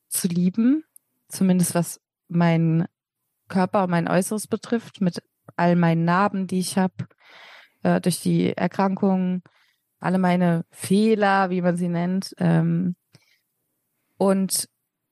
zu 0.09 0.27
lieben, 0.29 0.85
zumindest 1.29 1.75
was 1.75 2.01
mein 2.29 2.87
Körper 3.49 3.85
und 3.85 3.91
mein 3.91 4.09
Äußeres 4.09 4.47
betrifft, 4.47 5.01
mit 5.01 5.23
all 5.57 5.77
meinen 5.77 6.05
Narben, 6.05 6.47
die 6.47 6.61
ich 6.61 6.79
habe, 6.79 6.95
äh, 7.83 8.01
durch 8.01 8.20
die 8.20 8.57
Erkrankungen, 8.57 9.43
alle 9.99 10.18
meine 10.18 10.64
Fehler, 10.70 11.51
wie 11.51 11.62
man 11.62 11.76
sie 11.76 11.89
nennt. 11.89 12.35
Ähm, 12.39 12.97
und 14.16 14.68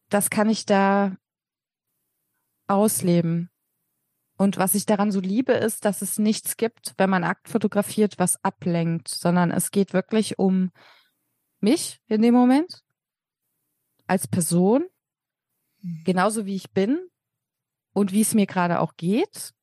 das 0.09 0.31
kann 0.31 0.49
ich 0.49 0.67
da 0.67 1.17
ausleben. 2.67 3.51
Und 4.37 4.57
was 4.57 4.75
ich 4.75 4.87
daran 4.87 5.11
so 5.11 5.21
liebe, 5.21 5.53
ist, 5.53 5.85
dass 5.85 6.01
es 6.01 6.19
nichts 6.19 6.57
gibt, 6.57 6.95
wenn 6.97 7.11
man 7.11 7.25
Akt 7.25 7.49
fotografiert, 7.49 8.19
was 8.19 8.43
ablenkt, 8.45 9.09
sondern 9.09 9.51
es 9.51 9.71
geht 9.71 9.93
wirklich 9.93 10.39
um 10.39 10.71
mich 11.61 12.01
in 12.07 12.23
dem 12.23 12.35
Moment 12.35 12.85
als 14.07 14.29
Person, 14.29 14.87
mhm. 15.81 16.03
genauso 16.05 16.47
wie 16.47 16.55
ich 16.55 16.71
bin 16.71 17.01
und 17.93 18.13
wie 18.13 18.21
es 18.21 18.35
mir 18.35 18.47
gerade 18.47 18.79
auch 18.79 18.97
geht, 18.97 19.55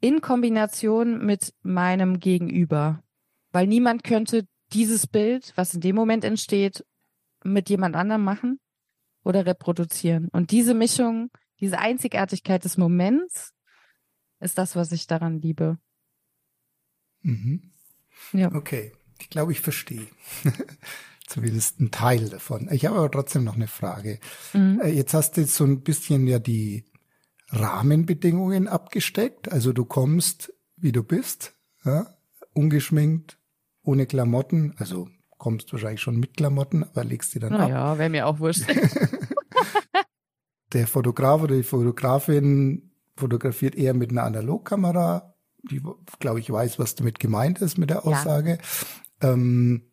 in 0.00 0.20
Kombination 0.20 1.24
mit 1.24 1.54
meinem 1.62 2.20
Gegenüber. 2.20 3.02
Weil 3.52 3.66
niemand 3.66 4.04
könnte 4.04 4.46
dieses 4.72 5.06
Bild, 5.06 5.52
was 5.56 5.74
in 5.74 5.80
dem 5.80 5.96
Moment 5.96 6.24
entsteht, 6.24 6.84
mit 7.44 7.70
jemand 7.70 7.96
anderem 7.96 8.24
machen 8.24 8.60
oder 9.24 9.46
reproduzieren. 9.46 10.28
Und 10.28 10.50
diese 10.50 10.74
Mischung, 10.74 11.30
diese 11.60 11.78
Einzigartigkeit 11.78 12.64
des 12.64 12.76
Moments 12.76 13.52
ist 14.40 14.58
das, 14.58 14.76
was 14.76 14.92
ich 14.92 15.06
daran 15.06 15.40
liebe. 15.40 15.78
Mhm. 17.22 17.72
Ja. 18.32 18.52
Okay, 18.54 18.92
ich 19.20 19.30
glaube, 19.30 19.52
ich 19.52 19.60
verstehe. 19.60 20.06
Zumindest 21.26 21.80
ein 21.80 21.90
Teil 21.90 22.28
davon. 22.28 22.68
Ich 22.70 22.86
habe 22.86 22.98
aber 22.98 23.10
trotzdem 23.10 23.42
noch 23.42 23.56
eine 23.56 23.66
Frage. 23.66 24.20
Mhm. 24.52 24.80
Äh, 24.80 24.90
jetzt 24.90 25.12
hast 25.12 25.36
du 25.36 25.44
so 25.44 25.64
ein 25.64 25.82
bisschen 25.82 26.26
ja 26.28 26.38
die 26.38 26.84
Rahmenbedingungen 27.48 28.68
abgesteckt. 28.68 29.50
Also 29.52 29.72
du 29.72 29.84
kommst, 29.84 30.52
wie 30.76 30.92
du 30.92 31.02
bist, 31.02 31.54
ja? 31.84 32.06
ungeschminkt, 32.52 33.38
ohne 33.82 34.06
Klamotten. 34.06 34.74
Also 34.78 35.08
kommst 35.38 35.72
wahrscheinlich 35.72 36.00
schon 36.00 36.18
mit 36.18 36.36
Klamotten, 36.36 36.82
aber 36.82 37.04
legst 37.04 37.34
die 37.34 37.38
dann 37.38 37.52
Na 37.52 37.64
ab. 37.64 37.70
Ja, 37.70 37.98
wäre 37.98 38.10
mir 38.10 38.26
auch 38.26 38.38
wurscht. 38.38 38.64
Der 40.72 40.88
Fotograf 40.88 41.42
oder 41.42 41.54
die 41.54 41.62
Fotografin 41.62 42.90
fotografiert 43.16 43.76
eher 43.76 43.94
mit 43.94 44.10
einer 44.10 44.24
Analogkamera, 44.24 45.36
die, 45.70 45.80
glaube 46.18 46.40
ich, 46.40 46.50
weiß, 46.50 46.80
was 46.80 46.96
damit 46.96 47.20
gemeint 47.20 47.60
ist 47.62 47.78
mit 47.78 47.88
der 47.90 48.04
Aussage. 48.04 48.58
Ja. 49.22 49.32
Ähm, 49.32 49.92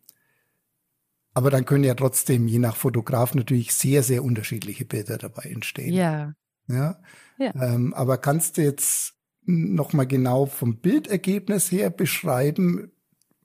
aber 1.32 1.50
dann 1.50 1.64
können 1.64 1.84
ja 1.84 1.94
trotzdem 1.94 2.48
je 2.48 2.58
nach 2.58 2.76
Fotograf 2.76 3.34
natürlich 3.34 3.74
sehr, 3.74 4.02
sehr 4.02 4.24
unterschiedliche 4.24 4.84
Bilder 4.84 5.16
dabei 5.16 5.44
entstehen. 5.44 5.94
Ja. 5.94 6.34
Ja. 6.68 7.00
Ja. 7.38 7.52
Ähm, 7.54 7.94
aber 7.94 8.18
kannst 8.18 8.56
du 8.56 8.62
jetzt 8.62 9.14
nochmal 9.42 10.06
genau 10.06 10.46
vom 10.46 10.78
Bildergebnis 10.78 11.70
her 11.70 11.90
beschreiben, 11.90 12.92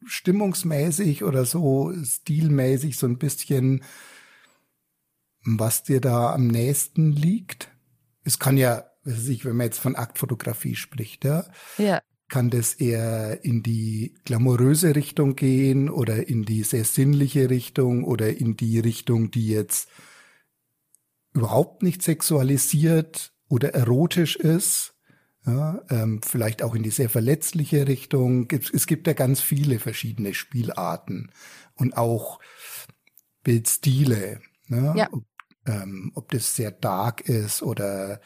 stimmungsmäßig 0.06 1.24
oder 1.24 1.46
so 1.46 1.94
stilmäßig 2.04 2.98
so 2.98 3.08
ein 3.08 3.18
bisschen, 3.18 3.84
was 5.44 5.84
dir 5.84 6.02
da 6.02 6.34
am 6.34 6.48
nächsten 6.48 7.12
liegt? 7.12 7.70
Es 8.24 8.40
kann 8.40 8.58
ja, 8.58 8.86
wenn 9.04 9.56
man 9.56 9.66
jetzt 9.66 9.80
von 9.80 9.96
Aktfotografie 9.96 10.76
spricht, 10.76 11.26
ja, 11.26 11.46
ja 11.78 12.02
kann 12.30 12.50
das 12.50 12.76
eher 12.76 13.44
in 13.44 13.64
die 13.64 14.16
glamouröse 14.24 14.96
Richtung 14.96 15.36
gehen 15.36 15.90
oder 15.90 16.30
in 16.30 16.44
die 16.44 16.64
sehr 16.64 16.86
sinnliche 16.86 17.50
Richtung 17.50 18.04
oder 18.04 18.38
in 18.38 18.56
die 18.56 18.80
Richtung, 18.80 19.32
die 19.32 19.48
jetzt 19.48 19.90
überhaupt 21.34 21.84
nicht 21.84 22.02
sexualisiert 22.02 23.34
oder 23.50 23.74
erotisch 23.74 24.36
ist. 24.36 24.96
Ja, 25.46 25.82
ähm, 25.90 26.22
vielleicht 26.24 26.62
auch 26.62 26.76
in 26.76 26.84
die 26.84 26.90
sehr 26.90 27.10
verletzliche 27.10 27.88
Richtung. 27.88 28.48
Es 28.52 28.88
gibt 28.88 29.08
ja 29.08 29.14
ganz 29.14 29.42
viele 29.42 29.80
verschiedene 29.80 30.34
Spielarten 30.34 31.32
und 31.76 31.98
auch 31.98 32.40
Bildstile. 33.44 34.42
Ne? 34.68 34.94
Ja. 34.96 35.08
Ob, 35.12 35.24
ähm, 35.66 36.12
ob 36.14 36.32
das 36.32 36.56
sehr 36.56 36.72
dark 36.72 37.22
ist 37.22 37.64
oder 37.64 38.22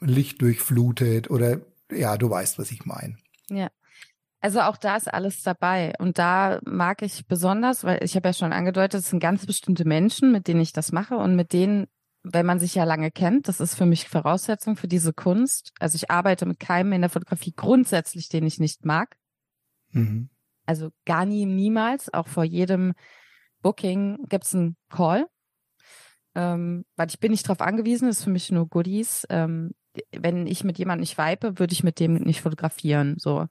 lichtdurchflutet 0.00 1.30
oder 1.30 1.60
ja, 1.90 2.16
du 2.16 2.28
weißt, 2.28 2.58
was 2.58 2.70
ich 2.70 2.84
meine. 2.84 3.16
Ja. 3.48 3.70
Also 4.40 4.60
auch 4.60 4.78
da 4.78 4.96
ist 4.96 5.12
alles 5.12 5.42
dabei. 5.42 5.92
Und 5.98 6.18
da 6.18 6.60
mag 6.64 7.02
ich 7.02 7.26
besonders, 7.26 7.84
weil 7.84 8.02
ich 8.02 8.16
habe 8.16 8.28
ja 8.28 8.32
schon 8.32 8.52
angedeutet, 8.52 9.00
es 9.00 9.10
sind 9.10 9.20
ganz 9.20 9.44
bestimmte 9.44 9.84
Menschen, 9.84 10.32
mit 10.32 10.48
denen 10.48 10.60
ich 10.60 10.72
das 10.72 10.92
mache 10.92 11.16
und 11.16 11.36
mit 11.36 11.52
denen, 11.52 11.88
wenn 12.22 12.46
man 12.46 12.60
sich 12.60 12.74
ja 12.74 12.84
lange 12.84 13.10
kennt, 13.10 13.48
das 13.48 13.60
ist 13.60 13.74
für 13.74 13.86
mich 13.86 14.08
Voraussetzung 14.08 14.76
für 14.76 14.88
diese 14.88 15.12
Kunst. 15.12 15.72
Also 15.78 15.96
ich 15.96 16.10
arbeite 16.10 16.46
mit 16.46 16.60
keinem 16.60 16.92
in 16.92 17.00
der 17.00 17.10
Fotografie 17.10 17.54
grundsätzlich, 17.54 18.28
den 18.28 18.46
ich 18.46 18.60
nicht 18.60 18.84
mag. 18.84 19.16
Mhm. 19.92 20.28
Also 20.66 20.90
gar 21.06 21.24
nie, 21.24 21.46
niemals. 21.46 22.12
Auch 22.12 22.28
vor 22.28 22.44
jedem 22.44 22.92
Booking 23.62 24.26
gibt's 24.28 24.54
einen 24.54 24.76
Call. 24.90 25.26
Ähm, 26.34 26.84
weil 26.96 27.08
ich 27.08 27.18
bin 27.18 27.32
nicht 27.32 27.48
darauf 27.48 27.60
angewiesen, 27.60 28.06
das 28.06 28.18
ist 28.18 28.24
für 28.24 28.30
mich 28.30 28.52
nur 28.52 28.68
Goodies. 28.68 29.26
Ähm, 29.30 29.72
wenn 30.12 30.46
ich 30.46 30.62
mit 30.62 30.78
jemandem 30.78 31.00
nicht 31.00 31.18
weipe, 31.18 31.58
würde 31.58 31.72
ich 31.72 31.82
mit 31.82 31.98
dem 31.98 32.14
nicht 32.14 32.42
fotografieren. 32.42 33.16
So. 33.18 33.46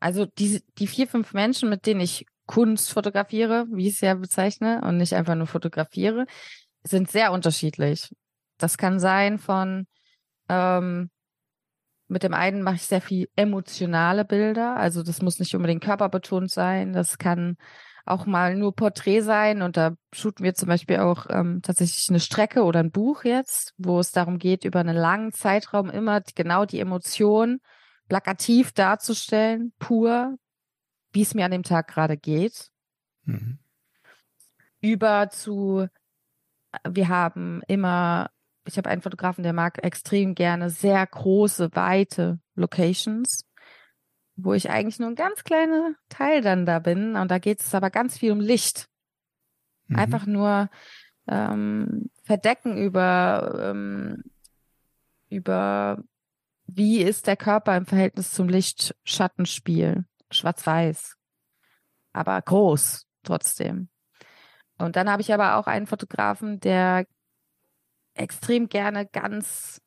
Also 0.00 0.26
die, 0.26 0.62
die 0.78 0.86
vier, 0.86 1.06
fünf 1.06 1.34
Menschen, 1.34 1.68
mit 1.68 1.86
denen 1.86 2.00
ich 2.00 2.26
Kunst 2.46 2.92
fotografiere, 2.92 3.66
wie 3.70 3.86
ich 3.86 3.94
es 3.94 4.00
ja 4.00 4.14
bezeichne, 4.14 4.80
und 4.82 4.96
nicht 4.96 5.14
einfach 5.14 5.36
nur 5.36 5.46
fotografiere, 5.46 6.26
sind 6.82 7.10
sehr 7.10 7.32
unterschiedlich. 7.32 8.10
Das 8.58 8.78
kann 8.78 8.98
sein 8.98 9.38
von 9.38 9.86
ähm, 10.48 11.10
mit 12.08 12.24
dem 12.24 12.34
einen 12.34 12.62
mache 12.62 12.74
ich 12.76 12.82
sehr 12.82 13.00
viel 13.00 13.28
emotionale 13.36 14.24
Bilder, 14.24 14.76
also 14.76 15.02
das 15.02 15.22
muss 15.22 15.38
nicht 15.38 15.54
unbedingt 15.54 15.84
körperbetont 15.84 16.50
sein, 16.50 16.92
das 16.92 17.18
kann 17.18 17.56
auch 18.04 18.26
mal 18.26 18.56
nur 18.56 18.74
Porträt 18.74 19.20
sein 19.20 19.62
und 19.62 19.76
da 19.76 19.94
shooten 20.12 20.44
wir 20.44 20.54
zum 20.54 20.68
Beispiel 20.68 20.98
auch 20.98 21.26
ähm, 21.30 21.60
tatsächlich 21.62 22.08
eine 22.08 22.18
Strecke 22.18 22.64
oder 22.64 22.80
ein 22.80 22.90
Buch 22.90 23.22
jetzt, 23.22 23.74
wo 23.78 24.00
es 24.00 24.10
darum 24.10 24.38
geht, 24.38 24.64
über 24.64 24.80
einen 24.80 24.96
langen 24.96 25.32
Zeitraum 25.32 25.88
immer 25.88 26.20
genau 26.34 26.64
die 26.64 26.80
Emotion 26.80 27.60
plakativ 28.08 28.72
darzustellen, 28.72 29.72
pur, 29.78 30.36
wie 31.12 31.22
es 31.22 31.34
mir 31.34 31.44
an 31.44 31.52
dem 31.52 31.62
Tag 31.62 31.86
gerade 31.86 32.16
geht. 32.16 32.70
Mhm. 33.24 33.58
Über 34.80 35.28
zu, 35.30 35.86
wir 36.88 37.08
haben 37.08 37.62
immer, 37.68 38.30
ich 38.64 38.76
habe 38.76 38.90
einen 38.90 39.02
Fotografen, 39.02 39.42
der 39.42 39.52
mag 39.52 39.82
extrem 39.82 40.34
gerne 40.34 40.70
sehr 40.70 41.06
große, 41.06 41.70
weite 41.74 42.40
Locations 42.54 43.44
wo 44.44 44.54
ich 44.54 44.70
eigentlich 44.70 44.98
nur 44.98 45.08
ein 45.08 45.16
ganz 45.16 45.44
kleiner 45.44 45.94
Teil 46.08 46.42
dann 46.42 46.66
da 46.66 46.78
bin. 46.78 47.16
Und 47.16 47.30
da 47.30 47.38
geht 47.38 47.60
es 47.60 47.74
aber 47.74 47.90
ganz 47.90 48.18
viel 48.18 48.32
um 48.32 48.40
Licht. 48.40 48.88
Mhm. 49.88 49.96
Einfach 49.96 50.26
nur 50.26 50.70
ähm, 51.26 52.10
verdecken 52.22 52.76
über, 52.76 53.70
ähm, 53.70 54.24
über 55.28 56.02
wie 56.66 57.02
ist 57.02 57.26
der 57.26 57.36
Körper 57.36 57.76
im 57.76 57.86
Verhältnis 57.86 58.32
zum 58.32 58.48
Licht-Schattenspiel. 58.48 60.04
Schwarz-Weiß. 60.30 61.16
Aber 62.12 62.40
groß 62.40 63.06
trotzdem. 63.24 63.88
Und 64.80 64.96
dann 64.96 65.10
habe 65.10 65.22
ich 65.22 65.32
aber 65.32 65.56
auch 65.56 65.66
einen 65.66 65.86
Fotografen, 65.86 66.60
der 66.60 67.06
extrem 68.14 68.68
gerne 68.68 69.06
ganz 69.06 69.80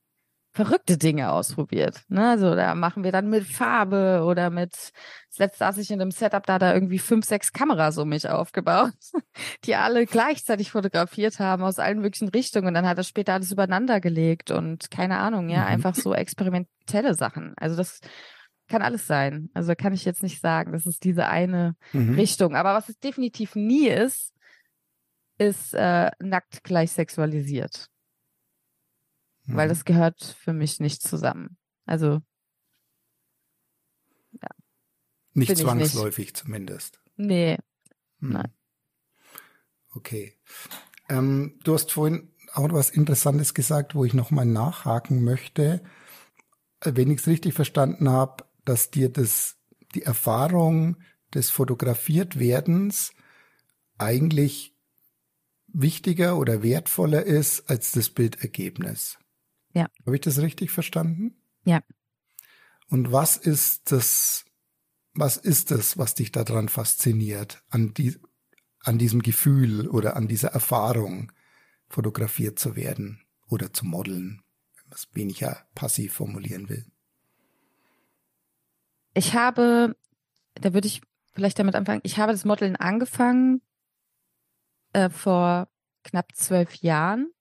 verrückte 0.54 0.98
Dinge 0.98 1.32
ausprobiert. 1.32 2.04
Ne? 2.10 2.30
Also 2.30 2.56
da 2.56 2.76
machen 2.76 3.04
wir 3.04 3.12
dann 3.12 3.30
mit 3.30 3.44
Farbe 3.44 4.24
oder 4.24 4.52
mit, 4.52 4.92
zuletzt 5.30 5.58
saß 5.58 5.80
ich 5.80 5.90
in 5.90 6.00
einem 6.00 6.12
Setup, 6.12 6.46
da 6.46 6.60
da 6.60 6.74
irgendwie 6.74 7.00
fünf, 7.00 7.26
sechs 7.26 7.52
Kameras 7.52 7.98
um 7.98 8.10
mich 8.10 8.30
aufgebaut, 8.30 8.94
die 9.66 9.76
alle 9.76 10.06
gleichzeitig 10.06 10.72
fotografiert 10.72 11.40
haben 11.40 11.64
aus 11.64 11.80
allen 11.80 12.00
möglichen 12.00 12.30
Richtungen. 12.30 12.68
Und 12.68 12.76
dann 12.76 12.88
hat 12.88 13.00
er 13.00 13.04
später 13.04 13.34
alles 13.34 13.52
übereinander 13.52 14.00
gelegt 14.00 14.52
und 14.52 14.92
keine 14.92 15.18
Ahnung, 15.18 15.50
ja, 15.50 15.62
mhm. 15.62 15.68
einfach 15.68 15.96
so 15.96 16.14
experimentelle 16.14 17.16
Sachen. 17.16 17.54
Also 17.58 17.76
das 17.76 18.00
kann 18.68 18.84
alles 18.84 19.08
sein. 19.08 19.50
Also 19.56 19.74
kann 19.76 19.94
ich 19.94 20.06
jetzt 20.06 20.22
nicht 20.22 20.40
sagen, 20.40 20.72
das 20.72 20.86
ist 20.86 21.04
diese 21.04 21.28
eine 21.28 21.76
mhm. 21.94 22.14
Richtung. 22.14 22.56
Aber 22.56 22.76
was 22.76 22.90
es 22.90 23.00
definitiv 23.00 23.56
nie 23.56 23.88
ist, 23.88 24.33
ist 25.38 25.74
äh, 25.74 26.12
nackt 26.20 26.64
gleich 26.64 26.92
sexualisiert 26.92 27.90
mhm. 29.46 29.56
weil 29.56 29.70
das 29.70 29.86
gehört 29.86 30.24
für 30.24 30.54
mich 30.54 30.80
nicht 30.80 31.02
zusammen. 31.02 31.58
Also 31.86 32.22
ja. 34.42 34.50
Nicht 35.34 35.58
zwangsläufig 35.58 36.28
nicht. 36.28 36.38
zumindest. 36.38 37.02
Nee. 37.16 37.58
Hm. 38.20 38.30
Nein. 38.30 38.54
Okay. 39.92 40.38
Ähm, 41.10 41.60
du 41.64 41.74
hast 41.74 41.92
vorhin 41.92 42.32
auch 42.54 42.72
was 42.72 42.90
Interessantes 42.90 43.54
gesagt, 43.54 43.96
wo 43.96 44.06
ich 44.06 44.14
nochmal 44.14 44.46
nachhaken 44.46 45.24
möchte. 45.24 45.84
Wenn 46.82 47.12
ich 47.12 47.20
es 47.20 47.28
richtig 47.28 47.54
verstanden 47.54 48.10
habe, 48.10 48.46
dass 48.66 48.92
dir 48.92 49.10
das 49.10 49.58
die 49.96 50.04
Erfahrung 50.04 50.98
des 51.34 51.50
Fotografiertwerdens 51.50 53.14
eigentlich 53.98 54.73
wichtiger 55.74 56.38
oder 56.38 56.64
wertvoller 56.64 57.24
ist 57.24 57.70
als 57.70 57.92
das 57.92 58.10
Bildergebnis. 58.10 59.18
Ja. 59.74 59.88
Habe 60.06 60.16
ich 60.16 60.22
das 60.22 60.40
richtig 60.40 60.72
verstanden? 60.72 61.36
Ja. 61.66 61.82
Und 62.90 63.12
was 63.12 63.38
ist 63.38 63.92
das, 63.92 64.46
was 65.14 65.38
ist 65.38 65.72
das, 65.72 65.98
was 65.98 66.14
dich 66.14 66.32
daran 66.32 66.70
fasziniert, 66.70 67.64
an, 67.70 67.94
die, 67.94 68.20
an 68.80 69.00
diesem 69.00 69.22
Gefühl 69.22 69.88
oder 69.88 70.16
an 70.16 70.28
dieser 70.28 70.50
Erfahrung, 70.50 71.32
fotografiert 71.90 72.58
zu 72.60 72.76
werden 72.76 73.22
oder 73.48 73.74
zu 73.74 73.86
modeln, 73.86 74.42
wenn 74.76 74.86
man 74.90 74.96
es 74.96 75.08
weniger 75.14 75.66
passiv 75.76 76.14
formulieren 76.14 76.70
will? 76.70 76.86
Ich 79.16 79.34
habe, 79.34 79.96
da 80.56 80.74
würde 80.74 80.88
ich 80.88 81.02
vielleicht 81.34 81.60
damit 81.60 81.76
anfangen, 81.76 82.02
ich 82.04 82.18
habe 82.18 82.32
das 82.32 82.46
Modeln 82.46 82.76
angefangen 82.76 83.62
äh, 84.94 85.10
vor 85.10 85.68
knapp 86.04 86.36
zwölf 86.36 86.76
Jahren 86.76 87.34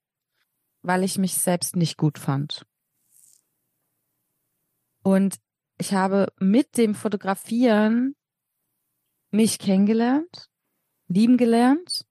weil 0.83 1.03
ich 1.03 1.17
mich 1.17 1.35
selbst 1.35 1.75
nicht 1.75 1.97
gut 1.97 2.19
fand. 2.19 2.67
Und 5.01 5.39
ich 5.79 5.93
habe 5.93 6.31
mit 6.39 6.77
dem 6.77 6.93
Fotografieren 6.93 8.15
mich 9.31 9.57
kennengelernt, 9.57 10.49
lieben 11.07 11.37
gelernt. 11.37 12.05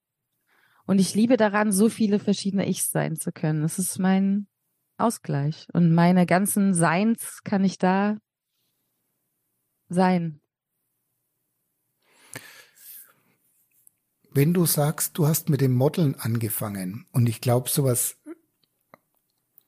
Und 0.85 0.99
ich 0.99 1.15
liebe 1.15 1.37
daran, 1.37 1.71
so 1.71 1.87
viele 1.87 2.19
verschiedene 2.19 2.67
Ichs 2.67 2.91
sein 2.91 3.15
zu 3.15 3.31
können. 3.31 3.61
Das 3.61 3.79
ist 3.79 3.99
mein 3.99 4.47
Ausgleich. 4.97 5.67
Und 5.71 5.93
meine 5.93 6.25
ganzen 6.25 6.73
Seins 6.73 7.41
kann 7.43 7.63
ich 7.63 7.77
da 7.77 8.17
sein. 9.87 10.41
Wenn 14.33 14.53
du 14.53 14.65
sagst, 14.65 15.17
du 15.17 15.27
hast 15.27 15.49
mit 15.49 15.61
dem 15.61 15.73
Modeln 15.73 16.15
angefangen 16.15 17.05
und 17.11 17.27
ich 17.27 17.39
glaube, 17.39 17.69
sowas 17.69 18.17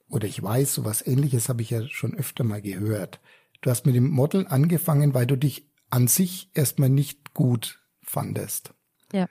oder 0.10 0.28
ich 0.28 0.42
weiß, 0.42 0.74
sowas 0.74 1.06
ähnliches 1.06 1.50
habe 1.50 1.62
ich 1.62 1.70
ja 1.70 1.88
schon 1.88 2.16
öfter 2.16 2.44
mal 2.44 2.62
gehört. 2.62 3.20
Du 3.62 3.70
hast 3.70 3.86
mit 3.86 3.96
dem 3.96 4.10
Modeln 4.10 4.48
angefangen, 4.48 5.14
weil 5.14 5.28
du 5.28 5.36
dich 5.36 5.70
an 5.90 6.08
sich 6.08 6.50
erstmal 6.54 6.90
nicht 6.90 7.34
gut 7.34 7.82
fandest. 8.02 8.74
Ja. 9.12 9.28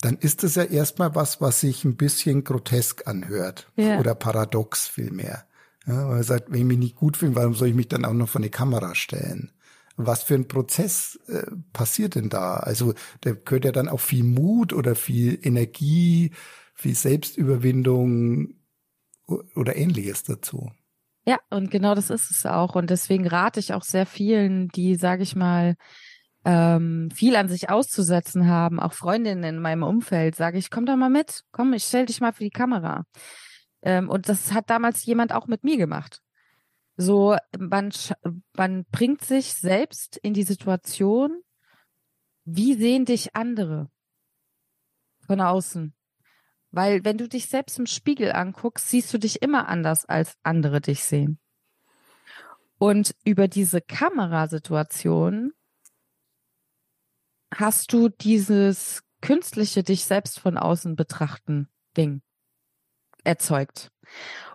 Dann 0.00 0.16
ist 0.16 0.44
es 0.44 0.54
ja 0.54 0.64
erstmal 0.64 1.14
was, 1.14 1.40
was 1.40 1.60
sich 1.60 1.84
ein 1.84 1.96
bisschen 1.96 2.44
grotesk 2.44 3.06
anhört. 3.06 3.70
Ja. 3.76 3.98
Oder 3.98 4.14
paradox 4.14 4.88
vielmehr. 4.88 5.46
Ja, 5.86 6.08
weil 6.08 6.18
er 6.18 6.24
sagt, 6.24 6.50
wenn 6.50 6.60
ich 6.60 6.66
mich 6.66 6.78
nicht 6.78 6.96
gut 6.96 7.16
finde, 7.16 7.36
warum 7.36 7.54
soll 7.54 7.68
ich 7.68 7.74
mich 7.74 7.88
dann 7.88 8.04
auch 8.04 8.12
noch 8.12 8.28
vor 8.28 8.40
eine 8.40 8.50
Kamera 8.50 8.94
stellen? 8.94 9.52
Was 10.06 10.22
für 10.22 10.34
ein 10.34 10.48
Prozess 10.48 11.18
äh, 11.28 11.46
passiert 11.72 12.14
denn 12.14 12.28
da? 12.28 12.56
Also 12.56 12.94
da 13.20 13.32
gehört 13.32 13.64
ja 13.64 13.72
dann 13.72 13.88
auch 13.88 14.00
viel 14.00 14.24
Mut 14.24 14.72
oder 14.72 14.94
viel 14.94 15.38
Energie, 15.42 16.32
viel 16.74 16.94
Selbstüberwindung 16.94 18.54
oder 19.54 19.76
ähnliches 19.76 20.24
dazu. 20.24 20.70
Ja, 21.26 21.38
und 21.50 21.70
genau 21.70 21.94
das 21.94 22.10
ist 22.10 22.30
es 22.30 22.46
auch. 22.46 22.74
Und 22.74 22.90
deswegen 22.90 23.26
rate 23.26 23.60
ich 23.60 23.72
auch 23.72 23.84
sehr 23.84 24.06
vielen, 24.06 24.68
die, 24.68 24.96
sage 24.96 25.22
ich 25.22 25.36
mal, 25.36 25.76
ähm, 26.44 27.10
viel 27.14 27.36
an 27.36 27.48
sich 27.48 27.68
auszusetzen 27.68 28.48
haben, 28.48 28.80
auch 28.80 28.94
Freundinnen 28.94 29.44
in 29.44 29.60
meinem 29.60 29.82
Umfeld, 29.82 30.34
sage 30.34 30.58
ich, 30.58 30.70
komm 30.70 30.86
doch 30.86 30.96
mal 30.96 31.10
mit, 31.10 31.42
komm, 31.52 31.74
ich 31.74 31.84
stell 31.84 32.06
dich 32.06 32.20
mal 32.20 32.32
für 32.32 32.44
die 32.44 32.50
Kamera. 32.50 33.04
Ähm, 33.82 34.08
und 34.08 34.28
das 34.28 34.52
hat 34.52 34.70
damals 34.70 35.04
jemand 35.04 35.32
auch 35.32 35.46
mit 35.46 35.64
mir 35.64 35.76
gemacht. 35.76 36.20
So, 37.00 37.34
man, 37.58 37.94
man 38.52 38.84
bringt 38.92 39.24
sich 39.24 39.54
selbst 39.54 40.18
in 40.18 40.34
die 40.34 40.42
Situation, 40.42 41.42
wie 42.44 42.74
sehen 42.74 43.06
dich 43.06 43.34
andere 43.34 43.90
von 45.26 45.40
außen? 45.40 45.94
Weil 46.72 47.02
wenn 47.02 47.16
du 47.16 47.26
dich 47.26 47.46
selbst 47.46 47.78
im 47.78 47.86
Spiegel 47.86 48.32
anguckst, 48.32 48.90
siehst 48.90 49.14
du 49.14 49.18
dich 49.18 49.40
immer 49.40 49.66
anders, 49.66 50.04
als 50.04 50.36
andere 50.42 50.82
dich 50.82 51.02
sehen. 51.02 51.38
Und 52.76 53.14
über 53.24 53.48
diese 53.48 53.80
Kamerasituation 53.80 55.54
hast 57.50 57.94
du 57.94 58.10
dieses 58.10 59.02
künstliche 59.22 59.82
dich 59.82 60.04
selbst 60.04 60.38
von 60.38 60.58
außen 60.58 60.96
betrachten 60.96 61.70
Ding 61.96 62.20
erzeugt. 63.24 63.90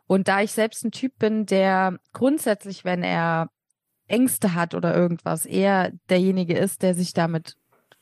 Und 0.07 0.27
da 0.27 0.41
ich 0.41 0.51
selbst 0.51 0.83
ein 0.85 0.91
Typ 0.91 1.17
bin, 1.17 1.45
der 1.45 1.99
grundsätzlich, 2.13 2.85
wenn 2.85 3.03
er 3.03 3.49
Ängste 4.07 4.53
hat 4.53 4.75
oder 4.75 4.95
irgendwas, 4.95 5.45
eher 5.45 5.91
derjenige 6.09 6.57
ist, 6.57 6.83
der 6.83 6.93
sich 6.93 7.13
damit 7.13 7.57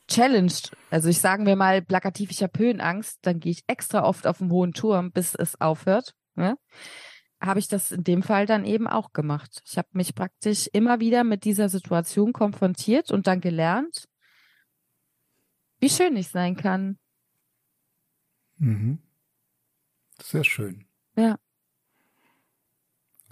challenged. 0.08 0.72
Also 0.90 1.08
ich 1.08 1.18
sagen 1.18 1.46
wir 1.46 1.56
mal 1.56 1.82
plakativ, 1.82 2.30
ich 2.30 2.42
habe 2.42 2.58
Höhenangst, 2.58 3.18
dann 3.22 3.40
gehe 3.40 3.52
ich 3.52 3.64
extra 3.66 4.04
oft 4.04 4.26
auf 4.26 4.38
den 4.38 4.50
hohen 4.50 4.72
Turm, 4.72 5.12
bis 5.12 5.34
es 5.34 5.60
aufhört. 5.60 6.14
Ne? 6.34 6.58
Habe 7.40 7.58
ich 7.58 7.68
das 7.68 7.90
in 7.90 8.04
dem 8.04 8.22
Fall 8.22 8.46
dann 8.46 8.64
eben 8.64 8.86
auch 8.86 9.12
gemacht. 9.12 9.62
Ich 9.66 9.78
habe 9.78 9.88
mich 9.92 10.14
praktisch 10.14 10.68
immer 10.72 11.00
wieder 11.00 11.24
mit 11.24 11.44
dieser 11.44 11.68
Situation 11.68 12.32
konfrontiert 12.32 13.10
und 13.10 13.26
dann 13.26 13.40
gelernt, 13.40 14.06
wie 15.78 15.90
schön 15.90 16.16
ich 16.16 16.28
sein 16.28 16.56
kann. 16.56 16.98
Mhm. 18.56 18.98
Sehr 20.22 20.44
schön. 20.44 20.86
Ja. 21.16 21.38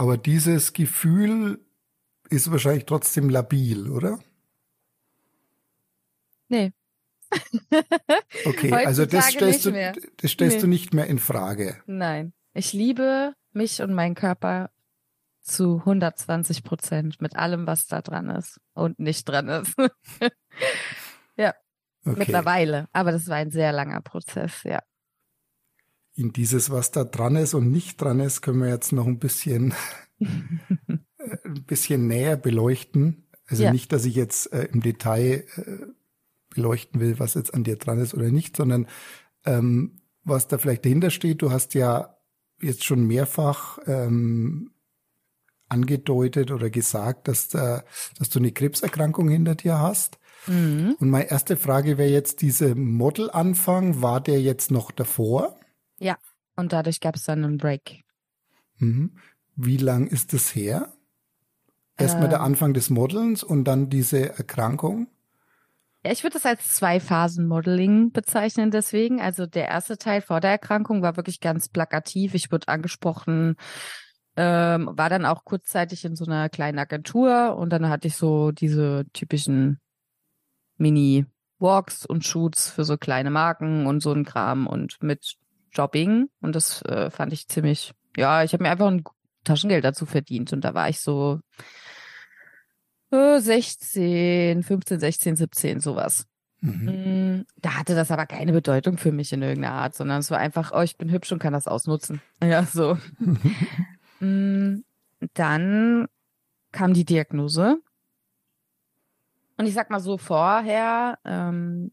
Aber 0.02 0.18
dieses 0.18 0.72
Gefühl 0.72 1.60
ist 2.28 2.50
wahrscheinlich 2.50 2.86
trotzdem 2.86 3.28
labil, 3.28 3.88
oder? 3.88 4.18
Nee. 6.48 6.72
okay, 8.44 8.72
also 8.72 9.06
das 9.06 9.28
stellst, 9.28 9.64
du, 9.64 9.70
das 10.16 10.30
stellst 10.32 10.56
nee. 10.56 10.60
du 10.60 10.66
nicht 10.66 10.92
mehr 10.92 11.06
in 11.06 11.20
Frage. 11.20 11.80
Nein. 11.86 12.32
Ich 12.52 12.72
liebe 12.72 13.34
mich 13.52 13.80
und 13.80 13.94
meinen 13.94 14.16
Körper 14.16 14.70
zu 15.40 15.76
120 15.78 16.64
Prozent 16.64 17.22
mit 17.22 17.36
allem, 17.36 17.68
was 17.68 17.86
da 17.86 18.02
dran 18.02 18.28
ist 18.28 18.60
und 18.74 18.98
nicht 18.98 19.28
dran 19.28 19.48
ist. 19.48 19.76
ja. 21.36 21.54
Okay. 22.04 22.18
Mittlerweile. 22.18 22.88
Aber 22.92 23.12
das 23.12 23.28
war 23.28 23.36
ein 23.36 23.52
sehr 23.52 23.70
langer 23.70 24.00
Prozess, 24.00 24.64
ja. 24.64 24.80
In 26.14 26.32
dieses, 26.32 26.70
was 26.70 26.90
da 26.90 27.04
dran 27.04 27.36
ist 27.36 27.54
und 27.54 27.70
nicht 27.70 28.00
dran 28.00 28.20
ist, 28.20 28.42
können 28.42 28.60
wir 28.60 28.68
jetzt 28.68 28.92
noch 28.92 29.06
ein 29.06 29.18
bisschen, 29.18 29.74
ein 30.20 31.64
bisschen 31.66 32.06
näher 32.06 32.36
beleuchten. 32.36 33.26
Also 33.46 33.64
ja. 33.64 33.72
nicht, 33.72 33.92
dass 33.92 34.04
ich 34.04 34.14
jetzt 34.14 34.52
äh, 34.52 34.68
im 34.72 34.82
Detail 34.82 35.44
äh, 35.56 35.86
beleuchten 36.50 37.00
will, 37.00 37.18
was 37.18 37.34
jetzt 37.34 37.54
an 37.54 37.64
dir 37.64 37.76
dran 37.76 37.98
ist 37.98 38.14
oder 38.14 38.30
nicht, 38.30 38.56
sondern 38.56 38.86
ähm, 39.44 40.00
was 40.24 40.48
da 40.48 40.58
vielleicht 40.58 40.84
dahinter 40.84 41.10
steht. 41.10 41.42
Du 41.42 41.50
hast 41.50 41.74
ja 41.74 42.16
jetzt 42.60 42.84
schon 42.84 43.06
mehrfach 43.06 43.78
ähm, 43.86 44.70
angedeutet 45.68 46.50
oder 46.50 46.70
gesagt, 46.70 47.28
dass, 47.28 47.48
da, 47.48 47.82
dass 48.18 48.28
du 48.28 48.38
eine 48.38 48.52
Krebserkrankung 48.52 49.28
hinter 49.28 49.54
dir 49.54 49.78
hast. 49.78 50.18
Mhm. 50.46 50.96
Und 50.98 51.10
meine 51.10 51.30
erste 51.30 51.56
Frage 51.56 51.98
wäre 51.98 52.10
jetzt, 52.10 52.42
diese 52.42 52.74
Modelanfang, 52.74 54.02
war 54.02 54.20
der 54.20 54.40
jetzt 54.40 54.70
noch 54.70 54.90
davor? 54.90 55.58
Ja, 56.02 56.16
und 56.56 56.72
dadurch 56.72 57.00
gab 57.00 57.16
es 57.16 57.24
dann 57.24 57.44
einen 57.44 57.58
Break. 57.58 58.02
Mhm. 58.78 59.16
Wie 59.54 59.76
lang 59.76 60.06
ist 60.06 60.32
das 60.32 60.54
her? 60.54 60.92
Erstmal 61.96 62.26
äh, 62.26 62.30
der 62.30 62.40
Anfang 62.40 62.74
des 62.74 62.90
Modelns 62.90 63.42
und 63.42 63.64
dann 63.64 63.88
diese 63.88 64.30
Erkrankung? 64.30 65.06
Ja, 66.04 66.10
ich 66.10 66.24
würde 66.24 66.34
das 66.34 66.46
als 66.46 66.74
Zwei-Phasen-Modeling 66.74 68.10
bezeichnen 68.10 68.72
deswegen. 68.72 69.20
Also 69.20 69.46
der 69.46 69.68
erste 69.68 69.98
Teil 69.98 70.20
vor 70.20 70.40
der 70.40 70.50
Erkrankung 70.50 71.02
war 71.02 71.16
wirklich 71.16 71.40
ganz 71.40 71.68
plakativ. 71.68 72.34
Ich 72.34 72.50
wurde 72.50 72.66
angesprochen, 72.66 73.54
ähm, 74.36 74.90
war 74.92 75.08
dann 75.08 75.24
auch 75.24 75.44
kurzzeitig 75.44 76.04
in 76.04 76.16
so 76.16 76.24
einer 76.24 76.48
kleinen 76.48 76.80
Agentur 76.80 77.56
und 77.56 77.70
dann 77.70 77.88
hatte 77.88 78.08
ich 78.08 78.16
so 78.16 78.50
diese 78.50 79.04
typischen 79.12 79.78
Mini-Walks 80.78 82.06
und 82.06 82.24
Shoots 82.24 82.70
für 82.70 82.84
so 82.84 82.96
kleine 82.96 83.30
Marken 83.30 83.86
und 83.86 84.00
so 84.00 84.12
ein 84.12 84.24
Kram 84.24 84.66
und 84.66 84.96
mit 85.02 85.36
Jobbing 85.72 86.28
und 86.40 86.54
das 86.54 86.82
äh, 86.82 87.10
fand 87.10 87.32
ich 87.32 87.48
ziemlich, 87.48 87.92
ja, 88.16 88.44
ich 88.44 88.52
habe 88.52 88.62
mir 88.62 88.70
einfach 88.70 88.88
ein 88.88 89.04
Taschengeld 89.44 89.84
dazu 89.84 90.06
verdient 90.06 90.52
und 90.52 90.62
da 90.62 90.74
war 90.74 90.88
ich 90.88 91.00
so 91.00 91.40
16, 93.12 94.62
15, 94.62 95.00
16, 95.00 95.36
17, 95.36 95.80
sowas. 95.80 96.26
Mhm. 96.60 97.40
Mm, 97.40 97.46
da 97.56 97.76
hatte 97.76 97.94
das 97.94 98.10
aber 98.10 98.24
keine 98.24 98.52
Bedeutung 98.52 98.96
für 98.96 99.12
mich 99.12 99.32
in 99.32 99.42
irgendeiner 99.42 99.74
Art, 99.74 99.94
sondern 99.94 100.20
es 100.20 100.30
war 100.30 100.38
einfach, 100.38 100.72
oh, 100.74 100.80
ich 100.80 100.96
bin 100.96 101.10
hübsch 101.10 101.30
und 101.32 101.38
kann 101.38 101.52
das 101.52 101.66
ausnutzen. 101.66 102.20
Ja, 102.42 102.64
so. 102.64 102.98
Mm, 104.20 104.84
dann 105.34 106.06
kam 106.70 106.94
die 106.94 107.04
Diagnose. 107.04 107.82
Und 109.56 109.66
ich 109.66 109.74
sag 109.74 109.90
mal 109.90 109.98
so, 109.98 110.16
vorher 110.16 111.18
ähm, 111.24 111.90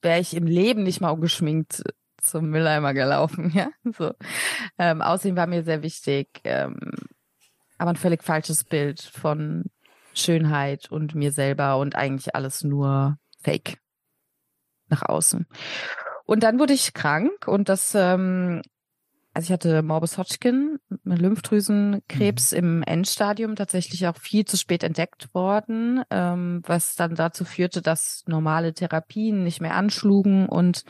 wäre 0.00 0.20
ich 0.20 0.36
im 0.36 0.46
Leben 0.46 0.84
nicht 0.84 1.00
mal 1.00 1.10
ungeschminkt 1.10 1.82
zum 2.24 2.50
Mülleimer 2.50 2.94
gelaufen, 2.94 3.50
ja. 3.54 3.68
So. 3.96 4.12
Ähm, 4.78 5.02
Aussehen 5.02 5.36
war 5.36 5.46
mir 5.46 5.62
sehr 5.62 5.82
wichtig, 5.82 6.28
ähm, 6.44 6.78
aber 7.78 7.90
ein 7.90 7.96
völlig 7.96 8.22
falsches 8.22 8.64
Bild 8.64 9.00
von 9.00 9.64
Schönheit 10.14 10.90
und 10.90 11.14
mir 11.14 11.32
selber 11.32 11.78
und 11.78 11.96
eigentlich 11.96 12.34
alles 12.34 12.64
nur 12.64 13.18
Fake 13.42 13.78
nach 14.88 15.02
außen. 15.02 15.46
Und 16.26 16.42
dann 16.42 16.58
wurde 16.58 16.72
ich 16.72 16.94
krank 16.94 17.46
und 17.46 17.68
das, 17.68 17.94
ähm, 17.94 18.62
also 19.34 19.46
ich 19.46 19.52
hatte 19.52 19.82
Morbus 19.82 20.16
Hodgkin, 20.16 20.78
Lymphdrüsenkrebs 21.04 22.52
mhm. 22.52 22.58
im 22.58 22.82
Endstadium, 22.82 23.56
tatsächlich 23.56 24.06
auch 24.06 24.16
viel 24.16 24.44
zu 24.44 24.56
spät 24.56 24.82
entdeckt 24.82 25.34
worden, 25.34 26.02
ähm, 26.10 26.62
was 26.66 26.94
dann 26.94 27.14
dazu 27.14 27.44
führte, 27.44 27.82
dass 27.82 28.24
normale 28.26 28.72
Therapien 28.72 29.42
nicht 29.44 29.60
mehr 29.60 29.74
anschlugen 29.74 30.48
und 30.48 30.84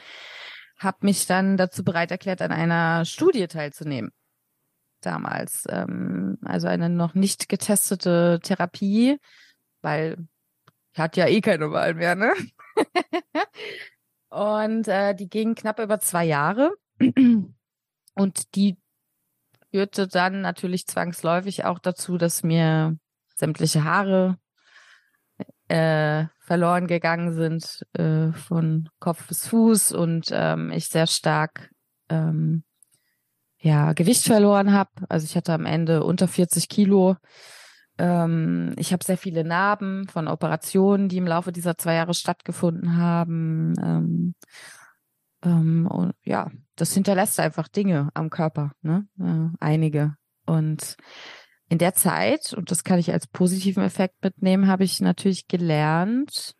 habe 0.79 0.99
mich 1.03 1.27
dann 1.27 1.57
dazu 1.57 1.85
bereit 1.85 2.11
erklärt, 2.11 2.43
an 2.43 2.53
einer 2.53 3.05
Studie 3.05 3.47
teilzunehmen 3.47 4.11
damals. 5.01 5.65
Ähm, 5.69 6.39
also 6.45 6.67
eine 6.67 6.89
noch 6.89 7.15
nicht 7.15 7.49
getestete 7.49 8.41
Therapie, 8.43 9.19
weil 9.83 10.17
ich 10.93 11.01
hatte 11.01 11.21
ja 11.21 11.27
eh 11.27 11.41
keine 11.41 11.71
Wahl 11.71 11.95
mehr, 11.95 12.15
ne? 12.15 12.33
und 14.31 14.89
äh, 14.89 15.15
die 15.15 15.29
ging 15.29 15.55
knapp 15.55 15.79
über 15.79 16.01
zwei 16.01 16.25
Jahre. 16.25 16.73
Und 18.17 18.55
die 18.55 18.79
führte 19.73 20.07
dann 20.07 20.41
natürlich 20.41 20.87
zwangsläufig 20.87 21.65
auch 21.65 21.81
dazu, 21.81 22.17
dass 22.17 22.45
mir 22.45 22.97
sämtliche 23.35 23.83
Haare 23.83 24.39
äh, 25.69 26.27
verloren 26.41 26.87
gegangen 26.87 27.33
sind 27.33 27.87
äh, 27.95 28.33
von 28.33 28.89
Kopf 28.99 29.27
bis 29.29 29.47
Fuß 29.49 29.93
und 29.93 30.29
ähm, 30.31 30.71
ich 30.71 30.89
sehr 30.89 31.07
stark 31.07 31.71
ähm, 32.09 32.65
ja, 33.59 33.95
Gewicht 33.95 34.25
verloren 34.25 34.73
habe. 34.73 34.91
Also 35.09 35.25
ich 35.25 35.37
hatte 35.37 35.55
am 35.55 35.65
Ende 35.65 36.05
unter 36.05 36.29
40 36.29 36.69
Kilo. 36.69 37.17
Ähm, 37.97 38.75
ich 38.77 38.93
habe 38.93 39.05
sehr 39.05 39.17
viele 39.17 39.43
Narben 39.43 40.07
von 40.09 40.29
Operationen, 40.29 41.09
die 41.09 41.17
im 41.17 41.27
Laufe 41.27 41.51
dieser 41.51 41.79
zwei 41.79 41.95
Jahre 41.95 42.13
stattgefunden 42.13 42.99
haben. 42.99 43.75
Ähm, 43.83 44.35
ähm, 45.43 45.87
und 45.87 46.15
ja, 46.25 46.51
das 46.77 46.93
hinterlässt 46.93 47.41
einfach 47.41 47.69
Dinge 47.69 48.11
am 48.13 48.29
Körper, 48.29 48.73
ne? 48.83 49.07
Äh, 49.19 49.57
einige. 49.61 50.15
Und 50.45 50.97
in 51.69 51.79
der 51.79 51.95
Zeit, 51.95 52.53
und 52.53 52.71
das 52.71 52.85
kann 52.85 52.99
ich 52.99 53.13
als 53.13 53.27
positiven 53.27 53.83
Effekt 53.83 54.23
mitnehmen, 54.23 54.69
habe 54.69 54.85
ich 54.85 55.01
natürlich 55.01 55.49
gelernt, 55.49 56.55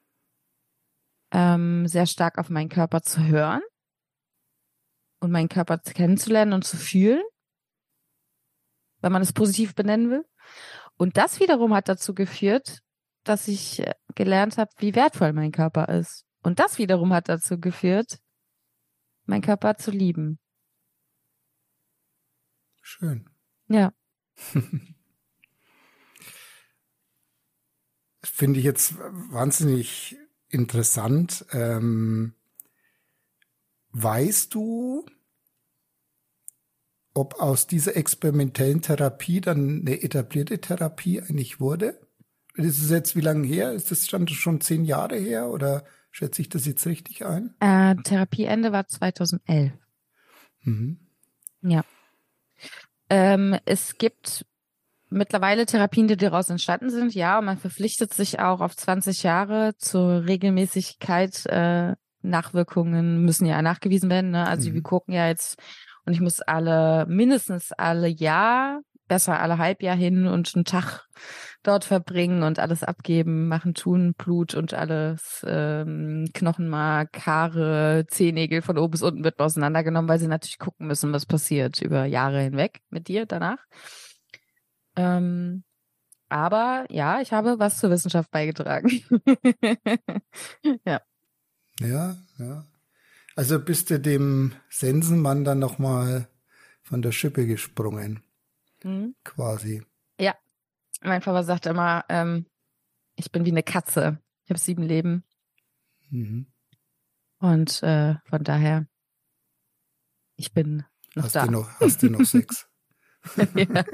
ähm, 1.33 1.87
sehr 1.87 2.07
stark 2.07 2.39
auf 2.39 2.49
meinen 2.49 2.69
Körper 2.69 3.03
zu 3.03 3.25
hören 3.25 3.61
und 5.21 5.31
meinen 5.31 5.49
Körper 5.49 5.79
kennenzulernen 5.79 6.53
und 6.53 6.65
zu 6.65 6.77
fühlen, 6.77 7.23
wenn 9.01 9.13
man 9.13 9.23
es 9.23 9.33
positiv 9.33 9.75
benennen 9.75 10.11
will. 10.11 10.25
Und 10.97 11.17
das 11.17 11.41
wiederum 11.41 11.75
hat 11.75 11.89
dazu 11.89 12.15
geführt, 12.15 12.81
dass 13.25 13.49
ich 13.49 13.81
äh, 13.81 13.95
gelernt 14.15 14.59
habe, 14.59 14.71
wie 14.79 14.95
wertvoll 14.95 15.33
mein 15.33 15.51
Körper 15.51 15.89
ist. 15.89 16.25
Und 16.43 16.59
das 16.59 16.79
wiederum 16.79 17.13
hat 17.13 17.29
dazu 17.29 17.59
geführt, 17.59 18.19
meinen 19.25 19.43
Körper 19.43 19.77
zu 19.77 19.91
lieben. 19.91 20.39
Schön. 22.81 23.29
Ja. 23.69 23.93
Finde 28.25 28.59
ich 28.59 28.65
jetzt 28.65 28.95
wahnsinnig 28.99 30.17
interessant. 30.49 31.45
Ähm, 31.53 32.35
weißt 33.91 34.55
du, 34.55 35.07
ob 37.15 37.41
aus 37.41 37.67
dieser 37.67 37.97
experimentellen 37.97 38.83
Therapie 38.83 39.41
dann 39.41 39.81
eine 39.81 40.03
etablierte 40.03 40.61
Therapie 40.61 41.21
eigentlich 41.21 41.61
wurde? 41.61 42.01
Ist 42.55 42.83
es 42.83 42.91
jetzt 42.91 43.17
wie 43.17 43.21
lange 43.21 43.47
her? 43.47 43.73
Ist 43.73 43.91
das 43.91 44.09
schon 44.09 44.61
zehn 44.61 44.85
Jahre 44.85 45.17
her 45.17 45.49
oder 45.49 45.85
schätze 46.11 46.43
ich 46.43 46.49
das 46.49 46.67
jetzt 46.67 46.87
richtig 46.87 47.25
ein? 47.25 47.55
Äh, 47.61 47.97
Therapieende 48.03 48.73
war 48.73 48.87
2011. 48.87 49.73
Mhm. 50.63 50.99
Ja. 51.63 51.85
Ähm, 53.11 53.57
es 53.65 53.99
gibt 53.99 54.47
mittlerweile 55.15 55.67
Therapien, 55.67 56.09
die 56.09 56.17
daraus 56.17 56.51
entstanden 56.51 56.91
sind, 56.91 57.15
ja, 57.15 57.39
und 57.39 57.47
man 57.47 57.59
verpflichtet 57.59 58.13
sich 58.13 58.41
auch 58.41 58.61
auf 58.61 58.77
20 58.77 59.23
Jahre 59.23 59.75
zur 59.79 60.27
Regelmäßigkeit. 60.27 61.47
Äh, 61.47 61.95
Nachwirkungen 62.25 63.25
müssen 63.25 63.47
ja 63.47 63.63
nachgewiesen 63.63 64.11
werden. 64.11 64.31
Ne? 64.31 64.47
Also 64.47 64.71
mhm. 64.71 64.75
wir 64.75 64.83
gucken 64.83 65.15
ja 65.15 65.29
jetzt 65.29 65.59
und 66.07 66.13
ich 66.15 66.21
muss 66.21 66.41
alle, 66.41 67.07
mindestens 67.07 67.73
alle 67.73 68.09
Jahr, 68.09 68.81
besser 69.07 69.41
alle 69.41 69.59
Halbjahr 69.59 69.97
hin 69.97 70.27
und 70.27 70.51
einen 70.55 70.65
Tag 70.65 71.07
dort 71.63 71.85
verbringen 71.85 72.43
und 72.43 72.59
alles 72.59 72.83
abgeben, 72.83 73.49
machen, 73.49 73.75
tun, 73.75 74.15
Blut 74.17 74.55
und 74.55 74.75
alles, 74.75 75.45
ähm, 75.47 76.27
Knochenmark, 76.33 77.27
Haare, 77.27 78.07
Zehennägel 78.09 78.63
von 78.63 78.79
oben 78.79 78.93
bis 78.93 79.03
unten 79.03 79.25
wird 79.25 79.39
auseinandergenommen, 79.41 80.09
weil 80.09 80.19
sie 80.19 80.27
natürlich 80.27 80.59
gucken 80.59 80.87
müssen, 80.87 81.13
was 81.13 81.27
passiert 81.27 81.81
über 81.81 82.05
Jahre 82.07 82.41
hinweg 82.41 82.81
mit 82.91 83.09
dir 83.09 83.27
danach. 83.27 83.59
Ähm, 84.97 85.65
aber 86.29 86.87
ja, 86.91 87.21
ich 87.21 87.33
habe 87.33 87.59
was 87.59 87.79
zur 87.79 87.91
Wissenschaft 87.91 88.31
beigetragen. 88.31 88.89
ja. 90.85 91.01
Ja, 91.81 92.17
ja. 92.39 92.67
Also 93.37 93.59
bist 93.59 93.91
du 93.91 93.99
dem 93.99 94.55
Sensenmann 94.69 95.45
dann 95.45 95.59
nochmal 95.59 96.29
von 96.83 97.03
der 97.03 97.13
Schippe 97.13 97.47
gesprungen. 97.47 98.23
Mhm. 98.83 99.15
Quasi. 99.25 99.83
Ja. 100.19 100.35
Mein 101.03 101.21
Papa 101.21 101.43
sagt 101.43 101.67
immer, 101.67 102.05
ähm, 102.09 102.47
ich 103.17 103.31
bin 103.31 103.45
wie 103.45 103.51
eine 103.51 103.63
Katze. 103.63 104.19
Ich 104.45 104.51
habe 104.51 104.61
sieben 104.61 104.83
Leben. 104.83 105.25
Mhm. 106.11 106.47
Und 107.39 107.83
äh, 107.83 108.15
von 108.25 108.45
daher, 108.45 108.87
ich 110.37 110.53
bin 110.53 110.85
noch 111.15 111.25
hast 111.25 111.37
da. 111.37 111.47
Du 111.47 111.53
noch, 111.53 111.81
hast 111.81 112.03
du 112.03 112.11
noch 112.11 112.21
sechs? 112.25 112.69
ja. 113.55 113.85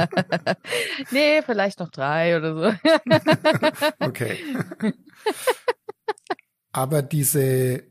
Nee, 1.10 1.42
vielleicht 1.42 1.80
noch 1.80 1.90
drei 1.90 2.36
oder 2.36 2.54
so. 2.54 2.90
okay. 4.06 4.38
Aber 6.72 7.02
diese 7.02 7.84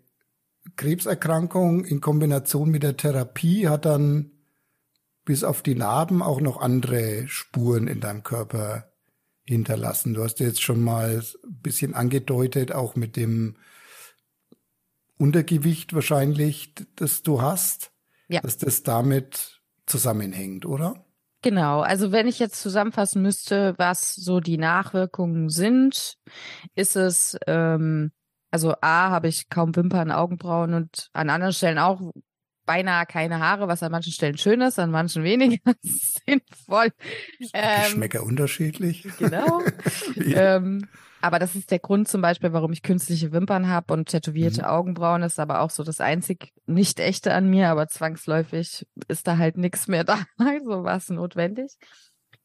Krebserkrankung 0.76 1.86
in 1.86 2.02
Kombination 2.02 2.70
mit 2.70 2.84
der 2.84 2.98
Therapie 2.98 3.68
hat 3.68 3.86
dann 3.86 4.32
bis 5.26 5.44
auf 5.44 5.62
die 5.62 5.76
Narben 5.76 6.22
auch 6.22 6.42
noch 6.42 6.60
andere 6.60 7.28
Spuren 7.28 7.88
in 7.88 8.00
deinem 8.00 8.24
Körper 8.24 8.92
hinterlassen. 9.46 10.14
Du 10.14 10.24
hast 10.24 10.40
jetzt 10.40 10.62
schon 10.62 10.82
mal 10.82 11.20
ein 11.20 11.62
bisschen 11.62 11.94
angedeutet, 11.94 12.72
auch 12.72 12.96
mit 12.96 13.16
dem 13.16 13.56
Untergewicht 15.18 15.94
wahrscheinlich, 15.94 16.74
das 16.96 17.24
du 17.24 17.42
hast, 17.42 17.92
ja. 18.30 18.42
dass 18.42 18.58
das 18.58 18.84
damit 18.84 19.62
zusammenhängt, 19.86 20.66
oder? 20.66 21.06
Genau, 21.42 21.82
also 21.82 22.12
wenn 22.12 22.28
ich 22.28 22.40
jetzt 22.40 22.62
zusammenfassen 22.62 23.22
müsste, 23.22 23.74
was 23.78 24.14
so 24.14 24.40
die 24.42 24.58
Nachwirkungen 24.58 25.50
sind, 25.50 26.16
ist 26.76 26.96
es 26.96 27.38
ähm, 27.48 28.12
also 28.52 28.74
A, 28.82 29.10
habe 29.10 29.28
ich 29.28 29.50
kaum 29.50 29.76
Wimpern, 29.76 30.12
Augenbrauen 30.12 30.74
und 30.74 31.10
an 31.14 31.30
anderen 31.30 31.54
Stellen 31.54 31.78
auch 31.78 32.12
beinahe 32.66 33.06
keine 33.06 33.40
Haare, 33.40 33.68
was 33.68 33.84
an 33.84 33.92
manchen 33.92 34.14
Stellen 34.14 34.38
schön 34.38 34.62
ist, 34.62 34.80
an 34.80 34.92
manchen 34.92 35.24
weniger 35.24 35.74
sinnvoll. 35.82 36.90
Ähm, 37.54 37.84
Geschmäcker 37.84 38.24
unterschiedlich. 38.24 39.08
Genau. 39.18 39.62
ähm, 40.16 40.88
aber 41.22 41.40
das 41.40 41.56
ist 41.56 41.72
der 41.72 41.80
Grund 41.80 42.08
zum 42.08 42.22
Beispiel, 42.22 42.54
warum 42.54 42.72
ich 42.72 42.82
künstliche 42.82 43.32
Wimpern 43.32 43.68
habe 43.68 43.94
und 43.94 44.08
tätowierte 44.08 44.62
mhm. 44.62 44.68
Augenbrauen. 44.68 45.22
Das 45.22 45.34
ist 45.34 45.40
aber 45.40 45.62
auch 45.62 45.70
so 45.70 45.84
das 45.84 46.00
einzig 46.00 46.54
nicht 46.66 47.00
echte 47.00 47.34
an 47.34 47.50
mir, 47.50 47.70
aber 47.70 47.88
zwangsläufig 47.88 48.86
ist 49.08 49.28
da 49.28 49.38
halt 49.38 49.58
nichts 49.58 49.88
mehr 49.88 50.04
da. 50.06 50.24
Also 50.38 50.84
war 50.84 50.98
es 50.98 51.10
notwendig. 51.10 51.76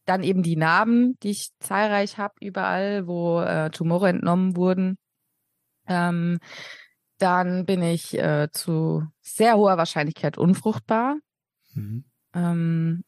Dann 0.06 0.22
eben 0.22 0.42
die 0.42 0.56
Narben, 0.56 1.18
die 1.22 1.30
ich 1.30 1.50
zahlreich 1.60 2.18
habe 2.18 2.34
überall, 2.40 3.06
wo 3.06 3.40
äh, 3.40 3.70
Tumore 3.70 4.08
entnommen 4.08 4.56
wurden. 4.56 4.98
Ähm, 5.86 6.38
dann 7.18 7.64
bin 7.64 7.82
ich 7.82 8.18
äh, 8.18 8.48
zu 8.50 9.06
sehr 9.22 9.56
hoher 9.56 9.78
Wahrscheinlichkeit 9.78 10.36
unfruchtbar. 10.36 11.16
Mhm. 11.74 12.04
Ähm, 12.34 13.04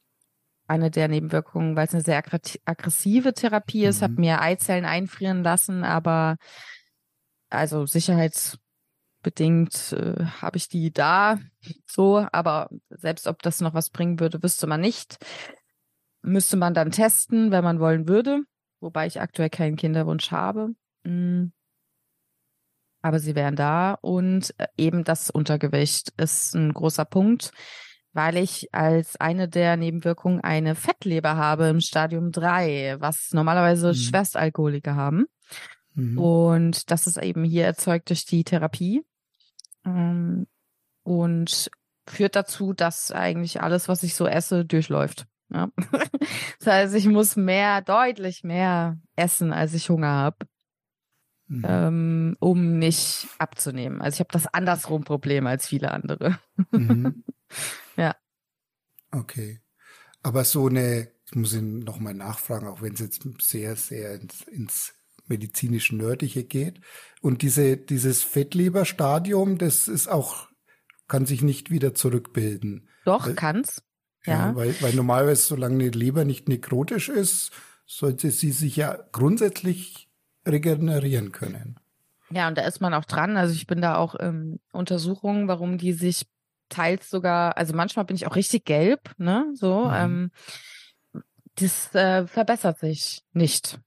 eine 0.66 0.90
der 0.90 1.08
Nebenwirkungen, 1.08 1.76
weil 1.76 1.86
es 1.86 1.94
eine 1.94 2.02
sehr 2.02 2.22
aggressive 2.64 3.34
Therapie 3.34 3.84
ist, 3.84 4.00
mhm. 4.00 4.04
habe 4.04 4.20
mir 4.20 4.40
Eizellen 4.40 4.84
einfrieren 4.84 5.42
lassen, 5.42 5.84
aber 5.84 6.36
also 7.50 7.86
sicherheitsbedingt 7.86 9.92
äh, 9.92 10.24
habe 10.40 10.56
ich 10.56 10.68
die 10.68 10.92
da 10.92 11.38
so, 11.86 12.26
aber 12.32 12.68
selbst 12.90 13.26
ob 13.26 13.42
das 13.42 13.60
noch 13.60 13.74
was 13.74 13.90
bringen 13.90 14.20
würde, 14.20 14.42
wüsste 14.42 14.66
man 14.66 14.80
nicht. 14.80 15.16
Müsste 16.22 16.56
man 16.56 16.74
dann 16.74 16.90
testen, 16.90 17.52
wenn 17.52 17.62
man 17.62 17.78
wollen 17.78 18.08
würde, 18.08 18.40
wobei 18.80 19.06
ich 19.06 19.20
aktuell 19.20 19.50
keinen 19.50 19.76
Kinderwunsch 19.76 20.32
habe. 20.32 20.70
Mhm 21.04 21.52
aber 23.06 23.20
sie 23.20 23.36
wären 23.36 23.54
da 23.54 23.92
und 24.00 24.52
äh, 24.58 24.66
eben 24.76 25.04
das 25.04 25.30
Untergewicht 25.30 26.12
ist 26.16 26.54
ein 26.54 26.72
großer 26.72 27.04
Punkt, 27.04 27.52
weil 28.16 28.38
ich 28.38 28.72
als 28.72 29.16
eine 29.20 29.48
der 29.48 29.76
Nebenwirkungen 29.76 30.40
eine 30.40 30.74
Fettleber 30.74 31.36
habe 31.36 31.68
im 31.68 31.80
Stadium 31.80 32.32
3, 32.32 32.96
was 32.98 33.32
normalerweise 33.32 33.88
mhm. 33.88 33.94
Schwerstalkoholiker 33.94 34.96
haben. 34.96 35.26
Mhm. 35.94 36.18
Und 36.18 36.90
das 36.90 37.06
ist 37.06 37.18
eben 37.18 37.44
hier 37.44 37.66
erzeugt 37.66 38.08
durch 38.08 38.24
die 38.24 38.42
Therapie 38.42 39.04
ähm, 39.84 40.46
und 41.02 41.70
führt 42.08 42.36
dazu, 42.36 42.72
dass 42.72 43.12
eigentlich 43.12 43.60
alles, 43.60 43.88
was 43.88 44.02
ich 44.02 44.14
so 44.14 44.26
esse, 44.26 44.64
durchläuft. 44.64 45.26
Ja. 45.52 45.68
das 46.58 46.66
heißt, 46.66 46.94
ich 46.94 47.06
muss 47.06 47.36
mehr, 47.36 47.82
deutlich 47.82 48.42
mehr 48.42 48.98
essen, 49.14 49.52
als 49.52 49.74
ich 49.74 49.90
Hunger 49.90 50.08
habe 50.08 50.46
mhm. 51.48 51.64
ähm, 51.66 52.36
um 52.40 52.78
nicht 52.78 53.28
abzunehmen. 53.38 54.00
Also 54.00 54.16
ich 54.16 54.20
habe 54.20 54.32
das 54.32 54.46
andersrum 54.46 55.04
Problem 55.04 55.46
als 55.46 55.66
viele 55.68 55.90
andere. 55.90 56.38
Mhm. 56.70 57.24
Okay. 59.16 59.60
Aber 60.22 60.44
so 60.44 60.66
eine, 60.66 61.08
ich 61.26 61.34
muss 61.34 61.54
ihn 61.54 61.80
nochmal 61.80 62.14
nachfragen, 62.14 62.66
auch 62.66 62.82
wenn 62.82 62.94
es 62.94 63.00
jetzt 63.00 63.22
sehr, 63.40 63.76
sehr 63.76 64.14
ins, 64.14 64.42
ins 64.42 64.94
medizinisch 65.26 65.92
Nördliche 65.92 66.44
geht. 66.44 66.80
Und 67.20 67.42
diese, 67.42 67.76
dieses 67.76 68.22
Fettleberstadium, 68.22 69.58
das 69.58 69.88
ist 69.88 70.08
auch, 70.08 70.48
kann 71.08 71.26
sich 71.26 71.42
nicht 71.42 71.70
wieder 71.70 71.94
zurückbilden. 71.94 72.88
Doch, 73.04 73.26
weil, 73.26 73.34
kann's. 73.34 73.82
Ja. 74.24 74.48
ja. 74.48 74.56
weil, 74.56 74.74
weil 74.80 74.94
normalerweise, 74.94 75.42
solange 75.42 75.84
eine 75.84 75.90
Leber 75.90 76.24
nicht 76.24 76.48
nekrotisch 76.48 77.08
ist, 77.08 77.52
sollte 77.86 78.30
sie 78.30 78.50
sich 78.50 78.76
ja 78.76 78.98
grundsätzlich 79.12 80.08
regenerieren 80.46 81.32
können. 81.32 81.78
Ja, 82.30 82.48
und 82.48 82.58
da 82.58 82.62
ist 82.62 82.80
man 82.80 82.94
auch 82.94 83.04
dran. 83.04 83.36
Also 83.36 83.54
ich 83.54 83.66
bin 83.68 83.80
da 83.80 83.96
auch 83.96 84.16
ähm, 84.18 84.58
Untersuchungen, 84.72 85.46
warum 85.46 85.78
die 85.78 85.92
sich 85.92 86.26
teils 86.68 87.10
sogar, 87.10 87.56
also 87.56 87.74
manchmal 87.74 88.04
bin 88.04 88.16
ich 88.16 88.26
auch 88.26 88.36
richtig 88.36 88.64
gelb, 88.64 89.12
ne? 89.18 89.46
So, 89.54 89.84
mhm. 89.84 89.94
ähm, 89.94 90.30
das 91.56 91.94
äh, 91.94 92.26
verbessert 92.26 92.78
sich 92.78 93.22
nicht. 93.32 93.78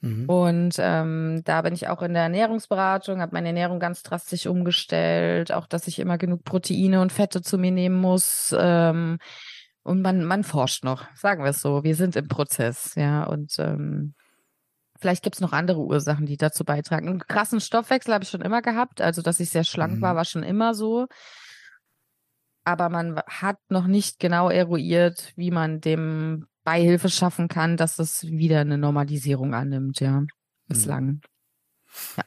Mhm. 0.00 0.28
Und 0.28 0.74
ähm, 0.78 1.42
da 1.44 1.62
bin 1.62 1.74
ich 1.74 1.88
auch 1.88 2.02
in 2.02 2.14
der 2.14 2.22
Ernährungsberatung, 2.24 3.20
habe 3.20 3.32
meine 3.32 3.48
Ernährung 3.48 3.80
ganz 3.80 4.02
drastisch 4.02 4.46
umgestellt, 4.46 5.50
auch 5.50 5.66
dass 5.66 5.88
ich 5.88 5.98
immer 5.98 6.18
genug 6.18 6.44
Proteine 6.44 7.00
und 7.00 7.12
Fette 7.12 7.42
zu 7.42 7.58
mir 7.58 7.72
nehmen 7.72 8.00
muss. 8.00 8.54
Ähm, 8.56 9.18
und 9.82 10.02
man, 10.02 10.24
man 10.24 10.44
forscht 10.44 10.84
noch, 10.84 11.06
sagen 11.16 11.42
wir 11.42 11.50
es 11.50 11.60
so. 11.60 11.82
Wir 11.82 11.96
sind 11.96 12.14
im 12.14 12.28
Prozess, 12.28 12.94
ja. 12.94 13.24
Und 13.24 13.58
ähm, 13.58 14.14
Vielleicht 15.00 15.22
gibt's 15.22 15.40
noch 15.40 15.52
andere 15.52 15.78
Ursachen, 15.78 16.26
die 16.26 16.36
dazu 16.36 16.64
beitragen. 16.64 17.08
Einen 17.08 17.20
krassen 17.20 17.60
Stoffwechsel 17.60 18.12
habe 18.12 18.24
ich 18.24 18.30
schon 18.30 18.40
immer 18.40 18.62
gehabt. 18.62 19.00
Also, 19.00 19.22
dass 19.22 19.38
ich 19.38 19.48
sehr 19.48 19.62
schlank 19.62 19.98
mhm. 19.98 20.02
war, 20.02 20.16
war 20.16 20.24
schon 20.24 20.42
immer 20.42 20.74
so. 20.74 21.06
Aber 22.68 22.90
man 22.90 23.16
hat 23.26 23.56
noch 23.70 23.86
nicht 23.86 24.18
genau 24.18 24.50
eruiert, 24.50 25.32
wie 25.36 25.50
man 25.50 25.80
dem 25.80 26.48
Beihilfe 26.64 27.08
schaffen 27.08 27.48
kann, 27.48 27.78
dass 27.78 27.98
es 27.98 28.24
wieder 28.24 28.60
eine 28.60 28.76
Normalisierung 28.76 29.54
annimmt, 29.54 30.00
ja. 30.00 30.26
Bislang. 30.66 31.22
Ja. 32.18 32.24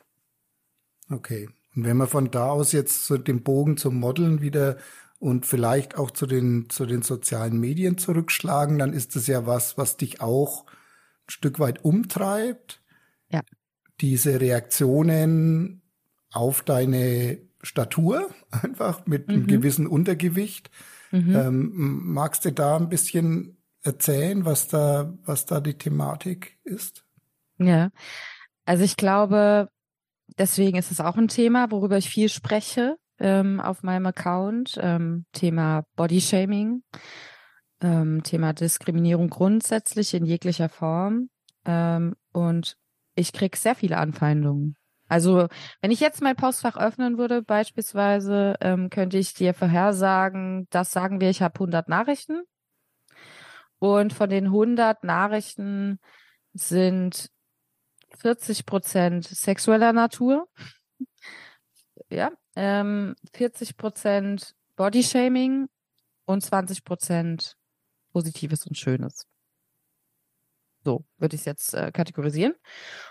Okay. 1.11 1.47
Und 1.75 1.85
wenn 1.85 1.97
wir 1.97 2.07
von 2.07 2.31
da 2.31 2.49
aus 2.49 2.71
jetzt 2.71 3.05
so 3.05 3.19
den 3.19 3.43
Bogen 3.43 3.77
zum 3.77 3.99
Modeln 3.99 4.41
wieder 4.41 4.77
und 5.19 5.45
vielleicht 5.45 5.95
auch 5.95 6.09
zu 6.09 6.25
den, 6.25 6.71
zu 6.71 6.87
den 6.87 7.03
sozialen 7.03 7.59
Medien 7.59 7.99
zurückschlagen, 7.99 8.79
dann 8.79 8.93
ist 8.93 9.15
es 9.15 9.27
ja 9.27 9.45
was, 9.45 9.77
was 9.77 9.95
dich 9.95 10.21
auch 10.21 10.65
ein 10.65 11.29
Stück 11.29 11.59
weit 11.59 11.85
umtreibt. 11.85 12.81
Ja. 13.29 13.41
Diese 13.99 14.41
Reaktionen 14.41 15.83
auf 16.31 16.63
deine 16.63 17.50
Statur, 17.63 18.29
einfach 18.51 19.05
mit 19.05 19.27
mhm. 19.27 19.33
einem 19.33 19.47
gewissen 19.47 19.87
Untergewicht. 19.87 20.69
Mhm. 21.11 21.35
Ähm, 21.35 22.01
magst 22.13 22.45
du 22.45 22.51
da 22.51 22.77
ein 22.77 22.89
bisschen 22.89 23.57
erzählen, 23.83 24.45
was 24.45 24.67
da, 24.67 25.13
was 25.25 25.45
da 25.45 25.59
die 25.59 25.77
Thematik 25.77 26.59
ist? 26.63 27.03
Ja, 27.57 27.89
also 28.65 28.83
ich 28.83 28.95
glaube, 28.95 29.69
deswegen 30.37 30.77
ist 30.77 30.91
es 30.91 30.99
auch 30.99 31.17
ein 31.17 31.27
Thema, 31.27 31.71
worüber 31.71 31.97
ich 31.97 32.09
viel 32.09 32.29
spreche 32.29 32.97
ähm, 33.19 33.59
auf 33.59 33.83
meinem 33.83 34.05
Account. 34.07 34.77
Ähm, 34.81 35.25
Thema 35.31 35.85
Bodyshaming, 35.95 36.83
ähm, 37.81 38.23
Thema 38.23 38.53
Diskriminierung 38.53 39.29
grundsätzlich 39.29 40.13
in 40.13 40.25
jeglicher 40.25 40.69
Form. 40.69 41.29
Ähm, 41.65 42.15
und 42.31 42.77
ich 43.15 43.33
krieg 43.33 43.55
sehr 43.55 43.75
viele 43.75 43.97
Anfeindungen. 43.97 44.75
Also 45.11 45.49
wenn 45.81 45.91
ich 45.91 45.99
jetzt 45.99 46.21
mein 46.21 46.37
Postfach 46.37 46.77
öffnen 46.77 47.17
würde, 47.17 47.41
beispielsweise, 47.41 48.55
ähm, 48.61 48.89
könnte 48.89 49.17
ich 49.17 49.33
dir 49.33 49.53
vorhersagen, 49.53 50.67
das 50.69 50.93
sagen 50.93 51.19
wir, 51.19 51.29
ich 51.29 51.41
habe 51.41 51.55
100 51.55 51.89
Nachrichten. 51.89 52.43
Und 53.77 54.13
von 54.13 54.29
den 54.29 54.45
100 54.45 55.03
Nachrichten 55.03 55.99
sind 56.53 57.29
40 58.19 58.65
Prozent 58.65 59.25
sexueller 59.25 59.91
Natur. 59.91 60.47
Ja, 62.09 62.31
ähm, 62.55 63.15
40 63.33 63.77
Prozent 63.77 64.53
Bodyshaming 64.75 65.69
und 66.25 66.41
20 66.41 66.83
Prozent 66.83 67.55
Positives 68.11 68.65
und 68.65 68.77
Schönes. 68.77 69.30
So 70.83 71.05
würde 71.17 71.35
ich 71.35 71.41
es 71.41 71.45
jetzt 71.45 71.73
äh, 71.73 71.91
kategorisieren. 71.91 72.53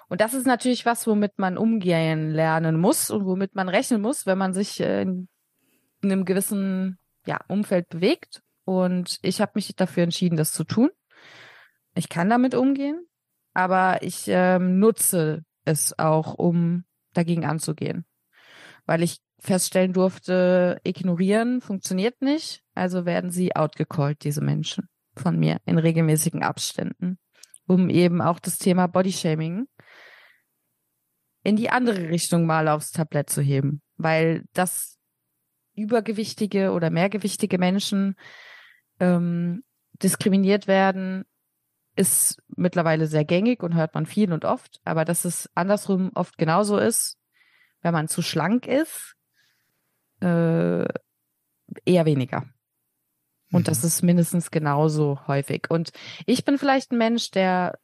Und 0.08 0.20
das 0.20 0.34
ist 0.34 0.46
natürlich 0.46 0.86
was, 0.86 1.06
womit 1.06 1.38
man 1.38 1.56
umgehen 1.56 2.30
lernen 2.30 2.78
muss 2.78 3.10
und 3.10 3.26
womit 3.26 3.54
man 3.54 3.68
rechnen 3.68 4.02
muss, 4.02 4.26
wenn 4.26 4.38
man 4.38 4.52
sich 4.52 4.80
äh, 4.80 5.02
in 5.02 5.28
einem 6.02 6.24
gewissen 6.24 6.98
ja, 7.26 7.38
Umfeld 7.48 7.88
bewegt. 7.88 8.42
Und 8.64 9.18
ich 9.22 9.40
habe 9.40 9.52
mich 9.54 9.74
dafür 9.76 10.02
entschieden, 10.02 10.36
das 10.36 10.52
zu 10.52 10.64
tun. 10.64 10.90
Ich 11.94 12.08
kann 12.08 12.28
damit 12.28 12.54
umgehen, 12.54 13.06
aber 13.54 14.02
ich 14.02 14.24
ähm, 14.28 14.78
nutze 14.78 15.44
es 15.64 15.98
auch, 15.98 16.34
um 16.34 16.84
dagegen 17.12 17.44
anzugehen. 17.44 18.04
Weil 18.86 19.02
ich 19.02 19.18
feststellen 19.38 19.92
durfte, 19.92 20.80
ignorieren 20.84 21.60
funktioniert 21.60 22.20
nicht. 22.22 22.62
Also 22.74 23.06
werden 23.06 23.30
sie 23.30 23.56
outgecallt, 23.56 24.24
diese 24.24 24.40
Menschen 24.40 24.88
von 25.16 25.38
mir 25.38 25.58
in 25.64 25.78
regelmäßigen 25.78 26.42
Abständen, 26.42 27.18
um 27.70 27.88
eben 27.88 28.20
auch 28.20 28.40
das 28.40 28.58
Thema 28.58 28.88
Bodyshaming 28.88 29.68
in 31.44 31.54
die 31.54 31.70
andere 31.70 32.08
Richtung 32.08 32.44
mal 32.44 32.66
aufs 32.66 32.90
Tablett 32.90 33.30
zu 33.30 33.42
heben, 33.42 33.80
weil 33.96 34.44
das 34.54 34.98
übergewichtige 35.76 36.72
oder 36.72 36.90
mehrgewichtige 36.90 37.58
Menschen 37.58 38.16
ähm, 38.98 39.62
diskriminiert 40.02 40.66
werden, 40.66 41.24
ist 41.94 42.42
mittlerweile 42.56 43.06
sehr 43.06 43.24
gängig 43.24 43.62
und 43.62 43.76
hört 43.76 43.94
man 43.94 44.04
viel 44.04 44.32
und 44.32 44.44
oft, 44.44 44.80
aber 44.84 45.04
dass 45.04 45.24
es 45.24 45.48
andersrum 45.54 46.10
oft 46.16 46.38
genauso 46.38 46.76
ist, 46.76 47.18
wenn 47.82 47.92
man 47.92 48.08
zu 48.08 48.20
schlank 48.20 48.66
ist, 48.66 49.14
äh, 50.20 50.82
eher 51.84 52.04
weniger. 52.04 52.46
Und 53.52 53.62
mhm. 53.62 53.64
das 53.64 53.84
ist 53.84 54.02
mindestens 54.02 54.50
genauso 54.50 55.20
häufig. 55.26 55.66
Und 55.68 55.90
ich 56.26 56.44
bin 56.44 56.58
vielleicht 56.58 56.92
ein 56.92 56.98
Mensch, 56.98 57.30
der 57.30 57.78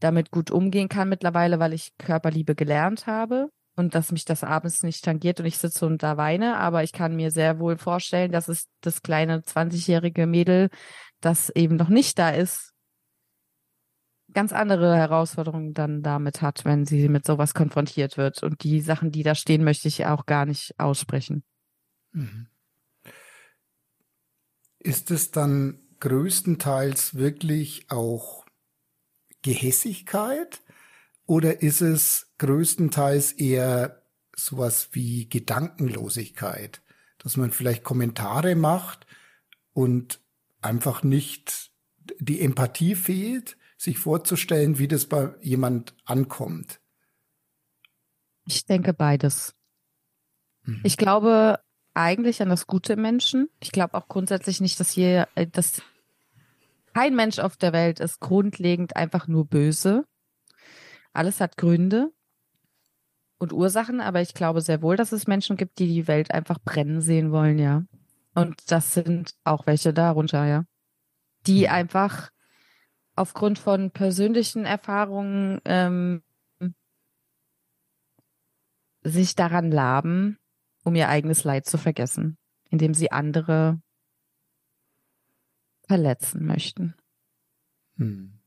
damit 0.00 0.30
gut 0.30 0.50
umgehen 0.50 0.88
kann 0.88 1.08
mittlerweile, 1.08 1.58
weil 1.58 1.72
ich 1.72 1.92
Körperliebe 1.98 2.54
gelernt 2.54 3.06
habe 3.06 3.50
und 3.76 3.94
dass 3.94 4.12
mich 4.12 4.24
das 4.24 4.44
abends 4.44 4.82
nicht 4.82 5.04
tangiert 5.04 5.40
und 5.40 5.46
ich 5.46 5.58
sitze 5.58 5.86
und 5.86 6.02
da 6.02 6.16
weine. 6.16 6.58
Aber 6.58 6.82
ich 6.82 6.92
kann 6.92 7.16
mir 7.16 7.30
sehr 7.30 7.58
wohl 7.58 7.76
vorstellen, 7.76 8.32
dass 8.32 8.48
es 8.48 8.68
das 8.80 9.02
kleine 9.02 9.40
20-jährige 9.40 10.26
Mädel, 10.26 10.68
das 11.20 11.50
eben 11.50 11.76
noch 11.76 11.88
nicht 11.88 12.18
da 12.18 12.30
ist, 12.30 12.72
ganz 14.32 14.52
andere 14.52 14.96
Herausforderungen 14.96 15.74
dann 15.74 16.02
damit 16.02 16.42
hat, 16.42 16.64
wenn 16.64 16.84
sie 16.84 17.08
mit 17.08 17.24
sowas 17.24 17.54
konfrontiert 17.54 18.16
wird. 18.16 18.42
Und 18.42 18.62
die 18.64 18.80
Sachen, 18.80 19.10
die 19.10 19.22
da 19.22 19.34
stehen, 19.34 19.64
möchte 19.64 19.88
ich 19.88 20.06
auch 20.06 20.26
gar 20.26 20.44
nicht 20.44 20.78
aussprechen. 20.78 21.44
Mhm. 22.12 22.48
Ist 24.84 25.10
es 25.10 25.32
dann 25.32 25.80
größtenteils 25.98 27.16
wirklich 27.16 27.90
auch 27.90 28.44
Gehässigkeit 29.42 30.62
oder 31.26 31.62
ist 31.62 31.80
es 31.80 32.34
größtenteils 32.38 33.32
eher 33.32 34.02
sowas 34.36 34.90
wie 34.92 35.28
Gedankenlosigkeit, 35.28 36.82
dass 37.18 37.38
man 37.38 37.50
vielleicht 37.50 37.82
Kommentare 37.82 38.54
macht 38.56 39.06
und 39.72 40.20
einfach 40.60 41.02
nicht 41.02 41.72
die 42.18 42.42
Empathie 42.42 42.94
fehlt, 42.94 43.56
sich 43.78 43.98
vorzustellen, 43.98 44.78
wie 44.78 44.88
das 44.88 45.06
bei 45.06 45.34
jemand 45.40 45.94
ankommt? 46.04 46.80
Ich 48.46 48.66
denke 48.66 48.92
beides. 48.92 49.54
Mhm. 50.64 50.80
Ich 50.84 50.98
glaube 50.98 51.63
eigentlich 51.94 52.42
an 52.42 52.48
das 52.48 52.66
Gute 52.66 52.96
Menschen. 52.96 53.48
Ich 53.60 53.72
glaube 53.72 53.94
auch 53.94 54.08
grundsätzlich 54.08 54.60
nicht, 54.60 54.78
dass 54.80 54.90
hier, 54.90 55.28
äh, 55.34 55.46
dass 55.46 55.82
kein 56.92 57.14
Mensch 57.16 57.38
auf 57.38 57.56
der 57.56 57.72
Welt 57.72 58.00
ist 58.00 58.20
grundlegend 58.20 58.96
einfach 58.96 59.26
nur 59.26 59.46
böse. 59.46 60.04
Alles 61.12 61.40
hat 61.40 61.56
Gründe 61.56 62.12
und 63.38 63.52
Ursachen, 63.52 64.00
aber 64.00 64.20
ich 64.20 64.34
glaube 64.34 64.60
sehr 64.60 64.82
wohl, 64.82 64.96
dass 64.96 65.12
es 65.12 65.26
Menschen 65.26 65.56
gibt, 65.56 65.78
die 65.78 65.88
die 65.88 66.08
Welt 66.08 66.30
einfach 66.30 66.58
brennen 66.58 67.00
sehen 67.00 67.32
wollen, 67.32 67.58
ja. 67.58 67.84
Und 68.34 68.70
das 68.70 68.94
sind 68.94 69.34
auch 69.44 69.66
welche 69.66 69.92
darunter, 69.92 70.44
ja. 70.46 70.64
Die 71.46 71.62
mhm. 71.62 71.72
einfach 71.72 72.30
aufgrund 73.16 73.58
von 73.58 73.90
persönlichen 73.90 74.64
Erfahrungen 74.64 75.60
ähm, 75.64 76.22
sich 79.02 79.34
daran 79.36 79.70
laben, 79.70 80.38
um 80.84 80.94
ihr 80.94 81.08
eigenes 81.08 81.44
Leid 81.44 81.66
zu 81.66 81.78
vergessen, 81.78 82.38
indem 82.70 82.94
sie 82.94 83.10
andere 83.10 83.80
verletzen 85.86 86.46
möchten. 86.46 86.94
Hm. 87.96 88.38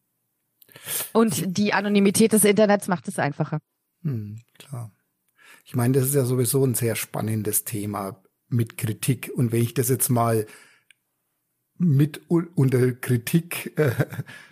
Und 1.13 1.57
die 1.57 1.73
Anonymität 1.73 2.33
des 2.33 2.45
Internets 2.45 2.87
macht 2.87 3.07
es 3.07 3.19
einfacher. 3.19 3.59
Hm, 4.03 4.41
klar. 4.57 4.91
Ich 5.65 5.75
meine, 5.75 5.93
das 5.93 6.07
ist 6.07 6.15
ja 6.15 6.25
sowieso 6.25 6.63
ein 6.65 6.75
sehr 6.75 6.95
spannendes 6.95 7.63
Thema 7.63 8.23
mit 8.47 8.77
Kritik. 8.77 9.31
Und 9.35 9.51
wenn 9.51 9.61
ich 9.61 9.73
das 9.73 9.89
jetzt 9.89 10.09
mal 10.09 10.45
mit 11.79 12.21
unter 12.29 12.91
Kritik 12.93 13.77
äh, 13.77 13.91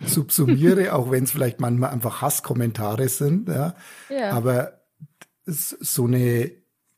subsumiere, 0.06 0.92
auch 0.94 1.10
wenn 1.10 1.24
es 1.24 1.30
vielleicht 1.30 1.60
manchmal 1.60 1.90
einfach 1.90 2.22
Hasskommentare 2.22 3.08
sind. 3.08 3.48
Ja. 3.48 3.74
ja. 4.08 4.30
Aber 4.30 4.82
so 5.44 6.06
eine 6.06 6.52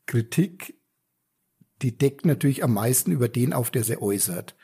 Kritik, 0.05 0.78
die 1.81 1.97
deckt 1.97 2.25
natürlich 2.25 2.63
am 2.63 2.73
meisten 2.73 3.11
über 3.11 3.29
den 3.29 3.53
auf, 3.53 3.71
der 3.71 3.83
sie 3.83 4.01
äußert. 4.01 4.55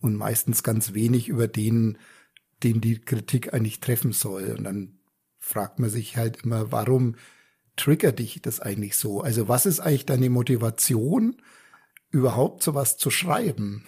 Und 0.00 0.16
meistens 0.16 0.62
ganz 0.62 0.94
wenig 0.94 1.28
über 1.28 1.46
den, 1.46 1.98
den 2.62 2.80
die 2.80 3.00
Kritik 3.00 3.54
eigentlich 3.54 3.80
treffen 3.80 4.12
soll. 4.12 4.54
Und 4.58 4.64
dann 4.64 4.98
fragt 5.38 5.78
man 5.78 5.90
sich 5.90 6.16
halt 6.16 6.42
immer, 6.44 6.72
warum 6.72 7.16
triggert 7.76 8.18
dich 8.18 8.42
das 8.42 8.60
eigentlich 8.60 8.96
so? 8.96 9.20
Also 9.20 9.48
was 9.48 9.66
ist 9.66 9.80
eigentlich 9.80 10.06
deine 10.06 10.30
Motivation, 10.30 11.36
überhaupt 12.10 12.62
sowas 12.62 12.96
zu 12.96 13.10
schreiben? 13.10 13.84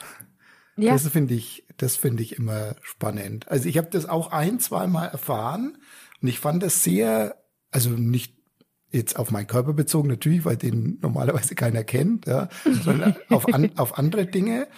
Ja. 0.76 0.92
Das 0.92 1.06
finde 1.08 1.34
ich, 1.34 1.64
das 1.76 1.96
finde 1.96 2.22
ich 2.22 2.36
immer 2.36 2.76
spannend. 2.82 3.48
Also 3.48 3.68
ich 3.68 3.78
habe 3.78 3.90
das 3.90 4.06
auch 4.06 4.32
ein, 4.32 4.58
zwei 4.58 4.86
Mal 4.86 5.06
erfahren 5.06 5.78
und 6.20 6.28
ich 6.28 6.40
fand 6.40 6.62
das 6.62 6.82
sehr, 6.82 7.36
also 7.70 7.90
nicht 7.90 8.33
jetzt 8.94 9.18
auf 9.18 9.30
meinen 9.30 9.46
Körper 9.46 9.72
bezogen 9.72 10.08
natürlich, 10.08 10.44
weil 10.44 10.56
den 10.56 10.98
normalerweise 11.00 11.54
keiner 11.54 11.84
kennt, 11.84 12.26
ja, 12.26 12.48
sondern 12.82 13.16
auf, 13.28 13.52
an, 13.52 13.72
auf 13.76 13.98
andere 13.98 14.26
Dinge. 14.26 14.68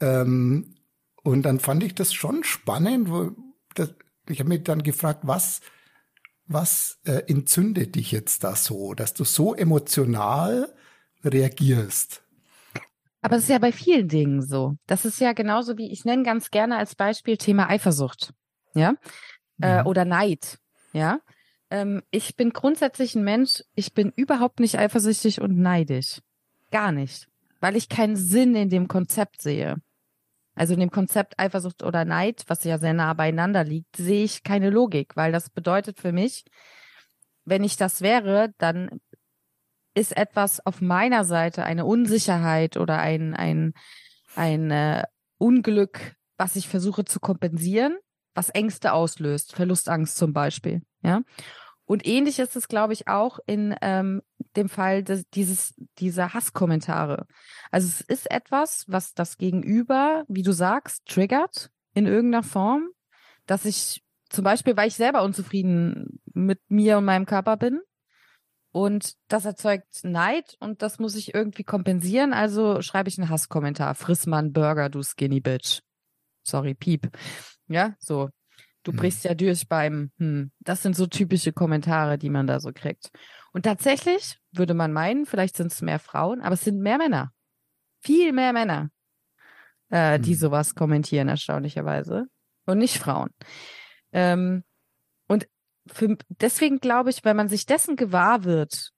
Ähm, 0.00 0.74
und 1.22 1.42
dann 1.42 1.60
fand 1.60 1.82
ich 1.82 1.94
das 1.94 2.12
schon 2.12 2.44
spannend, 2.44 3.10
wo 3.10 3.32
das, 3.74 3.94
ich 4.28 4.40
habe 4.40 4.50
mich 4.50 4.64
dann 4.64 4.82
gefragt, 4.82 5.20
was 5.22 5.60
was 6.46 6.98
äh, 7.04 7.22
entzündet 7.26 7.94
dich 7.94 8.12
jetzt 8.12 8.44
da 8.44 8.54
so, 8.54 8.94
dass 8.94 9.14
du 9.14 9.24
so 9.24 9.54
emotional 9.54 10.72
reagierst? 11.24 12.22
Aber 13.22 13.36
es 13.36 13.44
ist 13.44 13.48
ja 13.48 13.58
bei 13.58 13.72
vielen 13.72 14.08
Dingen 14.08 14.42
so. 14.42 14.76
Das 14.86 15.06
ist 15.06 15.20
ja 15.20 15.32
genauso 15.32 15.78
wie, 15.78 15.90
ich 15.90 16.04
nenne 16.04 16.22
ganz 16.22 16.50
gerne 16.50 16.76
als 16.76 16.94
Beispiel 16.94 17.38
Thema 17.38 17.70
Eifersucht. 17.70 18.34
Ja. 18.74 18.94
Äh, 19.62 19.80
mhm. 19.80 19.86
oder 19.86 20.04
Neid. 20.04 20.58
Ja. 20.92 21.20
Ähm, 21.74 22.04
ich 22.12 22.36
bin 22.36 22.50
grundsätzlich 22.50 23.16
ein 23.16 23.24
Mensch, 23.24 23.64
ich 23.74 23.94
bin 23.94 24.12
überhaupt 24.14 24.60
nicht 24.60 24.78
eifersüchtig 24.78 25.40
und 25.40 25.58
neidisch. 25.58 26.20
Gar 26.70 26.92
nicht. 26.92 27.26
Weil 27.58 27.74
ich 27.74 27.88
keinen 27.88 28.14
Sinn 28.14 28.54
in 28.54 28.70
dem 28.70 28.86
Konzept 28.86 29.42
sehe. 29.42 29.82
Also 30.54 30.74
in 30.74 30.80
dem 30.80 30.92
Konzept 30.92 31.36
Eifersucht 31.36 31.82
oder 31.82 32.04
Neid, 32.04 32.44
was 32.46 32.62
ja 32.62 32.78
sehr 32.78 32.92
nah 32.92 33.12
beieinander 33.14 33.64
liegt, 33.64 33.96
sehe 33.96 34.22
ich 34.22 34.44
keine 34.44 34.70
Logik, 34.70 35.16
weil 35.16 35.32
das 35.32 35.50
bedeutet 35.50 35.98
für 35.98 36.12
mich, 36.12 36.44
wenn 37.44 37.64
ich 37.64 37.76
das 37.76 38.02
wäre, 38.02 38.54
dann 38.58 39.00
ist 39.94 40.16
etwas 40.16 40.64
auf 40.64 40.80
meiner 40.80 41.24
Seite 41.24 41.64
eine 41.64 41.86
Unsicherheit 41.86 42.76
oder 42.76 42.98
ein, 42.98 43.34
ein, 43.34 43.74
ein 44.36 44.70
äh, 44.70 45.02
Unglück, 45.38 46.14
was 46.36 46.54
ich 46.54 46.68
versuche 46.68 47.04
zu 47.04 47.18
kompensieren, 47.18 47.98
was 48.32 48.50
Ängste 48.50 48.92
auslöst, 48.92 49.56
Verlustangst 49.56 50.16
zum 50.16 50.32
Beispiel, 50.32 50.82
ja. 51.02 51.22
Und 51.86 52.06
ähnlich 52.06 52.38
ist 52.38 52.56
es, 52.56 52.68
glaube 52.68 52.92
ich, 52.92 53.08
auch 53.08 53.38
in 53.46 53.74
ähm, 53.82 54.22
dem 54.56 54.68
Fall 54.68 55.02
des, 55.02 55.28
dieses, 55.30 55.74
dieser 55.98 56.32
Hasskommentare. 56.32 57.26
Also 57.70 57.88
es 57.88 58.00
ist 58.00 58.30
etwas, 58.30 58.84
was 58.88 59.14
das 59.14 59.36
Gegenüber, 59.36 60.24
wie 60.28 60.42
du 60.42 60.52
sagst, 60.52 61.04
triggert 61.06 61.70
in 61.92 62.06
irgendeiner 62.06 62.42
Form, 62.42 62.88
dass 63.46 63.64
ich 63.64 64.02
zum 64.30 64.44
Beispiel, 64.44 64.76
weil 64.76 64.88
ich 64.88 64.94
selber 64.94 65.22
unzufrieden 65.22 66.20
mit 66.32 66.60
mir 66.68 66.98
und 66.98 67.04
meinem 67.04 67.26
Körper 67.26 67.56
bin, 67.56 67.80
und 68.74 69.14
das 69.28 69.44
erzeugt 69.44 70.02
Neid 70.02 70.56
und 70.58 70.82
das 70.82 70.98
muss 70.98 71.14
ich 71.14 71.32
irgendwie 71.32 71.62
kompensieren. 71.62 72.32
Also 72.32 72.82
schreibe 72.82 73.08
ich 73.08 73.16
einen 73.16 73.30
Hasskommentar. 73.30 73.94
Friss 73.94 74.26
mal 74.26 74.38
einen 74.38 74.52
Burger, 74.52 74.88
du 74.88 75.00
Skinny 75.00 75.38
Bitch. 75.38 75.80
Sorry, 76.42 76.74
Piep. 76.74 77.08
Ja, 77.68 77.94
so. 78.00 78.30
Du 78.84 78.92
hm. 78.92 78.98
brichst 78.98 79.24
ja 79.24 79.34
durch 79.34 79.66
beim, 79.66 80.12
hm. 80.18 80.52
Das 80.60 80.82
sind 80.82 80.94
so 80.94 81.06
typische 81.06 81.52
Kommentare, 81.52 82.16
die 82.16 82.30
man 82.30 82.46
da 82.46 82.60
so 82.60 82.70
kriegt. 82.72 83.10
Und 83.52 83.64
tatsächlich 83.64 84.38
würde 84.52 84.74
man 84.74 84.92
meinen, 84.92 85.26
vielleicht 85.26 85.56
sind 85.56 85.72
es 85.72 85.82
mehr 85.82 85.98
Frauen, 85.98 86.40
aber 86.40 86.54
es 86.54 86.62
sind 86.62 86.80
mehr 86.80 86.98
Männer. 86.98 87.32
Viel 88.02 88.32
mehr 88.32 88.52
Männer, 88.52 88.90
äh, 89.88 90.20
die 90.20 90.34
sowas 90.34 90.74
kommentieren, 90.74 91.28
erstaunlicherweise. 91.28 92.26
Und 92.66 92.78
nicht 92.78 92.98
Frauen. 92.98 93.30
Ähm, 94.12 94.64
und 95.28 95.48
für, 95.86 96.16
deswegen 96.28 96.78
glaube 96.78 97.10
ich, 97.10 97.24
wenn 97.24 97.36
man 97.36 97.48
sich 97.48 97.66
dessen 97.66 97.96
gewahr 97.96 98.44
wird, 98.44 98.90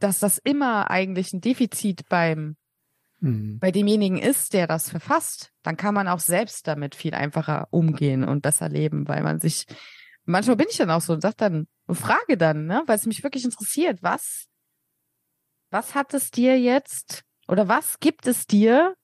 dass 0.00 0.18
das 0.18 0.38
immer 0.38 0.90
eigentlich 0.90 1.32
ein 1.32 1.40
Defizit 1.40 2.08
beim 2.08 2.56
mhm. 3.20 3.58
bei 3.58 3.70
demjenigen 3.70 4.18
ist, 4.18 4.52
der 4.52 4.66
das 4.66 4.90
verfasst, 4.90 5.52
dann 5.62 5.76
kann 5.76 5.94
man 5.94 6.08
auch 6.08 6.20
selbst 6.20 6.66
damit 6.66 6.94
viel 6.94 7.14
einfacher 7.14 7.68
umgehen 7.70 8.24
und 8.24 8.42
besser 8.42 8.68
leben, 8.68 9.08
weil 9.08 9.22
man 9.22 9.40
sich 9.40 9.66
manchmal 10.24 10.56
bin 10.56 10.68
ich 10.70 10.76
dann 10.76 10.90
auch 10.90 11.00
so 11.00 11.12
und 11.12 11.20
sag 11.20 11.36
dann 11.36 11.66
und 11.86 11.96
frage 11.96 12.36
dann, 12.36 12.66
ne, 12.66 12.82
weil 12.86 12.96
es 12.96 13.06
mich 13.06 13.22
wirklich 13.22 13.44
interessiert, 13.44 14.02
was 14.02 14.46
was 15.70 15.94
hat 15.94 16.14
es 16.14 16.30
dir 16.30 16.58
jetzt 16.58 17.24
oder 17.48 17.68
was 17.68 17.98
gibt 17.98 18.26
es 18.26 18.46
dir, 18.46 18.94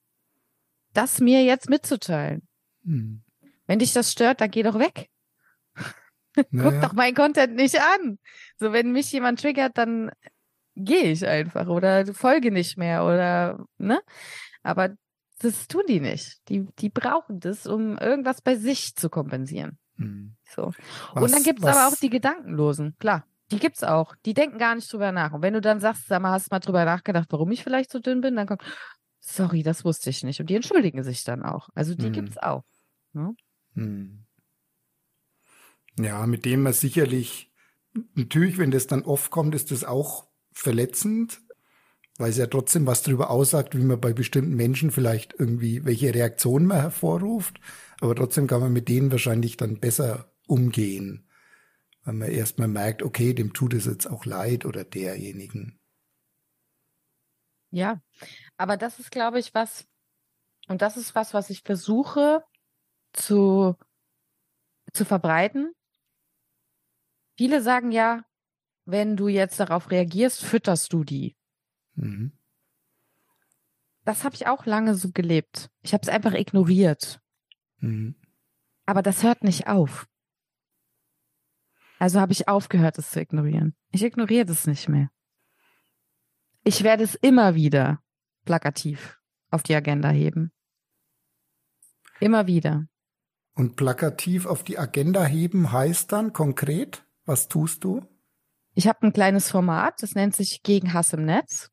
das 0.92 1.20
mir 1.20 1.42
jetzt 1.42 1.68
mitzuteilen? 1.68 2.46
Mhm. 2.82 3.22
Wenn 3.66 3.78
dich 3.80 3.92
das 3.92 4.12
stört, 4.12 4.40
dann 4.40 4.50
geh 4.50 4.62
doch 4.62 4.78
weg. 4.78 5.08
Naja. 5.74 5.94
Guck 6.70 6.80
doch 6.80 6.92
mein 6.92 7.14
Content 7.14 7.56
nicht 7.56 7.80
an. 7.80 8.18
So, 8.56 8.72
wenn 8.72 8.92
mich 8.92 9.10
jemand 9.12 9.40
triggert, 9.40 9.76
dann 9.76 10.10
gehe 10.76 11.10
ich 11.12 11.26
einfach 11.26 11.66
oder 11.68 12.06
folge 12.14 12.50
nicht 12.50 12.76
mehr 12.76 13.04
oder, 13.04 13.64
ne? 13.78 14.00
Aber 14.62 14.90
das 15.40 15.68
tun 15.68 15.82
die 15.88 16.00
nicht. 16.00 16.38
Die, 16.48 16.66
die 16.78 16.90
brauchen 16.90 17.40
das, 17.40 17.66
um 17.66 17.96
irgendwas 17.98 18.42
bei 18.42 18.56
sich 18.56 18.94
zu 18.94 19.08
kompensieren. 19.08 19.78
Hm. 19.96 20.36
So. 20.44 20.72
Was, 21.14 21.22
und 21.22 21.32
dann 21.32 21.42
gibt 21.42 21.60
es 21.60 21.66
aber 21.66 21.88
auch 21.88 21.96
die 21.96 22.10
Gedankenlosen, 22.10 22.96
klar. 22.98 23.26
Die 23.50 23.58
gibt's 23.58 23.82
auch. 23.82 24.14
Die 24.26 24.34
denken 24.34 24.58
gar 24.58 24.74
nicht 24.74 24.92
drüber 24.92 25.12
nach. 25.12 25.32
Und 25.32 25.42
wenn 25.42 25.54
du 25.54 25.60
dann 25.60 25.80
sagst, 25.80 26.06
sag 26.06 26.22
mal, 26.22 26.30
hast 26.30 26.46
du 26.46 26.54
mal 26.54 26.60
drüber 26.60 26.84
nachgedacht, 26.84 27.26
warum 27.30 27.50
ich 27.50 27.64
vielleicht 27.64 27.90
so 27.90 27.98
dünn 27.98 28.20
bin, 28.20 28.36
dann 28.36 28.46
kommt, 28.46 28.62
sorry, 29.18 29.62
das 29.62 29.84
wusste 29.84 30.10
ich 30.10 30.22
nicht. 30.22 30.40
Und 30.40 30.50
die 30.50 30.54
entschuldigen 30.54 31.02
sich 31.02 31.24
dann 31.24 31.42
auch. 31.42 31.68
Also 31.74 31.94
die 31.94 32.06
hm. 32.06 32.12
gibt's 32.12 32.38
auch. 32.38 32.62
Ne? 33.12 33.34
Hm. 33.74 34.24
Ja, 35.98 36.26
mit 36.26 36.44
dem 36.44 36.62
man 36.62 36.72
sicherlich, 36.72 37.50
natürlich, 38.14 38.58
wenn 38.58 38.70
das 38.70 38.86
dann 38.86 39.02
oft 39.02 39.30
kommt, 39.30 39.54
ist 39.54 39.70
das 39.70 39.84
auch 39.84 40.29
verletzend, 40.52 41.40
weil 42.18 42.30
es 42.30 42.36
ja 42.36 42.46
trotzdem 42.46 42.86
was 42.86 43.02
darüber 43.02 43.30
aussagt, 43.30 43.76
wie 43.76 43.84
man 43.84 44.00
bei 44.00 44.12
bestimmten 44.12 44.54
Menschen 44.54 44.90
vielleicht 44.90 45.34
irgendwie, 45.38 45.84
welche 45.84 46.14
Reaktionen 46.14 46.66
man 46.66 46.80
hervorruft. 46.80 47.60
Aber 48.00 48.14
trotzdem 48.14 48.46
kann 48.46 48.60
man 48.60 48.72
mit 48.72 48.88
denen 48.88 49.10
wahrscheinlich 49.10 49.56
dann 49.56 49.80
besser 49.80 50.32
umgehen, 50.46 51.28
weil 52.04 52.14
man 52.14 52.28
erstmal 52.30 52.68
merkt, 52.68 53.02
okay, 53.02 53.34
dem 53.34 53.52
tut 53.52 53.74
es 53.74 53.86
jetzt 53.86 54.06
auch 54.06 54.24
leid 54.24 54.64
oder 54.64 54.84
derjenigen. 54.84 55.78
Ja, 57.70 58.00
aber 58.56 58.76
das 58.76 58.98
ist, 58.98 59.10
glaube 59.10 59.38
ich, 59.38 59.54
was, 59.54 59.86
und 60.66 60.82
das 60.82 60.96
ist 60.96 61.14
was, 61.14 61.34
was 61.34 61.50
ich 61.50 61.62
versuche 61.62 62.42
zu, 63.12 63.76
zu 64.92 65.04
verbreiten, 65.04 65.72
Viele 67.40 67.62
sagen 67.62 67.90
ja, 67.90 68.22
wenn 68.84 69.16
du 69.16 69.28
jetzt 69.28 69.60
darauf 69.60 69.90
reagierst, 69.90 70.42
fütterst 70.42 70.92
du 70.92 71.04
die. 71.04 71.36
Mhm. 71.94 72.32
Das 74.04 74.24
habe 74.24 74.34
ich 74.34 74.46
auch 74.46 74.66
lange 74.66 74.94
so 74.94 75.10
gelebt. 75.12 75.70
Ich 75.82 75.92
habe 75.92 76.02
es 76.02 76.08
einfach 76.08 76.32
ignoriert. 76.32 77.20
Mhm. 77.78 78.14
Aber 78.86 79.02
das 79.02 79.22
hört 79.22 79.44
nicht 79.44 79.68
auf. 79.68 80.08
Also 81.98 82.18
habe 82.18 82.32
ich 82.32 82.48
aufgehört, 82.48 82.98
es 82.98 83.10
zu 83.10 83.20
ignorieren. 83.20 83.76
Ich 83.90 84.02
ignoriere 84.02 84.46
das 84.46 84.66
nicht 84.66 84.88
mehr. 84.88 85.10
Ich 86.64 86.82
werde 86.82 87.04
es 87.04 87.14
immer 87.14 87.54
wieder 87.54 88.02
plakativ 88.44 89.20
auf 89.50 89.62
die 89.62 89.74
Agenda 89.74 90.08
heben. 90.08 90.52
Immer 92.20 92.46
wieder. 92.46 92.86
Und 93.54 93.76
plakativ 93.76 94.46
auf 94.46 94.64
die 94.64 94.78
Agenda 94.78 95.24
heben 95.24 95.72
heißt 95.72 96.10
dann 96.12 96.32
konkret? 96.32 97.04
Was 97.26 97.48
tust 97.48 97.84
du? 97.84 98.06
Ich 98.74 98.86
habe 98.86 99.06
ein 99.06 99.12
kleines 99.12 99.50
Format, 99.50 100.02
das 100.02 100.14
nennt 100.14 100.34
sich 100.34 100.62
Gegen 100.62 100.92
Hass 100.92 101.12
im 101.12 101.24
Netz. 101.24 101.70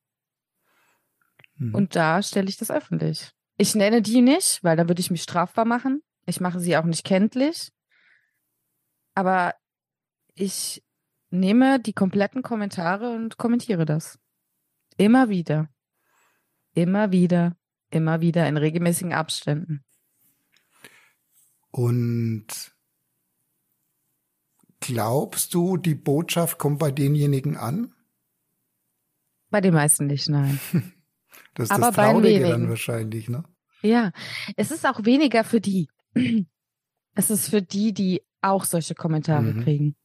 Hm. 1.57 1.73
Und 1.73 1.95
da 1.95 2.21
stelle 2.21 2.49
ich 2.49 2.57
das 2.57 2.71
öffentlich. 2.71 3.31
Ich 3.57 3.75
nenne 3.75 4.01
die 4.01 4.21
nicht, 4.21 4.63
weil 4.63 4.77
da 4.77 4.87
würde 4.87 4.99
ich 4.99 5.11
mich 5.11 5.23
strafbar 5.23 5.65
machen. 5.65 6.01
Ich 6.25 6.39
mache 6.39 6.59
sie 6.59 6.77
auch 6.77 6.85
nicht 6.85 7.03
kenntlich. 7.03 7.71
Aber 9.15 9.55
ich 10.35 10.83
nehme 11.29 11.79
die 11.79 11.93
kompletten 11.93 12.43
Kommentare 12.43 13.09
und 13.09 13.37
kommentiere 13.37 13.85
das. 13.85 14.19
Immer 14.97 15.29
wieder. 15.29 15.69
Immer 16.73 17.11
wieder. 17.11 17.55
Immer 17.89 18.21
wieder 18.21 18.47
in 18.47 18.57
regelmäßigen 18.57 19.13
Abständen. 19.13 19.83
Und 21.71 22.76
Glaubst 24.88 25.53
du, 25.53 25.75
die 25.75 25.95
Botschaft 25.95 26.57
kommt 26.57 26.79
bei 26.79 26.91
denjenigen 26.91 27.57
an? 27.57 27.93
Bei 29.49 29.59
den 29.59 29.73
meisten 29.73 30.07
nicht, 30.07 30.29
nein. 30.29 30.59
das 31.55 31.65
ist 31.65 31.71
Aber 31.71 31.88
das 31.88 31.95
Traurige 31.95 32.47
dann 32.47 32.69
wahrscheinlich, 32.69 33.27
ne? 33.27 33.43
Ja, 33.81 34.11
es 34.55 34.71
ist 34.71 34.85
auch 34.85 35.03
weniger 35.03 35.43
für 35.43 35.61
die. 35.61 35.89
Es 37.19 37.31
ist 37.31 37.49
für 37.49 37.63
die, 37.63 37.95
die 37.95 38.21
auch 38.41 38.63
solche 38.63 38.93
Kommentare 38.93 39.41
mhm. 39.41 39.63
kriegen. 39.63 39.95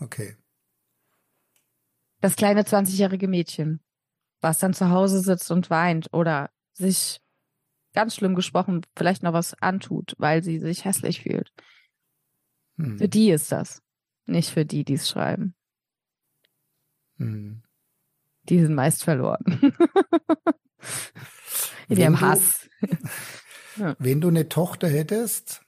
Okay. 0.00 0.36
Das 2.20 2.34
kleine 2.34 2.62
20-jährige 2.62 3.28
Mädchen, 3.28 3.78
was 4.40 4.58
dann 4.58 4.74
zu 4.74 4.90
Hause 4.90 5.20
sitzt 5.20 5.52
und 5.52 5.70
weint 5.70 6.12
oder 6.12 6.50
sich 6.72 7.20
ganz 7.94 8.16
schlimm 8.16 8.34
gesprochen 8.34 8.84
vielleicht 8.96 9.22
noch 9.22 9.32
was 9.32 9.54
antut, 9.62 10.16
weil 10.18 10.42
sie 10.42 10.58
sich 10.58 10.84
hässlich 10.84 11.22
fühlt. 11.22 11.52
Hm. 12.78 12.98
Für 12.98 13.08
die 13.08 13.30
ist 13.30 13.52
das. 13.52 13.85
Nicht 14.26 14.50
für 14.50 14.64
die, 14.64 14.84
die 14.84 14.94
es 14.94 15.08
schreiben. 15.08 15.54
Hm. 17.18 17.62
Die 18.48 18.60
sind 18.60 18.74
meist 18.74 19.04
verloren. 19.04 19.44
In 21.88 21.98
ihrem 21.98 22.20
Hass. 22.20 22.68
ja. 23.76 23.96
Wenn 23.98 24.20
du 24.20 24.28
eine 24.28 24.48
Tochter 24.48 24.88
hättest, 24.88 25.62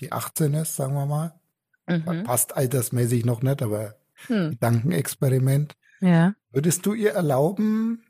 die 0.00 0.12
18 0.12 0.54
ist, 0.54 0.76
sagen 0.76 0.94
wir 0.94 1.06
mal, 1.06 1.34
mhm. 1.86 2.24
passt 2.24 2.56
altersmäßig 2.56 3.24
noch 3.24 3.42
nicht, 3.42 3.62
aber 3.62 3.96
hm. 4.26 4.50
Gedankenexperiment. 4.50 5.76
Ja. 6.00 6.34
Würdest 6.50 6.84
du 6.86 6.94
ihr 6.94 7.12
erlauben, 7.12 8.02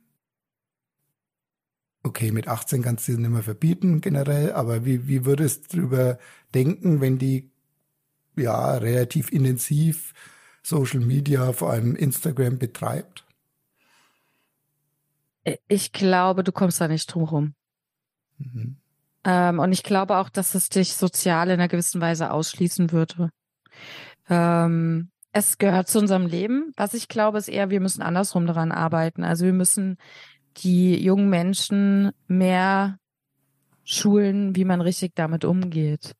okay, 2.02 2.32
mit 2.32 2.48
18 2.48 2.82
kannst 2.82 3.06
du 3.06 3.12
sie 3.12 3.18
nicht 3.18 3.30
mehr 3.30 3.42
verbieten 3.42 4.00
generell, 4.00 4.52
aber 4.52 4.84
wie, 4.84 5.06
wie 5.06 5.24
würdest 5.24 5.72
du 5.72 5.76
darüber 5.76 6.18
denken, 6.54 7.00
wenn 7.00 7.18
die 7.18 7.51
ja 8.36 8.76
relativ 8.76 9.32
intensiv 9.32 10.12
Social 10.62 11.00
Media, 11.00 11.52
vor 11.52 11.70
allem 11.70 11.96
Instagram 11.96 12.58
betreibt? 12.58 13.24
Ich 15.66 15.92
glaube, 15.92 16.44
du 16.44 16.52
kommst 16.52 16.80
da 16.80 16.88
nicht 16.88 17.12
drum 17.12 17.24
rum. 17.24 17.54
Mhm. 18.38 18.76
Ähm, 19.24 19.58
und 19.58 19.72
ich 19.72 19.82
glaube 19.82 20.16
auch, 20.18 20.28
dass 20.28 20.54
es 20.54 20.68
dich 20.68 20.94
sozial 20.94 21.48
in 21.48 21.54
einer 21.54 21.68
gewissen 21.68 22.00
Weise 22.00 22.30
ausschließen 22.30 22.92
würde. 22.92 23.30
Ähm, 24.28 25.10
es 25.32 25.58
gehört 25.58 25.88
zu 25.88 25.98
unserem 25.98 26.26
Leben. 26.26 26.72
Was 26.76 26.94
ich 26.94 27.08
glaube, 27.08 27.38
ist 27.38 27.48
eher, 27.48 27.70
wir 27.70 27.80
müssen 27.80 28.02
andersrum 28.02 28.46
daran 28.46 28.70
arbeiten. 28.70 29.24
Also 29.24 29.44
wir 29.44 29.52
müssen 29.52 29.96
die 30.58 31.02
jungen 31.02 31.28
Menschen 31.28 32.12
mehr 32.28 32.98
schulen, 33.84 34.54
wie 34.54 34.64
man 34.64 34.80
richtig 34.80 35.14
damit 35.14 35.44
umgeht 35.44 36.14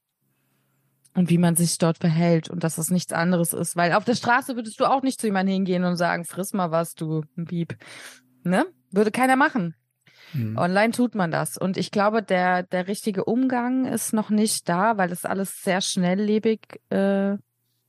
und 1.14 1.30
wie 1.30 1.38
man 1.38 1.56
sich 1.56 1.78
dort 1.78 1.98
verhält 1.98 2.48
und 2.48 2.64
dass 2.64 2.76
das 2.76 2.90
nichts 2.90 3.12
anderes 3.12 3.52
ist. 3.52 3.76
Weil 3.76 3.92
auf 3.92 4.04
der 4.04 4.14
Straße 4.14 4.56
würdest 4.56 4.80
du 4.80 4.86
auch 4.86 5.02
nicht 5.02 5.20
zu 5.20 5.26
jemandem 5.26 5.54
hingehen 5.54 5.84
und 5.84 5.96
sagen, 5.96 6.24
friss 6.24 6.52
mal 6.52 6.70
was, 6.70 6.94
du 6.94 7.22
Piep. 7.46 7.76
Ne? 8.44 8.66
Würde 8.90 9.10
keiner 9.10 9.36
machen. 9.36 9.74
Mhm. 10.32 10.56
Online 10.56 10.92
tut 10.92 11.14
man 11.14 11.30
das. 11.30 11.58
Und 11.58 11.76
ich 11.76 11.90
glaube, 11.90 12.22
der, 12.22 12.62
der 12.62 12.88
richtige 12.88 13.24
Umgang 13.24 13.86
ist 13.86 14.12
noch 14.12 14.30
nicht 14.30 14.68
da, 14.68 14.96
weil 14.96 15.08
das 15.08 15.24
alles 15.24 15.62
sehr 15.62 15.80
schnelllebig 15.80 16.80
äh, 16.90 17.36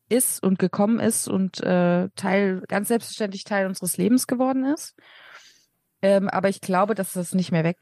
ist 0.10 0.44
und 0.44 0.60
gekommen 0.60 1.00
ist 1.00 1.28
und 1.28 1.62
äh, 1.62 2.10
Teil, 2.16 2.62
ganz 2.68 2.90
selbstverständlich 2.90 3.46
Teil 3.46 3.68
unseres 3.68 3.98
Lebens 3.98 4.28
geworden 4.28 4.66
ist. 4.66 4.96
Ähm, 6.02 6.30
aber 6.30 6.50
ich 6.50 6.60
glaube, 6.60 6.96
dass 6.96 7.14
das 7.14 7.34
nicht 7.34 7.52
mehr 7.52 7.64
weg 7.64 7.80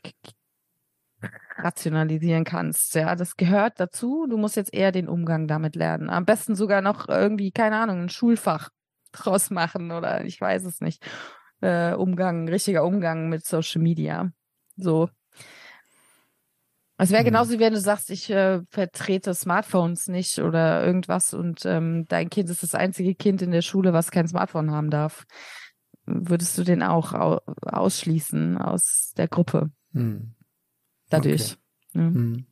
rationalisieren 1.58 2.44
kannst. 2.44 2.96
Ja, 2.96 3.16
das 3.16 3.36
gehört 3.36 3.80
dazu. 3.80 4.28
Du 4.30 4.38
musst 4.38 4.56
jetzt 4.56 4.74
eher 4.74 4.92
den 4.92 5.08
Umgang 5.08 5.48
damit 5.48 5.76
lernen. 5.76 6.10
Am 6.10 6.26
besten 6.26 6.56
sogar 6.56 6.82
noch 6.82 7.08
irgendwie, 7.08 7.52
keine 7.52 7.78
Ahnung, 7.78 8.04
ein 8.04 8.10
Schulfach 8.10 8.70
draus 9.12 9.50
machen 9.50 9.92
oder 9.92 10.24
ich 10.26 10.40
weiß 10.40 10.66
es 10.66 10.82
nicht. 10.82 11.04
Äh, 11.62 11.94
Umgang, 11.94 12.48
richtiger 12.48 12.84
Umgang 12.84 13.30
mit 13.30 13.46
Social 13.46 13.82
Media. 13.82 14.32
So. 14.78 15.10
Es 16.98 17.12
wäre 17.12 17.22
mhm. 17.24 17.28
genauso, 17.28 17.54
wie 17.54 17.60
wenn 17.60 17.74
du 17.74 17.80
sagst, 17.80 18.10
ich 18.10 18.30
äh, 18.30 18.62
vertrete 18.70 19.34
Smartphones 19.34 20.08
nicht 20.08 20.40
oder 20.40 20.86
irgendwas 20.86 21.34
und 21.34 21.66
ähm, 21.66 22.06
dein 22.08 22.30
Kind 22.30 22.50
ist 22.50 22.64
das 22.64 22.76
einzige 22.76 23.16
Kind 23.16 23.42
in 23.42 23.52
der 23.52 23.64
Schule, 23.64 23.94
was 23.94 24.12
kein 24.12 24.28
Smartphone 24.28 24.72
haben 24.72 24.92
darf. 24.92 25.26
Würdest 26.06 26.58
du 26.58 26.64
den 26.64 26.84
auch 26.84 27.14
au 27.14 27.40
ausschließen 27.64 28.58
aus 28.58 29.14
der 29.18 29.28
Gruppe? 29.28 29.72
Mhm 29.92 30.36
dadurch. 31.12 31.42
Okay. 31.42 31.58
Ja. 31.94 32.02
Hm. 32.02 32.46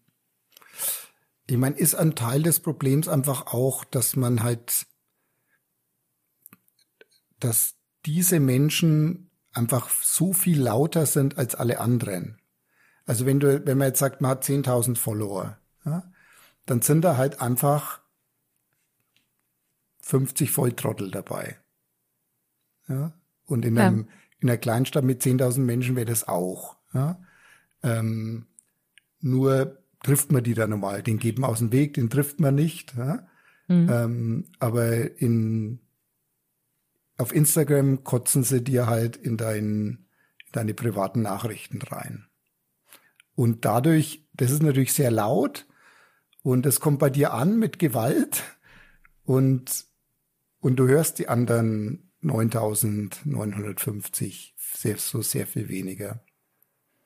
Ich 1.48 1.58
meine, 1.58 1.78
ist 1.78 1.96
ein 1.96 2.14
Teil 2.14 2.44
des 2.44 2.60
Problems 2.60 3.08
einfach 3.08 3.48
auch, 3.48 3.84
dass 3.84 4.16
man 4.16 4.44
halt, 4.44 4.86
dass 7.40 7.76
diese 8.06 8.40
Menschen 8.40 9.32
einfach 9.52 9.90
so 9.90 10.34
viel 10.34 10.62
lauter 10.62 11.06
sind 11.06 11.38
als 11.38 11.56
alle 11.56 11.80
anderen. 11.80 12.40
Also 13.06 13.26
wenn 13.26 13.40
du, 13.40 13.66
wenn 13.66 13.80
man 13.80 13.88
jetzt 13.88 14.00
sagt, 14.00 14.22
man 14.22 14.32
hat 14.32 14.44
10.000 14.44 14.96
Follower, 14.96 15.58
ja, 15.86 16.04
dann 16.68 16.84
sind 16.84 17.02
da 17.02 17.18
halt 17.18 17.42
einfach 17.42 18.02
50 20.02 20.52
Volltrottel 20.52 21.10
dabei. 21.10 21.58
Ja, 22.88 23.14
und 23.46 23.66
in, 23.66 23.80
einem, 23.80 24.08
in 24.40 24.50
einer 24.50 24.58
Kleinstadt 24.58 25.04
mit 25.04 25.24
10.000 25.24 25.62
Menschen 25.62 25.96
wäre 25.96 26.06
das 26.06 26.28
auch. 26.28 26.78
Ja. 26.94 27.20
Ähm, 27.82 28.46
nur 29.22 29.80
trifft 30.04 30.32
man 30.32 30.44
die 30.44 30.54
da 30.54 30.68
normal. 30.68 31.02
Den 31.04 31.20
man 31.40 31.50
aus 31.50 31.60
dem 31.60 31.72
Weg, 31.72 31.94
den 31.94 32.10
trifft 32.10 32.40
man 32.40 32.56
nicht. 32.56 32.96
Ja? 32.96 33.28
Mhm. 33.68 33.90
Ähm, 33.90 34.46
aber 34.60 35.20
in, 35.20 35.80
auf 37.18 37.34
Instagram 37.34 38.04
kotzen 38.04 38.44
sie 38.44 38.64
dir 38.64 38.88
halt 38.88 39.18
in, 39.18 39.38
dein, 39.38 40.06
in 40.46 40.52
deine 40.52 40.74
privaten 40.74 41.22
Nachrichten 41.22 41.82
rein. 41.82 42.26
Und 43.36 43.66
dadurch, 43.66 44.28
das 44.34 44.52
ist 44.52 44.64
natürlich 44.64 44.94
sehr 44.94 45.12
laut 45.12 45.68
und 46.42 46.66
es 46.66 46.80
kommt 46.80 47.00
bei 47.00 47.10
dir 47.10 47.34
an 47.34 47.60
mit 47.60 47.80
Gewalt 47.80 48.44
und, 49.24 49.86
und 50.60 50.78
du 50.78 50.88
hörst 50.88 51.20
die 51.20 51.28
anderen 51.30 52.12
9950 52.22 54.56
sehr, 54.58 54.98
so 54.98 55.22
sehr 55.22 55.48
viel 55.48 55.70
weniger. 55.70 56.22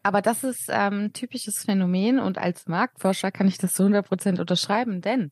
Aber 0.04 0.22
das 0.22 0.44
ist 0.44 0.70
ähm, 0.70 1.14
typisches 1.14 1.64
Phänomen 1.64 2.20
und 2.20 2.38
als 2.38 2.68
Marktforscher 2.68 3.32
kann 3.32 3.48
ich 3.48 3.58
das 3.58 3.74
zu 3.74 3.84
100 3.84 4.06
Prozent 4.06 4.40
unterschreiben, 4.40 5.02
denn 5.02 5.32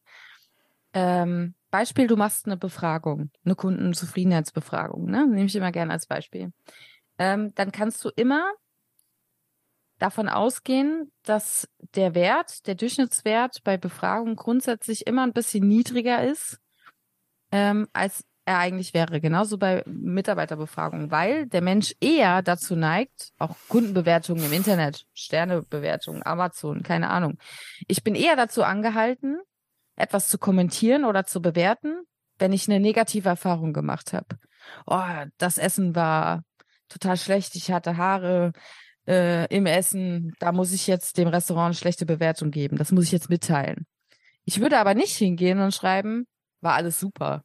ähm, 0.93 1.55
Beispiel, 1.69 2.07
du 2.07 2.17
machst 2.17 2.45
eine 2.45 2.57
Befragung, 2.57 3.31
eine 3.45 3.55
Kundenzufriedenheitsbefragung, 3.55 5.05
ne? 5.05 5.27
nehme 5.27 5.45
ich 5.45 5.55
immer 5.55 5.71
gerne 5.71 5.93
als 5.93 6.07
Beispiel. 6.07 6.51
Ähm, 7.17 7.53
dann 7.55 7.71
kannst 7.71 8.03
du 8.03 8.09
immer 8.15 8.51
davon 9.99 10.27
ausgehen, 10.27 11.11
dass 11.23 11.67
der 11.95 12.15
Wert, 12.15 12.65
der 12.65 12.75
Durchschnittswert 12.75 13.63
bei 13.63 13.77
Befragungen 13.77 14.35
grundsätzlich 14.35 15.05
immer 15.05 15.23
ein 15.23 15.33
bisschen 15.33 15.67
niedriger 15.67 16.23
ist 16.23 16.59
ähm, 17.51 17.87
als 17.93 18.25
er 18.51 18.59
eigentlich 18.59 18.93
wäre. 18.93 19.19
Genauso 19.19 19.57
bei 19.57 19.83
Mitarbeiterbefragungen, 19.85 21.11
weil 21.11 21.47
der 21.47 21.61
Mensch 21.61 21.95
eher 21.99 22.41
dazu 22.41 22.75
neigt, 22.75 23.31
auch 23.37 23.55
Kundenbewertungen 23.67 24.45
im 24.45 24.53
Internet, 24.53 25.05
Sternebewertungen, 25.13 26.25
Amazon, 26.25 26.83
keine 26.83 27.09
Ahnung. 27.09 27.37
Ich 27.87 28.03
bin 28.03 28.15
eher 28.15 28.35
dazu 28.35 28.63
angehalten, 28.63 29.39
etwas 29.95 30.29
zu 30.29 30.37
kommentieren 30.37 31.05
oder 31.05 31.25
zu 31.25 31.41
bewerten, 31.41 32.03
wenn 32.39 32.53
ich 32.53 32.67
eine 32.67 32.79
negative 32.79 33.29
Erfahrung 33.29 33.73
gemacht 33.73 34.13
habe. 34.13 34.37
Oh, 34.85 35.29
das 35.37 35.57
Essen 35.57 35.95
war 35.95 36.43
total 36.89 37.17
schlecht, 37.17 37.55
ich 37.55 37.71
hatte 37.71 37.97
Haare 37.97 38.51
äh, 39.07 39.47
im 39.55 39.65
Essen, 39.65 40.33
da 40.39 40.51
muss 40.51 40.71
ich 40.71 40.87
jetzt 40.87 41.17
dem 41.17 41.27
Restaurant 41.27 41.67
eine 41.67 41.75
schlechte 41.75 42.05
Bewertung 42.05 42.51
geben. 42.51 42.77
Das 42.77 42.91
muss 42.91 43.05
ich 43.05 43.11
jetzt 43.11 43.29
mitteilen. 43.29 43.85
Ich 44.45 44.59
würde 44.59 44.79
aber 44.79 44.93
nicht 44.93 45.15
hingehen 45.15 45.59
und 45.59 45.73
schreiben, 45.73 46.27
war 46.61 46.73
alles 46.73 46.99
super. 46.99 47.43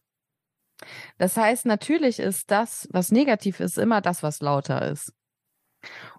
Das 1.19 1.37
heißt, 1.37 1.67
natürlich 1.67 2.19
ist 2.19 2.51
das, 2.51 2.89
was 2.91 3.11
negativ 3.11 3.61
ist, 3.61 3.79
immer 3.79 4.01
das, 4.01 4.23
was 4.23 4.41
lauter 4.41 4.91
ist. 4.91 5.13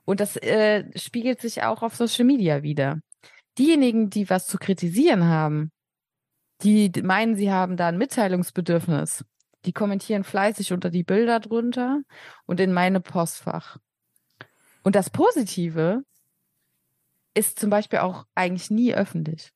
Und 0.06 0.20
das 0.20 0.38
äh, 0.38 0.86
spiegelt 0.98 1.42
sich 1.42 1.64
auch 1.64 1.84
auf 1.84 1.96
Social 1.96 2.26
Media 2.26 2.64
wieder. 2.64 3.00
Diejenigen, 3.58 4.10
die 4.10 4.30
was 4.30 4.48
zu 4.48 4.58
kritisieren 4.58 5.26
haben, 5.26 5.72
die 6.62 6.92
meinen, 7.04 7.36
sie 7.36 7.52
haben 7.52 7.78
da 7.78 7.88
ein 7.88 7.98
Mitteilungsbedürfnis, 7.98 9.26
die 9.66 9.74
kommentieren 9.74 10.24
fleißig 10.24 10.74
unter 10.74 10.90
die 10.90 11.04
Bilder 11.04 11.40
drunter 11.40 12.02
und 12.46 12.60
in 12.60 12.74
meine 12.74 13.02
Postfach. 13.02 13.78
Und 14.84 14.96
das 14.96 15.10
Positive 15.10 16.04
ist 17.34 17.60
zum 17.60 17.70
Beispiel 17.70 18.00
auch 18.00 18.26
eigentlich 18.34 18.72
nie 18.72 18.94
öffentlich. 18.94 19.52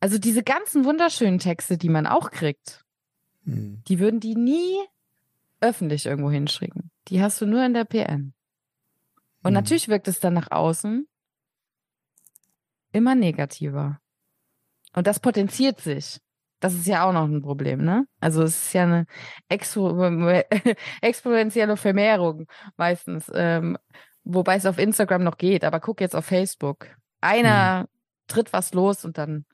Also 0.00 0.18
diese 0.18 0.42
ganzen 0.42 0.84
wunderschönen 0.84 1.38
Texte, 1.38 1.78
die 1.78 1.88
man 1.88 2.06
auch 2.06 2.30
kriegt, 2.30 2.81
hm. 3.44 3.82
Die 3.88 3.98
würden 3.98 4.20
die 4.20 4.34
nie 4.34 4.78
öffentlich 5.60 6.06
irgendwo 6.06 6.30
hinschicken. 6.30 6.90
Die 7.08 7.22
hast 7.22 7.40
du 7.40 7.46
nur 7.46 7.64
in 7.64 7.74
der 7.74 7.84
PN. 7.84 8.34
Und 9.42 9.48
hm. 9.48 9.54
natürlich 9.54 9.88
wirkt 9.88 10.08
es 10.08 10.20
dann 10.20 10.34
nach 10.34 10.50
außen 10.50 11.06
immer 12.92 13.14
negativer. 13.14 13.98
Und 14.94 15.06
das 15.06 15.20
potenziert 15.20 15.80
sich. 15.80 16.20
Das 16.60 16.74
ist 16.74 16.86
ja 16.86 17.04
auch 17.04 17.12
noch 17.12 17.24
ein 17.24 17.42
Problem, 17.42 17.82
ne? 17.82 18.06
Also 18.20 18.42
es 18.42 18.66
ist 18.66 18.72
ja 18.72 18.84
eine 18.84 19.06
Expo 19.48 19.90
exponentielle 21.00 21.76
Vermehrung 21.76 22.46
meistens, 22.76 23.28
ähm, 23.34 23.76
wobei 24.22 24.56
es 24.56 24.66
auf 24.66 24.78
Instagram 24.78 25.24
noch 25.24 25.38
geht. 25.38 25.64
Aber 25.64 25.80
guck 25.80 26.00
jetzt 26.00 26.14
auf 26.14 26.26
Facebook. 26.26 26.86
Einer 27.20 27.80
hm. 27.80 27.86
tritt 28.28 28.52
was 28.52 28.74
los 28.74 29.04
und 29.04 29.18
dann 29.18 29.44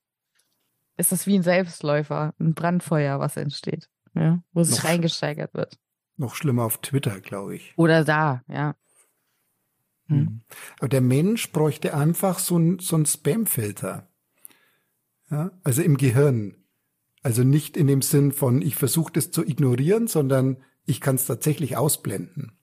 ist 0.99 1.13
das 1.13 1.27
wie 1.27 1.37
ein 1.37 1.43
Selbstläufer, 1.43 2.35
ein 2.39 2.55
Brandfeuer, 2.55 3.21
was 3.21 3.37
entsteht, 3.37 3.89
ja, 4.15 4.43
wo 4.53 4.63
sich 4.63 4.85
reingesteigert 4.85 5.55
wird. 5.55 5.79
Noch 6.17 6.35
schlimmer 6.35 6.65
auf 6.65 6.79
Twitter, 6.79 7.21
glaube 7.21 7.57
ich. 7.57 7.73
Oder 7.77 8.05
da, 8.05 8.43
ja. 8.49 8.75
Hm. 10.09 10.17
hm. 10.17 10.41
Aber 10.79 10.89
der 10.89 11.01
Mensch 11.01 11.53
bräuchte 11.53 11.95
einfach 11.95 12.41
so 12.41 12.59
ein, 12.59 12.79
so 12.81 12.97
ein 12.97 13.07
Spam-Filter. 13.07 14.09
Ja, 15.31 15.53
also 15.63 15.83
im 15.83 15.97
Gehirn. 15.97 16.57
Also 17.23 17.45
nicht 17.45 17.77
in 17.77 17.87
dem 17.87 18.03
Sinn 18.03 18.33
von, 18.33 18.63
ich 18.63 18.77
versuche 18.77 19.13
das 19.13 19.31
zu 19.31 19.45
ignorieren, 19.45 20.09
sondern 20.09 20.59
ich 20.85 21.01
kann 21.01 21.17
es 21.17 21.27
tatsächlich 21.27 21.77
ausblenden. 21.77 22.59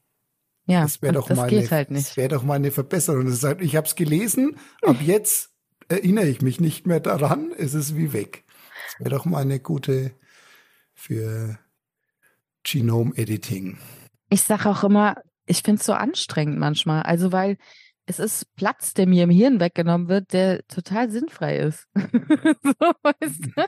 Ja, 0.66 0.82
das 0.82 1.02
wäre 1.02 1.14
doch, 1.14 1.28
das 1.28 1.38
mal 1.38 1.48
eine, 1.48 1.70
halt 1.70 1.92
Das 1.92 2.18
wäre 2.18 2.30
doch 2.30 2.44
mal 2.44 2.56
eine 2.56 2.72
Verbesserung. 2.72 3.26
Das 3.26 3.44
heißt, 3.44 3.62
ich 3.62 3.76
habe 3.76 3.88
es 3.88 3.96
gelesen, 3.96 4.58
ab 4.82 4.98
jetzt 5.02 5.55
erinnere 5.88 6.28
ich 6.28 6.42
mich 6.42 6.60
nicht 6.60 6.88
mehr 6.88 7.00
daran, 7.00 7.52
ist 7.52 7.74
es 7.74 7.96
wie 7.96 8.14
weg. 8.14 8.44
Das 8.92 9.00
wäre 9.00 9.10
doch 9.16 9.26
mal 9.26 9.42
eine 9.42 9.60
gute 9.60 10.12
für 10.94 11.60
Genome 12.64 13.16
Editing. 13.16 13.78
Ich 14.30 14.42
sage 14.42 14.70
auch 14.70 14.84
immer, 14.84 15.18
ich 15.46 15.62
finde 15.62 15.80
es 15.80 15.86
so 15.86 15.94
anstrengend 15.94 16.58
manchmal. 16.58 17.04
Also 17.04 17.32
weil 17.32 17.58
es 18.08 18.20
ist 18.20 18.54
Platz, 18.56 18.94
der 18.94 19.08
mir 19.08 19.24
im 19.24 19.30
Hirn 19.30 19.60
weggenommen 19.60 20.08
wird, 20.08 20.34
der 20.34 20.66
total 20.68 21.10
sinnfrei 21.10 21.58
ist. 21.58 21.88
so, 21.96 22.74
weißt 23.02 23.46
du? 23.56 23.66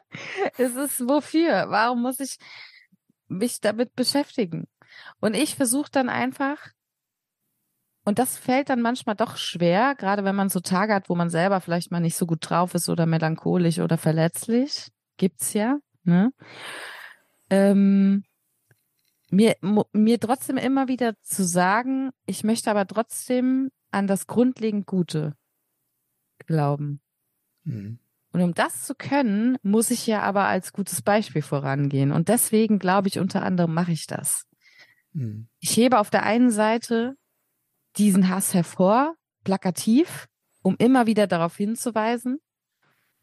Es 0.57 0.75
ist 0.75 0.99
wofür? 1.07 1.65
Warum 1.69 2.01
muss 2.03 2.19
ich 2.19 2.37
mich 3.27 3.61
damit 3.61 3.95
beschäftigen? 3.95 4.67
Und 5.19 5.35
ich 5.35 5.55
versuche 5.55 5.91
dann 5.91 6.09
einfach 6.09 6.57
und 8.07 8.19
das 8.19 8.37
fällt 8.37 8.69
dann 8.69 8.81
manchmal 8.81 9.17
doch 9.17 9.35
schwer, 9.35 9.93
gerade 9.93 10.23
wenn 10.23 10.33
man 10.33 10.47
so 10.47 10.61
Tage 10.61 10.93
hat, 10.93 11.09
wo 11.09 11.15
man 11.15 11.29
selber 11.29 11.59
vielleicht 11.59 11.91
mal 11.91 11.99
nicht 11.99 12.15
so 12.15 12.25
gut 12.25 12.39
drauf 12.41 12.73
ist 12.73 12.87
oder 12.87 13.05
melancholisch 13.05 13.79
oder 13.79 13.97
verletzlich. 13.97 14.87
Gibt's 15.17 15.51
ja, 15.51 15.79
ne? 16.05 16.31
ähm, 17.49 18.23
mir, 19.29 19.57
mir 19.91 20.21
trotzdem 20.21 20.55
immer 20.55 20.87
wieder 20.87 21.21
zu 21.21 21.43
sagen, 21.43 22.11
ich 22.25 22.45
möchte 22.45 22.71
aber 22.71 22.87
trotzdem 22.87 23.71
an 23.91 24.07
das 24.07 24.25
grundlegend 24.25 24.85
Gute 24.85 25.33
glauben. 26.45 27.01
Mhm. 27.65 27.99
Und 28.31 28.41
um 28.41 28.53
das 28.53 28.85
zu 28.85 28.95
können, 28.95 29.57
muss 29.63 29.91
ich 29.91 30.07
ja 30.07 30.21
aber 30.21 30.45
als 30.45 30.71
gutes 30.71 31.01
Beispiel 31.01 31.41
vorangehen. 31.41 32.13
Und 32.13 32.29
deswegen 32.29 32.79
glaube 32.79 33.09
ich, 33.09 33.19
unter 33.19 33.43
anderem 33.43 33.73
mache 33.73 33.91
ich 33.91 34.07
das. 34.07 34.45
Mhm. 35.11 35.49
Ich 35.59 35.75
hebe 35.75 35.99
auf 35.99 36.09
der 36.09 36.23
einen 36.23 36.51
Seite 36.51 37.17
diesen 37.97 38.29
Hass 38.29 38.53
hervor, 38.53 39.15
plakativ, 39.43 40.27
um 40.61 40.75
immer 40.77 41.07
wieder 41.07 41.27
darauf 41.27 41.55
hinzuweisen, 41.57 42.39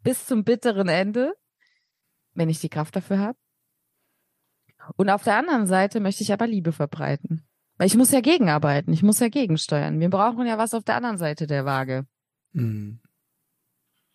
bis 0.02 0.26
zum 0.26 0.44
bitteren 0.44 0.88
Ende, 0.88 1.34
wenn 2.34 2.48
ich 2.48 2.60
die 2.60 2.68
Kraft 2.68 2.96
dafür 2.96 3.18
habe. 3.18 3.38
Und 4.96 5.10
auf 5.10 5.22
der 5.24 5.36
anderen 5.36 5.66
Seite 5.66 6.00
möchte 6.00 6.22
ich 6.22 6.32
aber 6.32 6.46
Liebe 6.46 6.72
verbreiten. 6.72 7.46
Weil 7.76 7.86
ich 7.86 7.96
muss 7.96 8.12
ja 8.12 8.20
gegenarbeiten, 8.20 8.92
ich 8.92 9.02
muss 9.02 9.18
ja 9.18 9.28
gegensteuern. 9.28 9.98
Wir 9.98 10.10
brauchen 10.10 10.46
ja 10.46 10.58
was 10.58 10.74
auf 10.74 10.84
der 10.84 10.96
anderen 10.96 11.18
Seite 11.18 11.46
der 11.46 11.64
Waage. 11.64 12.06
Mhm. 12.52 13.00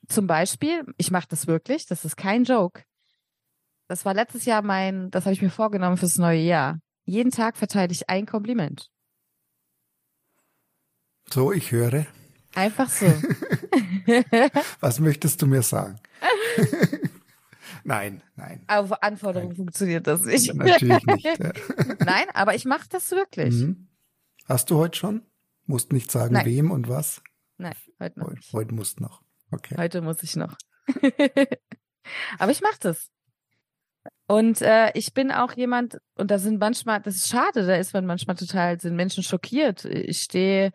Zum 0.07 0.27
Beispiel, 0.27 0.85
ich 0.97 1.11
mache 1.11 1.27
das 1.29 1.45
wirklich, 1.45 1.85
das 1.85 2.05
ist 2.05 2.15
kein 2.15 2.43
Joke. 2.43 2.83
Das 3.87 4.05
war 4.05 4.13
letztes 4.13 4.45
Jahr 4.45 4.61
mein, 4.61 5.09
das 5.11 5.25
habe 5.25 5.33
ich 5.33 5.41
mir 5.41 5.49
vorgenommen 5.49 5.97
fürs 5.97 6.17
neue 6.17 6.41
Jahr. 6.41 6.79
Jeden 7.05 7.31
Tag 7.31 7.57
verteile 7.57 7.91
ich 7.91 8.09
ein 8.09 8.25
Kompliment. 8.25 8.89
So, 11.31 11.51
ich 11.51 11.71
höre. 11.71 12.07
Einfach 12.55 12.89
so. 12.89 13.05
Was 14.79 14.99
möchtest 14.99 15.41
du 15.41 15.47
mir 15.47 15.61
sagen? 15.61 15.99
nein, 17.83 18.23
nein. 18.35 18.63
Auf 18.67 19.03
Anforderungen 19.03 19.49
nein. 19.49 19.57
funktioniert 19.57 20.07
das 20.07 20.23
nicht. 20.23 20.53
Natürlich 20.55 21.05
nicht. 21.05 21.25
Ja. 21.25 21.51
Nein, 21.99 22.25
aber 22.33 22.55
ich 22.55 22.65
mache 22.65 22.87
das 22.89 23.11
wirklich. 23.11 23.53
Mhm. 23.53 23.87
Hast 24.45 24.71
du 24.71 24.77
heute 24.77 24.97
schon? 24.97 25.21
Musst 25.67 25.93
nicht 25.93 26.09
sagen, 26.09 26.33
nein. 26.33 26.45
wem 26.47 26.71
und 26.71 26.89
was? 26.89 27.21
Nein, 27.57 27.75
heute 27.99 28.19
noch. 28.19 28.27
Heute, 28.27 28.41
heute 28.53 28.73
musst 28.73 28.99
noch. 28.99 29.21
Okay. 29.51 29.75
Heute 29.77 30.01
muss 30.01 30.23
ich 30.23 30.35
noch. 30.35 30.57
aber 32.39 32.51
ich 32.51 32.61
mache 32.61 32.79
das. 32.79 33.11
Und 34.27 34.61
äh, 34.61 34.91
ich 34.95 35.13
bin 35.13 35.31
auch 35.31 35.53
jemand, 35.53 35.99
und 36.15 36.31
da 36.31 36.39
sind 36.39 36.59
manchmal, 36.59 37.01
das 37.01 37.15
ist 37.15 37.29
schade, 37.29 37.67
da 37.67 37.75
ist 37.75 37.93
man 37.93 38.07
manchmal 38.07 38.35
total, 38.35 38.79
sind 38.79 38.95
Menschen 38.95 39.23
schockiert. 39.23 39.85
Ich 39.85 40.21
stehe 40.21 40.71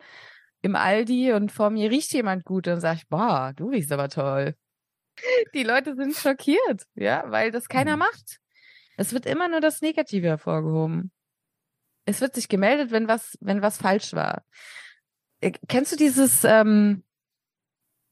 im 0.65 0.75
Aldi 0.75 1.31
und 1.33 1.51
vor 1.51 1.69
mir 1.69 1.91
riecht 1.91 2.11
jemand 2.13 2.43
gut 2.43 2.67
und 2.67 2.81
sage 2.81 2.97
ich, 2.97 3.07
boah, 3.07 3.53
du 3.55 3.69
riechst 3.69 3.91
aber 3.91 4.09
toll. 4.09 4.55
Die 5.53 5.63
Leute 5.63 5.95
sind 5.95 6.15
schockiert, 6.15 6.87
ja, 6.95 7.23
weil 7.27 7.51
das 7.51 7.69
keiner 7.69 7.93
mhm. 7.93 7.99
macht. 7.99 8.39
Es 8.97 9.13
wird 9.13 9.27
immer 9.27 9.47
nur 9.47 9.61
das 9.61 9.81
Negative 9.81 10.27
hervorgehoben. 10.27 11.11
Es 12.05 12.19
wird 12.19 12.33
sich 12.33 12.47
gemeldet, 12.47 12.89
wenn 12.89 13.07
was, 13.07 13.37
wenn 13.41 13.61
was 13.61 13.77
falsch 13.77 14.13
war. 14.13 14.43
Äh, 15.39 15.51
kennst 15.67 15.91
du 15.91 15.97
dieses, 15.97 16.43
ähm, 16.43 17.03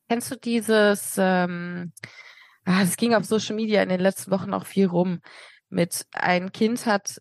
kennst 0.07 0.29
du 0.29 0.35
dieses, 0.35 1.15
ähm, 1.17 1.91
ah, 2.65 2.83
es 2.83 2.97
ging 2.97 3.15
auf 3.15 3.25
Social 3.25 3.55
Media 3.55 3.81
in 3.81 3.89
den 3.89 3.99
letzten 3.99 4.29
Wochen 4.29 4.53
auch 4.53 4.67
viel 4.67 4.85
rum, 4.85 5.21
mit 5.69 6.05
ein 6.11 6.51
Kind 6.51 6.85
hat 6.85 7.19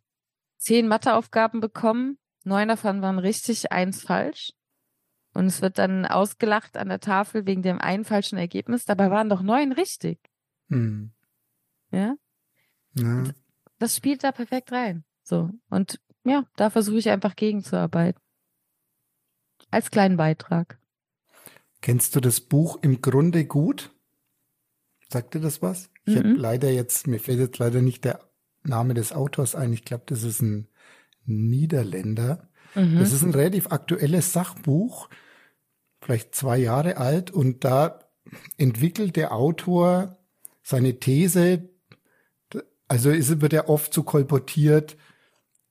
zehn 0.58 0.88
Matheaufgaben 0.88 1.60
bekommen, 1.60 2.18
neun 2.44 2.68
davon 2.68 3.00
waren 3.00 3.18
richtig, 3.18 3.72
eins 3.72 4.02
falsch. 4.02 4.52
Und 5.34 5.46
es 5.46 5.62
wird 5.62 5.78
dann 5.78 6.04
ausgelacht 6.04 6.76
an 6.76 6.88
der 6.88 7.00
Tafel 7.00 7.46
wegen 7.46 7.62
dem 7.62 7.78
einen 7.78 8.04
falschen 8.04 8.38
Ergebnis. 8.38 8.84
Dabei 8.84 9.10
waren 9.10 9.28
doch 9.28 9.42
neun 9.42 9.72
richtig. 9.72 10.18
Hm. 10.68 11.10
Ja? 11.90 12.16
ja. 12.94 13.24
Das 13.78 13.96
spielt 13.96 14.24
da 14.24 14.32
perfekt 14.32 14.72
rein. 14.72 15.04
So. 15.22 15.50
Und 15.70 16.00
ja, 16.24 16.44
da 16.56 16.70
versuche 16.70 16.98
ich 16.98 17.08
einfach 17.08 17.34
gegenzuarbeiten. 17.34 18.20
Als 19.70 19.90
kleinen 19.90 20.16
Beitrag. 20.16 20.78
Kennst 21.80 22.14
du 22.14 22.20
das 22.20 22.40
Buch 22.40 22.78
im 22.82 23.00
Grunde 23.00 23.46
gut? 23.46 23.90
Sagt 25.08 25.34
dir 25.34 25.40
das 25.40 25.62
was? 25.62 25.90
Ich 26.04 26.14
mhm. 26.14 26.18
habe 26.18 26.32
leider 26.34 26.70
jetzt, 26.70 27.06
mir 27.06 27.18
fällt 27.18 27.40
jetzt 27.40 27.58
leider 27.58 27.80
nicht 27.80 28.04
der 28.04 28.20
Name 28.62 28.94
des 28.94 29.12
Autors 29.12 29.54
ein. 29.54 29.72
Ich 29.72 29.84
glaube, 29.84 30.04
das 30.06 30.22
ist 30.22 30.42
ein 30.42 30.68
Niederländer. 31.24 32.48
Mhm. 32.74 32.98
Das 32.98 33.12
ist 33.12 33.22
ein 33.22 33.34
relativ 33.34 33.68
aktuelles 33.68 34.32
Sachbuch, 34.32 35.08
vielleicht 36.00 36.34
zwei 36.34 36.58
Jahre 36.58 36.96
alt, 36.96 37.30
und 37.30 37.64
da 37.64 38.00
entwickelt 38.56 39.16
der 39.16 39.32
Autor 39.32 40.18
seine 40.62 40.98
These, 40.98 41.68
also 42.88 43.10
ist, 43.10 43.40
wird 43.40 43.52
er 43.52 43.68
oft 43.68 43.92
so 43.92 44.02
kolportiert, 44.02 44.96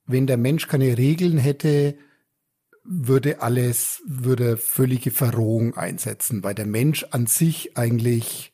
wenn 0.05 0.27
der 0.27 0.37
Mensch 0.37 0.67
keine 0.67 0.97
Regeln 0.97 1.37
hätte, 1.37 1.95
würde 2.83 3.41
alles, 3.41 4.01
würde 4.05 4.57
völlige 4.57 5.11
Verrohung 5.11 5.77
einsetzen, 5.77 6.43
weil 6.43 6.55
der 6.55 6.65
Mensch 6.65 7.05
an 7.11 7.27
sich 7.27 7.77
eigentlich 7.77 8.53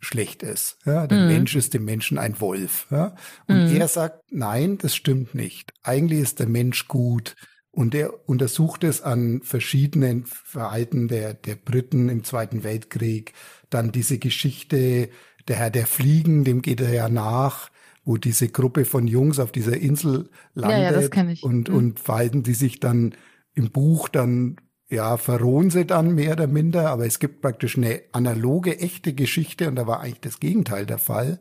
schlecht 0.00 0.42
ist. 0.42 0.78
Ja, 0.84 1.06
der 1.06 1.18
mhm. 1.18 1.26
Mensch 1.26 1.56
ist 1.56 1.74
dem 1.74 1.84
Menschen 1.84 2.18
ein 2.18 2.40
Wolf. 2.40 2.86
Ja? 2.90 3.14
Und 3.46 3.70
mhm. 3.70 3.80
er 3.80 3.88
sagt, 3.88 4.32
nein, 4.32 4.78
das 4.78 4.94
stimmt 4.94 5.34
nicht. 5.34 5.72
Eigentlich 5.82 6.20
ist 6.20 6.38
der 6.38 6.48
Mensch 6.48 6.88
gut. 6.88 7.36
Und 7.78 7.94
er 7.94 8.28
untersucht 8.28 8.82
es 8.82 9.02
an 9.02 9.40
verschiedenen 9.44 10.24
Verhalten 10.24 11.06
der, 11.06 11.32
der 11.32 11.54
Briten 11.54 12.08
im 12.08 12.24
Zweiten 12.24 12.64
Weltkrieg. 12.64 13.34
Dann 13.70 13.92
diese 13.92 14.18
Geschichte, 14.18 15.10
der 15.46 15.56
Herr 15.56 15.70
der 15.70 15.86
Fliegen, 15.86 16.42
dem 16.42 16.60
geht 16.60 16.80
er 16.80 16.92
ja 16.92 17.08
nach, 17.08 17.70
wo 18.04 18.16
diese 18.16 18.48
Gruppe 18.48 18.84
von 18.84 19.06
Jungs 19.06 19.38
auf 19.38 19.52
dieser 19.52 19.76
Insel 19.76 20.28
landet 20.54 21.14
ja, 21.14 21.22
ja, 21.22 21.34
und, 21.42 21.68
mhm. 21.68 21.74
und 21.76 22.00
verhalten 22.00 22.42
die 22.42 22.54
sich 22.54 22.80
dann 22.80 23.14
im 23.54 23.70
Buch 23.70 24.08
dann, 24.08 24.56
ja, 24.88 25.16
verrohen 25.16 25.70
sie 25.70 25.86
dann 25.86 26.16
mehr 26.16 26.32
oder 26.32 26.48
minder, 26.48 26.90
aber 26.90 27.06
es 27.06 27.20
gibt 27.20 27.42
praktisch 27.42 27.76
eine 27.76 28.02
analoge, 28.10 28.80
echte 28.80 29.12
Geschichte 29.12 29.68
und 29.68 29.76
da 29.76 29.86
war 29.86 30.00
eigentlich 30.00 30.22
das 30.22 30.40
Gegenteil 30.40 30.84
der 30.84 30.98
Fall. 30.98 31.38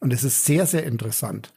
Und 0.00 0.14
es 0.14 0.24
ist 0.24 0.46
sehr, 0.46 0.64
sehr 0.64 0.84
interessant. 0.86 1.52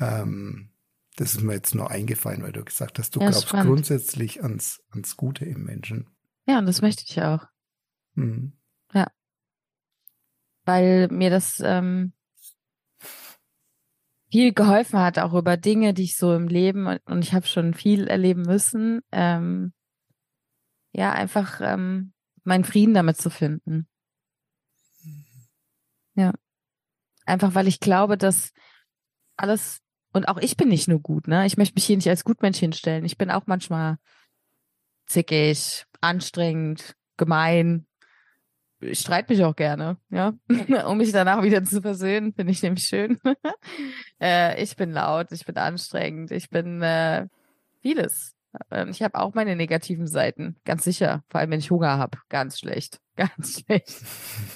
Ähm, 0.00 0.70
das 1.16 1.34
ist 1.34 1.42
mir 1.42 1.54
jetzt 1.54 1.74
nur 1.74 1.90
eingefallen, 1.90 2.42
weil 2.42 2.52
du 2.52 2.64
gesagt 2.64 2.98
hast, 2.98 3.14
du 3.14 3.20
ja, 3.20 3.30
glaubst 3.30 3.48
spannend. 3.48 3.68
grundsätzlich 3.68 4.42
ans, 4.42 4.82
ans 4.90 5.16
Gute 5.16 5.44
im 5.44 5.64
Menschen. 5.64 6.08
Ja, 6.46 6.58
und 6.58 6.66
das 6.66 6.82
möchte 6.82 7.04
ich 7.06 7.22
auch. 7.22 7.46
Mhm. 8.14 8.52
Ja. 8.92 9.06
Weil 10.64 11.08
mir 11.08 11.30
das 11.30 11.60
ähm, 11.64 12.12
viel 14.30 14.52
geholfen 14.52 14.98
hat, 14.98 15.18
auch 15.18 15.34
über 15.34 15.56
Dinge, 15.56 15.94
die 15.94 16.04
ich 16.04 16.16
so 16.16 16.34
im 16.34 16.48
Leben, 16.48 16.98
und 17.04 17.22
ich 17.22 17.32
habe 17.32 17.46
schon 17.46 17.74
viel 17.74 18.08
erleben 18.08 18.42
müssen, 18.42 19.00
ähm, 19.12 19.72
ja, 20.92 21.12
einfach 21.12 21.60
ähm, 21.62 22.12
meinen 22.42 22.64
Frieden 22.64 22.94
damit 22.94 23.18
zu 23.18 23.30
finden. 23.30 23.86
Mhm. 25.02 25.24
Ja. 26.14 26.32
Einfach 27.26 27.54
weil 27.54 27.68
ich 27.68 27.80
glaube, 27.80 28.18
dass 28.18 28.52
alles 29.36 29.83
und 30.14 30.28
auch 30.28 30.38
ich 30.38 30.56
bin 30.56 30.68
nicht 30.68 30.88
nur 30.88 31.00
gut, 31.00 31.26
ne? 31.26 31.44
Ich 31.44 31.56
möchte 31.56 31.74
mich 31.74 31.84
hier 31.84 31.96
nicht 31.96 32.08
als 32.08 32.24
Gutmensch 32.24 32.58
hinstellen. 32.58 33.04
Ich 33.04 33.18
bin 33.18 33.30
auch 33.30 33.42
manchmal 33.46 33.98
zickig, 35.06 35.84
anstrengend, 36.00 36.94
gemein. 37.16 37.86
Ich 38.80 39.00
streite 39.00 39.32
mich 39.32 39.42
auch 39.42 39.56
gerne, 39.56 39.98
ja, 40.10 40.34
um 40.86 40.98
mich 40.98 41.10
danach 41.10 41.42
wieder 41.42 41.64
zu 41.64 41.82
versöhnen, 41.82 42.32
finde 42.32 42.52
ich 42.52 42.62
nämlich 42.62 42.84
schön. 42.84 43.18
äh, 44.20 44.62
ich 44.62 44.76
bin 44.76 44.92
laut, 44.92 45.32
ich 45.32 45.44
bin 45.44 45.56
anstrengend, 45.56 46.30
ich 46.30 46.48
bin 46.48 46.80
äh, 46.80 47.26
vieles. 47.80 48.33
Ähm, 48.70 48.90
ich 48.90 49.02
habe 49.02 49.16
auch 49.16 49.34
meine 49.34 49.56
negativen 49.56 50.06
Seiten, 50.06 50.56
ganz 50.64 50.84
sicher. 50.84 51.24
Vor 51.28 51.40
allem, 51.40 51.50
wenn 51.50 51.58
ich 51.58 51.70
Hunger 51.70 51.98
habe. 51.98 52.18
Ganz 52.28 52.58
schlecht. 52.58 53.00
Ganz 53.16 53.60
schlecht. 53.60 53.88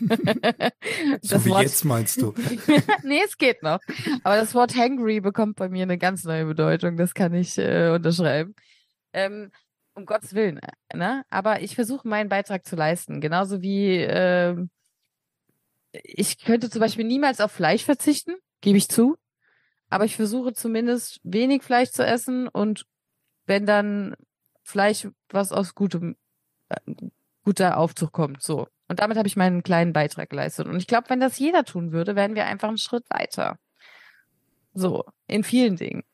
so 1.23 1.45
wie 1.45 1.51
Wort... 1.51 1.63
jetzt 1.63 1.85
meinst 1.85 2.21
du? 2.21 2.35
nee, 3.05 3.21
es 3.25 3.39
geht 3.39 3.63
noch. 3.63 3.79
Aber 4.25 4.37
das 4.37 4.53
Wort 4.53 4.75
hangry 4.75 5.21
bekommt 5.21 5.55
bei 5.57 5.69
mir 5.69 5.85
eine 5.85 5.97
ganz 5.97 6.25
neue 6.25 6.45
Bedeutung. 6.45 6.97
Das 6.97 7.15
kann 7.15 7.35
ich 7.35 7.57
äh, 7.57 7.91
unterschreiben. 7.91 8.57
Ähm, 9.13 9.53
um 9.95 10.07
Gottes 10.07 10.35
Willen. 10.35 10.59
Ne? 10.93 11.25
Aber 11.31 11.63
ich 11.63 11.77
versuche 11.77 12.09
meinen 12.09 12.29
Beitrag 12.29 12.67
zu 12.67 12.75
leisten. 12.75 13.21
Genauso 13.21 13.63
wie 13.63 13.99
äh, 13.99 14.57
ich 15.93 16.39
könnte 16.39 16.71
zum 16.71 16.81
Beispiel 16.81 17.05
niemals 17.05 17.41
auf 17.41 17.53
Fleisch 17.53 17.85
verzichten, 17.85 18.35
gebe 18.61 18.79
ich 18.79 18.89
zu. 18.89 19.17
Aber 19.91 20.05
ich 20.05 20.17
versuche 20.17 20.53
zumindest 20.53 21.21
wenig 21.23 21.63
Fleisch 21.63 21.91
zu 21.91 22.05
essen 22.05 22.49
und 22.49 22.87
wenn 23.49 23.67
dann 23.67 24.15
Fleisch, 24.63 25.09
was 25.31 25.51
aus 25.53 25.75
gutem, 25.75 26.17
äh, 26.69 26.77
guter 27.45 27.79
Aufzug 27.79 28.13
kommt, 28.13 28.43
so. 28.43 28.69
Und 28.89 29.01
damit 29.01 29.19
habe 29.19 29.29
ich 29.29 29.37
meinen 29.37 29.63
kleinen 29.63 29.93
Beitrag 29.93 30.31
geleistet. 30.31 30.67
Und 30.67 30.77
ich 30.77 30.87
glaube, 30.87 31.11
wenn 31.11 31.21
das 31.21 31.39
jeder 31.39 31.65
tun 31.65 31.93
würde, 31.93 32.17
wären 32.17 32.35
wir 32.35 32.47
einfach 32.47 32.69
einen 32.69 32.79
Schritt 32.79 33.05
weiter. 33.11 33.59
So, 34.75 35.05
in 35.27 35.45
vielen 35.45 35.77
Dingen. 35.77 36.05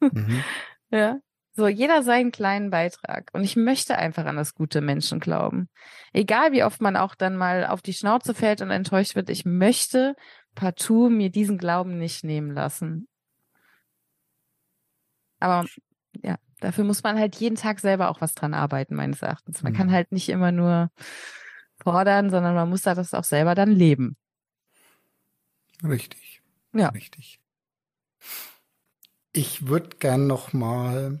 Mhm. 0.00 0.44
ja. 0.90 1.18
So, 1.52 1.66
jeder 1.66 2.02
seinen 2.02 2.30
kleinen 2.30 2.70
Beitrag. 2.70 3.30
Und 3.32 3.42
ich 3.42 3.56
möchte 3.56 3.98
einfach 3.98 4.24
an 4.24 4.36
das 4.36 4.54
gute 4.54 4.80
Menschen 4.80 5.18
glauben. 5.18 5.68
Egal 6.12 6.52
wie 6.52 6.62
oft 6.62 6.80
man 6.80 6.96
auch 6.96 7.14
dann 7.14 7.36
mal 7.36 7.66
auf 7.66 7.82
die 7.82 7.92
Schnauze 7.92 8.34
fällt 8.34 8.62
und 8.62 8.70
enttäuscht 8.70 9.16
wird, 9.16 9.30
ich 9.30 9.44
möchte 9.44 10.14
partout 10.54 11.10
mir 11.10 11.30
diesen 11.30 11.58
Glauben 11.58 11.98
nicht 11.98 12.24
nehmen 12.24 12.52
lassen. 12.52 13.08
Aber 15.40 15.66
dafür 16.60 16.84
muss 16.84 17.02
man 17.02 17.18
halt 17.18 17.36
jeden 17.36 17.56
Tag 17.56 17.80
selber 17.80 18.10
auch 18.10 18.20
was 18.20 18.34
dran 18.34 18.54
arbeiten, 18.54 18.94
meines 18.94 19.22
Erachtens. 19.22 19.62
Man 19.62 19.72
Mhm. 19.72 19.76
kann 19.76 19.92
halt 19.92 20.12
nicht 20.12 20.28
immer 20.28 20.52
nur 20.52 20.90
fordern, 21.82 22.30
sondern 22.30 22.54
man 22.54 22.68
muss 22.68 22.82
da 22.82 22.94
das 22.94 23.14
auch 23.14 23.24
selber 23.24 23.54
dann 23.54 23.70
leben. 23.70 24.16
Richtig. 25.82 26.42
Ja. 26.72 26.88
Richtig. 26.90 27.40
Ich 29.32 29.66
würde 29.68 29.96
gern 29.98 30.26
noch 30.26 30.52
mal 30.52 31.20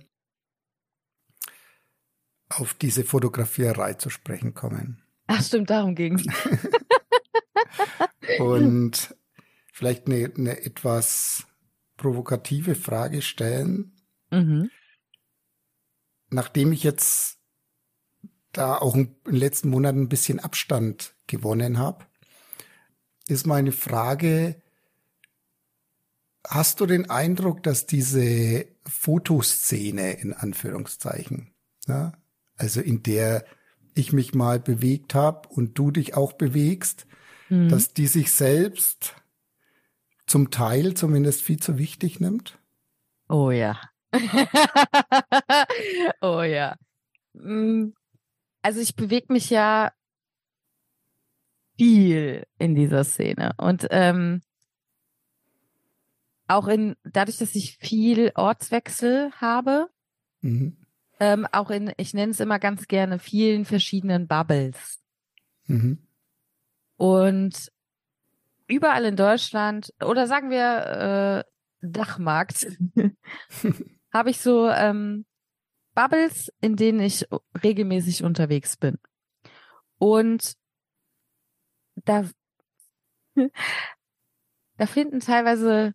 auf 2.48 2.74
diese 2.74 3.04
Fotografierei 3.04 3.94
zu 3.94 4.10
sprechen 4.10 4.54
kommen. 4.54 5.02
Ach 5.28 5.42
stimmt, 5.42 5.70
darum 5.70 5.94
ging's. 5.94 6.24
und 8.38 9.14
vielleicht 9.72 10.06
eine, 10.06 10.32
eine 10.36 10.62
etwas 10.64 11.46
provokative 11.96 12.74
Frage 12.74 13.22
stellen, 13.22 13.96
Mhm. 14.32 14.70
Nachdem 16.30 16.72
ich 16.72 16.82
jetzt 16.82 17.38
da 18.52 18.76
auch 18.76 18.94
in 18.94 19.14
den 19.26 19.36
letzten 19.36 19.70
Monaten 19.70 20.02
ein 20.02 20.08
bisschen 20.08 20.40
Abstand 20.40 21.14
gewonnen 21.26 21.78
habe, 21.78 22.04
ist 23.28 23.46
meine 23.46 23.72
Frage, 23.72 24.60
hast 26.46 26.80
du 26.80 26.86
den 26.86 27.10
Eindruck, 27.10 27.62
dass 27.62 27.86
diese 27.86 28.66
Fotoszene 28.88 30.12
in 30.14 30.32
Anführungszeichen, 30.32 31.52
ja, 31.86 32.12
also 32.56 32.80
in 32.80 33.02
der 33.02 33.44
ich 33.94 34.12
mich 34.12 34.34
mal 34.34 34.58
bewegt 34.58 35.14
habe 35.14 35.48
und 35.48 35.78
du 35.78 35.90
dich 35.90 36.14
auch 36.14 36.32
bewegst, 36.32 37.06
Mhm. 37.50 37.68
dass 37.68 37.92
die 37.92 38.06
sich 38.06 38.30
selbst 38.30 39.16
zum 40.26 40.50
Teil 40.52 40.94
zumindest 40.94 41.42
viel 41.42 41.58
zu 41.58 41.78
wichtig 41.78 42.20
nimmt? 42.20 42.58
Oh 43.28 43.50
ja. 43.50 43.89
oh 46.20 46.42
ja. 46.42 46.76
Mm, 47.34 47.90
Also 48.62 48.80
ich 48.80 48.96
bewege 48.96 49.32
mich 49.32 49.50
ja 49.50 49.92
viel 51.76 52.44
in 52.58 52.74
dieser 52.74 53.04
Szene 53.04 53.52
und 53.56 53.86
ähm, 53.90 54.42
auch 56.48 56.66
in 56.68 56.96
dadurch, 57.04 57.38
dass 57.38 57.54
ich 57.54 57.78
viel 57.78 58.32
Ortswechsel 58.34 59.30
habe, 59.40 59.88
Mhm. 60.42 60.76
ähm, 61.20 61.46
auch 61.52 61.68
in, 61.70 61.92
ich 61.98 62.14
nenne 62.14 62.32
es 62.32 62.40
immer 62.40 62.58
ganz 62.58 62.88
gerne, 62.88 63.18
vielen 63.18 63.66
verschiedenen 63.66 64.26
Bubbles. 64.26 64.98
Mhm. 65.66 66.06
Und 66.96 67.70
überall 68.66 69.04
in 69.04 69.16
Deutschland, 69.16 69.92
oder 70.02 70.26
sagen 70.26 70.48
wir 70.50 71.44
äh, 71.46 71.50
Dachmarkt, 71.86 72.66
habe 74.12 74.30
ich 74.30 74.40
so 74.40 74.68
ähm, 74.68 75.24
Bubbles, 75.94 76.52
in 76.60 76.76
denen 76.76 77.00
ich 77.00 77.26
regelmäßig 77.62 78.22
unterwegs 78.24 78.76
bin. 78.76 78.98
Und 79.98 80.54
da, 81.96 82.24
da 84.76 84.86
finden 84.86 85.20
teilweise 85.20 85.94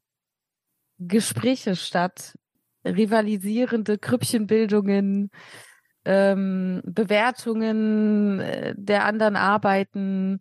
Gespräche 0.99 1.75
statt, 1.75 2.37
rivalisierende 2.85 3.97
Krüppchenbildungen, 3.97 5.31
ähm, 6.05 6.81
Bewertungen 6.85 8.39
äh, 8.39 8.75
der 8.77 9.05
anderen 9.05 9.35
Arbeiten, 9.35 10.39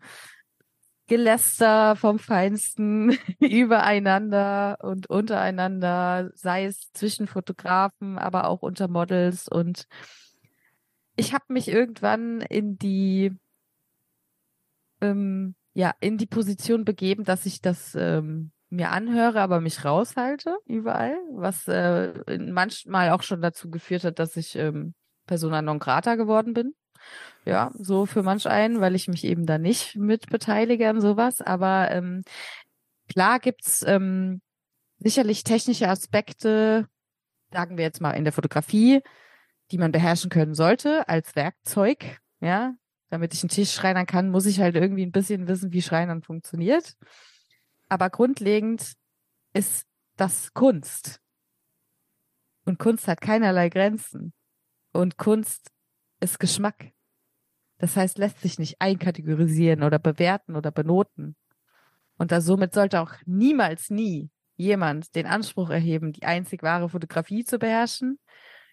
Geläster 1.07 1.97
vom 1.97 2.19
Feinsten 2.19 3.19
übereinander 3.41 4.79
und 4.83 5.09
untereinander, 5.09 6.31
sei 6.35 6.65
es 6.65 6.93
zwischen 6.93 7.27
Fotografen, 7.27 8.19
aber 8.19 8.49
auch 8.49 8.63
unter 8.63 8.89
Models. 8.89 9.49
Und 9.49 9.87
ich 11.17 11.35
habe 11.35 11.45
mich 11.49 11.69
irgendwann 11.69 12.41
in 12.41 12.79
die 12.79 13.33
ähm, 15.01 15.55
ja 15.75 15.95
in 16.01 16.19
die 16.19 16.27
Position 16.27 16.85
begeben, 16.85 17.25
dass 17.25 17.47
ich 17.47 17.61
das 17.61 17.95
ähm, 17.95 18.53
mir 18.71 18.91
anhöre, 18.91 19.41
aber 19.41 19.61
mich 19.61 19.85
raushalte 19.85 20.57
überall, 20.65 21.17
was 21.33 21.69
äh, 21.69 22.39
manchmal 22.39 23.11
auch 23.11 23.23
schon 23.23 23.43
dazu 23.43 23.71
geführt 23.71 24.05
hat, 24.05 24.19
dass 24.19 24.37
ich 24.37 24.57
ähm, 24.57 24.95
Persona 25.27 25.63
non 25.63 25.79
grata 25.79 26.17
geworden 26.17 26.55
bin. 26.55 26.75
Ja, 27.45 27.73
so 27.79 28.07
für 28.07 28.23
manch 28.23 28.47
einen, 28.47 28.81
weil 28.81 28.95
ich 28.95 29.09
mich 29.09 29.25
eben 29.25 29.45
da 29.47 29.59
nicht 29.59 29.97
mit 29.97 30.31
beteilige 30.31 30.89
an 30.89 31.01
sowas. 31.01 31.41
Aber 31.41 31.91
ähm, 31.91 32.23
klar 33.09 33.39
gibt's 33.39 33.85
ähm, 33.87 34.41
sicherlich 34.99 35.45
technische 35.45 35.89
Aspekte, 35.89 36.89
sagen 37.53 37.77
wir 37.77 37.85
jetzt 37.85 38.01
mal 38.01 38.13
in 38.13 38.25
der 38.25 38.33
Fotografie, 38.33 39.03
die 39.71 39.79
man 39.79 39.93
beherrschen 39.93 40.31
können 40.31 40.55
sollte 40.55 41.09
als 41.09 41.37
Werkzeug. 41.37 42.19
Ja, 42.41 42.75
damit 43.11 43.35
ich 43.35 43.43
einen 43.43 43.51
Tisch 43.51 43.73
schreinern 43.73 44.07
kann, 44.07 44.31
muss 44.31 44.47
ich 44.47 44.61
halt 44.61 44.75
irgendwie 44.75 45.05
ein 45.05 45.13
bisschen 45.13 45.47
wissen, 45.47 45.73
wie 45.73 45.83
Schreinern 45.83 46.23
funktioniert. 46.23 46.97
Aber 47.89 48.11
grundlegend 48.11 48.95
ist 49.53 49.87
das 50.17 50.53
Kunst. 50.55 51.21
Und 52.65 52.79
Kunst 52.79 53.07
hat 53.07 53.21
keinerlei 53.21 53.69
Grenzen. 53.69 54.33
Und 54.93 55.19
Kunst 55.19 55.71
ist 56.21 56.39
Geschmack. 56.41 56.94
Das 57.85 57.99
heißt, 57.99 58.17
lässt 58.17 58.41
sich 58.41 58.59
nicht 58.59 58.81
einkategorisieren 58.81 59.83
oder 59.83 59.99
bewerten 59.99 60.57
oder 60.57 60.71
benoten. 60.71 61.37
Und 62.17 62.33
da 62.33 62.41
somit 62.41 62.73
sollte 62.73 62.99
auch 62.99 63.13
niemals 63.27 63.91
nie 63.91 64.31
jemand 64.57 65.15
den 65.15 65.27
Anspruch 65.27 65.69
erheben, 65.69 66.11
die 66.11 66.23
einzig 66.23 66.63
wahre 66.63 66.89
Fotografie 66.89 67.45
zu 67.45 67.59
beherrschen. 67.59 68.19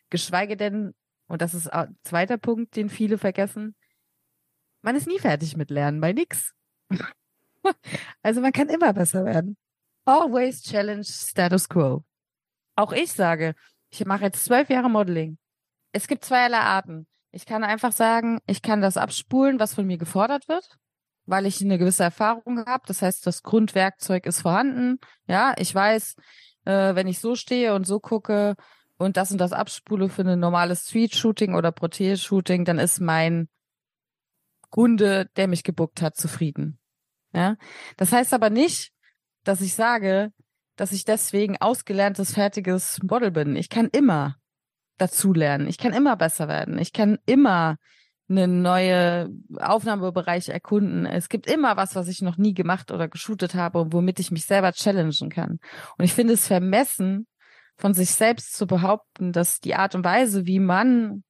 Geschweige 0.09 0.55
denn, 0.55 0.95
und 1.27 1.41
das 1.41 1.53
ist 1.53 1.67
ein 1.67 1.97
zweiter 2.05 2.37
Punkt, 2.37 2.77
den 2.77 2.87
viele 2.87 3.17
vergessen, 3.17 3.75
man 4.81 4.95
ist 4.95 5.07
nie 5.07 5.19
fertig 5.19 5.57
mit 5.57 5.71
Lernen 5.71 5.99
bei 5.99 6.13
nix. 6.13 6.53
also 8.23 8.39
man 8.39 8.53
kann 8.53 8.69
immer 8.69 8.93
besser 8.93 9.25
werden. 9.25 9.57
Always 10.05 10.61
challenge 10.61 11.03
status 11.03 11.67
quo. 11.67 12.05
Auch 12.77 12.93
ich 12.93 13.11
sage, 13.11 13.55
ich 13.89 14.05
mache 14.05 14.23
jetzt 14.23 14.45
zwölf 14.45 14.69
Jahre 14.69 14.89
Modeling. 14.89 15.37
Es 15.91 16.07
gibt 16.07 16.23
zweierlei 16.23 16.59
Arten. 16.59 17.07
Ich 17.31 17.45
kann 17.45 17.63
einfach 17.63 17.91
sagen, 17.91 18.39
ich 18.45 18.61
kann 18.61 18.81
das 18.81 18.97
abspulen, 18.97 19.59
was 19.59 19.73
von 19.73 19.87
mir 19.87 19.97
gefordert 19.97 20.49
wird, 20.49 20.77
weil 21.25 21.45
ich 21.45 21.61
eine 21.61 21.77
gewisse 21.77 22.03
Erfahrung 22.03 22.65
habe. 22.65 22.83
Das 22.87 23.01
heißt, 23.01 23.25
das 23.25 23.41
Grundwerkzeug 23.43 24.25
ist 24.25 24.41
vorhanden. 24.41 24.99
Ja, 25.27 25.53
ich 25.57 25.73
weiß, 25.73 26.15
äh, 26.65 26.95
wenn 26.95 27.07
ich 27.07 27.19
so 27.19 27.35
stehe 27.35 27.73
und 27.73 27.87
so 27.87 27.99
gucke 27.99 28.55
und 28.97 29.17
das 29.17 29.31
und 29.31 29.37
das 29.37 29.53
abspule 29.53 30.09
für 30.09 30.23
ein 30.23 30.39
normales 30.39 30.87
Street-Shooting 30.87 31.55
oder 31.55 31.71
Protege-Shooting, 31.71 32.65
dann 32.65 32.79
ist 32.79 32.99
mein 32.99 33.47
Kunde, 34.69 35.29
der 35.37 35.47
mich 35.47 35.63
gebuckt 35.63 36.01
hat, 36.01 36.17
zufrieden. 36.17 36.79
Ja, 37.33 37.55
das 37.95 38.11
heißt 38.11 38.33
aber 38.33 38.49
nicht, 38.49 38.91
dass 39.43 39.61
ich 39.61 39.73
sage, 39.73 40.33
dass 40.75 40.91
ich 40.91 41.05
deswegen 41.05 41.57
ausgelerntes, 41.57 42.33
fertiges 42.33 43.01
Model 43.03 43.31
bin. 43.31 43.55
Ich 43.55 43.69
kann 43.69 43.87
immer 43.91 44.35
dazulernen. 45.01 45.67
Ich 45.67 45.77
kann 45.77 45.93
immer 45.93 46.15
besser 46.15 46.47
werden. 46.47 46.77
Ich 46.77 46.93
kann 46.93 47.17
immer 47.25 47.77
einen 48.29 48.61
neuen 48.61 49.45
Aufnahmebereich 49.59 50.49
erkunden. 50.49 51.05
Es 51.05 51.27
gibt 51.27 51.47
immer 51.47 51.75
was, 51.75 51.95
was 51.95 52.07
ich 52.07 52.21
noch 52.21 52.37
nie 52.37 52.53
gemacht 52.53 52.91
oder 52.91 53.07
geshootet 53.07 53.55
habe 53.55 53.81
und 53.81 53.93
womit 53.93 54.19
ich 54.19 54.31
mich 54.31 54.45
selber 54.45 54.71
challengen 54.71 55.29
kann. 55.29 55.59
Und 55.97 56.05
ich 56.05 56.13
finde 56.13 56.33
es 56.33 56.47
vermessen, 56.47 57.27
von 57.75 57.93
sich 57.93 58.11
selbst 58.11 58.53
zu 58.53 58.67
behaupten, 58.67 59.33
dass 59.33 59.59
die 59.59 59.75
Art 59.75 59.95
und 59.95 60.05
Weise, 60.05 60.45
wie 60.45 60.59
man 60.59 61.23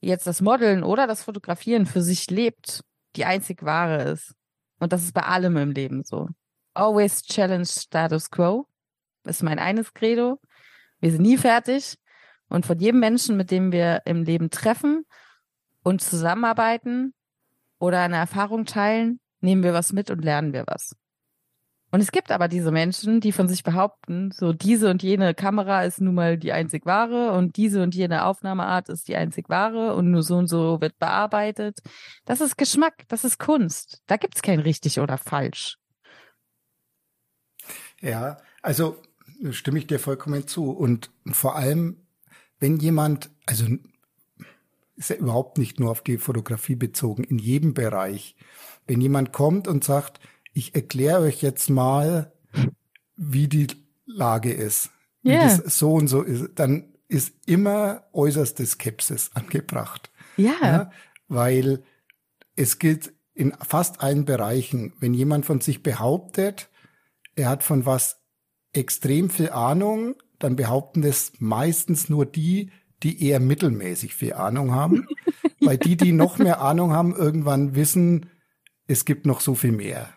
jetzt 0.00 0.26
das 0.26 0.40
Modeln 0.40 0.82
oder 0.82 1.06
das 1.06 1.22
Fotografieren 1.22 1.86
für 1.86 2.02
sich 2.02 2.28
lebt, 2.28 2.82
die 3.16 3.24
einzig 3.24 3.62
wahre 3.62 4.02
ist. 4.02 4.34
Und 4.80 4.92
das 4.92 5.04
ist 5.04 5.14
bei 5.14 5.22
allem 5.22 5.56
im 5.56 5.70
Leben 5.70 6.04
so. 6.04 6.28
Always 6.74 7.22
challenge 7.22 7.66
status 7.66 8.30
quo 8.30 8.66
ist 9.24 9.42
mein 9.42 9.58
eines 9.58 9.94
Credo. 9.94 10.40
Wir 11.00 11.12
sind 11.12 11.22
nie 11.22 11.36
fertig. 11.36 11.98
Und 12.48 12.66
von 12.66 12.78
jedem 12.78 13.00
Menschen, 13.00 13.36
mit 13.36 13.50
dem 13.50 13.72
wir 13.72 14.02
im 14.04 14.22
Leben 14.24 14.50
treffen 14.50 15.04
und 15.82 16.00
zusammenarbeiten 16.00 17.14
oder 17.78 18.00
eine 18.00 18.16
Erfahrung 18.16 18.64
teilen, 18.64 19.20
nehmen 19.40 19.62
wir 19.62 19.74
was 19.74 19.92
mit 19.92 20.10
und 20.10 20.24
lernen 20.24 20.52
wir 20.52 20.64
was. 20.66 20.94
Und 21.90 22.00
es 22.00 22.12
gibt 22.12 22.30
aber 22.30 22.48
diese 22.48 22.70
Menschen, 22.70 23.20
die 23.20 23.32
von 23.32 23.48
sich 23.48 23.62
behaupten, 23.62 24.30
so 24.30 24.52
diese 24.52 24.90
und 24.90 25.02
jene 25.02 25.32
Kamera 25.32 25.84
ist 25.84 26.02
nun 26.02 26.14
mal 26.14 26.36
die 26.36 26.52
einzig 26.52 26.84
wahre 26.84 27.32
und 27.32 27.56
diese 27.56 27.82
und 27.82 27.94
jene 27.94 28.26
Aufnahmeart 28.26 28.90
ist 28.90 29.08
die 29.08 29.16
einzig 29.16 29.48
wahre 29.48 29.94
und 29.94 30.10
nur 30.10 30.22
so 30.22 30.36
und 30.36 30.48
so 30.48 30.82
wird 30.82 30.98
bearbeitet. 30.98 31.78
Das 32.26 32.42
ist 32.42 32.58
Geschmack, 32.58 33.04
das 33.08 33.24
ist 33.24 33.38
Kunst. 33.38 34.02
Da 34.06 34.18
gibt's 34.18 34.42
kein 34.42 34.60
richtig 34.60 35.00
oder 35.00 35.16
falsch. 35.16 35.78
Ja, 38.00 38.36
also 38.60 39.00
stimme 39.50 39.78
ich 39.78 39.86
dir 39.86 39.98
vollkommen 39.98 40.46
zu. 40.46 40.70
Und 40.70 41.10
vor 41.32 41.56
allem, 41.56 42.06
wenn 42.60 42.78
jemand, 42.78 43.30
also 43.46 43.66
ist 44.96 45.10
ja 45.10 45.16
überhaupt 45.16 45.58
nicht 45.58 45.78
nur 45.78 45.90
auf 45.90 46.02
die 46.02 46.18
Fotografie 46.18 46.74
bezogen, 46.74 47.24
in 47.24 47.38
jedem 47.38 47.72
Bereich, 47.72 48.36
wenn 48.86 49.00
jemand 49.00 49.32
kommt 49.32 49.68
und 49.68 49.84
sagt, 49.84 50.20
ich 50.52 50.74
erkläre 50.74 51.22
euch 51.22 51.40
jetzt 51.40 51.70
mal, 51.70 52.32
wie 53.16 53.48
die 53.48 53.68
Lage 54.06 54.52
ist. 54.52 54.90
wie 55.22 55.30
yeah. 55.30 55.44
das 55.44 55.78
so 55.78 55.94
und 55.94 56.08
so 56.08 56.22
ist, 56.22 56.50
dann 56.56 56.94
ist 57.08 57.34
immer 57.46 58.04
äußerste 58.12 58.64
Skepsis 58.66 59.30
angebracht. 59.34 60.10
Ja. 60.36 60.54
ja. 60.62 60.90
Weil 61.28 61.82
es 62.56 62.78
gilt 62.78 63.12
in 63.34 63.52
fast 63.52 64.00
allen 64.00 64.24
Bereichen, 64.24 64.94
wenn 64.98 65.14
jemand 65.14 65.46
von 65.46 65.60
sich 65.60 65.82
behauptet, 65.82 66.68
er 67.36 67.48
hat 67.48 67.62
von 67.62 67.86
was 67.86 68.20
extrem 68.72 69.30
viel 69.30 69.50
Ahnung, 69.50 70.16
dann 70.38 70.56
behaupten 70.56 71.02
das 71.02 71.32
meistens 71.38 72.08
nur 72.08 72.26
die, 72.26 72.70
die 73.02 73.24
eher 73.24 73.40
mittelmäßig 73.40 74.14
viel 74.14 74.34
Ahnung 74.34 74.72
haben, 74.72 75.06
weil 75.60 75.78
die, 75.78 75.96
die 75.96 76.12
noch 76.12 76.38
mehr 76.38 76.60
Ahnung 76.60 76.92
haben, 76.92 77.14
irgendwann 77.14 77.74
wissen, 77.74 78.30
es 78.86 79.04
gibt 79.04 79.26
noch 79.26 79.40
so 79.40 79.54
viel 79.54 79.72
mehr. 79.72 80.08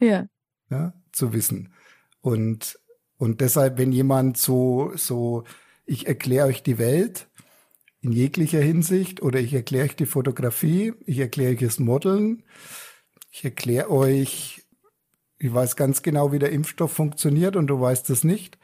Ja. 0.00 0.26
Ja, 0.70 0.94
zu 1.12 1.32
wissen. 1.32 1.72
Und, 2.20 2.78
und 3.16 3.40
deshalb, 3.40 3.78
wenn 3.78 3.92
jemand 3.92 4.36
so, 4.36 4.92
so, 4.96 5.44
ich 5.86 6.06
erkläre 6.06 6.48
euch 6.48 6.62
die 6.62 6.78
Welt 6.78 7.28
in 8.00 8.12
jeglicher 8.12 8.60
Hinsicht 8.60 9.22
oder 9.22 9.40
ich 9.40 9.54
erkläre 9.54 9.84
euch 9.84 9.96
die 9.96 10.06
Fotografie, 10.06 10.92
ich 11.06 11.18
erkläre 11.18 11.52
euch 11.52 11.60
das 11.60 11.78
Modeln, 11.78 12.42
ich 13.30 13.44
erkläre 13.44 13.90
euch, 13.90 14.64
ich 15.38 15.52
weiß 15.52 15.76
ganz 15.76 16.02
genau, 16.02 16.32
wie 16.32 16.38
der 16.38 16.52
Impfstoff 16.52 16.92
funktioniert 16.92 17.56
und 17.56 17.68
du 17.68 17.80
weißt 17.80 18.10
es 18.10 18.24
nicht, 18.24 18.58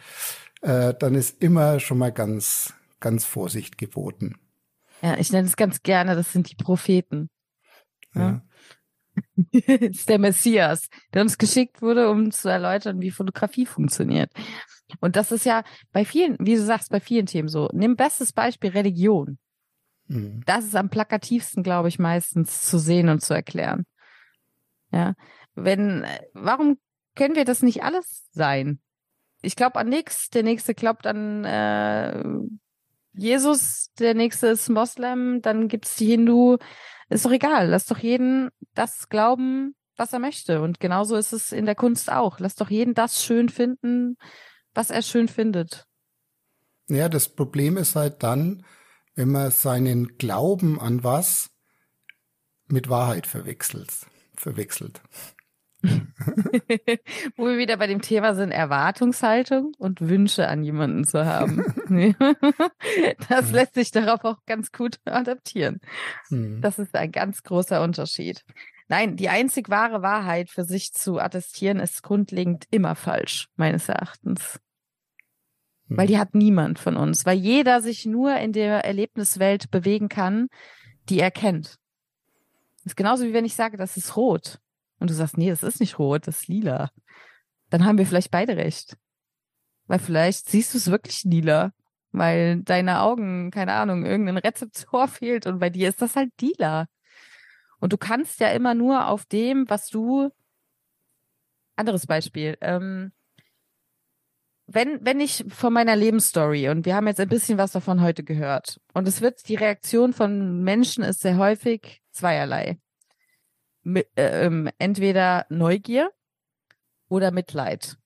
äh, 0.62 0.94
dann 0.94 1.14
ist 1.14 1.42
immer 1.42 1.80
schon 1.80 1.98
mal 1.98 2.12
ganz, 2.12 2.74
ganz 3.00 3.24
Vorsicht 3.24 3.78
geboten. 3.78 4.36
Ja, 5.02 5.18
ich 5.18 5.32
nenne 5.32 5.48
es 5.48 5.56
ganz 5.56 5.82
gerne, 5.82 6.14
das 6.14 6.32
sind 6.32 6.50
die 6.50 6.54
Propheten. 6.54 7.28
Ja. 8.14 8.42
das 9.52 9.62
ist 9.64 10.08
der 10.08 10.18
Messias, 10.18 10.88
der 11.12 11.22
uns 11.22 11.36
geschickt 11.36 11.82
wurde, 11.82 12.08
um 12.10 12.30
zu 12.30 12.48
erläutern, 12.48 13.00
wie 13.00 13.10
Fotografie 13.10 13.66
funktioniert. 13.66 14.32
Und 15.00 15.16
das 15.16 15.32
ist 15.32 15.44
ja 15.44 15.64
bei 15.92 16.04
vielen, 16.04 16.36
wie 16.38 16.54
du 16.54 16.62
sagst, 16.62 16.90
bei 16.90 17.00
vielen 17.00 17.26
Themen 17.26 17.48
so. 17.48 17.68
Nimm 17.72 17.96
bestes 17.96 18.32
Beispiel 18.32 18.70
Religion. 18.70 19.38
Mhm. 20.06 20.42
Das 20.46 20.64
ist 20.64 20.76
am 20.76 20.90
plakativsten, 20.90 21.62
glaube 21.62 21.88
ich, 21.88 21.98
meistens 21.98 22.62
zu 22.62 22.78
sehen 22.78 23.08
und 23.08 23.20
zu 23.20 23.34
erklären. 23.34 23.84
Ja. 24.90 25.14
Wenn, 25.54 26.06
warum 26.34 26.78
können 27.14 27.34
wir 27.34 27.44
das 27.44 27.62
nicht 27.62 27.82
alles 27.82 28.28
sein? 28.32 28.80
Ich 29.42 29.56
glaube 29.56 29.78
an 29.78 29.88
nichts. 29.88 30.30
Der 30.30 30.42
nächste 30.42 30.74
glaubt 30.74 31.06
an 31.06 31.44
äh, 31.44 32.22
Jesus, 33.14 33.92
der 33.98 34.14
nächste 34.14 34.48
ist 34.48 34.68
Moslem, 34.70 35.42
dann 35.42 35.68
gibt's 35.68 35.96
die 35.96 36.06
Hindu. 36.06 36.56
Ist 37.10 37.26
doch 37.26 37.32
egal. 37.32 37.68
Lass 37.68 37.86
doch 37.86 37.98
jeden 37.98 38.50
das 38.74 39.08
glauben, 39.08 39.74
was 39.96 40.12
er 40.12 40.18
möchte. 40.18 40.62
Und 40.62 40.80
genauso 40.80 41.16
ist 41.16 41.32
es 41.32 41.52
in 41.52 41.66
der 41.66 41.74
Kunst 41.74 42.10
auch. 42.10 42.38
Lass 42.38 42.54
doch 42.54 42.70
jeden 42.70 42.94
das 42.94 43.22
schön 43.22 43.48
finden, 43.48 44.16
was 44.72 44.90
er 44.90 45.02
schön 45.02 45.28
findet. 45.28 45.86
Ja, 46.88 47.08
das 47.08 47.28
Problem 47.28 47.76
ist 47.76 47.96
halt 47.96 48.22
dann, 48.22 48.64
wenn 49.14 49.30
man 49.30 49.50
seinen 49.50 50.16
Glauben 50.16 50.80
an 50.80 51.04
was 51.04 51.50
mit 52.66 52.88
Wahrheit 52.88 53.26
verwechselt. 53.26 53.90
verwechselt. 54.34 55.02
Wo 57.36 57.46
wir 57.46 57.58
wieder 57.58 57.76
bei 57.76 57.88
dem 57.88 58.02
Thema 58.02 58.34
sind, 58.34 58.52
Erwartungshaltung 58.52 59.72
und 59.78 60.00
Wünsche 60.00 60.46
an 60.46 60.62
jemanden 60.62 61.04
zu 61.04 61.26
haben. 61.26 61.64
das 63.28 63.50
lässt 63.50 63.74
sich 63.74 63.90
darauf 63.90 64.24
auch 64.24 64.38
ganz 64.46 64.70
gut 64.70 64.98
adaptieren. 65.04 65.80
Hm. 66.28 66.60
Das 66.60 66.78
ist 66.78 66.94
ein 66.94 67.10
ganz 67.10 67.42
großer 67.42 67.82
Unterschied. 67.82 68.44
Nein, 68.88 69.16
die 69.16 69.28
einzig 69.28 69.70
wahre 69.70 70.02
Wahrheit 70.02 70.50
für 70.50 70.64
sich 70.64 70.92
zu 70.92 71.18
attestieren 71.18 71.80
ist 71.80 72.02
grundlegend 72.02 72.66
immer 72.70 72.94
falsch, 72.94 73.48
meines 73.56 73.88
Erachtens. 73.88 74.60
Weil 75.88 76.06
die 76.06 76.14
hm. 76.14 76.20
hat 76.20 76.34
niemand 76.34 76.78
von 76.78 76.96
uns, 76.96 77.26
weil 77.26 77.38
jeder 77.38 77.82
sich 77.82 78.06
nur 78.06 78.36
in 78.36 78.52
der 78.52 78.84
Erlebniswelt 78.84 79.70
bewegen 79.72 80.08
kann, 80.08 80.46
die 81.08 81.18
er 81.18 81.32
kennt. 81.32 81.78
Das 82.84 82.92
ist 82.92 82.96
genauso 82.96 83.24
wie 83.24 83.32
wenn 83.32 83.44
ich 83.44 83.54
sage, 83.56 83.76
das 83.76 83.96
ist 83.96 84.16
rot 84.16 84.60
und 85.02 85.10
du 85.10 85.14
sagst, 85.14 85.36
nee, 85.36 85.50
das 85.50 85.64
ist 85.64 85.80
nicht 85.80 85.98
rot, 85.98 86.28
das 86.28 86.42
ist 86.42 86.48
lila, 86.48 86.90
dann 87.70 87.84
haben 87.84 87.98
wir 87.98 88.06
vielleicht 88.06 88.30
beide 88.30 88.56
recht. 88.56 88.96
Weil 89.88 89.98
vielleicht 89.98 90.48
siehst 90.48 90.72
du 90.72 90.78
es 90.78 90.90
wirklich 90.90 91.24
lila, 91.24 91.72
weil 92.12 92.62
deine 92.62 93.00
Augen, 93.00 93.50
keine 93.50 93.72
Ahnung, 93.72 94.06
irgendein 94.06 94.38
Rezeptor 94.38 95.08
fehlt 95.08 95.46
und 95.46 95.58
bei 95.58 95.70
dir 95.70 95.88
ist 95.88 96.00
das 96.00 96.14
halt 96.14 96.30
lila. 96.40 96.86
Und 97.80 97.92
du 97.92 97.98
kannst 97.98 98.38
ja 98.38 98.52
immer 98.52 98.74
nur 98.74 99.08
auf 99.08 99.24
dem, 99.26 99.68
was 99.68 99.88
du. 99.88 100.30
Anderes 101.74 102.06
Beispiel. 102.06 102.56
Ähm, 102.60 103.12
wenn, 104.66 105.04
wenn 105.04 105.18
ich 105.18 105.44
von 105.48 105.72
meiner 105.72 105.96
Lebensstory 105.96 106.68
und 106.68 106.86
wir 106.86 106.94
haben 106.94 107.08
jetzt 107.08 107.18
ein 107.18 107.28
bisschen 107.28 107.58
was 107.58 107.72
davon 107.72 108.02
heute 108.02 108.22
gehört 108.22 108.80
und 108.94 109.08
es 109.08 109.20
wird, 109.20 109.48
die 109.48 109.56
Reaktion 109.56 110.12
von 110.12 110.62
Menschen 110.62 111.02
ist 111.02 111.22
sehr 111.22 111.38
häufig 111.38 112.02
zweierlei 112.12 112.78
mit, 113.82 114.08
äh, 114.16 114.46
ähm, 114.46 114.70
entweder 114.78 115.46
Neugier 115.48 116.12
oder 117.08 117.30
Mitleid. 117.30 117.96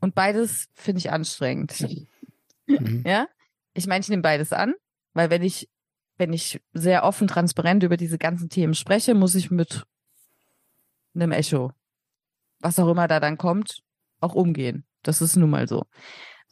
Und 0.00 0.14
beides 0.14 0.68
finde 0.74 0.98
ich 0.98 1.10
anstrengend. 1.10 1.80
Mhm. 2.66 3.02
Ja? 3.06 3.28
Ich 3.74 3.86
meine, 3.86 4.00
ich 4.00 4.08
nehme 4.08 4.22
beides 4.22 4.52
an, 4.52 4.74
weil 5.12 5.30
wenn 5.30 5.42
ich, 5.42 5.68
wenn 6.16 6.32
ich 6.32 6.60
sehr 6.72 7.04
offen, 7.04 7.28
transparent 7.28 7.82
über 7.82 7.96
diese 7.96 8.18
ganzen 8.18 8.48
Themen 8.48 8.74
spreche, 8.74 9.14
muss 9.14 9.34
ich 9.34 9.50
mit 9.50 9.84
einem 11.14 11.32
Echo, 11.32 11.72
was 12.60 12.78
auch 12.78 12.88
immer 12.88 13.08
da 13.08 13.20
dann 13.20 13.38
kommt, 13.38 13.82
auch 14.20 14.34
umgehen. 14.34 14.84
Das 15.02 15.20
ist 15.20 15.36
nun 15.36 15.50
mal 15.50 15.68
so. 15.68 15.84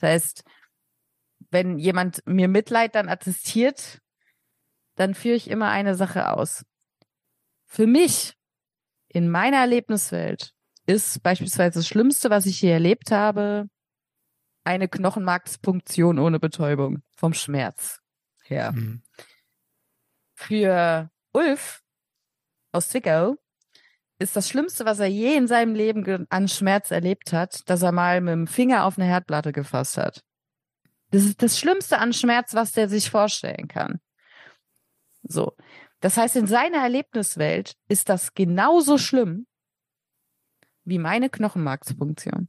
Das 0.01 0.11
heißt, 0.11 0.45
wenn 1.51 1.79
jemand 1.79 2.27
mir 2.27 2.49
Mitleid 2.49 2.95
dann 2.95 3.09
attestiert, 3.09 4.01
dann 4.97 5.15
führe 5.15 5.37
ich 5.37 5.49
immer 5.49 5.71
eine 5.71 5.95
Sache 5.95 6.31
aus. 6.31 6.65
Für 7.73 7.87
mich 7.87 8.35
in 9.09 9.31
meiner 9.31 9.57
Erlebniswelt 9.57 10.53
ist 10.85 11.23
beispielsweise 11.23 11.79
das 11.79 11.89
Schlimmste, 11.89 12.29
was 12.29 12.45
ich 12.45 12.59
hier 12.59 12.75
erlebt 12.75 13.11
habe, 13.11 13.67
eine 14.63 14.89
Knochenmarkspunktion 14.89 16.19
ohne 16.19 16.39
Betäubung 16.39 17.03
vom 17.17 17.33
Schmerz 17.33 18.01
her. 18.45 18.73
Mhm. 18.73 19.03
Für 20.35 21.11
Ulf 21.33 21.81
aus 22.73 22.91
Zwickau 22.91 23.37
ist 24.19 24.37
das 24.37 24.51
Schlimmste, 24.51 24.85
was 24.85 24.99
er 24.99 25.07
je 25.07 25.35
in 25.35 25.49
seinem 25.49 25.75
Leben 25.75 26.27
an 26.29 26.49
Schmerz 26.49 26.91
erlebt 26.91 27.33
hat, 27.33 27.67
dass 27.71 27.81
er 27.81 27.93
mal 27.93 28.21
mit 28.21 28.33
dem 28.33 28.47
Finger 28.49 28.85
auf 28.85 28.99
eine 28.99 29.09
Herdplatte 29.09 29.53
gefasst 29.53 29.97
hat. 29.97 30.23
Das 31.11 31.25
ist 31.25 31.41
das 31.41 31.59
Schlimmste 31.59 31.97
an 31.97 32.13
Schmerz, 32.13 32.53
was 32.53 32.73
der 32.73 32.91
sich 32.91 33.09
vorstellen 33.09 33.67
kann. 33.67 33.99
So. 35.23 35.57
Das 36.03 36.17
heißt, 36.17 36.35
in 36.35 36.49
seiner 36.49 36.79
Erlebniswelt 36.79 37.77
ist 37.89 38.09
das 38.09 38.35
genauso 38.35 38.99
schlimm 38.99 39.47
wie 40.85 40.99
meine 40.99 41.31
Knochenmarksfunktion. 41.31 42.49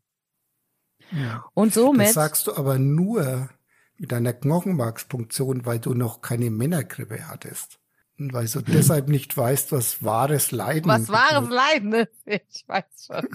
Ja. 1.12 1.46
Und 1.54 1.72
somit. 1.72 2.08
Das 2.08 2.14
sagst 2.14 2.48
du 2.48 2.56
aber 2.56 2.80
nur 2.80 3.50
mit 3.98 4.12
deiner 4.12 4.34
Knochenmarkspunktion, 4.34 5.68
weil 5.68 5.78
du 5.78 5.94
noch 5.94 6.22
keine 6.22 6.50
Männergrippe 6.50 7.28
hattest. 7.28 7.80
Und 8.18 8.34
weil 8.34 8.48
du 8.48 8.62
deshalb 8.68 9.08
nicht 9.08 9.38
weißt, 9.38 9.72
was 9.72 10.04
wahres 10.04 10.52
Leiden 10.52 10.90
ist. 10.90 11.10
Was 11.10 11.10
wahres 11.10 11.50
Leiden 11.50 11.94
ist. 11.94 12.22
Ich 12.26 12.64
weiß 12.68 13.06
schon. 13.06 13.28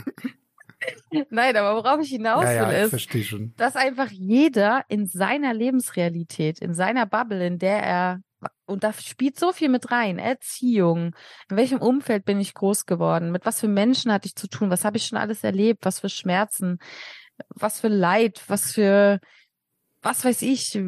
Nein, 1.31 1.57
aber 1.57 1.77
worauf 1.77 2.01
ich 2.01 2.09
hinaus 2.09 2.43
will, 2.43 2.55
ja, 2.55 2.73
ja, 2.73 2.85
ist, 2.85 3.09
dass 3.57 3.77
einfach 3.77 4.11
jeder 4.11 4.85
in 4.89 5.07
seiner 5.07 5.55
Lebensrealität, 5.55 6.59
in 6.59 6.75
seiner 6.75 7.07
Bubble, 7.07 7.47
in 7.47 7.59
der 7.61 7.83
er 7.85 8.23
und 8.67 8.85
da 8.85 8.93
spielt 8.93 9.39
so 9.39 9.53
viel 9.53 9.69
mit 9.69 9.91
rein. 9.91 10.19
Erziehung. 10.19 11.15
In 11.51 11.57
welchem 11.57 11.79
Umfeld 11.79 12.25
bin 12.25 12.41
ich 12.41 12.55
groß 12.55 12.87
geworden? 12.87 13.33
Mit 13.33 13.45
was 13.47 13.61
für 13.61 13.69
Menschen 13.69 14.13
hatte 14.13 14.27
ich 14.27 14.37
zu 14.37 14.49
tun? 14.49 14.71
Was 14.71 14.85
habe 14.85 14.97
ich 14.97 15.07
schon 15.07 15.19
alles 15.19 15.43
erlebt? 15.43 15.85
Was 15.85 16.01
für 16.01 16.09
Schmerzen? 16.09 16.79
Was 17.49 17.81
für 17.81 17.89
Leid? 17.89 18.43
Was 18.49 18.73
für, 18.73 19.21
was 20.03 20.25
weiß 20.25 20.43
ich? 20.43 20.79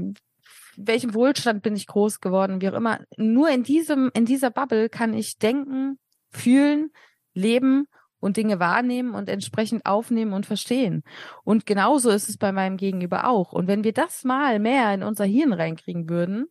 Welchem 0.77 1.15
Wohlstand 1.15 1.63
bin 1.63 1.75
ich 1.75 1.87
groß 1.87 2.21
geworden? 2.21 2.61
Wie 2.61 2.69
auch 2.69 2.75
immer. 2.75 3.01
Nur 3.17 3.51
in 3.51 3.63
diesem, 3.63 4.11
in 4.15 4.27
dieser 4.27 4.51
Bubble 4.51 4.89
kann 4.89 5.15
ich 5.15 5.39
denken, 5.39 5.99
fühlen, 6.31 6.91
leben 7.35 7.87
und 8.21 8.37
Dinge 8.37 8.61
wahrnehmen 8.61 9.15
und 9.15 9.29
entsprechend 9.29 9.87
aufnehmen 9.87 10.33
und 10.33 10.47
verstehen. 10.47 11.03
Und 11.43 11.67
genauso 11.67 12.11
ist 12.11 12.29
es 12.29 12.37
bei 12.37 12.53
meinem 12.53 12.77
Gegenüber 12.77 13.27
auch. 13.27 13.53
Und 13.53 13.67
wenn 13.67 13.85
wir 13.85 13.93
das 13.93 14.25
mal 14.25 14.59
mehr 14.59 14.93
in 14.95 15.03
unser 15.03 15.25
Hirn 15.25 15.53
reinkriegen 15.53 16.09
würden, 16.09 16.47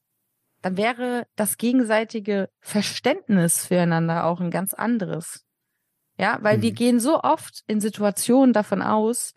dann 0.62 0.78
wäre 0.78 1.26
das 1.36 1.58
gegenseitige 1.58 2.50
Verständnis 2.60 3.66
füreinander 3.66 4.26
auch 4.26 4.40
ein 4.40 4.52
ganz 4.52 4.74
anderes. 4.74 5.46
Ja, 6.18 6.38
weil 6.42 6.58
mhm. 6.58 6.62
wir 6.64 6.72
gehen 6.74 7.00
so 7.00 7.22
oft 7.22 7.64
in 7.68 7.80
Situationen 7.80 8.54
davon 8.54 8.82
aus, 8.82 9.34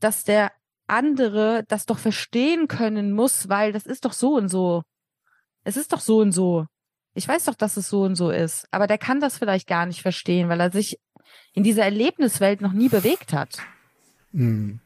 dass 0.00 0.24
der 0.24 0.50
andere 0.88 1.64
das 1.68 1.86
doch 1.86 1.98
verstehen 1.98 2.66
können 2.66 3.12
muss, 3.12 3.48
weil 3.48 3.72
das 3.72 3.86
ist 3.86 4.04
doch 4.04 4.12
so 4.12 4.34
und 4.34 4.48
so. 4.48 4.82
Es 5.62 5.76
ist 5.76 5.92
doch 5.92 6.00
so 6.00 6.18
und 6.18 6.32
so. 6.32 6.66
Ich 7.14 7.28
weiß 7.28 7.44
doch, 7.44 7.54
dass 7.54 7.76
es 7.76 7.88
so 7.88 8.02
und 8.02 8.16
so 8.16 8.30
ist. 8.30 8.66
Aber 8.72 8.86
der 8.86 8.98
kann 8.98 9.20
das 9.20 9.38
vielleicht 9.38 9.68
gar 9.68 9.86
nicht 9.86 10.02
verstehen, 10.02 10.48
weil 10.48 10.60
er 10.60 10.72
sich 10.72 10.98
in 11.52 11.62
dieser 11.62 11.84
Erlebniswelt 11.84 12.60
noch 12.60 12.72
nie 12.72 12.88
bewegt 12.88 13.32
hat. 13.32 13.58
Mhm. 14.32 14.80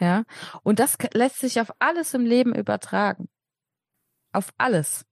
Ja. 0.00 0.24
Und 0.62 0.78
das 0.78 0.96
lässt 1.12 1.38
sich 1.38 1.60
auf 1.60 1.72
alles 1.78 2.14
im 2.14 2.24
Leben 2.24 2.54
übertragen. 2.54 3.28
Auf 4.32 4.52
alles. 4.58 5.04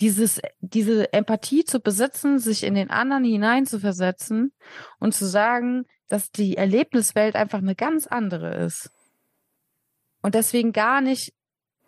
Dieses, 0.00 0.40
diese 0.60 1.12
Empathie 1.12 1.64
zu 1.64 1.80
besitzen, 1.80 2.38
sich 2.38 2.62
in 2.62 2.74
den 2.74 2.90
anderen 2.90 3.24
hineinzuversetzen 3.24 4.52
und 5.00 5.12
zu 5.12 5.26
sagen, 5.26 5.86
dass 6.06 6.30
die 6.30 6.56
Erlebniswelt 6.56 7.34
einfach 7.34 7.58
eine 7.58 7.74
ganz 7.74 8.06
andere 8.06 8.54
ist. 8.64 8.90
Und 10.22 10.34
deswegen 10.34 10.72
gar 10.72 11.00
nicht 11.00 11.32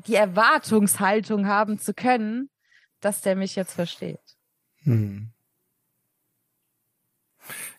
die 0.07 0.15
Erwartungshaltung 0.15 1.47
haben 1.47 1.79
zu 1.79 1.95
können, 1.95 2.51
dass 3.01 3.21
der 3.21 3.37
mich 3.37 3.57
jetzt 3.57 3.75
versteht. 3.75 4.21
Hm. 4.83 5.33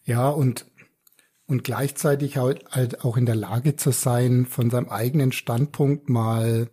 Ja, 0.04 0.30
und, 0.30 0.66
und 1.46 1.64
gleichzeitig 1.64 2.38
halt, 2.38 2.66
halt 2.72 3.04
auch 3.04 3.18
in 3.18 3.26
der 3.26 3.36
Lage 3.36 3.76
zu 3.76 3.92
sein, 3.92 4.46
von 4.46 4.70
seinem 4.70 4.90
eigenen 4.90 5.32
Standpunkt 5.32 6.10
mal 6.10 6.70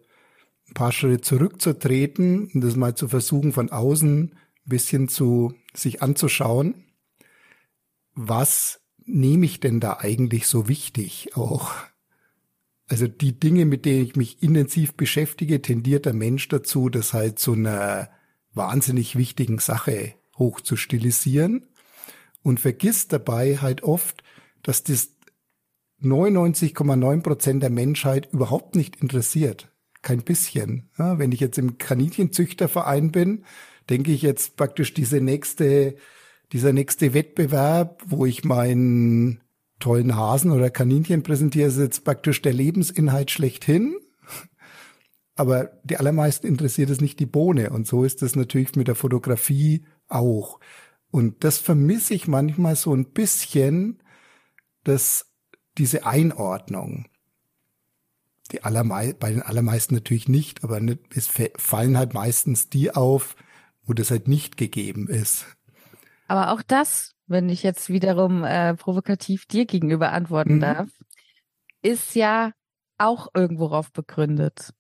paar 0.78 0.92
Schritte 0.92 1.22
zurückzutreten 1.22 2.52
und 2.55 2.60
das 2.60 2.76
mal 2.76 2.94
zu 2.94 3.09
versuchen, 3.09 3.52
von 3.52 3.70
außen 3.70 4.30
ein 4.30 4.38
bisschen 4.64 5.09
zu 5.09 5.55
sich 5.74 6.02
anzuschauen. 6.02 6.84
Was 8.14 8.80
nehme 9.05 9.44
ich 9.44 9.59
denn 9.59 9.80
da 9.80 9.96
eigentlich 9.98 10.46
so 10.46 10.68
wichtig 10.68 11.36
auch? 11.36 11.72
Also 12.86 13.09
die 13.09 13.38
Dinge, 13.38 13.64
mit 13.64 13.86
denen 13.86 14.05
ich 14.05 14.14
mich 14.14 14.40
intensiv 14.40 14.94
beschäftige, 14.94 15.60
tendiert 15.60 16.06
der 16.06 16.14
Mensch 16.14 16.46
dazu, 16.46 16.88
das 16.88 17.12
halt 17.12 17.40
zu 17.40 17.55
einer 17.55 18.09
wahnsinnig 18.55 19.16
wichtigen 19.16 19.59
Sache 19.59 20.14
hoch 20.38 20.60
zu 20.60 20.76
stilisieren 20.76 21.66
und 22.42 22.60
vergisst 22.60 23.12
dabei 23.12 23.56
halt 23.56 23.82
oft, 23.82 24.22
dass 24.62 24.84
das 24.84 25.10
99,9 26.00 27.22
Prozent 27.22 27.62
der 27.64 27.70
Menschheit 27.70 28.32
überhaupt 28.32 28.76
nicht 28.76 29.02
interessiert. 29.02 29.72
Kein 30.02 30.22
bisschen. 30.22 30.90
Ja, 30.98 31.18
wenn 31.18 31.32
ich 31.32 31.40
jetzt 31.40 31.58
im 31.58 31.78
Kaninchenzüchterverein 31.78 33.10
bin, 33.10 33.44
denke 33.90 34.12
ich 34.12 34.22
jetzt 34.22 34.56
praktisch 34.56 34.94
diese 34.94 35.20
nächste, 35.20 35.96
dieser 36.52 36.72
nächste 36.72 37.14
Wettbewerb, 37.14 38.02
wo 38.06 38.26
ich 38.26 38.44
meinen 38.44 39.40
tollen 39.80 40.16
Hasen 40.16 40.50
oder 40.50 40.70
Kaninchen 40.70 41.22
präsentiere, 41.22 41.68
ist 41.68 41.78
jetzt 41.78 42.04
praktisch 42.04 42.42
der 42.42 42.52
Lebensinhalt 42.52 43.30
schlechthin. 43.30 43.96
Aber 45.34 45.70
die 45.84 45.96
allermeisten 45.96 46.48
interessiert 46.48 46.90
es 46.90 47.00
nicht 47.00 47.20
die 47.20 47.26
Bohne. 47.26 47.70
Und 47.70 47.86
so 47.86 48.02
ist 48.02 48.22
es 48.22 48.34
natürlich 48.34 48.74
mit 48.74 48.88
der 48.88 48.96
Fotografie 48.96 49.84
auch. 50.08 50.58
Und 51.10 51.44
das 51.44 51.58
vermisse 51.58 52.14
ich 52.14 52.26
manchmal 52.26 52.74
so 52.74 52.92
ein 52.94 53.12
bisschen, 53.12 54.02
dass 54.82 55.26
diese 55.78 56.06
Einordnung. 56.06 57.06
Die 58.50 58.64
allermei 58.64 59.12
bei 59.12 59.30
den 59.30 59.42
allermeisten 59.42 59.94
natürlich 59.94 60.28
nicht, 60.28 60.64
aber 60.64 60.80
nicht, 60.80 61.00
es 61.14 61.28
fallen 61.56 61.98
halt 61.98 62.14
meistens 62.14 62.70
die 62.70 62.94
auf, 62.94 63.36
wo 63.82 63.92
das 63.92 64.10
halt 64.10 64.28
nicht 64.28 64.56
gegeben 64.56 65.08
ist. 65.08 65.46
Aber 66.28 66.52
auch 66.52 66.62
das, 66.62 67.14
wenn 67.26 67.48
ich 67.48 67.62
jetzt 67.62 67.88
wiederum 67.88 68.44
äh, 68.44 68.74
provokativ 68.74 69.46
dir 69.46 69.66
gegenüber 69.66 70.12
antworten 70.12 70.56
mhm. 70.56 70.60
darf, 70.60 70.88
ist 71.82 72.14
ja 72.14 72.52
auch 72.98 73.28
irgendwo 73.34 73.68
drauf 73.68 73.92
begründet. 73.92 74.72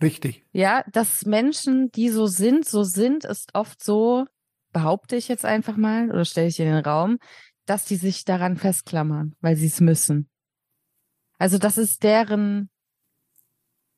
Richtig. 0.00 0.44
Ja, 0.52 0.84
dass 0.92 1.24
Menschen, 1.24 1.90
die 1.90 2.10
so 2.10 2.26
sind, 2.26 2.66
so 2.66 2.82
sind, 2.82 3.24
ist 3.24 3.54
oft 3.54 3.82
so, 3.82 4.26
behaupte 4.72 5.16
ich 5.16 5.28
jetzt 5.28 5.44
einfach 5.44 5.76
mal 5.76 6.10
oder 6.10 6.24
stelle 6.24 6.48
ich 6.48 6.60
in 6.60 6.66
den 6.66 6.84
Raum, 6.84 7.18
dass 7.64 7.86
die 7.86 7.96
sich 7.96 8.24
daran 8.24 8.56
festklammern, 8.56 9.34
weil 9.40 9.56
sie 9.56 9.66
es 9.66 9.80
müssen. 9.80 10.28
Also 11.38 11.58
das 11.58 11.78
ist 11.78 12.02
deren 12.02 12.70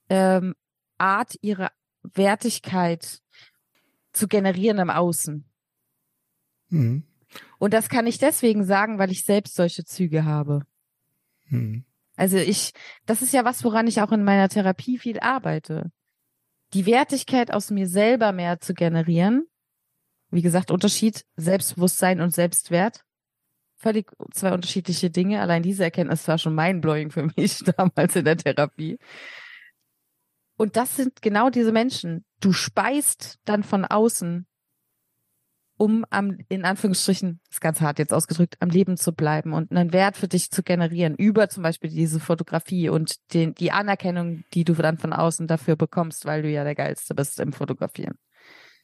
ähm, 0.08 0.54
Art, 0.98 1.34
ihre 1.40 1.70
Wertigkeit 2.02 3.20
zu 4.12 4.28
generieren 4.28 4.78
im 4.78 4.90
Außen. 4.90 5.44
Mhm. 6.70 7.04
Und 7.58 7.74
das 7.74 7.88
kann 7.88 8.06
ich 8.06 8.18
deswegen 8.18 8.64
sagen, 8.64 8.98
weil 8.98 9.10
ich 9.10 9.24
selbst 9.24 9.54
solche 9.54 9.84
Züge 9.84 10.24
habe. 10.24 10.62
Mhm. 11.48 11.84
Also 12.16 12.36
ich, 12.36 12.72
das 13.06 13.22
ist 13.22 13.32
ja 13.32 13.44
was, 13.44 13.62
woran 13.64 13.86
ich 13.86 14.00
auch 14.00 14.12
in 14.12 14.24
meiner 14.24 14.48
Therapie 14.48 14.98
viel 14.98 15.20
arbeite. 15.20 15.92
Die 16.74 16.86
Wertigkeit 16.86 17.52
aus 17.52 17.70
mir 17.70 17.86
selber 17.86 18.32
mehr 18.32 18.60
zu 18.60 18.74
generieren 18.74 19.46
wie 20.30 20.42
gesagt, 20.42 20.70
Unterschied 20.70 21.24
Selbstbewusstsein 21.36 22.20
und 22.20 22.34
Selbstwert. 22.34 23.04
Völlig 23.76 24.10
zwei 24.32 24.52
unterschiedliche 24.52 25.10
Dinge. 25.10 25.40
Allein 25.40 25.62
diese 25.62 25.84
Erkenntnis 25.84 26.26
war 26.26 26.38
schon 26.38 26.54
mindblowing 26.54 27.10
für 27.10 27.28
mich 27.36 27.58
damals 27.76 28.16
in 28.16 28.24
der 28.24 28.36
Therapie. 28.36 28.98
Und 30.58 30.76
das 30.76 30.96
sind 30.96 31.22
genau 31.22 31.48
diese 31.48 31.72
Menschen. 31.72 32.26
Du 32.40 32.52
speist 32.52 33.38
dann 33.46 33.62
von 33.62 33.86
außen, 33.86 34.46
um 35.78 36.04
am, 36.10 36.36
in 36.50 36.66
Anführungsstrichen, 36.66 37.40
ist 37.50 37.62
ganz 37.62 37.80
hart 37.80 37.98
jetzt 37.98 38.12
ausgedrückt, 38.12 38.56
am 38.60 38.68
Leben 38.68 38.98
zu 38.98 39.12
bleiben 39.14 39.54
und 39.54 39.70
einen 39.70 39.94
Wert 39.94 40.18
für 40.18 40.28
dich 40.28 40.50
zu 40.50 40.62
generieren, 40.62 41.14
über 41.14 41.48
zum 41.48 41.62
Beispiel 41.62 41.88
diese 41.88 42.20
Fotografie 42.20 42.90
und 42.90 43.32
den, 43.32 43.54
die 43.54 43.72
Anerkennung, 43.72 44.44
die 44.52 44.64
du 44.64 44.74
dann 44.74 44.98
von 44.98 45.14
außen 45.14 45.46
dafür 45.46 45.76
bekommst, 45.76 46.26
weil 46.26 46.42
du 46.42 46.50
ja 46.50 46.64
der 46.64 46.74
Geilste 46.74 47.14
bist 47.14 47.40
im 47.40 47.54
Fotografieren 47.54 48.18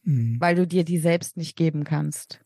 mhm. 0.05 0.41
weil 0.41 0.55
du 0.55 0.67
dir 0.67 0.85
die 0.85 0.99
selbst 0.99 1.37
nicht 1.37 1.57
geben 1.57 1.85
kannst. 1.85 2.41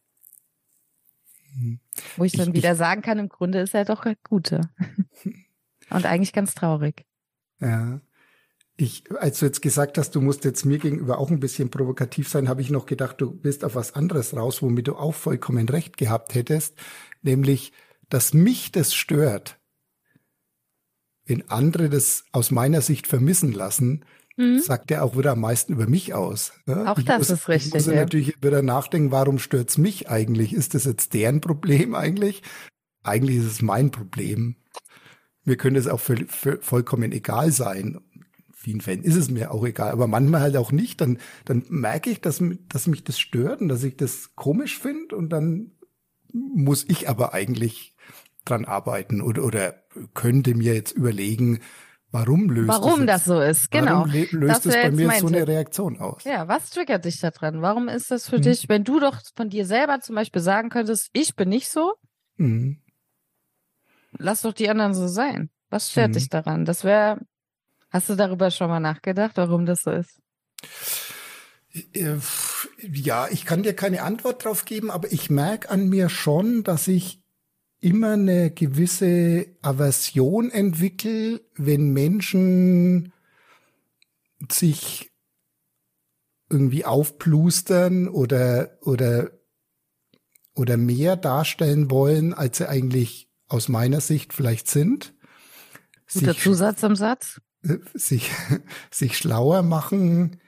Mhm. 1.54 1.80
Wo 2.16 2.24
ich 2.24 2.32
dann 2.32 2.48
ich, 2.48 2.54
wieder 2.54 2.72
ich, 2.72 2.78
sagen 2.78 3.02
kann, 3.02 3.18
im 3.18 3.28
Grunde 3.28 3.60
ist 3.60 3.74
er 3.74 3.84
doch 3.84 4.02
der 4.02 4.16
Gute. 4.24 4.70
Und 5.90 6.06
eigentlich 6.06 6.32
ganz 6.32 6.54
traurig. 6.54 7.06
Ja. 7.60 8.00
Ich, 8.80 9.02
als 9.18 9.40
du 9.40 9.46
jetzt 9.46 9.60
gesagt 9.60 9.98
hast, 9.98 10.14
du 10.14 10.20
musst 10.20 10.44
jetzt 10.44 10.64
mir 10.64 10.78
gegenüber 10.78 11.18
auch 11.18 11.30
ein 11.30 11.40
bisschen 11.40 11.68
provokativ 11.68 12.28
sein, 12.28 12.48
habe 12.48 12.62
ich 12.62 12.70
noch 12.70 12.86
gedacht, 12.86 13.20
du 13.20 13.32
bist 13.32 13.64
auf 13.64 13.74
was 13.74 13.94
anderes 13.96 14.36
raus, 14.36 14.62
womit 14.62 14.86
du 14.86 14.94
auch 14.94 15.14
vollkommen 15.14 15.68
recht 15.68 15.96
gehabt 15.96 16.34
hättest, 16.34 16.76
nämlich, 17.22 17.72
dass 18.08 18.34
mich 18.34 18.70
das 18.70 18.94
stört, 18.94 19.58
wenn 21.26 21.50
andere 21.50 21.90
das 21.90 22.24
aus 22.30 22.52
meiner 22.52 22.80
Sicht 22.80 23.08
vermissen 23.08 23.52
lassen, 23.52 24.04
mhm. 24.36 24.60
sagt 24.60 24.90
er 24.90 25.04
auch 25.04 25.16
wieder 25.16 25.32
am 25.32 25.40
meisten 25.40 25.72
über 25.72 25.86
mich 25.86 26.14
aus. 26.14 26.52
Ja? 26.66 26.92
Auch 26.92 26.98
ich 26.98 27.04
das 27.04 27.18
muss, 27.18 27.30
ist 27.30 27.48
richtig. 27.48 27.74
Ich 27.74 27.74
muss 27.74 27.86
ja. 27.86 28.00
natürlich 28.00 28.42
wieder 28.42 28.62
nachdenken, 28.62 29.10
warum 29.10 29.38
stört's 29.38 29.76
mich 29.76 30.08
eigentlich? 30.08 30.54
Ist 30.54 30.74
das 30.74 30.84
jetzt 30.84 31.12
deren 31.14 31.40
Problem 31.40 31.94
eigentlich? 31.94 32.42
Eigentlich 33.02 33.38
ist 33.38 33.46
es 33.46 33.62
mein 33.62 33.90
Problem. 33.90 34.56
Mir 35.44 35.56
könnte 35.56 35.80
es 35.80 35.86
auch 35.86 36.00
für 36.00 36.26
vollkommen 36.60 37.10
egal 37.12 37.52
sein. 37.52 38.00
In 38.58 38.64
vielen 38.64 38.80
Fällen 38.80 39.02
ist 39.02 39.16
es 39.16 39.30
mir 39.30 39.52
auch 39.52 39.64
egal, 39.64 39.92
aber 39.92 40.06
manchmal 40.06 40.40
halt 40.40 40.56
auch 40.56 40.72
nicht. 40.72 41.00
Dann, 41.00 41.18
dann 41.44 41.64
merke 41.68 42.10
ich, 42.10 42.20
dass, 42.20 42.42
dass 42.68 42.86
mich 42.86 43.04
das 43.04 43.18
stört 43.18 43.60
und 43.60 43.68
dass 43.68 43.84
ich 43.84 43.96
das 43.96 44.34
komisch 44.34 44.78
finde 44.78 45.16
und 45.16 45.30
dann 45.30 45.72
muss 46.32 46.84
ich 46.88 47.08
aber 47.08 47.34
eigentlich 47.34 47.94
dran 48.44 48.64
arbeiten 48.64 49.20
oder, 49.22 49.44
oder 49.44 49.74
könnte 50.14 50.54
mir 50.54 50.74
jetzt 50.74 50.92
überlegen, 50.92 51.60
Warum 52.10 52.48
löst 52.48 52.68
Warum 52.68 53.06
das, 53.06 53.24
das 53.24 53.24
so 53.26 53.40
ist, 53.40 53.70
genau. 53.70 54.06
Warum 54.06 54.12
löst 54.30 54.64
es 54.64 54.74
bei 54.74 54.90
mir 54.90 55.10
so 55.12 55.26
eine 55.26 55.46
Reaktion 55.46 55.98
aus? 55.98 56.24
Ja, 56.24 56.48
was 56.48 56.70
triggert 56.70 57.04
dich 57.04 57.20
da 57.20 57.30
dran? 57.30 57.60
Warum 57.60 57.88
ist 57.88 58.10
das 58.10 58.30
für 58.30 58.36
hm. 58.36 58.42
dich, 58.42 58.68
wenn 58.70 58.82
du 58.82 58.98
doch 58.98 59.20
von 59.36 59.50
dir 59.50 59.66
selber 59.66 60.00
zum 60.00 60.14
Beispiel 60.14 60.40
sagen 60.40 60.70
könntest, 60.70 61.10
ich 61.12 61.36
bin 61.36 61.50
nicht 61.50 61.68
so, 61.68 61.94
hm. 62.36 62.82
lass 64.12 64.40
doch 64.40 64.54
die 64.54 64.70
anderen 64.70 64.94
so 64.94 65.06
sein. 65.06 65.50
Was 65.68 65.90
stört 65.90 66.06
hm. 66.06 66.12
dich 66.14 66.30
daran? 66.30 66.64
Das 66.64 66.82
wäre, 66.82 67.20
hast 67.90 68.08
du 68.08 68.16
darüber 68.16 68.50
schon 68.50 68.68
mal 68.68 68.80
nachgedacht, 68.80 69.36
warum 69.36 69.66
das 69.66 69.82
so 69.82 69.90
ist? 69.90 70.20
Äh, 71.92 72.16
ja, 72.80 73.28
ich 73.28 73.44
kann 73.44 73.62
dir 73.62 73.74
keine 73.74 74.02
Antwort 74.02 74.44
drauf 74.44 74.64
geben, 74.64 74.90
aber 74.90 75.12
ich 75.12 75.30
merke 75.30 75.70
an 75.70 75.88
mir 75.88 76.08
schon, 76.08 76.64
dass 76.64 76.88
ich 76.88 77.22
immer 77.80 78.12
eine 78.12 78.50
gewisse 78.50 79.46
Aversion 79.62 80.50
entwickle, 80.50 81.40
wenn 81.54 81.90
Menschen 81.92 83.12
sich 84.50 85.12
irgendwie 86.50 86.84
aufplustern 86.84 88.08
oder, 88.08 88.78
oder, 88.80 89.30
oder 90.54 90.76
mehr 90.76 91.16
darstellen 91.16 91.90
wollen, 91.90 92.34
als 92.34 92.58
sie 92.58 92.68
eigentlich 92.68 93.30
aus 93.48 93.68
meiner 93.68 94.00
Sicht 94.00 94.32
vielleicht 94.32 94.68
sind. 94.68 95.14
Guter 96.12 96.36
Zusatz 96.36 96.84
am 96.84 96.96
Satz. 96.96 97.40
Sich, 97.94 98.30
sich 98.90 99.16
schlauer 99.16 99.62
machen. 99.62 100.40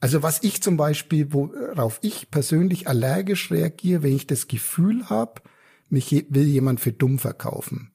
Also 0.00 0.22
was 0.22 0.42
ich 0.42 0.62
zum 0.62 0.76
Beispiel, 0.76 1.32
worauf 1.32 1.98
ich 2.02 2.30
persönlich 2.30 2.88
allergisch 2.88 3.50
reagiere, 3.50 4.02
wenn 4.02 4.14
ich 4.14 4.26
das 4.26 4.48
Gefühl 4.48 5.08
habe, 5.08 5.42
mich 5.88 6.26
will 6.28 6.44
jemand 6.44 6.80
für 6.80 6.92
dumm 6.92 7.18
verkaufen. 7.18 7.94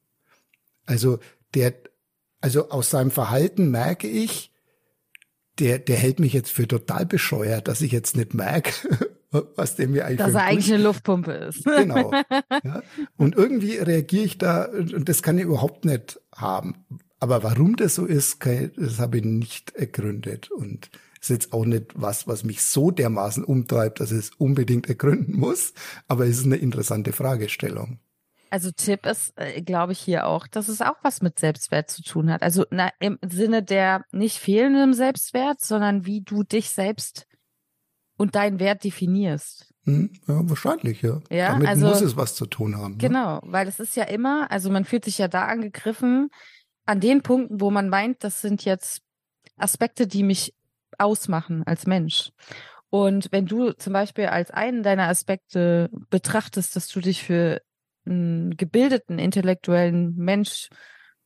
Also 0.85 1.19
der, 1.53 1.75
also 2.41 2.69
aus 2.69 2.89
seinem 2.89 3.11
Verhalten 3.11 3.69
merke 3.69 4.07
ich, 4.07 4.51
der, 5.59 5.77
der 5.79 5.97
hält 5.97 6.19
mich 6.19 6.33
jetzt 6.33 6.51
für 6.51 6.67
total 6.67 7.05
bescheuert, 7.05 7.67
dass 7.67 7.81
ich 7.81 7.91
jetzt 7.91 8.15
nicht 8.15 8.33
merke, 8.33 8.71
was 9.55 9.75
der 9.75 9.87
mir 9.87 10.05
eigentlich. 10.05 10.17
Dass 10.17 10.33
er 10.33 10.45
eigentlich 10.45 10.73
eine 10.73 10.83
Luftpumpe 10.83 11.31
ist. 11.31 11.65
Genau. 11.65 12.11
Ja. 12.63 12.81
Und 13.15 13.35
irgendwie 13.35 13.77
reagiere 13.77 14.25
ich 14.25 14.37
da, 14.37 14.65
und 14.65 15.07
das 15.07 15.21
kann 15.21 15.37
ich 15.37 15.45
überhaupt 15.45 15.85
nicht 15.85 16.19
haben. 16.35 16.85
Aber 17.19 17.43
warum 17.43 17.75
das 17.75 17.95
so 17.95 18.05
ist, 18.05 18.39
das 18.45 18.99
habe 18.99 19.17
ich 19.17 19.25
nicht 19.25 19.75
ergründet 19.75 20.51
und 20.51 20.89
ist 21.19 21.29
jetzt 21.29 21.53
auch 21.53 21.65
nicht 21.65 21.91
was, 21.95 22.27
was 22.27 22.43
mich 22.43 22.61
so 22.61 22.91
dermaßen 22.91 23.43
umtreibt, 23.43 23.99
dass 23.99 24.11
es 24.11 24.31
unbedingt 24.37 24.87
ergründen 24.87 25.37
muss. 25.37 25.73
Aber 26.07 26.25
es 26.25 26.37
ist 26.39 26.45
eine 26.45 26.55
interessante 26.55 27.11
Fragestellung. 27.11 27.99
Also 28.51 28.71
Tipp 28.71 29.05
ist, 29.05 29.33
äh, 29.35 29.61
glaube 29.61 29.91
ich, 29.91 29.99
hier 29.99 30.25
auch, 30.25 30.47
dass 30.47 30.69
es 30.69 30.81
auch 30.81 30.95
was 31.03 31.21
mit 31.21 31.37
Selbstwert 31.37 31.89
zu 31.89 32.01
tun 32.01 32.31
hat. 32.31 32.41
Also 32.41 32.65
na, 32.71 32.89
im 32.99 33.19
Sinne 33.27 33.61
der 33.61 34.05
nicht 34.11 34.37
fehlenden 34.37 34.93
Selbstwert, 34.93 35.61
sondern 35.61 36.05
wie 36.05 36.21
du 36.21 36.43
dich 36.43 36.69
selbst 36.69 37.27
und 38.17 38.35
deinen 38.35 38.59
Wert 38.59 38.83
definierst. 38.83 39.73
Hm, 39.85 40.11
ja, 40.27 40.49
wahrscheinlich, 40.49 41.01
ja. 41.01 41.21
ja 41.29 41.53
Damit 41.53 41.67
also, 41.67 41.87
muss 41.87 42.01
es 42.01 42.17
was 42.17 42.35
zu 42.35 42.47
tun 42.47 42.75
haben. 42.77 42.93
Ne? 42.93 42.97
Genau, 42.97 43.39
weil 43.43 43.67
es 43.67 43.79
ist 43.79 43.95
ja 43.95 44.03
immer, 44.05 44.49
also 44.51 44.69
man 44.69 44.83
fühlt 44.83 45.05
sich 45.05 45.19
ja 45.19 45.27
da 45.27 45.45
angegriffen, 45.45 46.29
an 46.89 46.99
den 46.99 47.21
Punkten, 47.21 47.61
wo 47.61 47.69
man 47.69 47.87
meint, 47.87 48.23
das 48.23 48.41
sind 48.41 48.65
jetzt 48.65 49.03
Aspekte, 49.57 50.07
die 50.07 50.23
mich 50.23 50.55
ausmachen 50.97 51.61
als 51.67 51.85
Mensch. 51.85 52.31
Und 52.89 53.31
wenn 53.31 53.45
du 53.45 53.73
zum 53.73 53.93
Beispiel 53.93 54.25
als 54.25 54.49
einen 54.49 54.81
deiner 54.81 55.07
Aspekte 55.07 55.91
betrachtest, 56.09 56.75
dass 56.75 56.87
du 56.87 56.99
dich 56.99 57.23
für 57.23 57.61
einen 58.07 58.57
gebildeten, 58.57 59.19
intellektuellen 59.19 60.15
Mensch 60.15 60.69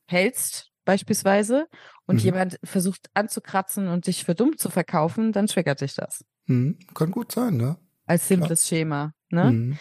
hältst, 0.06 0.70
beispielsweise, 0.84 1.68
und 2.08 2.18
mhm. 2.18 2.24
jemand 2.24 2.60
versucht 2.66 3.10
anzukratzen 3.14 3.88
und 3.88 4.08
dich 4.08 4.26
für 4.26 4.36
dumm 4.36 4.58
zu 4.58 4.70
verkaufen, 4.70 5.32
dann 5.32 5.48
triggert 5.48 5.80
dich 5.80 5.96
das. 5.96 6.26
Mhm. 6.48 6.78
Kann 6.94 7.12
gut 7.12 7.32
sein, 7.32 7.56
ne? 7.56 7.78
Als 8.06 8.28
simples 8.28 8.68
Klar. 8.68 8.80
Schema, 8.80 9.14
ne? 9.30 9.52
Mhm. 9.52 9.80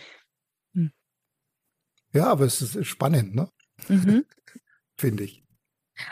Hm. 0.74 0.92
Ja, 2.12 2.26
aber 2.28 2.44
es 2.44 2.62
ist 2.62 2.86
spannend, 2.86 3.34
ne? 3.34 3.50
Mhm. 3.88 4.24
Finde 4.96 5.24
ich. 5.24 5.42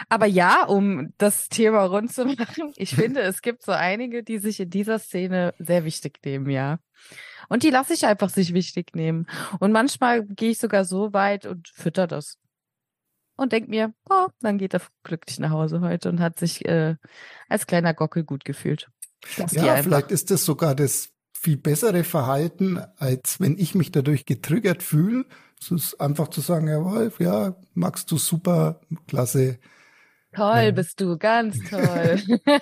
Aber 0.09 0.27
ja, 0.27 0.65
um 0.65 1.13
das 1.19 1.49
Thema 1.49 1.85
rund 1.85 2.13
zu 2.13 2.25
machen, 2.25 2.73
ich 2.77 2.95
finde, 2.95 3.21
es 3.23 3.43
gibt 3.43 3.63
so 3.63 3.73
einige, 3.73 4.23
die 4.23 4.39
sich 4.39 4.61
in 4.61 4.71
dieser 4.71 4.99
Szene 4.99 5.55
sehr 5.59 5.85
wichtig 5.85 6.19
nehmen, 6.25 6.51
ja. 6.51 6.79
Und 7.49 7.63
die 7.63 7.71
lasse 7.71 7.95
ich 7.95 8.07
einfach 8.07 8.29
sich 8.29 8.55
wichtig 8.55 8.95
nehmen. 8.95 9.27
Und 9.59 9.73
manchmal 9.73 10.25
gehe 10.25 10.51
ich 10.51 10.59
sogar 10.59 10.85
so 10.85 11.13
weit 11.13 11.47
und 11.47 11.69
fütter 11.69 12.07
das. 12.07 12.39
Und 13.37 13.53
denk 13.53 13.69
mir, 13.69 13.95
oh, 14.09 14.29
dann 14.41 14.59
geht 14.59 14.75
er 14.75 14.83
glücklich 15.03 15.39
nach 15.39 15.51
Hause 15.51 15.81
heute 15.81 16.11
und 16.11 16.21
hat 16.21 16.39
sich 16.39 16.65
äh, 16.67 16.97
als 17.49 17.67
kleiner 17.67 17.95
Gockel 17.95 18.23
gut 18.23 18.45
gefühlt. 18.45 18.89
ja, 19.53 19.83
vielleicht 19.83 20.11
ist 20.11 20.31
das 20.31 20.45
sogar 20.45 20.75
das 20.75 21.11
viel 21.33 21.57
bessere 21.57 22.05
Verhalten, 22.05 22.79
als 22.99 23.41
wenn 23.41 23.57
ich 23.57 23.75
mich 23.75 23.91
dadurch 23.91 24.27
getriggert 24.27 24.83
fühle. 24.83 25.25
Es 25.61 25.71
ist 25.71 26.01
einfach 26.01 26.29
zu 26.29 26.41
sagen, 26.41 26.69
ja, 26.69 26.83
Wolf, 26.83 27.21
ja, 27.21 27.55
magst 27.75 28.11
du 28.11 28.17
super, 28.17 28.81
klasse. 29.07 29.59
Toll 30.33 30.63
ja. 30.65 30.71
bist 30.71 31.01
du, 31.01 31.19
ganz 31.19 31.59
toll. 31.71 32.21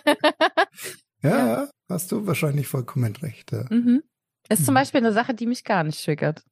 ja, 1.23 1.31
ja, 1.47 1.71
hast 1.89 2.11
du 2.11 2.27
wahrscheinlich 2.27 2.67
vollkommen 2.67 3.15
recht. 3.17 3.53
Ja. 3.53 3.67
Mhm. 3.71 4.03
Ist 4.49 4.65
zum 4.65 4.73
mhm. 4.73 4.77
Beispiel 4.77 4.99
eine 4.99 5.13
Sache, 5.13 5.35
die 5.35 5.47
mich 5.47 5.65
gar 5.65 5.85
nicht 5.85 6.03
triggert. 6.03 6.43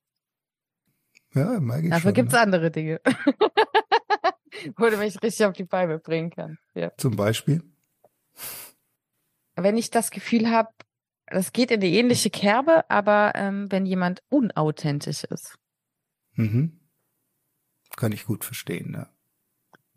Ja, 1.35 1.59
mag 1.61 1.83
ich 1.85 1.91
Dafür 1.91 2.13
gibt 2.13 2.29
es 2.29 2.35
andere 2.35 2.71
Dinge. 2.71 3.01
Wo 4.77 4.89
du 4.89 4.97
mich 4.97 5.23
richtig 5.23 5.45
auf 5.45 5.53
die 5.53 5.65
Beine 5.65 5.99
bringen 5.99 6.31
kann. 6.31 6.59
Ja. 6.75 6.93
Zum 6.97 7.17
Beispiel? 7.17 7.63
Wenn 9.55 9.77
ich 9.77 9.91
das 9.91 10.11
Gefühl 10.11 10.51
habe, 10.51 10.71
das 11.27 11.53
geht 11.53 11.71
in 11.71 11.81
die 11.81 11.99
ähnliche 11.99 12.31
Kerbe, 12.31 12.89
aber 12.89 13.33
ähm, 13.35 13.71
wenn 13.71 13.85
jemand 13.85 14.23
unauthentisch 14.29 15.25
ist. 15.25 15.57
Mhm. 16.37 16.81
Kann 17.97 18.13
ich 18.13 18.27
gut 18.27 18.45
verstehen, 18.45 18.93
ja. 18.95 19.11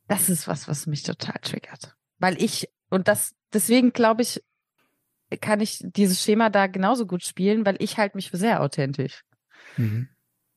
Das 0.08 0.30
ist 0.30 0.48
was, 0.48 0.68
was 0.68 0.88
mich 0.88 1.04
total 1.04 1.40
triggert. 1.42 1.96
Weil 2.18 2.42
ich, 2.42 2.70
und 2.90 3.08
das, 3.08 3.36
deswegen 3.54 3.94
glaube 3.94 4.24
ich, 4.24 4.44
kann 5.42 5.62
ich 5.62 5.80
dieses 5.84 6.24
Schema 6.24 6.50
da 6.50 6.68
genauso 6.68 7.06
gut 7.06 7.24
spielen, 7.24 7.66
weil 7.66 7.76
ich 7.80 7.98
halte 7.98 8.18
mich 8.18 8.32
für 8.32 8.38
sehr 8.38 8.62
authentisch. 8.62 9.24
Mhm. 9.78 10.10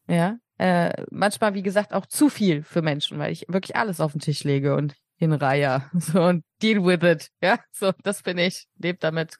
Ja. 0.09 0.39
Äh, 0.59 1.05
manchmal, 1.11 1.55
wie 1.55 1.63
gesagt, 1.63 1.93
auch 1.93 2.07
zu 2.07 2.29
viel 2.29 2.63
für 2.63 2.83
Menschen, 2.83 3.19
weil 3.19 3.33
ich 3.33 3.47
wirklich 3.49 3.77
alles 3.77 4.01
auf 4.01 4.13
den 4.13 4.21
Tisch 4.21 4.45
lege 4.45 4.75
und 4.77 4.95
hinreihe. 5.17 5.91
So 5.99 6.23
und 6.23 6.45
deal 6.63 6.85
with 6.85 7.03
it. 7.03 7.31
Ja, 7.43 7.59
so, 7.73 7.93
das 8.03 8.23
bin 8.23 8.39
ich. 8.39 8.67
Lebt 8.79 9.05
damit, 9.05 9.39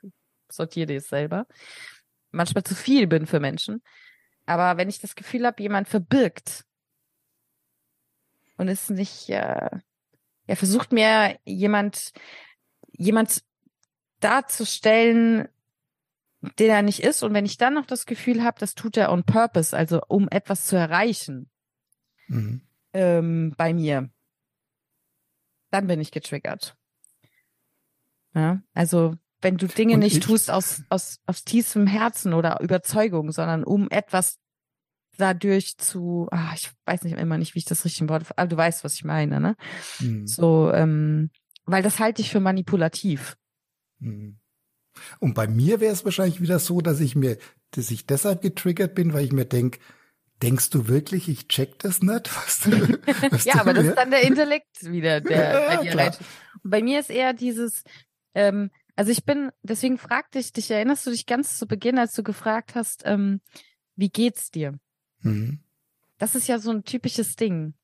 sortiere 0.51 0.95
es 0.95 1.09
selber. 1.09 1.47
Manchmal 2.31 2.65
zu 2.65 2.75
viel 2.75 3.07
bin 3.07 3.27
für 3.27 3.41
Menschen. 3.41 3.83
Aber 4.47 4.77
wenn 4.77 4.89
ich 4.89 5.01
das 5.01 5.15
Gefühl 5.15 5.47
habe, 5.47 5.63
jemand 5.63 5.89
verbirgt 5.89 6.65
und 8.57 8.69
ist 8.69 8.91
nicht, 8.91 9.29
äh, 9.29 9.71
er 10.47 10.57
versucht 10.57 10.93
mir 10.93 11.39
jemand, 11.45 12.13
jemand 12.93 13.45
darzustellen, 14.21 15.49
den 16.59 16.71
er 16.71 16.83
nicht 16.83 17.03
ist. 17.03 17.23
Und 17.23 17.35
wenn 17.35 17.47
ich 17.47 17.57
dann 17.57 17.75
noch 17.75 17.87
das 17.87 18.07
Gefühl 18.07 18.43
habe, 18.43 18.59
das 18.59 18.75
tut 18.75 18.97
er 18.97 19.13
on 19.13 19.25
purpose, 19.25 19.77
also 19.77 20.01
um 20.09 20.29
etwas 20.29 20.67
zu 20.67 20.77
erreichen 20.77 21.51
mhm. 22.27 22.63
ähm, 22.93 23.55
bei 23.57 23.73
mir, 23.73 24.11
dann 25.71 25.87
bin 25.87 26.01
ich 26.01 26.11
getriggert. 26.11 26.77
Ja, 28.35 28.63
also 28.75 29.17
wenn 29.43 29.57
du 29.57 29.67
Dinge 29.67 29.95
Und 29.95 30.01
nicht 30.01 30.19
ich? 30.19 30.25
tust 30.25 30.51
aus, 30.51 30.83
aus, 30.89 31.19
aus 31.27 31.45
tiefstem 31.45 31.87
Herzen 31.87 32.33
oder 32.33 32.61
Überzeugung, 32.61 33.33
sondern 33.33 33.65
um 33.65 33.91
etwas 33.91 34.39
dadurch 35.19 35.77
zu, 35.77 36.29
ach, 36.31 36.55
ich 36.55 36.71
weiß 36.87 37.03
nicht 37.03 37.19
immer 37.19 37.39
nicht, 37.39 37.55
wie 37.55 37.59
ich 37.59 37.65
das 37.65 37.85
richtige 37.85 38.09
Wort, 38.09 38.27
aber 38.37 38.49
du 38.49 38.57
weißt, 38.57 38.85
was 38.85 38.95
ich 38.95 39.05
meine, 39.05 39.41
ne? 39.41 39.57
Mhm. 40.01 40.27
So, 40.27 40.73
ähm, 40.73 41.31
weil 41.65 41.83
das 41.83 41.99
halte 41.99 42.23
ich 42.23 42.31
für 42.31 42.41
manipulativ. 42.41 43.37
Mhm. 43.99 44.39
Und 45.21 45.35
bei 45.35 45.47
mir 45.47 45.81
wäre 45.81 45.93
es 45.93 46.05
wahrscheinlich 46.05 46.41
wieder 46.41 46.59
so, 46.59 46.81
dass 46.81 47.01
ich 47.01 47.15
mir, 47.15 47.39
dass 47.73 47.91
ich 47.91 48.07
deshalb 48.07 48.43
getriggert 48.43 48.95
bin, 48.95 49.13
weil 49.13 49.25
ich 49.25 49.33
mir 49.33 49.45
denke, 49.47 49.79
denkst 50.43 50.71
du 50.71 50.89
wirklich, 50.89 51.29
ich 51.29 51.49
check 51.49 51.79
das 51.79 52.03
nicht? 52.03 52.35
Was 52.37 52.61
du, 52.61 52.71
was 53.31 53.45
ja, 53.45 53.61
aber 53.61 53.75
das 53.75 53.87
ist 53.87 53.97
dann 53.97 54.11
der 54.11 54.23
Intellekt 54.23 54.83
wieder, 54.83 55.21
der 55.21 55.53
ja, 55.53 55.69
bei 55.77 55.83
dir 55.83 55.99
rein. 55.99 56.17
Bei 56.63 56.83
mir 56.83 57.01
ist 57.01 57.11
eher 57.11 57.33
dieses, 57.33 57.85
ähm, 58.35 58.71
also 58.97 59.11
ich 59.11 59.25
bin, 59.25 59.51
deswegen 59.63 59.99
fragte 59.99 60.39
ich 60.39 60.53
dich, 60.53 60.71
erinnerst 60.71 61.07
du 61.07 61.11
dich 61.11 61.27
ganz 61.27 61.59
zu 61.59 61.67
Beginn, 61.67 61.99
als 61.99 62.15
du 62.15 62.23
gefragt 62.23 62.75
hast, 62.75 63.03
ähm, 63.05 63.41
wie 63.97 64.11
geht's 64.11 64.51
dir? 64.51 64.79
Mhm. 65.21 65.61
Das 66.19 66.35
ist 66.35 66.47
ja 66.47 66.59
so 66.59 66.71
ein 66.71 66.85
typisches 66.85 67.37
Ding. 67.37 67.75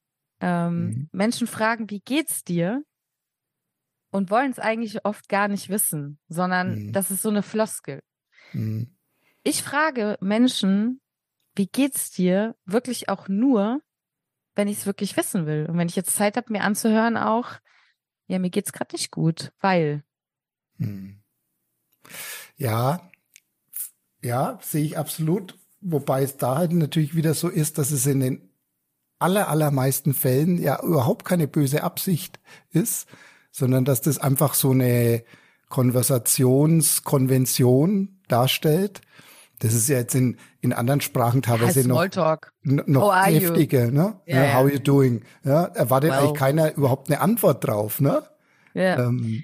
Ähm, 0.40 0.86
mhm. 0.86 1.08
Menschen 1.12 1.46
fragen, 1.46 1.90
wie 1.90 2.00
geht's 2.00 2.44
dir? 2.44 2.84
und 4.10 4.30
wollen 4.30 4.50
es 4.50 4.58
eigentlich 4.58 5.04
oft 5.04 5.28
gar 5.28 5.48
nicht 5.48 5.68
wissen, 5.68 6.18
sondern 6.28 6.86
mhm. 6.86 6.92
das 6.92 7.10
ist 7.10 7.22
so 7.22 7.28
eine 7.28 7.42
Floskel. 7.42 8.02
Mhm. 8.52 8.94
Ich 9.42 9.62
frage 9.62 10.18
Menschen, 10.20 11.00
wie 11.54 11.66
geht's 11.66 12.10
dir, 12.10 12.56
wirklich 12.64 13.08
auch 13.08 13.28
nur, 13.28 13.80
wenn 14.54 14.68
ich 14.68 14.78
es 14.78 14.86
wirklich 14.86 15.16
wissen 15.16 15.46
will. 15.46 15.66
Und 15.68 15.78
wenn 15.78 15.88
ich 15.88 15.96
jetzt 15.96 16.14
Zeit 16.14 16.36
habe, 16.36 16.52
mir 16.52 16.62
anzuhören, 16.62 17.16
auch, 17.16 17.52
ja, 18.26 18.38
mir 18.38 18.50
geht's 18.50 18.72
gerade 18.72 18.94
nicht 18.94 19.10
gut, 19.10 19.52
weil. 19.60 20.02
Mhm. 20.78 21.20
Ja, 22.56 23.08
ja, 24.22 24.58
sehe 24.62 24.84
ich 24.84 24.96
absolut. 24.98 25.56
Wobei 25.80 26.24
es 26.24 26.36
da 26.36 26.56
halt 26.56 26.72
natürlich 26.72 27.14
wieder 27.14 27.34
so 27.34 27.48
ist, 27.48 27.78
dass 27.78 27.92
es 27.92 28.04
in 28.06 28.18
den 28.20 28.48
aller, 29.18 29.48
allermeisten 29.48 30.14
Fällen 30.14 30.58
ja 30.58 30.80
überhaupt 30.82 31.24
keine 31.24 31.46
böse 31.48 31.84
Absicht 31.84 32.40
ist, 32.70 33.08
sondern 33.50 33.84
dass 33.84 34.00
das 34.00 34.18
einfach 34.18 34.54
so 34.54 34.70
eine 34.72 35.22
Konversationskonvention 35.68 38.20
darstellt. 38.28 39.02
Das 39.60 39.74
ist 39.74 39.88
ja 39.88 39.98
jetzt 39.98 40.14
in, 40.14 40.36
in 40.60 40.72
anderen 40.72 41.00
Sprachen 41.00 41.42
teilweise 41.42 41.86
noch, 41.86 42.06
noch 42.62 43.26
heftiger, 43.26 43.90
ne? 43.90 44.20
Yeah, 44.26 44.54
how 44.54 44.70
you 44.70 44.78
doing? 44.78 45.22
Ja, 45.42 45.64
erwartet 45.64 46.10
well. 46.10 46.20
eigentlich 46.20 46.38
keiner 46.38 46.76
überhaupt 46.76 47.10
eine 47.10 47.20
Antwort 47.20 47.66
drauf, 47.66 48.00
ne? 48.00 48.22
Ja. 48.74 49.06
Ähm, 49.06 49.42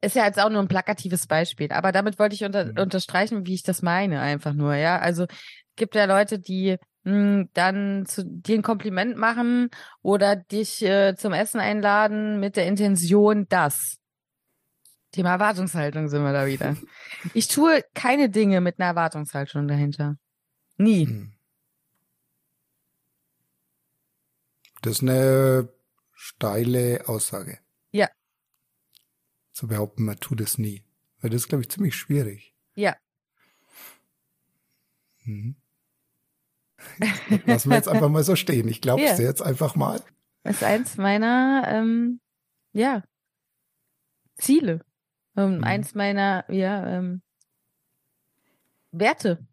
ist 0.00 0.16
ja 0.16 0.24
jetzt 0.24 0.38
auch 0.40 0.50
nur 0.50 0.60
ein 0.60 0.68
plakatives 0.68 1.26
Beispiel, 1.26 1.72
aber 1.72 1.92
damit 1.92 2.18
wollte 2.18 2.34
ich 2.34 2.44
unter, 2.44 2.66
mhm. 2.66 2.78
unterstreichen, 2.78 3.46
wie 3.46 3.54
ich 3.54 3.62
das 3.62 3.82
meine, 3.82 4.20
einfach 4.20 4.54
nur, 4.54 4.74
ja. 4.74 4.98
Also 4.98 5.26
gibt 5.76 5.94
ja 5.94 6.04
Leute, 6.04 6.38
die 6.38 6.76
hm, 7.04 7.48
dann 7.54 8.04
zu 8.06 8.24
dir 8.24 8.56
ein 8.56 8.62
Kompliment 8.62 9.16
machen 9.16 9.70
oder 10.02 10.36
dich 10.36 10.82
äh, 10.82 11.16
zum 11.16 11.32
Essen 11.32 11.60
einladen 11.60 12.38
mit 12.40 12.56
der 12.56 12.66
Intention, 12.66 13.46
dass. 13.48 13.98
Thema 15.10 15.30
Erwartungshaltung 15.30 16.08
sind 16.08 16.22
wir 16.22 16.32
da 16.32 16.46
wieder. 16.46 16.76
Ich 17.34 17.48
tue 17.48 17.82
keine 17.94 18.28
Dinge 18.28 18.60
mit 18.60 18.78
einer 18.78 18.90
Erwartungshaltung 18.90 19.66
dahinter. 19.66 20.16
Nie. 20.76 21.06
Hm. 21.06 21.32
Das 24.82 24.94
ist 24.94 25.02
eine 25.02 25.68
steile 26.14 27.02
Aussage. 27.06 27.58
Zu 29.58 29.66
behaupten, 29.66 30.04
man 30.04 30.20
tut 30.20 30.40
es 30.40 30.56
nie. 30.56 30.84
Weil 31.20 31.30
das 31.30 31.40
ist, 31.40 31.48
glaube 31.48 31.62
ich, 31.62 31.68
ziemlich 31.68 31.96
schwierig. 31.96 32.54
Ja. 32.76 32.96
Mhm. 35.24 35.56
Lassen 37.44 37.68
wir 37.68 37.76
jetzt 37.76 37.88
einfach 37.88 38.08
mal 38.08 38.22
so 38.22 38.36
stehen. 38.36 38.68
Ich 38.68 38.80
glaube 38.80 39.02
es 39.02 39.18
yeah. 39.18 39.28
jetzt 39.28 39.42
einfach 39.42 39.74
mal. 39.74 40.00
ist 40.44 40.62
eins 40.62 40.96
meiner, 40.96 41.64
ähm, 41.66 42.20
ja, 42.72 43.02
Ziele. 44.36 44.84
Ähm, 45.36 45.56
Mhm. 45.56 45.64
Eins 45.64 45.96
meiner, 45.96 46.44
ja, 46.52 46.86
ähm, 46.96 47.22
Werte, 48.92 49.44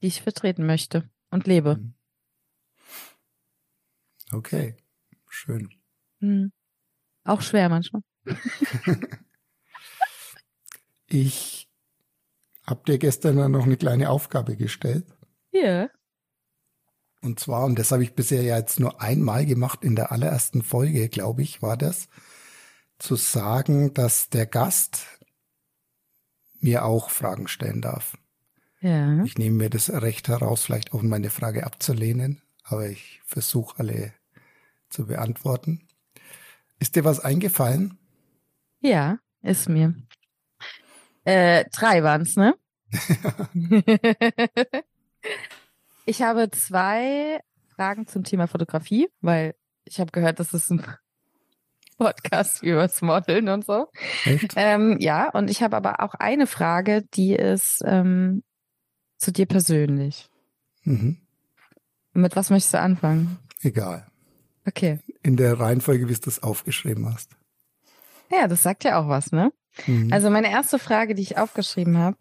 die 0.00 0.06
ich 0.06 0.22
vertreten 0.22 0.64
möchte 0.64 1.10
und 1.28 1.46
lebe. 1.46 1.76
Mhm. 1.76 1.94
Okay, 4.32 4.74
schön. 5.28 5.68
Hm. 6.20 6.50
Auch 7.24 7.42
schwer 7.42 7.68
manchmal. 7.68 8.00
Ich 11.10 11.68
habe 12.66 12.82
dir 12.86 12.98
gestern 12.98 13.36
dann 13.36 13.52
noch 13.52 13.64
eine 13.64 13.76
kleine 13.76 14.10
Aufgabe 14.10 14.56
gestellt. 14.56 15.04
Ja. 15.50 15.90
Und 17.20 17.40
zwar, 17.40 17.64
und 17.64 17.78
das 17.78 17.90
habe 17.90 18.02
ich 18.02 18.14
bisher 18.14 18.42
ja 18.42 18.56
jetzt 18.56 18.80
nur 18.80 19.02
einmal 19.02 19.44
gemacht, 19.44 19.84
in 19.84 19.96
der 19.96 20.12
allerersten 20.12 20.62
Folge, 20.62 21.08
glaube 21.08 21.42
ich, 21.42 21.60
war 21.60 21.76
das, 21.76 22.08
zu 22.98 23.16
sagen, 23.16 23.92
dass 23.92 24.30
der 24.30 24.46
Gast 24.46 25.06
mir 26.60 26.84
auch 26.84 27.10
Fragen 27.10 27.48
stellen 27.48 27.82
darf. 27.82 28.16
Ja. 28.80 29.22
Ich 29.24 29.36
nehme 29.36 29.56
mir 29.56 29.70
das 29.70 29.90
Recht 29.90 30.28
heraus, 30.28 30.64
vielleicht 30.64 30.94
auch 30.94 31.02
meine 31.02 31.30
Frage 31.30 31.66
abzulehnen, 31.66 32.40
aber 32.62 32.88
ich 32.88 33.20
versuche 33.24 33.78
alle 33.78 34.14
zu 34.88 35.06
beantworten. 35.06 35.86
Ist 36.78 36.96
dir 36.96 37.04
was 37.04 37.20
eingefallen? 37.20 37.98
Ja, 38.80 39.18
ist 39.42 39.68
mir. 39.68 39.94
Äh, 41.24 41.64
drei 41.72 42.02
waren's, 42.02 42.36
ne? 42.36 42.54
ich 46.06 46.22
habe 46.22 46.50
zwei 46.50 47.40
Fragen 47.74 48.06
zum 48.06 48.24
Thema 48.24 48.46
Fotografie, 48.46 49.08
weil 49.20 49.54
ich 49.84 50.00
habe 50.00 50.10
gehört, 50.10 50.40
das 50.40 50.52
ist 50.54 50.70
ein 50.70 50.84
Podcast 51.98 52.62
übers 52.62 53.02
Modeln 53.02 53.48
und 53.48 53.66
so. 53.66 53.88
Ähm, 54.56 54.96
ja, 55.00 55.28
und 55.30 55.50
ich 55.50 55.62
habe 55.62 55.76
aber 55.76 56.00
auch 56.00 56.14
eine 56.14 56.46
Frage, 56.46 57.02
die 57.14 57.34
ist 57.34 57.82
ähm, 57.84 58.42
zu 59.18 59.32
dir 59.32 59.46
persönlich. 59.46 60.30
Mhm. 60.84 61.18
Mit 62.12 62.36
was 62.36 62.50
möchtest 62.50 62.74
du 62.74 62.80
anfangen? 62.80 63.38
Egal. 63.60 64.06
Okay. 64.66 64.98
In 65.22 65.36
der 65.36 65.60
Reihenfolge, 65.60 66.08
wie 66.08 66.14
du 66.14 66.30
es 66.30 66.42
aufgeschrieben 66.42 67.12
hast. 67.12 67.36
Ja, 68.30 68.48
das 68.48 68.62
sagt 68.62 68.84
ja 68.84 68.98
auch 68.98 69.08
was, 69.08 69.32
ne? 69.32 69.52
Mhm. 69.86 70.12
Also 70.12 70.30
meine 70.30 70.50
erste 70.50 70.78
Frage, 70.78 71.14
die 71.14 71.22
ich 71.22 71.38
aufgeschrieben 71.38 71.98
habe, 71.98 72.18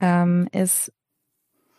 ähm, 0.00 0.48
ist, 0.52 0.92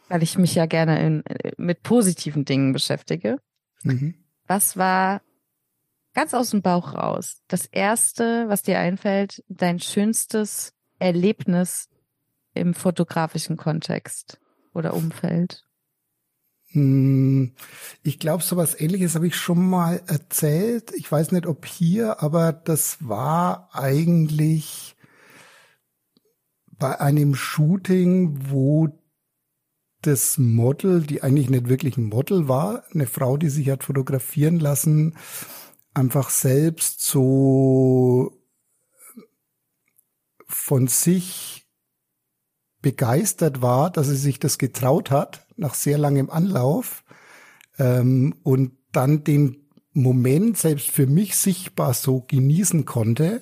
weil 0.09 0.23
ich 0.23 0.37
mich 0.37 0.55
ja 0.55 0.65
gerne 0.65 1.05
in, 1.05 1.25
äh, 1.25 1.51
mit 1.57 1.83
positiven 1.83 2.45
Dingen 2.45 2.73
beschäftige. 2.73 3.37
Mhm. 3.83 4.15
Was 4.47 4.77
war 4.77 5.21
ganz 6.13 6.33
aus 6.33 6.51
dem 6.51 6.61
Bauch 6.61 6.95
raus 6.95 7.41
das 7.47 7.65
erste, 7.65 8.47
was 8.47 8.63
dir 8.63 8.79
einfällt, 8.79 9.43
dein 9.49 9.79
schönstes 9.79 10.73
Erlebnis 10.99 11.89
im 12.53 12.73
fotografischen 12.73 13.57
Kontext 13.57 14.39
oder 14.73 14.93
Umfeld? 14.93 15.66
Hm, 16.77 17.53
Ich 18.03 18.19
glaube, 18.19 18.43
sowas 18.43 18.79
ähnliches 18.79 19.15
habe 19.15 19.27
ich 19.27 19.35
schon 19.35 19.67
mal 19.67 20.01
erzählt. 20.07 20.91
Ich 20.95 21.11
weiß 21.11 21.31
nicht, 21.31 21.47
ob 21.47 21.65
hier, 21.65 22.21
aber 22.21 22.53
das 22.53 22.97
war 23.07 23.69
eigentlich 23.73 24.95
bei 26.77 26.99
einem 27.01 27.33
Shooting, 27.35 28.51
wo 28.51 28.89
das 30.01 30.37
Model, 30.37 31.01
die 31.01 31.23
eigentlich 31.23 31.49
nicht 31.49 31.67
wirklich 31.69 31.97
ein 31.97 32.05
Model 32.05 32.47
war, 32.47 32.83
eine 32.93 33.07
Frau, 33.07 33.37
die 33.37 33.49
sich 33.49 33.69
hat 33.69 33.83
fotografieren 33.83 34.59
lassen, 34.59 35.17
einfach 35.93 36.29
selbst 36.29 37.01
so 37.01 38.31
von 40.47 40.87
sich 40.87 41.66
begeistert 42.87 43.61
war, 43.61 43.89
dass 43.89 44.07
sie 44.07 44.15
sich 44.15 44.39
das 44.39 44.57
getraut 44.57 45.11
hat, 45.11 45.45
nach 45.57 45.73
sehr 45.73 45.97
langem 45.97 46.29
Anlauf, 46.29 47.03
ähm, 47.77 48.33
und 48.43 48.71
dann 48.93 49.25
den 49.25 49.57
Moment 49.91 50.57
selbst 50.57 50.89
für 50.89 51.05
mich 51.05 51.35
sichtbar 51.35 51.93
so 51.93 52.23
genießen 52.25 52.85
konnte, 52.85 53.41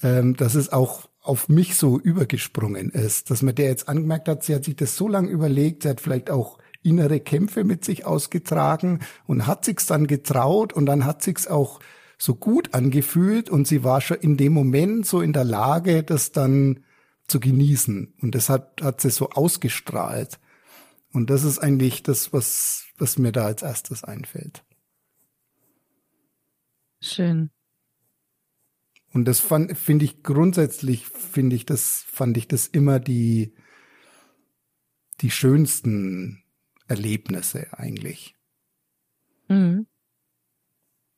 ähm, 0.00 0.36
dass 0.36 0.54
es 0.54 0.72
auch 0.72 1.08
auf 1.22 1.48
mich 1.48 1.74
so 1.74 1.98
übergesprungen 1.98 2.90
ist, 2.90 3.30
dass 3.32 3.42
man 3.42 3.56
der 3.56 3.66
jetzt 3.66 3.88
angemerkt 3.88 4.28
hat, 4.28 4.44
sie 4.44 4.54
hat 4.54 4.62
sich 4.62 4.76
das 4.76 4.94
so 4.94 5.08
lange 5.08 5.28
überlegt, 5.28 5.82
sie 5.82 5.88
hat 5.88 6.00
vielleicht 6.00 6.30
auch 6.30 6.58
innere 6.84 7.18
Kämpfe 7.18 7.64
mit 7.64 7.84
sich 7.84 8.06
ausgetragen 8.06 9.00
und 9.26 9.48
hat 9.48 9.64
sich's 9.64 9.86
dann 9.86 10.06
getraut 10.06 10.72
und 10.72 10.86
dann 10.86 11.04
hat 11.04 11.20
sich's 11.20 11.48
auch 11.48 11.80
so 12.16 12.36
gut 12.36 12.74
angefühlt 12.74 13.50
und 13.50 13.66
sie 13.66 13.82
war 13.82 14.00
schon 14.00 14.18
in 14.18 14.36
dem 14.36 14.52
Moment 14.52 15.04
so 15.04 15.20
in 15.20 15.32
der 15.32 15.42
Lage, 15.42 16.04
das 16.04 16.30
dann 16.30 16.84
zu 17.26 17.40
genießen 17.40 18.14
und 18.20 18.34
das 18.34 18.48
hat 18.48 18.82
hat 18.82 19.00
sie 19.00 19.10
so 19.10 19.30
ausgestrahlt 19.30 20.38
und 21.12 21.30
das 21.30 21.44
ist 21.44 21.58
eigentlich 21.58 22.02
das, 22.02 22.32
was 22.32 22.86
was 22.98 23.18
mir 23.18 23.32
da 23.32 23.46
als 23.46 23.62
erstes 23.62 24.04
einfällt. 24.04 24.64
Schön. 27.00 27.50
Und 29.12 29.24
das 29.24 29.40
fand, 29.40 29.76
finde 29.78 30.04
ich 30.04 30.22
grundsätzlich, 30.22 31.06
finde 31.06 31.56
ich 31.56 31.64
das, 31.64 32.04
fand 32.06 32.36
ich 32.36 32.48
das 32.48 32.66
immer 32.66 33.00
die, 33.00 33.54
die 35.22 35.30
schönsten 35.30 36.42
Erlebnisse 36.86 37.68
eigentlich. 37.72 38.36
Mhm. 39.48 39.86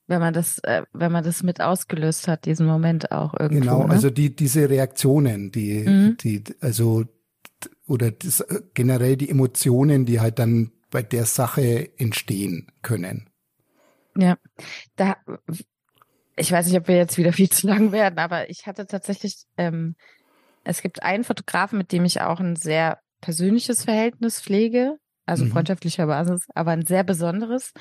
Wenn 0.09 0.21
man 0.21 0.33
das, 0.35 0.59
äh, 0.61 0.83
wenn 0.93 1.13
man 1.13 1.23
das 1.23 1.43
mit 1.43 1.61
ausgelöst 1.61 2.27
hat, 2.29 2.47
diesen 2.47 2.67
Moment 2.67 3.13
auch 3.13 3.35
irgendwo. 3.39 3.61
Genau, 3.61 3.85
ne? 3.85 3.91
also 3.91 4.11
die, 4.11 4.35
diese 4.35 4.69
Reaktionen, 4.69 5.53
die, 5.53 5.85
Mhm. 5.85 6.17
die, 6.19 6.43
also, 6.61 7.05
oder 7.87 8.11
das, 8.11 8.41
äh, 8.41 8.63
generell 8.75 9.17
die 9.17 9.29
Emotionen, 9.31 10.07
die 10.07 10.21
halt 10.21 10.39
dann 10.39 10.73
bei 10.91 11.03
der 11.03 11.27
Sache 11.27 11.91
entstehen 11.99 12.73
können. 12.83 13.29
Ja, 14.17 14.37
da, 14.97 15.17
ich 16.37 16.51
weiß 16.51 16.67
nicht, 16.67 16.79
ob 16.79 16.89
wir 16.89 16.97
jetzt 16.97 17.19
wieder 17.19 17.33
viel 17.33 17.51
zu 17.51 17.67
lang 17.67 17.93
werden, 17.93 18.19
aber 18.19 18.49
ich 18.49 18.67
hatte 18.67 18.87
tatsächlich, 18.87 19.45
ähm, 19.57 19.95
es 20.65 20.83
gibt 20.83 21.03
einen 21.03 21.25
Fotografen, 21.25 21.79
mit 21.79 21.93
dem 21.93 22.05
ich 22.05 22.21
auch 22.21 22.41
ein 22.41 22.57
sehr 22.57 22.99
persönliches 23.21 23.85
Verhältnis 23.85 24.41
pflege, 24.41 24.97
also 25.27 25.45
Mhm. 25.45 25.51
freundschaftlicher 25.51 26.07
Basis, 26.07 26.47
aber 26.55 26.71
ein 26.73 26.87
sehr 26.87 27.05
besonderes. 27.05 27.73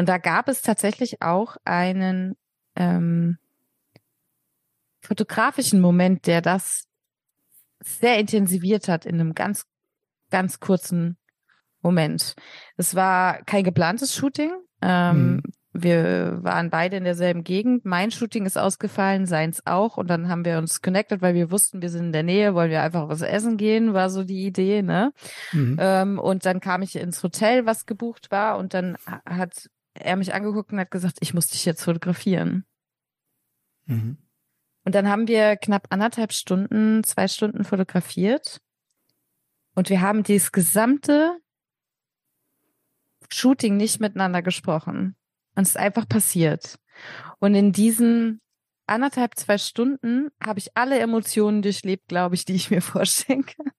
Und 0.00 0.08
da 0.08 0.16
gab 0.16 0.48
es 0.48 0.62
tatsächlich 0.62 1.20
auch 1.20 1.58
einen 1.66 2.34
ähm, 2.74 3.36
fotografischen 5.02 5.78
Moment, 5.78 6.26
der 6.26 6.40
das 6.40 6.86
sehr 7.80 8.18
intensiviert 8.18 8.88
hat 8.88 9.04
in 9.04 9.20
einem 9.20 9.34
ganz, 9.34 9.66
ganz 10.30 10.58
kurzen 10.58 11.18
Moment. 11.82 12.34
Es 12.78 12.94
war 12.94 13.42
kein 13.42 13.62
geplantes 13.62 14.14
Shooting. 14.14 14.52
Ähm, 14.80 15.34
Mhm. 15.34 15.42
Wir 15.72 16.40
waren 16.42 16.68
beide 16.68 16.96
in 16.96 17.04
derselben 17.04 17.44
Gegend. 17.44 17.84
Mein 17.84 18.10
Shooting 18.10 18.44
ist 18.44 18.58
ausgefallen, 18.58 19.26
seins 19.26 19.64
auch. 19.66 19.98
Und 19.98 20.10
dann 20.10 20.28
haben 20.28 20.44
wir 20.44 20.58
uns 20.58 20.82
connected, 20.82 21.22
weil 21.22 21.34
wir 21.34 21.52
wussten, 21.52 21.80
wir 21.80 21.90
sind 21.90 22.06
in 22.06 22.12
der 22.12 22.24
Nähe, 22.24 22.56
wollen 22.56 22.72
wir 22.72 22.82
einfach 22.82 23.08
was 23.08 23.22
essen 23.22 23.56
gehen, 23.56 23.94
war 23.94 24.10
so 24.10 24.24
die 24.24 24.44
Idee, 24.44 24.82
ne? 24.82 25.12
Mhm. 25.52 25.76
Ähm, 25.78 26.18
und 26.18 26.44
dann 26.44 26.58
kam 26.58 26.82
ich 26.82 26.96
ins 26.96 27.22
Hotel, 27.22 27.66
was 27.66 27.86
gebucht 27.86 28.32
war, 28.32 28.58
und 28.58 28.74
dann 28.74 28.96
ha- 29.06 29.22
hat 29.24 29.70
er 29.94 30.16
mich 30.16 30.34
angeguckt 30.34 30.72
und 30.72 30.78
hat 30.78 30.90
gesagt, 30.90 31.18
ich 31.20 31.34
muss 31.34 31.48
dich 31.48 31.64
jetzt 31.64 31.82
fotografieren. 31.82 32.64
Mhm. 33.86 34.18
Und 34.84 34.94
dann 34.94 35.08
haben 35.08 35.28
wir 35.28 35.56
knapp 35.56 35.86
anderthalb 35.90 36.32
Stunden, 36.32 37.04
zwei 37.04 37.28
Stunden 37.28 37.64
fotografiert. 37.64 38.60
Und 39.74 39.90
wir 39.90 40.00
haben 40.00 40.22
dieses 40.22 40.52
gesamte 40.52 41.38
Shooting 43.32 43.76
nicht 43.76 44.00
miteinander 44.00 44.42
gesprochen. 44.42 45.16
Und 45.54 45.62
es 45.62 45.70
ist 45.70 45.76
einfach 45.76 46.08
passiert. 46.08 46.78
Und 47.38 47.54
in 47.54 47.72
diesen 47.72 48.40
anderthalb, 48.86 49.36
zwei 49.36 49.58
Stunden 49.58 50.30
habe 50.42 50.58
ich 50.58 50.76
alle 50.76 50.98
Emotionen 50.98 51.62
durchlebt, 51.62 52.08
glaube 52.08 52.34
ich, 52.34 52.44
die 52.44 52.54
ich 52.54 52.70
mir 52.70 52.82
vorstellen 52.82 53.46
kann. 53.46 53.70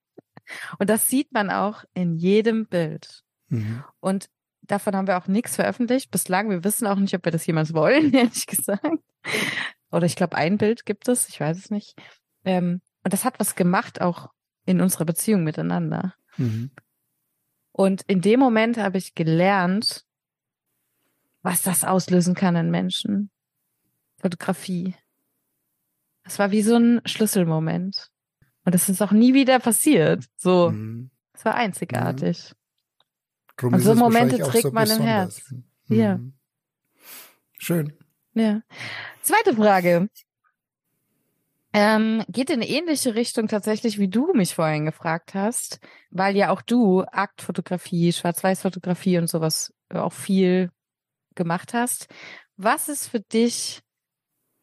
Und 0.80 0.90
das 0.90 1.10
sieht 1.10 1.32
man 1.32 1.50
auch 1.50 1.84
in 1.94 2.16
jedem 2.16 2.68
Bild. 2.68 3.24
Mhm. 3.48 3.84
Und 4.00 4.30
davon 4.62 4.96
haben 4.96 5.08
wir 5.08 5.18
auch 5.18 5.28
nichts 5.28 5.56
veröffentlicht 5.56 6.12
bislang. 6.12 6.50
Wir 6.50 6.64
wissen 6.64 6.88
auch 6.88 6.98
nicht, 6.98 7.14
ob 7.16 7.26
wir 7.26 7.32
das 7.32 7.46
jemals 7.46 7.74
wollen, 7.74 8.14
ehrlich 8.14 8.48
gesagt. 8.48 8.86
Oder 9.92 10.06
ich 10.06 10.16
glaube, 10.16 10.38
ein 10.38 10.58
Bild 10.58 10.86
gibt 10.86 11.08
es, 11.08 11.28
ich 11.30 11.40
weiß 11.40 11.58
es 11.58 11.70
nicht. 11.70 11.96
Ähm, 12.46 12.82
und 13.04 13.14
das 13.14 13.26
hat 13.26 13.40
was 13.40 13.56
gemacht, 13.56 14.02
auch 14.02 14.30
in 14.66 14.80
unserer 14.82 15.06
Beziehung 15.06 15.44
miteinander. 15.44 16.14
Mhm. 16.38 16.72
Und 17.74 18.04
in 18.04 18.22
dem 18.22 18.40
Moment 18.40 18.78
habe 18.78 18.98
ich 18.98 19.16
gelernt, 19.16 20.06
was 21.42 21.62
das 21.62 21.84
auslösen 21.84 22.36
kann 22.36 22.56
in 22.56 22.70
Menschen. 22.70 23.32
Fotografie. 24.20 24.96
Das 26.24 26.38
war 26.38 26.52
wie 26.52 26.62
so 26.62 26.76
ein 26.76 27.02
Schlüsselmoment. 27.06 28.10
Und 28.64 28.76
das 28.76 28.90
ist 28.90 29.02
auch 29.02 29.12
nie 29.12 29.34
wieder 29.34 29.60
passiert. 29.60 30.26
So, 30.38 30.70
Mhm. 30.70 31.10
es 31.34 31.44
war 31.44 31.56
einzigartig. 31.56 32.54
Drum 33.58 33.74
Und 33.74 33.80
so 33.82 33.92
es 33.92 33.98
Momente 33.98 34.38
trägt 34.40 34.64
so 34.64 34.72
man 34.72 34.84
im 34.84 34.90
besonders. 34.90 35.06
Herz. 35.08 35.56
Ja. 35.88 36.18
Mhm. 36.18 36.34
schön. 37.58 37.94
Ja. 38.34 38.62
Zweite 39.22 39.56
Frage. 39.56 40.10
Ähm, 41.74 42.24
geht 42.28 42.50
in 42.50 42.58
eine 42.58 42.68
ähnliche 42.68 43.16
Richtung 43.16 43.48
tatsächlich, 43.48 43.98
wie 43.98 44.10
du 44.10 44.34
mich 44.34 44.56
vorhin 44.56 44.86
gefragt 44.86 45.34
hast, 45.34 45.80
weil 46.10 46.36
ja 46.36 46.50
auch 46.50 46.62
du 46.62 47.04
Aktfotografie, 47.04 48.12
Schwarz-Weiß-Fotografie 48.12 49.18
und 49.18 49.28
sowas 49.28 49.74
auch 49.90 50.12
viel 50.12 50.70
gemacht 51.36 51.74
hast. 51.74 52.08
Was 52.58 52.90
ist 52.90 53.08
für 53.08 53.22
dich, 53.22 53.82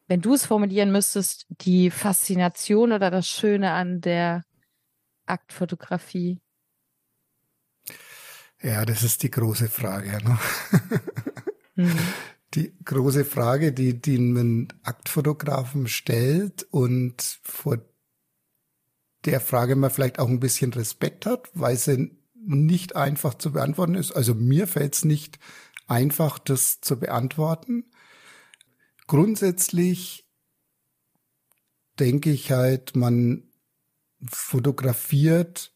wenn 0.07 0.21
du 0.21 0.35
es 0.35 0.45
formulieren 0.45 0.91
müsstest, 0.91 1.47
die 1.49 1.89
Faszination 1.89 2.91
oder 2.91 3.09
das 3.09 3.27
Schöne 3.27 3.71
an 3.71 4.01
der 4.01 4.43
Aktfotografie? 5.25 6.39
Ja, 8.61 8.85
das 8.85 9.03
ist 9.03 9.23
die 9.23 9.31
große 9.31 9.69
Frage. 9.69 10.17
Ne? 10.23 10.39
Mhm 11.75 11.97
die 12.53 12.75
große 12.83 13.25
Frage, 13.25 13.71
die, 13.71 14.01
die 14.01 14.17
ein 14.17 14.73
Aktfotografen 14.83 15.87
stellt 15.87 16.63
und 16.71 17.39
vor 17.43 17.77
der 19.25 19.39
Frage 19.39 19.75
man 19.75 19.91
vielleicht 19.91 20.19
auch 20.19 20.29
ein 20.29 20.39
bisschen 20.39 20.73
Respekt 20.73 21.25
hat, 21.25 21.49
weil 21.53 21.77
sie 21.77 22.17
nicht 22.33 22.95
einfach 22.95 23.35
zu 23.35 23.51
beantworten 23.51 23.95
ist. 23.95 24.13
Also 24.13 24.33
mir 24.33 24.65
fällt 24.65 24.95
es 24.95 25.05
nicht 25.05 25.39
einfach, 25.87 26.39
das 26.39 26.81
zu 26.81 26.99
beantworten. 26.99 27.91
Grundsätzlich 29.07 30.27
denke 31.99 32.31
ich 32.31 32.51
halt, 32.51 32.95
man 32.95 33.51
fotografiert 34.25 35.75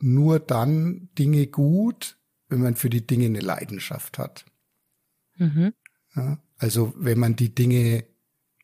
nur 0.00 0.40
dann 0.40 1.08
Dinge 1.18 1.46
gut, 1.46 2.18
wenn 2.48 2.60
man 2.60 2.76
für 2.76 2.90
die 2.90 3.06
Dinge 3.06 3.26
eine 3.26 3.40
Leidenschaft 3.40 4.18
hat. 4.18 4.44
Mhm. 5.36 5.72
Ja, 6.14 6.38
also 6.58 6.92
wenn 6.96 7.18
man 7.18 7.36
die 7.36 7.54
Dinge 7.54 8.04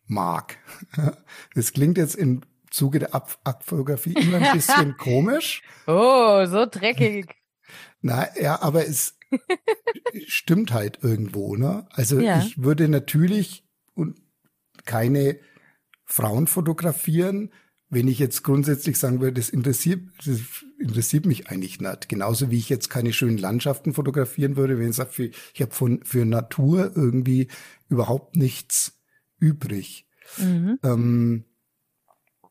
mag. 0.07 0.59
Das 1.55 1.73
klingt 1.73 1.99
jetzt 1.99 2.15
im 2.15 2.43
Zuge 2.71 2.99
der 2.99 3.15
Ab 3.15 3.39
Abfotografie 3.45 4.15
immer 4.15 4.39
ein 4.39 4.53
bisschen 4.53 4.97
komisch. 4.97 5.63
Oh, 5.87 6.45
so 6.47 6.67
dreckig. 6.67 7.35
Na 8.01 8.29
ja, 8.39 8.61
aber 8.61 8.87
es 8.87 9.19
stimmt 10.27 10.73
halt 10.73 11.03
irgendwo, 11.03 11.57
ne? 11.57 11.87
Also 11.91 12.21
ja. 12.21 12.39
ich 12.39 12.63
würde 12.63 12.89
natürlich 12.89 13.65
keine 14.85 15.39
Frauen 16.05 16.47
fotografieren, 16.47 17.51
wenn 17.97 18.09
ich 18.09 18.19
jetzt 18.19 18.45
grundsätzlich 18.45 18.99
sagen 18.99 19.21
würde, 19.21 19.41
das 19.41 19.49
interessiert, 19.49 20.03
das 20.27 20.41
interessiert 20.79 21.25
mich 21.25 21.49
eigentlich 21.49 21.81
nicht. 21.81 22.11
Genauso 22.11 22.51
wie 22.51 22.59
ich 22.59 22.69
jetzt 22.69 22.91
keine 22.91 23.15
schönen 23.15 23.39
Landschaften 23.39 23.95
fotografieren 23.95 24.57
würde, 24.57 24.79
wenn 24.79 24.91
ich 24.91 24.97
sage, 24.97 25.31
ich 25.55 25.63
habe 25.63 25.73
von 25.73 26.05
für 26.05 26.27
Natur 26.27 26.93
irgendwie 26.95 27.49
überhaupt 27.89 28.37
nichts 28.37 29.01
übrig. 29.39 30.07
Mhm. 30.37 30.79
Ähm, 30.83 31.45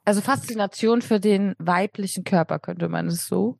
also 0.03 0.21
Faszination 0.21 1.03
für 1.03 1.19
den 1.19 1.53
weiblichen 1.59 2.23
Körper, 2.23 2.57
könnte 2.57 2.89
man 2.89 3.05
es 3.05 3.27
so? 3.27 3.59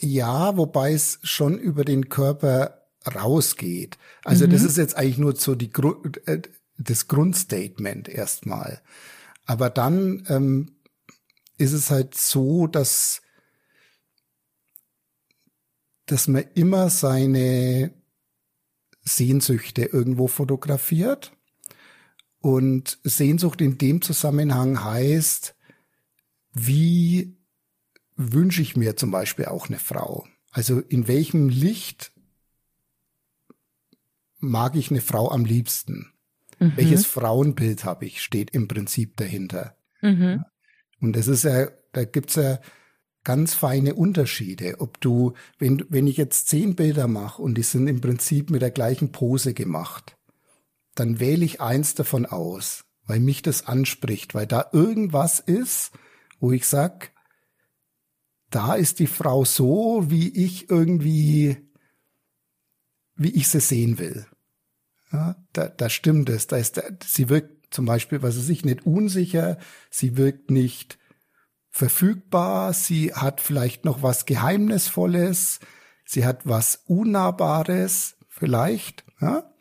Ja, 0.00 0.56
wobei 0.56 0.94
es 0.94 1.20
schon 1.22 1.60
über 1.60 1.84
den 1.84 2.08
Körper 2.08 2.88
rausgeht. 3.06 3.98
Also 4.24 4.48
mhm. 4.48 4.50
das 4.50 4.64
ist 4.64 4.78
jetzt 4.78 4.96
eigentlich 4.96 5.18
nur 5.18 5.36
so 5.36 5.54
die 5.54 5.70
äh, 6.26 6.42
das 6.76 7.06
Grundstatement 7.06 8.08
erstmal. 8.08 8.82
Aber 9.46 9.70
dann 9.70 10.24
ähm, 10.28 10.73
ist 11.58 11.72
es 11.72 11.90
halt 11.90 12.14
so, 12.14 12.66
dass, 12.66 13.22
dass 16.06 16.28
man 16.28 16.44
immer 16.54 16.90
seine 16.90 17.94
Sehnsüchte 19.02 19.84
irgendwo 19.84 20.26
fotografiert. 20.26 21.32
Und 22.40 22.98
Sehnsucht 23.04 23.60
in 23.60 23.78
dem 23.78 24.02
Zusammenhang 24.02 24.84
heißt, 24.84 25.54
wie 26.52 27.36
wünsche 28.16 28.62
ich 28.62 28.76
mir 28.76 28.96
zum 28.96 29.10
Beispiel 29.10 29.46
auch 29.46 29.68
eine 29.68 29.78
Frau? 29.78 30.26
Also 30.50 30.80
in 30.80 31.08
welchem 31.08 31.48
Licht 31.48 32.12
mag 34.38 34.76
ich 34.76 34.90
eine 34.90 35.00
Frau 35.00 35.30
am 35.30 35.44
liebsten? 35.44 36.12
Mhm. 36.58 36.76
Welches 36.76 37.06
Frauenbild 37.06 37.84
habe 37.84 38.06
ich, 38.06 38.22
steht 38.22 38.50
im 38.50 38.68
Prinzip 38.68 39.16
dahinter. 39.16 39.76
Mhm. 40.00 40.44
Und 41.04 41.16
das 41.16 41.28
ist 41.28 41.44
ja, 41.44 41.68
da 41.92 42.04
gibt's 42.04 42.36
ja 42.36 42.58
ganz 43.24 43.54
feine 43.54 43.94
Unterschiede. 43.94 44.76
Ob 44.80 45.00
du, 45.00 45.34
wenn, 45.58 45.84
wenn 45.88 46.06
ich 46.06 46.16
jetzt 46.16 46.48
zehn 46.48 46.74
Bilder 46.74 47.08
mache 47.08 47.42
und 47.42 47.56
die 47.56 47.62
sind 47.62 47.88
im 47.88 48.00
Prinzip 48.00 48.50
mit 48.50 48.62
der 48.62 48.70
gleichen 48.70 49.12
Pose 49.12 49.52
gemacht, 49.52 50.16
dann 50.94 51.20
wähle 51.20 51.44
ich 51.44 51.60
eins 51.60 51.94
davon 51.94 52.24
aus, 52.24 52.84
weil 53.04 53.20
mich 53.20 53.42
das 53.42 53.66
anspricht, 53.66 54.34
weil 54.34 54.46
da 54.46 54.70
irgendwas 54.72 55.40
ist, 55.40 55.92
wo 56.40 56.52
ich 56.52 56.66
sag, 56.66 57.12
da 58.50 58.74
ist 58.74 58.98
die 58.98 59.06
Frau 59.06 59.44
so, 59.44 60.04
wie 60.08 60.28
ich 60.28 60.70
irgendwie, 60.70 61.58
wie 63.14 63.30
ich 63.30 63.48
sie 63.48 63.60
sehen 63.60 63.98
will. 63.98 64.26
Ja, 65.12 65.36
da, 65.52 65.68
da 65.68 65.90
stimmt 65.90 66.28
es. 66.28 66.46
Da 66.46 66.56
ist, 66.56 66.80
sie 67.04 67.28
wirkt 67.28 67.53
zum 67.74 67.84
Beispiel, 67.84 68.22
was 68.22 68.38
weiß 68.38 68.48
ich, 68.48 68.64
nicht 68.64 68.86
unsicher, 68.86 69.58
sie 69.90 70.16
wirkt 70.16 70.50
nicht 70.50 70.98
verfügbar, 71.70 72.72
sie 72.72 73.12
hat 73.12 73.40
vielleicht 73.40 73.84
noch 73.84 74.02
was 74.02 74.26
Geheimnisvolles, 74.26 75.60
sie 76.04 76.24
hat 76.24 76.46
was 76.46 76.84
Unnahbares 76.86 78.16
vielleicht, 78.28 79.04
ja? 79.20 79.52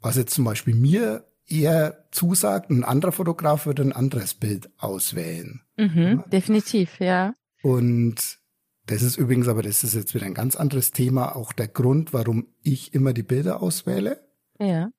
was 0.00 0.16
jetzt 0.16 0.34
zum 0.34 0.44
Beispiel 0.44 0.74
mir 0.74 1.26
eher 1.46 2.06
zusagt, 2.12 2.70
ein 2.70 2.84
anderer 2.84 3.12
Fotograf 3.12 3.66
würde 3.66 3.82
ein 3.82 3.92
anderes 3.92 4.34
Bild 4.34 4.70
auswählen. 4.78 5.62
Mhm, 5.76 6.02
ja? 6.02 6.28
Definitiv, 6.28 7.00
ja. 7.00 7.34
Und 7.62 8.38
das 8.86 9.02
ist 9.02 9.16
übrigens, 9.16 9.48
aber 9.48 9.62
das 9.62 9.82
ist 9.82 9.94
jetzt 9.94 10.14
wieder 10.14 10.26
ein 10.26 10.34
ganz 10.34 10.56
anderes 10.56 10.92
Thema, 10.92 11.34
auch 11.34 11.52
der 11.52 11.68
Grund, 11.68 12.12
warum 12.12 12.46
ich 12.62 12.94
immer 12.94 13.12
die 13.12 13.22
Bilder 13.22 13.62
auswähle. 13.62 14.24
Ja. 14.58 14.90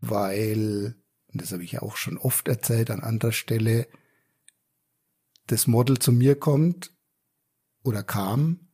Weil 0.00 0.96
und 1.32 1.42
das 1.42 1.52
habe 1.52 1.62
ich 1.62 1.72
ja 1.72 1.82
auch 1.82 1.96
schon 1.96 2.16
oft 2.16 2.48
erzählt 2.48 2.90
an 2.90 3.00
anderer 3.00 3.32
Stelle, 3.32 3.86
das 5.46 5.66
Model 5.66 5.98
zu 5.98 6.12
mir 6.12 6.36
kommt 6.36 6.92
oder 7.82 8.02
kam, 8.02 8.68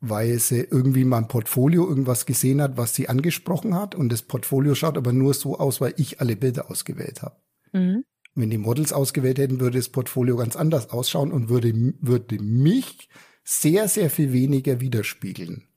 weil 0.00 0.38
sie 0.38 0.60
irgendwie 0.60 1.02
in 1.02 1.08
meinem 1.08 1.28
Portfolio 1.28 1.88
irgendwas 1.88 2.26
gesehen 2.26 2.60
hat, 2.60 2.76
was 2.76 2.94
sie 2.94 3.08
angesprochen 3.08 3.74
hat. 3.74 3.94
Und 3.94 4.10
das 4.10 4.22
Portfolio 4.22 4.74
schaut 4.74 4.96
aber 4.96 5.12
nur 5.12 5.34
so 5.34 5.58
aus, 5.58 5.80
weil 5.80 5.94
ich 5.96 6.20
alle 6.20 6.36
Bilder 6.36 6.70
ausgewählt 6.70 7.22
habe. 7.22 7.40
Mhm. 7.72 8.04
Wenn 8.34 8.50
die 8.50 8.58
Models 8.58 8.92
ausgewählt 8.92 9.38
hätten, 9.38 9.60
würde 9.60 9.78
das 9.78 9.88
Portfolio 9.88 10.36
ganz 10.36 10.56
anders 10.56 10.90
ausschauen 10.90 11.32
und 11.32 11.48
würde, 11.48 11.72
würde 12.00 12.40
mich 12.42 13.08
sehr, 13.42 13.88
sehr 13.88 14.10
viel 14.10 14.32
weniger 14.32 14.80
widerspiegeln. 14.80 15.68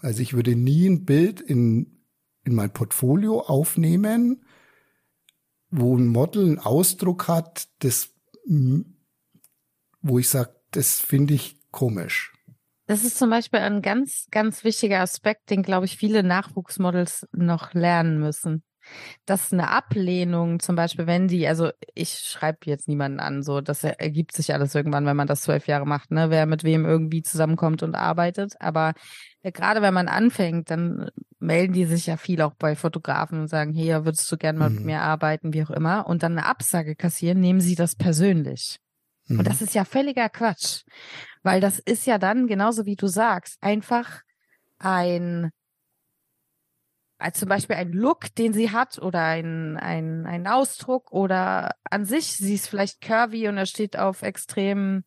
Also 0.00 0.22
ich 0.22 0.34
würde 0.34 0.54
nie 0.54 0.86
ein 0.86 1.04
Bild 1.04 1.40
in 1.40 2.01
in 2.44 2.54
mein 2.54 2.72
Portfolio 2.72 3.40
aufnehmen, 3.40 4.44
wo 5.70 5.96
ein 5.96 6.06
Model 6.06 6.44
einen 6.44 6.58
Ausdruck 6.58 7.28
hat, 7.28 7.68
das, 7.80 8.10
wo 10.02 10.18
ich 10.18 10.28
sage, 10.28 10.54
das 10.70 11.00
finde 11.00 11.34
ich 11.34 11.60
komisch. 11.70 12.32
Das 12.86 13.04
ist 13.04 13.16
zum 13.16 13.30
Beispiel 13.30 13.60
ein 13.60 13.80
ganz, 13.80 14.26
ganz 14.30 14.64
wichtiger 14.64 15.00
Aspekt, 15.00 15.50
den, 15.50 15.62
glaube 15.62 15.86
ich, 15.86 15.96
viele 15.96 16.22
Nachwuchsmodels 16.22 17.26
noch 17.32 17.74
lernen 17.74 18.18
müssen 18.18 18.64
dass 19.26 19.52
eine 19.52 19.70
Ablehnung 19.70 20.60
zum 20.60 20.76
Beispiel, 20.76 21.06
wenn 21.06 21.28
die, 21.28 21.46
also 21.46 21.70
ich 21.94 22.18
schreibe 22.18 22.58
jetzt 22.64 22.88
niemanden 22.88 23.20
an, 23.20 23.42
so 23.42 23.60
das 23.60 23.84
ergibt 23.84 24.32
sich 24.32 24.52
alles 24.54 24.74
irgendwann, 24.74 25.06
wenn 25.06 25.16
man 25.16 25.26
das 25.26 25.42
zwölf 25.42 25.66
Jahre 25.66 25.86
macht, 25.86 26.10
ne, 26.10 26.30
wer 26.30 26.46
mit 26.46 26.64
wem 26.64 26.84
irgendwie 26.84 27.22
zusammenkommt 27.22 27.82
und 27.82 27.94
arbeitet. 27.94 28.54
Aber 28.60 28.94
äh, 29.42 29.52
gerade 29.52 29.82
wenn 29.82 29.94
man 29.94 30.08
anfängt, 30.08 30.70
dann 30.70 31.10
melden 31.38 31.72
die 31.72 31.84
sich 31.84 32.06
ja 32.06 32.16
viel 32.16 32.40
auch 32.42 32.54
bei 32.54 32.76
Fotografen 32.76 33.40
und 33.40 33.48
sagen, 33.48 33.72
hey, 33.74 34.04
würdest 34.04 34.30
du 34.30 34.36
gerne 34.36 34.58
mal 34.58 34.70
mhm. 34.70 34.76
mit 34.76 34.84
mir 34.84 35.00
arbeiten, 35.02 35.52
wie 35.52 35.62
auch 35.64 35.70
immer, 35.70 36.06
und 36.06 36.22
dann 36.22 36.38
eine 36.38 36.46
Absage 36.46 36.94
kassieren, 36.94 37.40
nehmen 37.40 37.60
sie 37.60 37.74
das 37.74 37.94
persönlich. 37.94 38.78
Mhm. 39.26 39.40
Und 39.40 39.48
das 39.48 39.62
ist 39.62 39.74
ja 39.74 39.84
völliger 39.84 40.28
Quatsch, 40.28 40.84
weil 41.42 41.60
das 41.60 41.78
ist 41.78 42.06
ja 42.06 42.18
dann 42.18 42.46
genauso 42.46 42.86
wie 42.86 42.96
du 42.96 43.06
sagst, 43.06 43.58
einfach 43.60 44.22
ein 44.78 45.50
als 47.22 47.38
zum 47.38 47.48
Beispiel 47.48 47.76
ein 47.76 47.92
Look, 47.92 48.34
den 48.34 48.52
sie 48.52 48.70
hat 48.70 48.98
oder 48.98 49.24
ein, 49.24 49.76
ein, 49.76 50.26
ein 50.26 50.46
Ausdruck 50.48 51.12
oder 51.12 51.76
an 51.84 52.04
sich, 52.04 52.36
sie 52.36 52.54
ist 52.54 52.66
vielleicht 52.68 53.00
curvy 53.00 53.48
und 53.48 53.56
er 53.56 53.66
steht 53.66 53.96
auf 53.96 54.22
extrem 54.22 55.04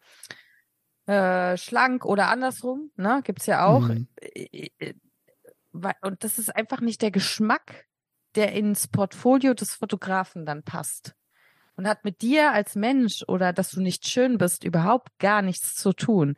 äh, 1.07 1.57
schlank 1.57 2.05
oder 2.05 2.29
andersrum, 2.29 2.91
ne? 2.95 3.21
Gibt's 3.23 3.45
ja 3.45 3.65
auch. 3.65 3.87
Mhm. 3.87 4.07
Äh, 4.19 4.69
äh, 4.79 4.93
und 6.01 6.23
das 6.23 6.39
ist 6.39 6.55
einfach 6.55 6.81
nicht 6.81 7.01
der 7.01 7.11
Geschmack, 7.11 7.85
der 8.35 8.53
ins 8.53 8.87
Portfolio 8.87 9.53
des 9.53 9.73
Fotografen 9.73 10.45
dann 10.45 10.63
passt. 10.63 11.15
Und 11.77 11.87
hat 11.87 12.05
mit 12.05 12.21
dir 12.21 12.53
als 12.53 12.75
Mensch 12.75 13.23
oder 13.27 13.51
dass 13.51 13.71
du 13.71 13.81
nicht 13.81 14.07
schön 14.07 14.37
bist 14.37 14.63
überhaupt 14.63 15.09
gar 15.19 15.41
nichts 15.41 15.75
zu 15.75 15.91
tun. 15.91 16.35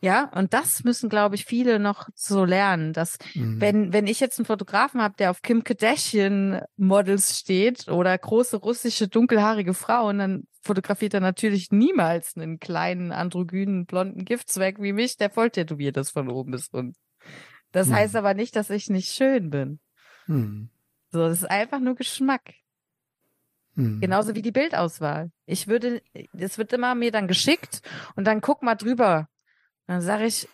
Ja, 0.00 0.30
und 0.34 0.54
das 0.54 0.84
müssen, 0.84 1.08
glaube 1.08 1.34
ich, 1.34 1.44
viele 1.44 1.80
noch 1.80 2.08
so 2.14 2.44
lernen, 2.44 2.92
dass 2.92 3.18
mhm. 3.34 3.60
wenn, 3.60 3.92
wenn 3.92 4.06
ich 4.06 4.20
jetzt 4.20 4.38
einen 4.38 4.46
Fotografen 4.46 5.02
habe, 5.02 5.16
der 5.18 5.30
auf 5.30 5.42
Kim 5.42 5.64
Kardashian 5.64 6.62
Models 6.76 7.36
steht 7.40 7.88
oder 7.88 8.16
große 8.16 8.58
russische 8.58 9.08
dunkelhaarige 9.08 9.74
Frauen, 9.74 10.18
dann 10.18 10.44
fotografiert 10.60 11.14
er 11.14 11.20
natürlich 11.20 11.72
niemals 11.72 12.36
einen 12.36 12.60
kleinen 12.60 13.10
androgynen 13.10 13.86
blonden 13.86 14.24
Giftzweck 14.24 14.80
wie 14.80 14.92
mich, 14.92 15.16
der 15.16 15.30
voll 15.30 15.50
tätowiert 15.50 15.96
ist 15.96 16.10
von 16.10 16.28
oben 16.28 16.52
bis 16.52 16.68
unten. 16.68 16.94
Das 17.72 17.88
mhm. 17.88 17.94
heißt 17.94 18.14
aber 18.14 18.34
nicht, 18.34 18.54
dass 18.54 18.70
ich 18.70 18.88
nicht 18.90 19.12
schön 19.12 19.50
bin. 19.50 19.80
Mhm. 20.28 20.70
So, 21.10 21.26
das 21.26 21.38
ist 21.38 21.50
einfach 21.50 21.80
nur 21.80 21.96
Geschmack. 21.96 22.54
Mhm. 23.74 24.00
Genauso 24.00 24.36
wie 24.36 24.42
die 24.42 24.52
Bildauswahl. 24.52 25.32
Ich 25.44 25.66
würde, 25.66 26.02
es 26.34 26.56
wird 26.56 26.72
immer 26.72 26.94
mir 26.94 27.10
dann 27.10 27.26
geschickt 27.26 27.82
und 28.14 28.24
dann 28.26 28.40
guck 28.40 28.62
mal 28.62 28.76
drüber 28.76 29.28
dann 29.88 30.02
sage 30.02 30.26
ich, 30.26 30.48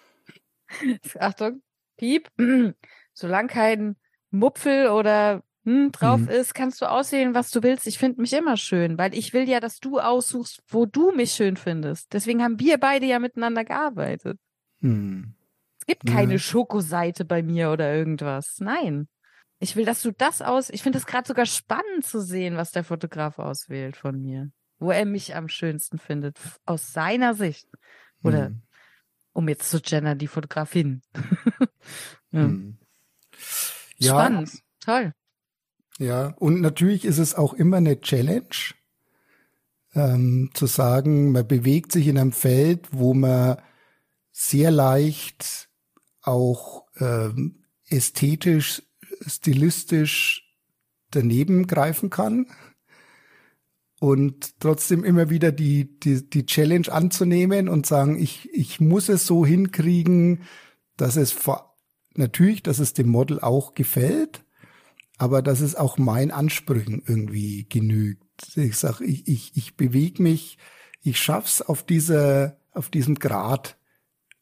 Achtung, 1.19 1.61
Piep, 1.99 2.31
solange 3.13 3.49
kein 3.49 3.97
Mupfel 4.31 4.89
oder 4.89 5.43
hm, 5.65 5.93
drauf 5.93 6.21
mhm. 6.21 6.29
ist, 6.29 6.55
kannst 6.55 6.81
du 6.81 6.87
aussehen, 6.87 7.35
was 7.35 7.51
du 7.51 7.63
willst. 7.63 7.87
Ich 7.87 7.99
finde 7.99 8.21
mich 8.21 8.33
immer 8.33 8.57
schön, 8.57 8.97
weil 8.97 9.15
ich 9.15 9.33
will 9.33 9.49
ja, 9.49 9.61
dass 9.61 9.81
du 9.81 9.99
aussuchst, 9.99 10.63
wo 10.69 10.87
du 10.87 11.13
mich 11.13 11.33
schön 11.33 11.57
findest. 11.57 12.13
Deswegen 12.13 12.43
haben 12.43 12.61
wir 12.61 12.79
beide 12.79 13.07
ja 13.07 13.19
miteinander 13.19 13.65
gearbeitet. 13.65 14.39
Mhm. 14.81 15.35
Es 15.81 15.87
gibt 15.87 16.07
keine 16.07 16.35
ja. 16.35 16.39
Schokoseite 16.39 17.25
bei 17.25 17.43
mir 17.43 17.71
oder 17.71 17.93
irgendwas. 17.93 18.61
Nein. 18.61 19.09
Ich 19.59 19.77
will, 19.77 19.85
dass 19.85 20.03
du 20.03 20.13
das 20.13 20.43
aus. 20.43 20.71
Ich 20.71 20.83
finde 20.83 20.99
es 20.99 21.07
gerade 21.07 21.27
sogar 21.27 21.47
spannend 21.47 22.05
zu 22.05 22.21
sehen, 22.21 22.57
was 22.57 22.71
der 22.71 22.85
Fotograf 22.85 23.39
auswählt 23.39 23.97
von 23.97 24.21
mir. 24.21 24.51
Wo 24.79 24.91
er 24.91 25.07
mich 25.07 25.35
am 25.35 25.49
schönsten 25.49 25.99
findet. 25.99 26.39
Aus 26.67 26.93
seiner 26.93 27.35
Sicht. 27.35 27.67
Oder 28.23 28.51
mhm 28.51 28.63
um 29.35 29.49
jetzt 29.49 29.69
zu 29.69 29.81
gendern, 29.81 30.19
die 30.19 30.29
Fotografin. 30.29 31.03
ja. 32.33 32.41
Hm. 32.41 32.79
ja. 33.99 34.13
Spannend, 34.13 34.63
toll. 34.81 35.13
Ja, 35.99 36.29
und 36.39 36.61
natürlich 36.61 37.05
ist 37.05 37.19
es 37.19 37.35
auch 37.35 37.53
immer 37.53 37.77
eine 37.77 38.01
Challenge, 38.01 38.75
ähm, 39.95 40.51
zu 40.55 40.67
sagen, 40.67 41.33
man 41.33 41.47
bewegt 41.47 41.93
sich 41.93 42.09
in 42.09 42.19
einem 42.19 42.33
Feld, 42.33 42.89
wo 42.91 43.15
man 43.15 43.59
sehr 44.33 44.71
leicht 44.71 45.69
auch 46.23 46.87
ähm, 46.97 47.65
ästhetisch, 47.87 48.83
stilistisch 49.27 50.57
daneben 51.11 51.67
greifen 51.69 52.11
kann 52.11 52.47
und 54.05 54.61
trotzdem 54.61 55.03
immer 55.03 55.31
wieder 55.31 55.51
die, 55.51 55.99
die, 55.99 56.29
die 56.29 56.45
Challenge 56.45 56.93
anzunehmen 56.93 57.71
und 57.71 57.87
sagen, 57.87 58.21
ich, 58.21 58.51
ich 58.53 58.79
muss 58.79 59.09
es 59.09 59.25
so 59.25 59.47
hinkriegen, 59.47 60.43
dass 60.99 61.17
es 61.17 61.33
vor, 61.33 61.75
natürlich, 62.15 62.63
dass 62.63 62.81
es 62.81 62.93
dem 62.93 63.09
Model 63.09 63.41
auch 63.41 63.73
gefällt, 63.73 64.45
aber 65.17 65.41
dass 65.41 65.63
es 65.63 65.75
auch 65.75 65.97
meinen 65.97 66.33
Ansprüchen 66.33 67.03
irgendwie 67.07 67.67
genügt. 67.67 68.23
Ich 68.57 68.77
sag, 68.77 69.01
ich, 69.01 69.27
ich, 69.27 69.57
ich 69.57 69.75
bewege 69.75 70.23
mich, 70.23 70.59
ich 71.01 71.19
schaff's 71.19 71.63
auf 71.63 71.83
dieser, 71.83 72.59
auf 72.73 72.91
diesem 72.91 73.15
Grad 73.15 73.79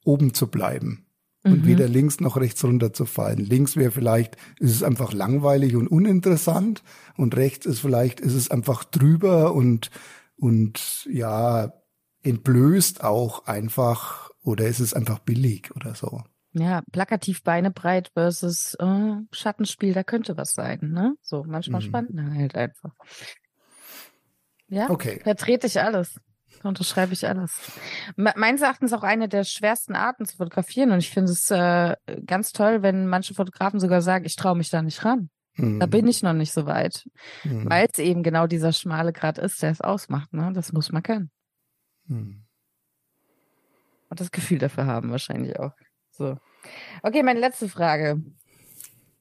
oben 0.04 0.34
zu 0.34 0.48
bleiben 0.48 1.06
und 1.44 1.62
mhm. 1.62 1.66
weder 1.66 1.88
links 1.88 2.20
noch 2.20 2.36
rechts 2.36 2.62
runterzufallen. 2.64 3.38
Links 3.38 3.76
wäre 3.76 3.90
vielleicht, 3.90 4.36
ist 4.58 4.74
es 4.74 4.82
einfach 4.82 5.12
langweilig 5.12 5.76
und 5.76 5.88
uninteressant 5.88 6.82
und 7.16 7.36
rechts 7.36 7.66
ist 7.66 7.80
vielleicht, 7.80 8.20
ist 8.20 8.34
es 8.34 8.50
einfach 8.50 8.84
drüber 8.84 9.54
und, 9.54 9.90
und 10.36 11.06
ja, 11.10 11.72
entblößt 12.22 13.02
auch 13.02 13.46
einfach 13.46 14.30
oder 14.42 14.66
ist 14.66 14.80
es 14.80 14.94
einfach 14.94 15.18
billig 15.18 15.74
oder 15.74 15.94
so. 15.94 16.22
Ja, 16.54 16.82
plakativ 16.92 17.42
Beine 17.42 17.70
breit 17.70 18.10
versus 18.12 18.74
äh, 18.74 19.14
Schattenspiel, 19.32 19.94
da 19.94 20.04
könnte 20.04 20.36
was 20.36 20.52
sein, 20.52 20.80
ne? 20.82 21.14
So, 21.22 21.44
manchmal 21.44 21.80
mhm. 21.80 21.86
spannend 21.86 22.36
halt 22.36 22.54
einfach. 22.54 22.92
Ja, 24.68 24.90
okay. 24.90 25.20
vertrete 25.22 25.66
ich 25.66 25.80
alles. 25.80 26.20
Unterschreibe 26.64 27.12
ich 27.12 27.26
alles. 27.26 27.52
Meines 28.16 28.62
Erachtens 28.62 28.92
auch 28.92 29.02
eine 29.02 29.28
der 29.28 29.44
schwersten 29.44 29.94
Arten 29.94 30.26
zu 30.26 30.36
fotografieren 30.36 30.92
und 30.92 30.98
ich 30.98 31.10
finde 31.10 31.32
es 31.32 31.50
äh, 31.50 31.96
ganz 32.26 32.52
toll, 32.52 32.82
wenn 32.82 33.06
manche 33.06 33.34
Fotografen 33.34 33.80
sogar 33.80 34.02
sagen, 34.02 34.24
ich 34.24 34.36
traue 34.36 34.56
mich 34.56 34.70
da 34.70 34.82
nicht 34.82 35.04
ran. 35.04 35.30
Mhm. 35.56 35.80
Da 35.80 35.86
bin 35.86 36.06
ich 36.06 36.22
noch 36.22 36.32
nicht 36.32 36.52
so 36.52 36.66
weit, 36.66 37.08
mhm. 37.44 37.68
weil 37.68 37.88
es 37.90 37.98
eben 37.98 38.22
genau 38.22 38.46
dieser 38.46 38.72
schmale 38.72 39.12
Grad 39.12 39.38
ist, 39.38 39.62
der 39.62 39.70
es 39.70 39.80
ausmacht. 39.80 40.32
Ne? 40.32 40.50
Das 40.54 40.72
muss 40.72 40.92
man 40.92 41.02
können. 41.02 41.30
Mhm. 42.06 42.44
Und 44.08 44.20
das 44.20 44.30
Gefühl 44.30 44.58
dafür 44.58 44.86
haben 44.86 45.10
wahrscheinlich 45.10 45.58
auch. 45.58 45.72
So. 46.10 46.36
Okay, 47.02 47.22
meine 47.22 47.40
letzte 47.40 47.68
Frage. 47.68 48.22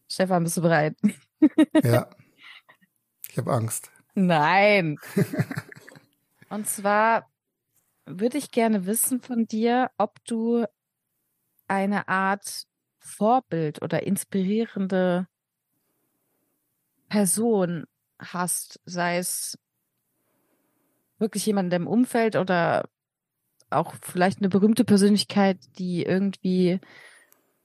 Stefan, 0.09 0.43
bist 0.43 0.57
du 0.57 0.61
bereit? 0.61 0.95
Ja. 1.81 2.07
Ich 3.31 3.37
habe 3.39 3.51
Angst. 3.51 3.89
Nein. 4.13 4.97
Und 6.49 6.67
zwar 6.67 7.30
würde 8.19 8.37
ich 8.37 8.51
gerne 8.51 8.85
wissen 8.85 9.21
von 9.21 9.45
dir, 9.45 9.91
ob 9.97 10.23
du 10.25 10.65
eine 11.67 12.07
Art 12.07 12.65
Vorbild 12.99 13.81
oder 13.81 14.03
inspirierende 14.03 15.27
Person 17.09 17.85
hast, 18.19 18.79
sei 18.85 19.17
es 19.17 19.57
wirklich 21.17 21.45
jemand 21.45 21.73
im 21.73 21.87
Umfeld 21.87 22.35
oder 22.35 22.89
auch 23.69 23.95
vielleicht 24.01 24.39
eine 24.39 24.49
berühmte 24.49 24.83
Persönlichkeit, 24.83 25.57
die 25.77 26.03
irgendwie 26.03 26.79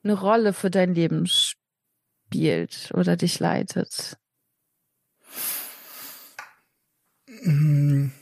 eine 0.05 0.15
Rolle 0.15 0.53
für 0.53 0.71
dein 0.71 0.95
Leben 0.95 1.27
spielt 1.27 2.93
oder 2.95 3.17
dich 3.17 3.41
leitet. 3.41 4.17
Hm. 7.27 8.13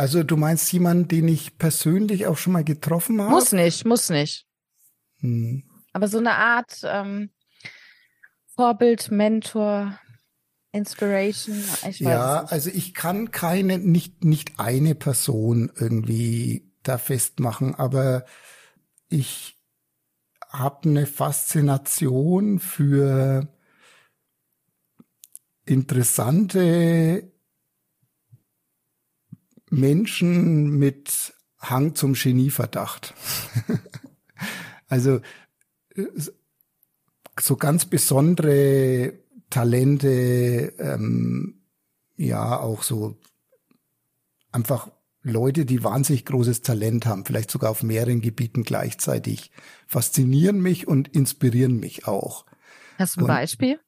Also 0.00 0.22
du 0.22 0.38
meinst 0.38 0.72
jemanden, 0.72 1.08
den 1.08 1.28
ich 1.28 1.58
persönlich 1.58 2.26
auch 2.26 2.38
schon 2.38 2.54
mal 2.54 2.64
getroffen 2.64 3.20
habe? 3.20 3.32
Muss 3.32 3.52
nicht, 3.52 3.84
muss 3.84 4.08
nicht. 4.08 4.46
Hm. 5.18 5.62
Aber 5.92 6.08
so 6.08 6.16
eine 6.16 6.36
Art 6.36 6.80
ähm, 6.84 7.28
Vorbild, 8.56 9.10
Mentor, 9.10 9.98
Inspiration. 10.72 11.58
Ich 11.58 11.82
weiß 11.82 11.98
ja, 11.98 12.44
also 12.44 12.70
ich 12.70 12.94
kann 12.94 13.30
keine, 13.30 13.78
nicht, 13.78 14.24
nicht 14.24 14.58
eine 14.58 14.94
Person 14.94 15.70
irgendwie 15.76 16.72
da 16.82 16.96
festmachen, 16.96 17.74
aber 17.74 18.24
ich 19.10 19.58
habe 20.48 20.88
eine 20.88 21.04
Faszination 21.04 22.58
für 22.58 23.48
interessante 25.66 27.29
Menschen 29.70 30.78
mit 30.78 31.32
Hang 31.58 31.94
zum 31.94 32.14
Genieverdacht. 32.14 33.14
also 34.88 35.20
so 37.38 37.56
ganz 37.56 37.84
besondere 37.86 39.14
Talente, 39.48 40.72
ähm, 40.78 41.62
ja 42.16 42.58
auch 42.58 42.82
so 42.82 43.16
einfach 44.52 44.90
Leute, 45.22 45.66
die 45.66 45.84
wahnsinnig 45.84 46.24
großes 46.24 46.62
Talent 46.62 47.06
haben, 47.06 47.24
vielleicht 47.24 47.50
sogar 47.50 47.70
auf 47.70 47.82
mehreren 47.82 48.20
Gebieten 48.20 48.62
gleichzeitig, 48.62 49.50
faszinieren 49.86 50.60
mich 50.60 50.88
und 50.88 51.08
inspirieren 51.08 51.78
mich 51.78 52.06
auch. 52.06 52.46
Hast 52.98 53.16
du 53.16 53.20
ein 53.20 53.24
und, 53.24 53.28
Beispiel? 53.28 53.80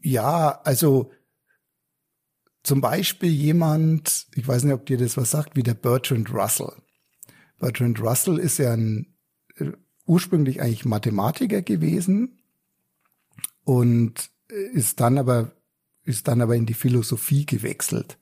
Ja, 0.00 0.60
also 0.62 1.10
zum 2.68 2.82
Beispiel 2.82 3.30
jemand, 3.30 4.26
ich 4.34 4.46
weiß 4.46 4.64
nicht, 4.64 4.74
ob 4.74 4.84
dir 4.84 4.98
das 4.98 5.16
was 5.16 5.30
sagt, 5.30 5.56
wie 5.56 5.62
der 5.62 5.72
Bertrand 5.72 6.30
Russell. 6.34 6.72
Bertrand 7.58 7.98
Russell 7.98 8.36
ist 8.36 8.58
ja 8.58 8.74
ein 8.74 9.14
äh, 9.56 9.72
ursprünglich 10.04 10.60
eigentlich 10.60 10.84
Mathematiker 10.84 11.62
gewesen 11.62 12.42
und 13.64 14.30
ist 14.48 15.00
dann 15.00 15.16
aber 15.16 15.52
ist 16.04 16.28
dann 16.28 16.42
aber 16.42 16.56
in 16.56 16.66
die 16.66 16.74
Philosophie 16.74 17.46
gewechselt 17.46 18.18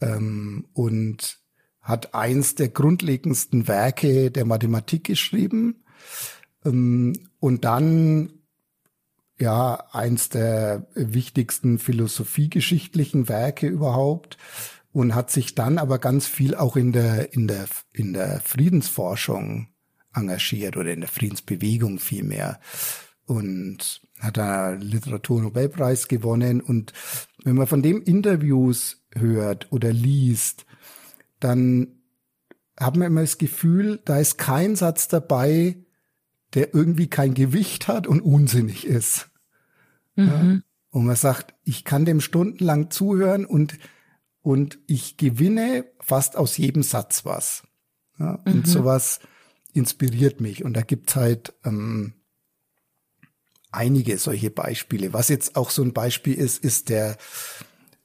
ähm, 0.00 0.66
und 0.72 1.38
hat 1.80 2.12
eins 2.12 2.56
der 2.56 2.70
grundlegendsten 2.70 3.68
Werke 3.68 4.32
der 4.32 4.44
Mathematik 4.46 5.04
geschrieben 5.04 5.84
ähm, 6.64 7.28
und 7.38 7.64
dann 7.64 8.32
ja 9.38 9.84
eins 9.92 10.28
der 10.28 10.86
wichtigsten 10.94 11.78
philosophiegeschichtlichen 11.78 13.28
Werke 13.28 13.66
überhaupt 13.66 14.38
und 14.92 15.14
hat 15.14 15.30
sich 15.30 15.54
dann 15.54 15.78
aber 15.78 15.98
ganz 15.98 16.26
viel 16.26 16.54
auch 16.54 16.76
in 16.76 16.92
der 16.92 17.32
in 17.32 17.48
der 17.48 17.66
in 17.92 18.12
der 18.12 18.40
Friedensforschung 18.40 19.68
engagiert 20.14 20.76
oder 20.76 20.92
in 20.92 21.00
der 21.00 21.08
Friedensbewegung 21.08 21.98
vielmehr 21.98 22.60
und 23.26 24.02
hat 24.20 24.36
da 24.36 24.70
Literaturnobelpreis 24.70 26.08
gewonnen. 26.08 26.60
Und 26.60 26.92
wenn 27.42 27.56
man 27.56 27.66
von 27.66 27.82
dem 27.82 28.02
Interviews 28.02 29.04
hört 29.14 29.72
oder 29.72 29.92
liest, 29.92 30.66
dann 31.40 32.00
hat 32.78 32.96
man 32.96 33.08
immer 33.08 33.20
das 33.20 33.38
Gefühl, 33.38 34.00
da 34.04 34.18
ist 34.18 34.38
kein 34.38 34.76
Satz 34.76 35.08
dabei, 35.08 35.83
der 36.54 36.74
irgendwie 36.74 37.08
kein 37.08 37.34
Gewicht 37.34 37.88
hat 37.88 38.06
und 38.06 38.20
unsinnig 38.20 38.86
ist. 38.86 39.28
Mhm. 40.16 40.26
Ja? 40.26 40.60
Und 40.90 41.06
man 41.06 41.16
sagt, 41.16 41.54
ich 41.64 41.84
kann 41.84 42.04
dem 42.04 42.20
stundenlang 42.20 42.90
zuhören 42.90 43.44
und, 43.44 43.78
und 44.42 44.78
ich 44.86 45.16
gewinne 45.16 45.86
fast 46.00 46.36
aus 46.36 46.56
jedem 46.56 46.82
Satz 46.82 47.24
was. 47.24 47.64
Ja? 48.18 48.34
Und 48.44 48.66
mhm. 48.66 48.70
sowas 48.70 49.20
inspiriert 49.72 50.40
mich. 50.40 50.64
Und 50.64 50.74
da 50.74 50.82
gibt's 50.82 51.16
halt 51.16 51.54
ähm, 51.64 52.14
einige 53.72 54.18
solche 54.18 54.50
Beispiele. 54.50 55.12
Was 55.12 55.28
jetzt 55.28 55.56
auch 55.56 55.70
so 55.70 55.82
ein 55.82 55.92
Beispiel 55.92 56.34
ist, 56.34 56.62
ist 56.62 56.88
der 56.88 57.16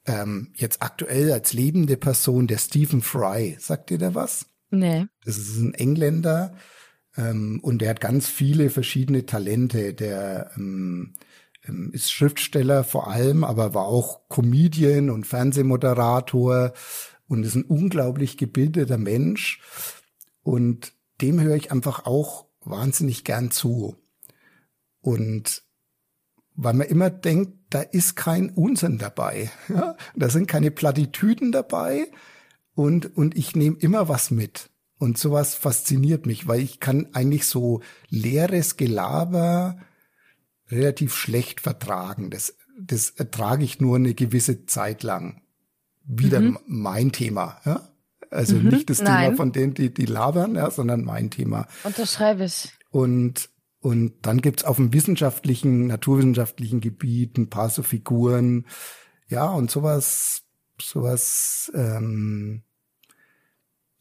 ähm, 0.07 0.51
jetzt 0.55 0.81
aktuell 0.81 1.31
als 1.31 1.53
lebende 1.53 1.95
Person 1.95 2.47
der 2.47 2.57
Stephen 2.57 3.03
Fry. 3.03 3.55
Sagt 3.59 3.91
ihr 3.91 3.99
da 3.99 4.15
was? 4.15 4.47
Nee. 4.71 5.05
Das 5.26 5.38
ist 5.38 5.57
ein 5.57 5.76
Engländer 5.76 6.55
ähm, 7.19 7.59
und 7.61 7.81
der 7.81 7.89
hat 7.89 8.01
ganz 8.01 8.27
viele 8.27 8.69
verschiedene 8.69 9.25
Talente. 9.25 9.93
Der 9.93 10.51
ähm, 10.55 11.15
ähm, 11.67 11.91
ist 11.93 12.11
Schriftsteller 12.11 12.83
vor 12.83 13.09
allem, 13.09 13.43
aber 13.43 13.73
war 13.73 13.85
auch 13.85 14.27
Comedian 14.29 15.09
und 15.09 15.27
Fernsehmoderator 15.27 16.73
und 17.27 17.43
ist 17.43 17.55
ein 17.55 17.63
unglaublich 17.63 18.37
gebildeter 18.37 18.97
Mensch. 18.97 19.61
Und 20.43 20.93
dem 21.21 21.41
höre 21.41 21.55
ich 21.55 21.71
einfach 21.71 22.05
auch 22.05 22.45
wahnsinnig 22.61 23.23
gern 23.23 23.51
zu. 23.51 23.95
Und 25.01 25.63
weil 26.55 26.73
man 26.73 26.87
immer 26.87 27.09
denkt, 27.09 27.53
da 27.69 27.81
ist 27.81 28.15
kein 28.15 28.49
Unsinn 28.49 28.97
dabei. 28.97 29.51
Ja? 29.69 29.95
Da 30.15 30.29
sind 30.29 30.47
keine 30.47 30.71
Plattitüden 30.71 31.51
dabei 31.51 32.07
und, 32.73 33.15
und 33.17 33.37
ich 33.37 33.55
nehme 33.55 33.77
immer 33.79 34.07
was 34.09 34.31
mit. 34.31 34.68
Und 34.99 35.17
sowas 35.17 35.55
fasziniert 35.55 36.26
mich, 36.26 36.47
weil 36.47 36.59
ich 36.59 36.80
kann 36.81 37.07
eigentlich 37.13 37.47
so 37.47 37.81
leeres 38.09 38.76
Gelaber 38.76 39.80
relativ 40.69 41.15
schlecht 41.15 41.61
vertragen. 41.61 42.30
Das, 42.30 42.55
das 42.77 43.09
ertrage 43.11 43.63
ich 43.63 43.80
nur 43.80 43.95
eine 43.95 44.13
gewisse 44.13 44.65
Zeit 44.65 45.01
lang. 45.03 45.41
Wieder 46.03 46.41
mhm. 46.41 46.59
mein 46.67 47.13
Thema. 47.13 47.61
Ja? 47.65 47.89
Also 48.30 48.57
mhm. 48.57 48.67
nicht 48.67 48.89
das 48.89 49.01
Nein. 49.01 49.23
Thema 49.23 49.38
von 49.38 49.51
denen, 49.53 49.73
die, 49.73 49.93
die 49.93 50.05
labern, 50.05 50.55
ja, 50.55 50.69
sondern 50.69 51.05
mein 51.05 51.31
Thema. 51.31 51.67
Unterschreibe 51.85 52.43
ich. 52.43 52.69
Und 52.91 53.49
und 53.81 54.13
dann 54.23 54.41
gibt's 54.41 54.65
auf 54.65 54.76
dem 54.76 54.91
wissenschaftlichen, 54.91 55.88
naturwissenschaftlichen 55.88 56.81
Gebiet 56.81 57.38
ein 57.38 57.49
paar 57.49 57.69
so 57.69 57.81
Figuren. 57.81 58.65
Ja, 59.30 59.49
und 59.51 59.71
sowas, 59.71 60.43
sowas 60.81 61.71
ähm, 61.73 62.63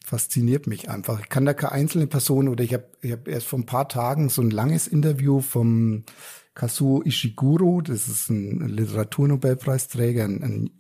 fasziniert 0.09 0.67
mich 0.67 0.89
einfach. 0.89 1.21
Ich 1.21 1.29
kann 1.29 1.45
da 1.45 1.53
keine 1.53 1.73
einzelne 1.73 2.07
Person 2.07 2.49
oder 2.49 2.65
ich 2.65 2.73
habe 2.73 2.89
ich 3.03 3.13
hab 3.13 3.29
erst 3.29 3.47
vor 3.47 3.59
ein 3.59 3.67
paar 3.67 3.89
Tagen 3.89 4.31
so 4.31 4.41
ein 4.41 4.51
langes 4.51 4.89
Interview 4.89 5.41
vom 5.41 6.05
Kazuo 6.55 7.03
Ishiguro, 7.05 7.83
das 7.83 8.09
ist 8.09 8.31
ein 8.31 8.67
Literaturnobelpreisträger, 8.69 10.25
ein, 10.25 10.71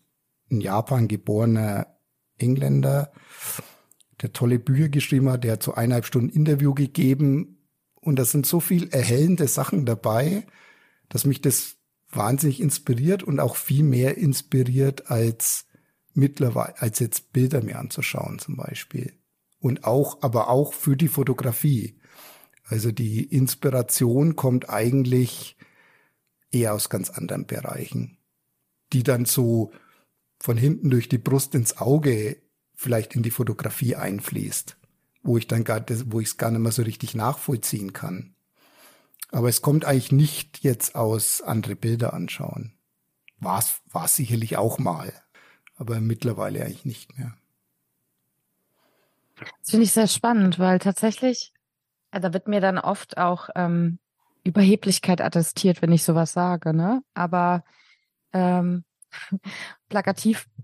in 0.48 0.60
Japan 0.62 1.08
geborener 1.08 1.98
Engländer, 2.38 3.12
der 4.22 4.32
tolle 4.32 4.58
Bücher 4.58 4.88
geschrieben 4.88 5.28
hat, 5.28 5.44
der 5.44 5.52
hat 5.52 5.62
so 5.62 5.74
eineinhalb 5.74 6.06
Stunden 6.06 6.30
Interview 6.30 6.72
gegeben 6.72 7.58
und 8.00 8.18
da 8.18 8.24
sind 8.24 8.46
so 8.46 8.60
viel 8.60 8.88
erhellende 8.88 9.46
Sachen 9.46 9.84
dabei, 9.84 10.46
dass 11.10 11.26
mich 11.26 11.42
das 11.42 11.76
wahnsinnig 12.10 12.60
inspiriert 12.60 13.22
und 13.22 13.40
auch 13.40 13.56
viel 13.56 13.82
mehr 13.82 14.16
inspiriert 14.16 15.10
als 15.10 15.66
mittlerweile, 16.14 16.80
als 16.80 16.98
jetzt 16.98 17.32
Bilder 17.34 17.62
mir 17.62 17.78
anzuschauen 17.78 18.38
zum 18.38 18.56
Beispiel. 18.56 19.17
Und 19.60 19.84
auch, 19.84 20.22
aber 20.22 20.48
auch 20.48 20.72
für 20.72 20.96
die 20.96 21.08
Fotografie. 21.08 21.98
Also 22.64 22.92
die 22.92 23.24
Inspiration 23.24 24.36
kommt 24.36 24.68
eigentlich 24.70 25.56
eher 26.50 26.74
aus 26.74 26.90
ganz 26.90 27.10
anderen 27.10 27.46
Bereichen, 27.46 28.18
die 28.92 29.02
dann 29.02 29.24
so 29.24 29.72
von 30.38 30.56
hinten 30.56 30.90
durch 30.90 31.08
die 31.08 31.18
Brust 31.18 31.54
ins 31.54 31.78
Auge 31.78 32.36
vielleicht 32.74 33.16
in 33.16 33.22
die 33.22 33.30
Fotografie 33.30 33.96
einfließt 33.96 34.78
wo 35.22 35.36
ich 35.36 35.46
dann 35.46 35.62
gar, 35.62 35.84
wo 36.06 36.20
ich 36.20 36.28
es 36.28 36.36
gar 36.36 36.50
nicht 36.50 36.60
mehr 36.60 36.72
so 36.72 36.82
richtig 36.82 37.14
nachvollziehen 37.14 37.92
kann. 37.92 38.34
Aber 39.30 39.48
es 39.48 39.60
kommt 39.60 39.84
eigentlich 39.84 40.10
nicht 40.10 40.60
jetzt 40.60 40.94
aus 40.94 41.42
andere 41.42 41.76
Bilder 41.76 42.14
anschauen. 42.14 42.72
War 43.38 43.62
es 44.04 44.16
sicherlich 44.16 44.56
auch 44.56 44.78
mal, 44.78 45.12
aber 45.76 46.00
mittlerweile 46.00 46.64
eigentlich 46.64 46.86
nicht 46.86 47.18
mehr. 47.18 47.36
Das 49.40 49.70
finde 49.70 49.84
ich 49.84 49.92
sehr 49.92 50.06
spannend, 50.06 50.58
weil 50.58 50.78
tatsächlich, 50.78 51.52
da 52.10 52.32
wird 52.32 52.48
mir 52.48 52.60
dann 52.60 52.78
oft 52.78 53.18
auch 53.18 53.48
ähm, 53.54 53.98
Überheblichkeit 54.44 55.20
attestiert, 55.20 55.82
wenn 55.82 55.92
ich 55.92 56.04
sowas 56.04 56.32
sage, 56.32 56.74
ne? 56.74 57.02
Aber 57.14 57.64
ähm, 58.32 58.84
plakativ, 59.88 60.48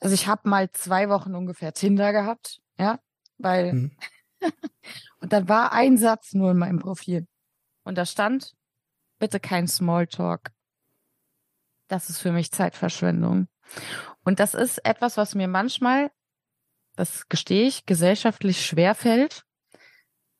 also 0.00 0.14
ich 0.14 0.26
habe 0.26 0.48
mal 0.48 0.70
zwei 0.72 1.08
Wochen 1.08 1.34
ungefähr 1.34 1.72
Tinder 1.72 2.12
gehabt, 2.12 2.60
ja, 2.78 2.98
weil 3.38 3.72
mhm. 3.72 3.96
und 5.20 5.32
dann 5.32 5.48
war 5.48 5.72
ein 5.72 5.98
Satz 5.98 6.34
nur 6.34 6.52
in 6.52 6.58
meinem 6.58 6.78
Profil 6.78 7.26
und 7.84 7.96
da 7.98 8.06
stand 8.06 8.54
bitte 9.18 9.40
kein 9.40 9.66
Smalltalk. 9.66 10.50
Das 11.88 12.10
ist 12.10 12.18
für 12.18 12.32
mich 12.32 12.50
Zeitverschwendung. 12.52 13.48
Und 14.24 14.40
das 14.40 14.54
ist 14.54 14.84
etwas, 14.84 15.16
was 15.16 15.34
mir 15.34 15.48
manchmal, 15.48 16.10
das 16.96 17.28
gestehe 17.28 17.66
ich, 17.66 17.86
gesellschaftlich 17.86 18.64
schwer 18.64 18.94
fällt, 18.94 19.44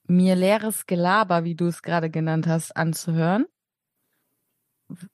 mir 0.09 0.35
leeres 0.37 0.87
Gelaber, 0.87 1.45
wie 1.45 1.55
du 1.55 1.67
es 1.67 1.83
gerade 1.83 2.11
genannt 2.11 2.47
hast, 2.47 2.77
anzuhören, 2.77 3.47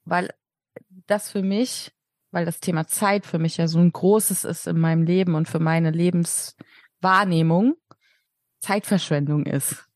weil 0.05 0.33
das 1.07 1.31
für 1.31 1.43
mich, 1.43 1.93
weil 2.31 2.45
das 2.45 2.61
Thema 2.61 2.87
Zeit 2.87 3.27
für 3.27 3.39
mich 3.39 3.57
ja 3.57 3.69
so 3.69 3.79
ein 3.79 3.93
großes 3.93 4.45
ist 4.45 4.67
in 4.67 4.79
meinem 4.79 5.03
Leben 5.03 5.35
und 5.35 5.49
für 5.49 5.59
meine 5.59 5.91
Lebens 5.91 6.57
Wahrnehmung 7.01 7.75
Zeitverschwendung 8.61 9.45
ist. 9.45 9.89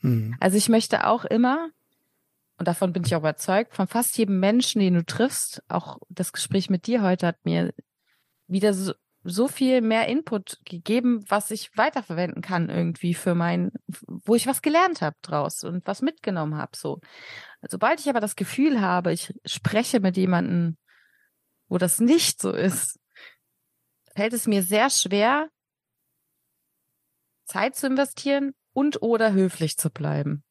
Mhm. 0.00 0.36
Also 0.38 0.56
ich 0.56 0.68
möchte 0.68 1.06
auch 1.06 1.24
immer, 1.24 1.70
und 2.58 2.68
davon 2.68 2.92
bin 2.92 3.04
ich 3.04 3.14
auch 3.14 3.20
überzeugt, 3.20 3.74
von 3.74 3.88
fast 3.88 4.16
jedem 4.18 4.38
Menschen, 4.38 4.80
den 4.80 4.94
du 4.94 5.04
triffst, 5.04 5.62
auch 5.68 5.98
das 6.10 6.32
Gespräch 6.32 6.68
mit 6.68 6.86
dir 6.86 7.02
heute 7.02 7.26
hat 7.26 7.44
mir 7.44 7.72
wieder 8.46 8.74
so, 8.74 8.92
so 9.24 9.48
viel 9.48 9.80
mehr 9.80 10.08
Input 10.08 10.58
gegeben, 10.64 11.24
was 11.28 11.50
ich 11.50 11.76
weiterverwenden 11.76 12.42
kann 12.42 12.68
irgendwie 12.68 13.14
für 13.14 13.34
mein, 13.34 13.70
wo 14.06 14.34
ich 14.34 14.46
was 14.46 14.62
gelernt 14.62 15.00
habe 15.00 15.16
draus 15.22 15.62
und 15.64 15.86
was 15.86 16.02
mitgenommen 16.02 16.56
habe. 16.56 16.76
So, 16.76 17.00
sobald 17.62 18.00
ich 18.00 18.08
aber 18.08 18.20
das 18.20 18.36
Gefühl 18.36 18.80
habe, 18.80 19.12
ich 19.12 19.32
spreche 19.44 20.00
mit 20.00 20.16
jemandem, 20.16 20.76
wo 21.68 21.78
das 21.78 22.00
nicht 22.00 22.40
so 22.40 22.50
ist, 22.52 22.98
fällt 24.14 24.32
es 24.32 24.46
mir 24.46 24.62
sehr 24.62 24.90
schwer, 24.90 25.48
Zeit 27.44 27.76
zu 27.76 27.86
investieren 27.86 28.54
und 28.72 29.02
oder 29.02 29.32
höflich 29.32 29.76
zu 29.78 29.90
bleiben. 29.90 30.44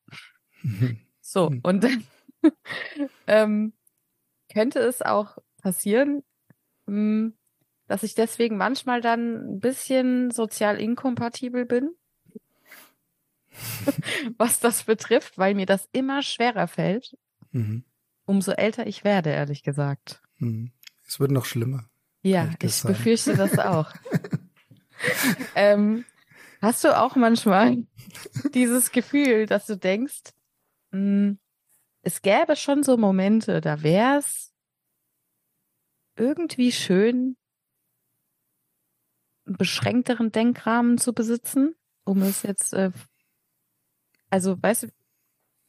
so, 1.22 1.52
und 1.64 1.84
dann 1.84 2.06
ähm, 3.28 3.74
könnte 4.52 4.80
es 4.80 5.02
auch 5.02 5.38
passieren, 5.62 6.24
mh, 6.86 6.96
hm, 6.96 7.38
dass 7.92 8.04
ich 8.04 8.16
deswegen 8.16 8.56
manchmal 8.56 9.02
dann 9.02 9.56
ein 9.56 9.60
bisschen 9.60 10.32
sozial 10.32 10.80
inkompatibel 10.80 11.66
bin, 11.66 11.92
was 14.38 14.62
das 14.62 14.84
betrifft, 14.84 15.38
weil 15.38 15.56
mir 15.56 15.66
das 15.66 15.90
immer 15.92 16.22
schwerer 16.22 16.70
fällt, 16.70 17.18
mhm. 17.52 17.84
umso 18.24 18.54
älter 18.54 18.88
ich 18.88 19.04
werde, 19.04 19.32
ehrlich 19.32 19.62
gesagt. 19.62 20.22
Mhm. 20.38 20.72
Es 21.06 21.20
wird 21.20 21.32
noch 21.32 21.44
schlimmer. 21.44 21.90
Ja, 22.22 22.50
ich 22.62 22.76
sein. 22.76 22.94
befürchte 22.94 23.36
das 23.36 23.60
auch. 23.60 23.92
ähm, 25.56 26.06
Hast 26.62 26.86
du 26.86 26.98
auch 26.98 27.18
manchmal 27.18 27.76
dieses 28.54 28.94
Gefühl, 28.94 29.48
dass 29.48 29.66
du 29.66 29.76
denkst, 29.76 30.32
mh, 30.92 30.98
hm, 30.98 31.40
es 32.04 32.22
gäbe 32.22 32.56
schon 32.56 32.84
so 32.84 32.96
Momente, 32.96 33.60
da 33.60 33.84
wäre 33.84 34.20
es 34.20 34.54
irgendwie 36.16 36.72
schön, 36.72 37.36
beschränkteren 39.58 40.32
Denkrahmen 40.32 40.98
zu 40.98 41.14
besitzen, 41.14 41.76
um 42.04 42.22
es 42.22 42.44
jetzt, 42.44 42.74
äh, 42.74 42.92
also 44.30 44.62
weißt 44.62 44.88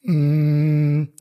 du, 0.03 0.11
mm, 0.11 1.13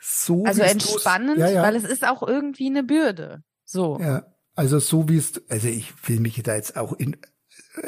so 0.00 0.44
also 0.44 0.62
entspannend, 0.62 1.38
ja, 1.38 1.48
ja. 1.48 1.62
weil 1.62 1.76
es 1.76 1.84
ist 1.84 2.06
auch 2.06 2.22
irgendwie 2.22 2.66
eine 2.66 2.82
Bürde. 2.82 3.42
So. 3.64 3.98
Ja, 4.00 4.26
also 4.54 4.78
so 4.78 5.08
wie 5.08 5.16
es, 5.16 5.42
also 5.48 5.68
ich 5.68 5.92
will 6.08 6.20
mich 6.20 6.42
da 6.42 6.54
jetzt 6.54 6.76
auch 6.76 6.92
in, 6.92 7.16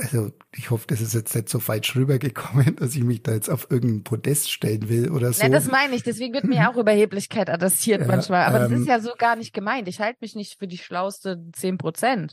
also 0.03 0.33
ich 0.53 0.71
hoffe, 0.71 0.87
das 0.87 1.01
ist 1.01 1.15
jetzt 1.15 1.35
nicht 1.35 1.49
so 1.49 1.59
falsch 1.59 1.95
rübergekommen, 1.95 2.77
dass 2.81 2.95
ich 2.95 3.05
mich 3.05 3.23
da 3.23 3.33
jetzt 3.33 3.51
auf 3.51 3.71
irgendein 3.71 4.05
Podest 4.05 4.51
stellen 4.51 4.89
will 4.89 5.11
oder 5.11 5.33
so. 5.33 5.43
Nein, 5.43 5.53
das 5.53 5.71
meine 5.71 5.95
ich. 5.95 6.03
Deswegen 6.03 6.33
wird 6.35 6.45
mir 6.45 6.71
auch 6.71 6.77
Überheblichkeit 6.77 7.51
adressiert 7.51 8.01
ja, 8.01 8.07
manchmal. 8.07 8.45
Aber 8.45 8.65
ähm, 8.65 8.71
das 8.71 8.81
ist 8.81 8.89
ja 8.89 9.01
so 9.01 9.13
gar 9.19 9.37
nicht 9.37 9.53
gemeint. 9.53 9.89
Ich 9.89 10.01
halte 10.01 10.19
mich 10.21 10.35
nicht 10.35 10.59
für 10.59 10.67
die 10.67 10.79
schlauste 10.79 11.45
zehn 11.53 11.79
Prozent. 11.79 12.33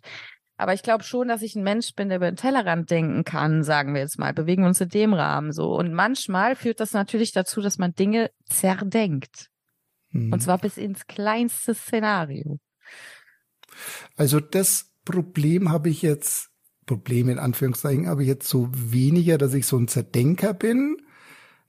Aber 0.62 0.76
ich 0.76 0.84
glaube 0.84 1.04
schon, 1.04 1.28
dass 1.28 1.42
ich 1.42 1.56
ein 1.56 1.64
Mensch 1.64 1.96
bin, 1.96 2.10
der 2.10 2.18
über 2.18 2.30
den 2.30 2.36
Tellerrand 2.36 2.92
denken 2.92 3.24
kann, 3.24 3.64
sagen 3.64 3.96
wir 3.96 4.02
jetzt 4.02 4.20
mal. 4.20 4.32
Bewegen 4.32 4.62
wir 4.62 4.68
uns 4.68 4.80
in 4.80 4.90
dem 4.90 5.12
Rahmen 5.12 5.52
so. 5.52 5.76
Und 5.76 5.92
manchmal 5.92 6.56
führt 6.56 6.80
das 6.80 6.94
natürlich 6.94 7.32
dazu, 7.32 7.62
dass 7.62 7.80
man 7.80 7.96
Dinge 7.96 8.30
zerdenkt. 8.46 9.50
Mhm. 10.12 10.32
Und 10.32 10.40
zwar 10.44 10.60
bis 10.60 10.78
ins 10.78 11.08
kleinste 11.08 11.74
Szenario. 11.74 12.60
Also 14.16 14.40
das 14.40 14.92
Problem 15.04 15.72
habe 15.72 15.90
ich 15.90 16.04
jetzt, 16.04 16.52
Problem 16.86 17.30
in 17.30 17.40
Anführungszeichen, 17.40 18.08
habe 18.08 18.22
ich 18.22 18.28
jetzt 18.28 18.48
so 18.48 18.70
weniger, 18.72 19.40
dass 19.40 19.56
ich 19.56 19.66
so 19.66 19.80
ein 19.80 19.88
Zerdenker 19.88 20.54
bin. 20.54 20.98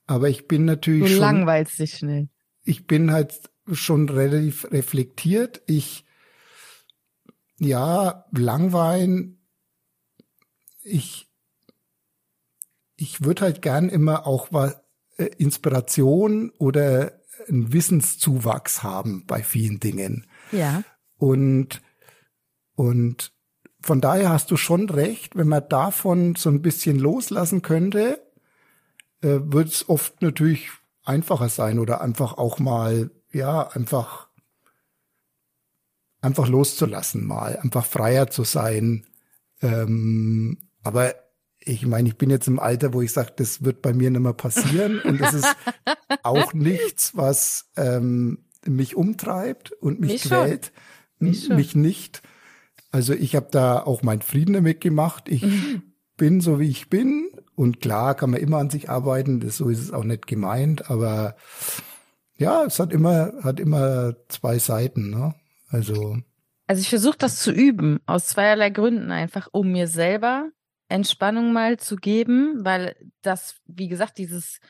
Aber 0.06 0.28
ich 0.28 0.48
bin 0.48 0.66
natürlich. 0.66 1.04
Du 1.04 1.08
schon, 1.08 1.18
langweilst 1.18 1.78
dich 1.78 1.94
schnell. 1.94 2.28
Ich 2.62 2.86
bin 2.86 3.10
halt 3.10 3.40
schon 3.72 4.10
relativ 4.10 4.70
reflektiert. 4.70 5.62
Ich, 5.64 6.04
ja, 7.58 8.24
langweilen. 8.32 9.38
Ich, 10.82 11.30
ich 12.96 13.22
würde 13.24 13.42
halt 13.42 13.62
gern 13.62 13.88
immer 13.88 14.26
auch 14.26 14.48
was, 14.50 14.80
äh, 15.16 15.24
Inspiration 15.38 16.50
oder 16.58 17.20
einen 17.48 17.72
Wissenszuwachs 17.72 18.82
haben 18.82 19.24
bei 19.26 19.42
vielen 19.42 19.80
Dingen. 19.80 20.26
Ja. 20.52 20.82
Und, 21.18 21.82
und 22.74 23.32
von 23.80 24.00
daher 24.00 24.30
hast 24.30 24.50
du 24.50 24.56
schon 24.56 24.88
recht, 24.88 25.36
wenn 25.36 25.48
man 25.48 25.68
davon 25.68 26.34
so 26.36 26.50
ein 26.50 26.62
bisschen 26.62 26.98
loslassen 26.98 27.62
könnte, 27.62 28.22
äh, 29.22 29.38
wird 29.42 29.68
es 29.68 29.88
oft 29.88 30.22
natürlich 30.22 30.70
einfacher 31.04 31.48
sein 31.48 31.78
oder 31.78 32.00
einfach 32.00 32.38
auch 32.38 32.58
mal, 32.58 33.10
ja, 33.32 33.68
einfach, 33.68 34.28
einfach 36.22 36.48
loszulassen 36.48 37.26
mal, 37.26 37.58
einfach 37.58 37.84
freier 37.84 38.30
zu 38.30 38.44
sein. 38.44 39.04
Ähm, 39.60 40.58
aber 40.82 41.14
ich 41.60 41.86
meine, 41.86 42.08
ich 42.08 42.16
bin 42.16 42.30
jetzt 42.30 42.48
im 42.48 42.58
Alter, 42.58 42.92
wo 42.94 43.02
ich 43.02 43.12
sage, 43.12 43.32
das 43.36 43.64
wird 43.64 43.82
bei 43.82 43.92
mir 43.92 44.10
nicht 44.10 44.20
mehr 44.20 44.32
passieren 44.32 45.00
und 45.00 45.20
das 45.20 45.34
ist 45.34 45.56
auch 46.22 46.54
nichts, 46.54 47.16
was 47.16 47.70
ähm, 47.76 48.38
mich 48.66 48.96
umtreibt 48.96 49.72
und 49.72 50.00
mich, 50.00 50.12
mich 50.12 50.22
quält. 50.22 50.72
Mich, 51.18 51.48
mich, 51.50 51.76
nicht. 51.76 52.22
Also 52.90 53.12
ich 53.12 53.36
habe 53.36 53.48
da 53.50 53.80
auch 53.80 54.02
meinen 54.02 54.22
Frieden 54.22 54.54
damit 54.54 54.80
gemacht. 54.80 55.28
Ich 55.28 55.42
mhm. 55.42 55.82
bin 56.16 56.40
so, 56.40 56.58
wie 56.58 56.68
ich 56.68 56.90
bin. 56.90 57.28
Und 57.54 57.80
klar 57.80 58.14
kann 58.14 58.30
man 58.30 58.40
immer 58.40 58.58
an 58.58 58.70
sich 58.70 58.90
arbeiten, 58.90 59.40
das, 59.40 59.56
so 59.56 59.68
ist 59.68 59.80
es 59.80 59.92
auch 59.92 60.04
nicht 60.04 60.26
gemeint, 60.26 60.90
aber 60.90 61.36
ja, 62.38 62.64
es 62.64 62.80
hat 62.80 62.92
immer, 62.92 63.32
hat 63.42 63.60
immer 63.60 64.16
zwei 64.28 64.58
Seiten, 64.58 65.10
ne? 65.10 65.34
Also. 65.72 66.18
Also 66.66 66.80
ich 66.80 66.88
versuche 66.88 67.18
das 67.18 67.38
zu 67.42 67.50
üben, 67.50 68.00
aus 68.06 68.28
zweierlei 68.28 68.70
Gründen 68.70 69.10
einfach, 69.10 69.48
um 69.52 69.72
mir 69.72 69.88
selber 69.88 70.50
Entspannung 70.88 71.52
mal 71.52 71.78
zu 71.78 71.96
geben, 71.96 72.64
weil 72.64 72.94
das, 73.22 73.56
wie 73.66 73.88
gesagt, 73.88 74.18
dieses 74.18 74.60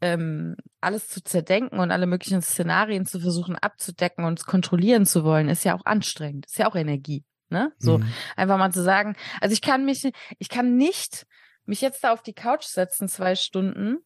ähm, 0.00 0.56
alles 0.80 1.08
zu 1.08 1.22
zerdenken 1.22 1.80
und 1.80 1.90
alle 1.90 2.06
möglichen 2.06 2.40
Szenarien 2.40 3.04
zu 3.04 3.18
versuchen 3.20 3.56
abzudecken 3.56 4.24
und 4.24 4.46
kontrollieren 4.46 5.06
zu 5.06 5.24
wollen, 5.24 5.48
ist 5.48 5.64
ja 5.64 5.74
auch 5.74 5.84
anstrengend, 5.84 6.46
ist 6.46 6.58
ja 6.58 6.68
auch 6.68 6.76
Energie. 6.76 7.24
Ne? 7.50 7.72
So 7.78 7.98
mhm. 7.98 8.12
einfach 8.36 8.58
mal 8.58 8.72
zu 8.72 8.82
sagen, 8.82 9.16
also 9.40 9.52
ich 9.52 9.62
kann 9.62 9.84
mich, 9.84 10.08
ich 10.38 10.48
kann 10.48 10.76
nicht 10.76 11.26
mich 11.64 11.80
jetzt 11.80 12.04
da 12.04 12.12
auf 12.12 12.22
die 12.22 12.34
Couch 12.34 12.64
setzen, 12.64 13.08
zwei 13.08 13.34
Stunden 13.34 13.98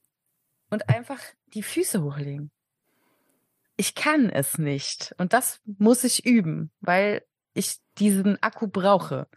und 0.70 0.88
einfach 0.88 1.18
die 1.48 1.62
Füße 1.62 2.02
hochlegen. 2.02 2.51
Ich 3.76 3.94
kann 3.94 4.30
es 4.30 4.58
nicht. 4.58 5.14
Und 5.18 5.32
das 5.32 5.60
muss 5.64 6.04
ich 6.04 6.24
üben, 6.26 6.70
weil 6.80 7.24
ich 7.54 7.76
diesen 7.98 8.42
Akku 8.42 8.68
brauche. 8.68 9.28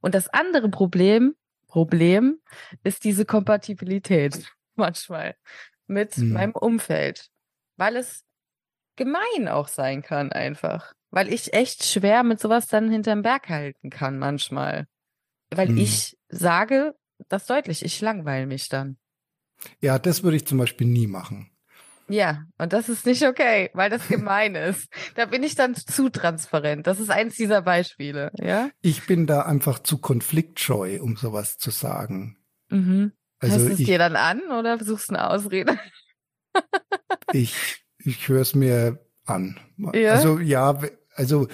Und 0.00 0.14
das 0.14 0.28
andere 0.28 0.68
Problem, 0.68 1.34
Problem 1.66 2.40
ist 2.82 3.04
diese 3.04 3.24
Kompatibilität 3.24 4.52
manchmal 4.74 5.36
mit 5.86 6.14
hm. 6.14 6.32
meinem 6.32 6.52
Umfeld, 6.52 7.28
weil 7.76 7.96
es 7.96 8.24
gemein 8.96 9.48
auch 9.48 9.68
sein 9.68 10.02
kann 10.02 10.32
einfach, 10.32 10.92
weil 11.10 11.32
ich 11.32 11.52
echt 11.52 11.84
schwer 11.84 12.22
mit 12.22 12.40
sowas 12.40 12.66
dann 12.66 12.90
hinterm 12.90 13.22
Berg 13.22 13.48
halten 13.48 13.90
kann 13.90 14.18
manchmal, 14.18 14.86
weil 15.50 15.68
hm. 15.68 15.78
ich 15.78 16.18
sage 16.28 16.94
das 17.28 17.46
deutlich, 17.46 17.84
ich 17.84 18.00
langweile 18.00 18.46
mich 18.46 18.68
dann. 18.68 18.98
Ja, 19.80 19.98
das 19.98 20.22
würde 20.22 20.36
ich 20.36 20.46
zum 20.46 20.58
Beispiel 20.58 20.86
nie 20.86 21.06
machen. 21.06 21.49
Ja, 22.10 22.44
und 22.58 22.72
das 22.72 22.88
ist 22.88 23.06
nicht 23.06 23.24
okay, 23.24 23.70
weil 23.72 23.88
das 23.88 24.08
gemein 24.08 24.56
ist. 24.56 24.88
Da 25.14 25.26
bin 25.26 25.42
ich 25.42 25.54
dann 25.54 25.74
zu 25.74 26.08
transparent. 26.08 26.86
Das 26.86 26.98
ist 26.98 27.10
eins 27.10 27.36
dieser 27.36 27.62
Beispiele, 27.62 28.32
ja? 28.36 28.70
Ich 28.82 29.06
bin 29.06 29.26
da 29.26 29.42
einfach 29.42 29.78
zu 29.78 29.98
konfliktscheu, 29.98 31.00
um 31.00 31.16
sowas 31.16 31.56
zu 31.58 31.70
sagen. 31.70 32.36
Mhm. 32.68 33.12
Also 33.38 33.56
Hörst 33.56 33.68
du 33.68 33.72
es 33.74 33.86
dir 33.86 33.98
dann 33.98 34.16
an 34.16 34.42
oder 34.50 34.82
suchst 34.82 35.10
du 35.10 35.14
eine 35.14 35.30
Ausrede? 35.30 35.78
ich 37.32 37.84
ich 37.98 38.28
höre 38.28 38.42
es 38.42 38.54
mir 38.54 38.98
an. 39.24 39.60
Ja? 39.76 40.12
Also 40.12 40.38
ja, 40.38 40.80
also 41.14 41.48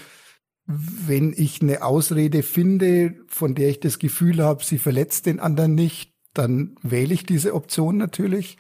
wenn 0.67 1.33
ich 1.37 1.63
eine 1.63 1.83
Ausrede 1.83 2.43
finde, 2.43 3.15
von 3.29 3.55
der 3.55 3.69
ich 3.69 3.81
das 3.81 3.99
Gefühl 3.99 4.43
habe, 4.43 4.65
sie 4.65 4.79
verletzt 4.79 5.27
den 5.27 5.39
anderen 5.39 5.75
nicht, 5.75 6.13
dann 6.35 6.77
wähle 6.83 7.15
ich 7.15 7.25
diese 7.25 7.55
Option 7.55 7.97
natürlich. 7.97 8.57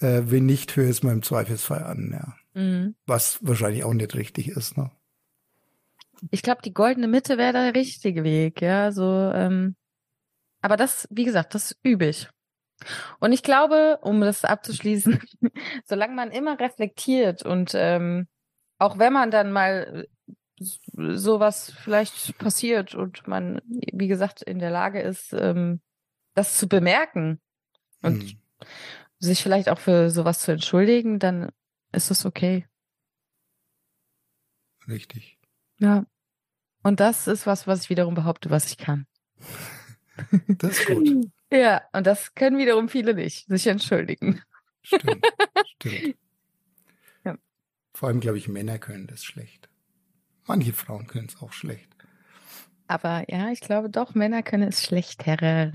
Äh, 0.00 0.22
wenn 0.26 0.46
nicht, 0.46 0.76
höre 0.76 0.84
ich 0.84 0.90
es 0.90 1.02
mal 1.02 1.12
im 1.12 1.22
Zweifelsfall 1.22 1.82
an, 1.82 2.10
ja. 2.12 2.36
Mhm. 2.60 2.94
Was 3.06 3.38
wahrscheinlich 3.46 3.84
auch 3.84 3.94
nicht 3.94 4.14
richtig 4.14 4.48
ist, 4.48 4.76
ne? 4.76 4.90
Ich 6.30 6.42
glaube, 6.42 6.62
die 6.62 6.72
goldene 6.72 7.08
Mitte 7.08 7.36
wäre 7.36 7.52
der 7.52 7.74
richtige 7.74 8.24
Weg, 8.24 8.62
ja. 8.62 8.92
So, 8.92 9.04
ähm, 9.04 9.76
aber 10.60 10.76
das, 10.76 11.06
wie 11.10 11.24
gesagt, 11.24 11.54
das 11.54 11.76
übe 11.82 12.06
ich. 12.06 12.28
Und 13.20 13.32
ich 13.32 13.42
glaube, 13.42 13.98
um 14.02 14.20
das 14.20 14.44
abzuschließen, 14.44 15.20
solange 15.84 16.14
man 16.14 16.30
immer 16.30 16.58
reflektiert 16.60 17.42
und 17.42 17.72
ähm, 17.74 18.28
auch 18.78 18.98
wenn 18.98 19.12
man 19.12 19.30
dann 19.30 19.52
mal 19.52 20.06
sowas 20.58 21.72
vielleicht 21.82 22.38
passiert 22.38 22.94
und 22.94 23.26
man, 23.26 23.60
wie 23.66 24.08
gesagt, 24.08 24.42
in 24.42 24.58
der 24.58 24.70
Lage 24.70 25.00
ist, 25.00 25.32
ähm, 25.32 25.80
das 26.34 26.58
zu 26.58 26.68
bemerken 26.68 27.40
und 28.02 28.22
hm. 28.22 28.38
Sich 29.18 29.42
vielleicht 29.42 29.68
auch 29.68 29.78
für 29.78 30.10
sowas 30.10 30.40
zu 30.40 30.52
entschuldigen, 30.52 31.18
dann 31.18 31.50
ist 31.92 32.10
das 32.10 32.26
okay. 32.26 32.66
Richtig. 34.88 35.38
Ja. 35.78 36.06
Und 36.82 37.00
das 37.00 37.26
ist 37.26 37.46
was, 37.46 37.66
was 37.66 37.82
ich 37.82 37.90
wiederum 37.90 38.14
behaupte, 38.14 38.50
was 38.50 38.66
ich 38.66 38.78
kann. 38.78 39.06
Das 40.48 40.78
ist 40.78 40.86
gut. 40.86 41.30
Ja, 41.52 41.82
und 41.92 42.08
das 42.08 42.34
können 42.34 42.58
wiederum 42.58 42.88
viele 42.88 43.14
nicht, 43.14 43.46
sich 43.46 43.68
entschuldigen. 43.68 44.42
Stimmt, 44.82 45.24
stimmt. 45.78 46.16
Ja. 47.24 47.36
Vor 47.94 48.08
allem, 48.08 48.18
glaube 48.18 48.38
ich, 48.38 48.48
Männer 48.48 48.78
können 48.78 49.06
das 49.06 49.24
schlecht. 49.24 49.68
Manche 50.46 50.72
Frauen 50.72 51.06
können 51.06 51.28
es 51.28 51.40
auch 51.40 51.52
schlecht. 51.52 51.95
Aber 52.88 53.24
ja, 53.28 53.50
ich 53.50 53.60
glaube 53.60 53.90
doch, 53.90 54.14
Männer 54.14 54.42
können 54.42 54.68
es 54.68 54.82
schlechter. 54.82 55.70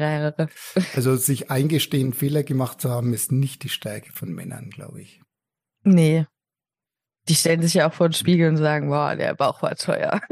Also 0.95 1.15
sich 1.15 1.51
eingestehen, 1.51 2.13
Fehler 2.13 2.43
gemacht 2.43 2.81
zu 2.81 2.89
haben, 2.89 3.13
ist 3.13 3.31
nicht 3.31 3.63
die 3.63 3.69
Stärke 3.69 4.11
von 4.13 4.33
Männern, 4.33 4.69
glaube 4.69 5.01
ich. 5.01 5.21
Nee. 5.83 6.25
Die 7.27 7.35
stellen 7.35 7.61
sich 7.61 7.75
ja 7.75 7.88
auch 7.89 7.93
vor 7.93 8.09
den 8.09 8.13
Spiegel 8.13 8.49
und 8.49 8.57
sagen, 8.57 8.89
wow, 8.89 9.15
der 9.15 9.35
Bauch 9.35 9.61
war 9.61 9.75
teuer. 9.75 10.21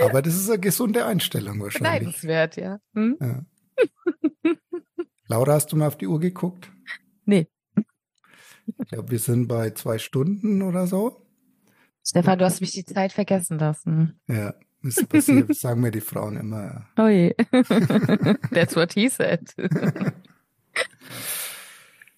Aber 0.00 0.22
das 0.22 0.34
ist 0.34 0.48
eine 0.50 0.58
gesunde 0.58 1.06
Einstellung 1.06 1.60
wahrscheinlich. 1.60 1.92
Neidenswert, 2.22 2.56
ja. 2.56 2.80
Hm? 2.94 3.16
ja. 3.20 3.44
Laura, 5.28 5.52
hast 5.52 5.70
du 5.70 5.76
mal 5.76 5.86
auf 5.86 5.96
die 5.96 6.08
Uhr 6.08 6.18
geguckt? 6.18 6.72
Nee. 7.24 7.46
Ich 8.66 8.88
glaube, 8.88 9.10
wir 9.10 9.18
sind 9.18 9.46
bei 9.46 9.70
zwei 9.70 9.98
Stunden 9.98 10.62
oder 10.62 10.86
so. 10.86 11.26
Stefan, 12.04 12.38
du 12.38 12.44
hast 12.44 12.60
mich 12.60 12.72
die 12.72 12.84
Zeit 12.84 13.12
vergessen 13.12 13.58
lassen. 13.58 14.20
Ja, 14.26 14.54
das 14.82 15.04
passiert, 15.06 15.54
sagen 15.54 15.80
mir 15.80 15.90
die 15.90 16.00
Frauen 16.00 16.36
immer. 16.36 16.86
Oh 16.96 17.06
je. 17.08 17.34
That's 18.52 18.74
what 18.76 18.92
he 18.94 19.08
said. 19.08 19.54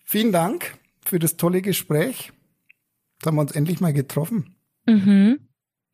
Vielen 0.04 0.32
Dank 0.32 0.78
für 1.04 1.18
das 1.18 1.36
tolle 1.36 1.62
Gespräch. 1.62 2.32
Jetzt 3.14 3.26
haben 3.26 3.36
wir 3.36 3.40
uns 3.40 3.52
endlich 3.52 3.80
mal 3.80 3.92
getroffen. 3.92 4.56
Mhm. 4.86 5.40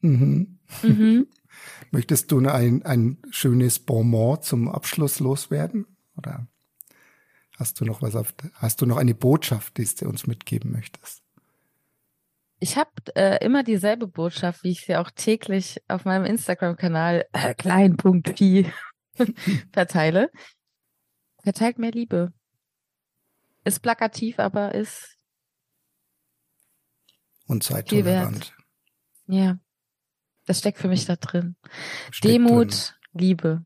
Mhm. 0.00 0.58
Mhm. 0.82 1.26
Möchtest 1.90 2.30
du 2.30 2.38
ein, 2.46 2.82
ein 2.84 3.18
schönes 3.30 3.78
Bonbon 3.78 4.42
zum 4.42 4.68
Abschluss 4.68 5.20
loswerden? 5.20 5.86
Oder? 6.16 6.46
Hast 7.56 7.80
du 7.80 7.84
noch 7.84 8.02
was 8.02 8.14
auf, 8.14 8.34
hast 8.54 8.80
du 8.80 8.86
noch 8.86 8.98
eine 8.98 9.14
Botschaft, 9.14 9.78
die 9.78 9.84
du 9.84 10.08
uns 10.08 10.26
mitgeben 10.26 10.72
möchtest? 10.72 11.22
Ich 12.60 12.76
habe 12.76 12.90
äh, 13.14 13.44
immer 13.44 13.62
dieselbe 13.62 14.08
Botschaft, 14.08 14.64
wie 14.64 14.70
ich 14.70 14.84
sie 14.84 14.96
auch 14.96 15.10
täglich 15.10 15.80
auf 15.88 16.04
meinem 16.04 16.24
Instagram-Kanal 16.24 17.26
äh, 17.32 17.54
klein.pi 17.54 18.72
verteile. 19.72 20.30
Verteilt 21.42 21.78
mehr 21.78 21.92
Liebe. 21.92 22.32
Ist 23.64 23.80
plakativ, 23.80 24.38
aber 24.38 24.74
ist 24.74 25.18
und 27.48 27.62
zeittolerant. 27.62 28.54
Ja. 29.26 29.58
Das 30.46 30.60
steckt 30.60 30.78
für 30.78 30.88
mich 30.88 31.04
da 31.06 31.16
drin. 31.16 31.56
Steckt 32.10 32.34
Demut, 32.34 32.72
drin. 32.72 33.20
Liebe. 33.20 33.64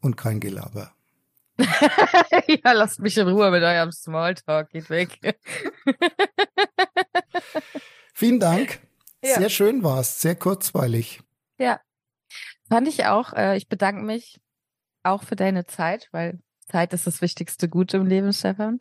Und 0.00 0.16
kein 0.16 0.40
Gelaber. 0.40 0.94
ja, 2.64 2.72
lasst 2.72 3.00
mich 3.00 3.16
in 3.16 3.28
Ruhe 3.28 3.50
mit 3.50 3.62
eurem 3.62 3.92
Smalltalk. 3.92 4.70
Geht 4.70 4.90
weg. 4.90 5.18
Vielen 8.14 8.40
Dank. 8.40 8.80
Ja. 9.22 9.38
Sehr 9.38 9.50
schön 9.50 9.82
war's, 9.82 10.20
sehr 10.20 10.34
kurzweilig. 10.34 11.20
ja. 11.58 11.80
Fand 12.68 12.88
ich 12.88 13.04
auch. 13.04 13.32
Äh, 13.34 13.56
ich 13.56 13.68
bedanke 13.68 14.02
mich 14.02 14.40
auch 15.02 15.22
für 15.22 15.36
deine 15.36 15.66
Zeit, 15.66 16.08
weil 16.12 16.40
Zeit 16.66 16.94
ist 16.94 17.06
das 17.06 17.20
wichtigste 17.20 17.68
Gut 17.68 17.92
im 17.92 18.06
Leben, 18.06 18.32
Stefan. 18.32 18.78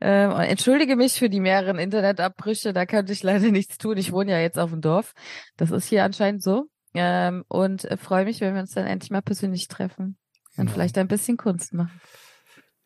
Ähm, 0.00 0.32
und 0.32 0.40
entschuldige 0.40 0.96
mich 0.96 1.18
für 1.18 1.28
die 1.28 1.40
mehreren 1.40 1.78
Internetabbrüche. 1.78 2.72
Da 2.72 2.86
könnte 2.86 3.12
ich 3.12 3.22
leider 3.22 3.50
nichts 3.50 3.76
tun. 3.76 3.98
Ich 3.98 4.10
wohne 4.10 4.32
ja 4.32 4.38
jetzt 4.40 4.58
auf 4.58 4.70
dem 4.70 4.80
Dorf. 4.80 5.12
Das 5.56 5.70
ist 5.70 5.88
hier 5.88 6.02
anscheinend 6.02 6.42
so. 6.42 6.64
Ähm, 6.94 7.44
und 7.48 7.84
äh, 7.84 7.98
freue 7.98 8.24
mich, 8.24 8.40
wenn 8.40 8.54
wir 8.54 8.62
uns 8.62 8.72
dann 8.72 8.86
endlich 8.86 9.10
mal 9.10 9.22
persönlich 9.22 9.68
treffen 9.68 10.16
und 10.56 10.64
Genau. 10.66 10.72
vielleicht 10.74 10.98
ein 10.98 11.08
bisschen 11.08 11.36
Kunst 11.36 11.72
machen. 11.74 12.00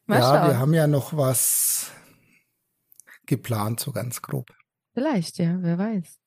Mal 0.07 0.19
ja, 0.21 0.23
schauen. 0.23 0.49
wir 0.51 0.59
haben 0.59 0.75
ja 0.75 0.87
noch 0.87 1.17
was 1.17 1.93
geplant, 3.27 3.81
so 3.81 3.93
ganz 3.93 4.23
grob. 4.23 4.51
Vielleicht, 4.95 5.39
ja, 5.39 5.57
wer 5.61 5.79
weiß. 5.79 6.19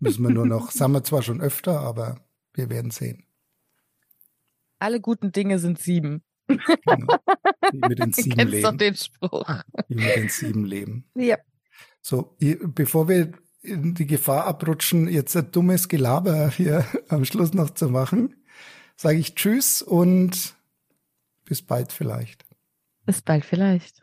Müssen 0.00 0.22
wir 0.22 0.30
nur 0.30 0.46
noch, 0.46 0.70
sagen 0.70 0.92
wir 0.92 1.02
zwar 1.02 1.22
schon 1.22 1.40
öfter, 1.40 1.80
aber 1.80 2.20
wir 2.54 2.70
werden 2.70 2.90
sehen. 2.92 3.24
Alle 4.78 5.00
guten 5.00 5.32
Dinge 5.32 5.58
sind 5.58 5.80
sieben. 5.80 6.22
Genau. 6.46 7.18
Wie 7.72 7.78
mit 7.88 7.98
den 7.98 8.12
sieben 8.12 8.36
kennst 8.36 8.54
doch 8.64 8.70
Leben. 8.72 8.78
den 8.78 8.94
Spruch. 8.94 9.62
Wie 9.88 9.94
mit 9.96 10.16
den 10.16 10.28
sieben 10.28 10.64
Leben. 10.64 11.10
Ja. 11.14 11.36
So, 12.00 12.36
bevor 12.38 13.08
wir 13.08 13.32
in 13.62 13.94
die 13.94 14.06
Gefahr 14.06 14.46
abrutschen, 14.46 15.08
jetzt 15.08 15.36
ein 15.36 15.50
dummes 15.50 15.88
Gelaber 15.88 16.48
hier 16.50 16.86
am 17.08 17.24
Schluss 17.24 17.52
noch 17.52 17.70
zu 17.70 17.88
machen, 17.88 18.37
sage 18.98 19.18
ich 19.18 19.34
Tschüss 19.34 19.80
und 19.80 20.54
bis 21.44 21.62
bald 21.62 21.92
vielleicht. 21.92 22.44
Bis 23.06 23.22
bald 23.22 23.44
vielleicht. 23.44 24.02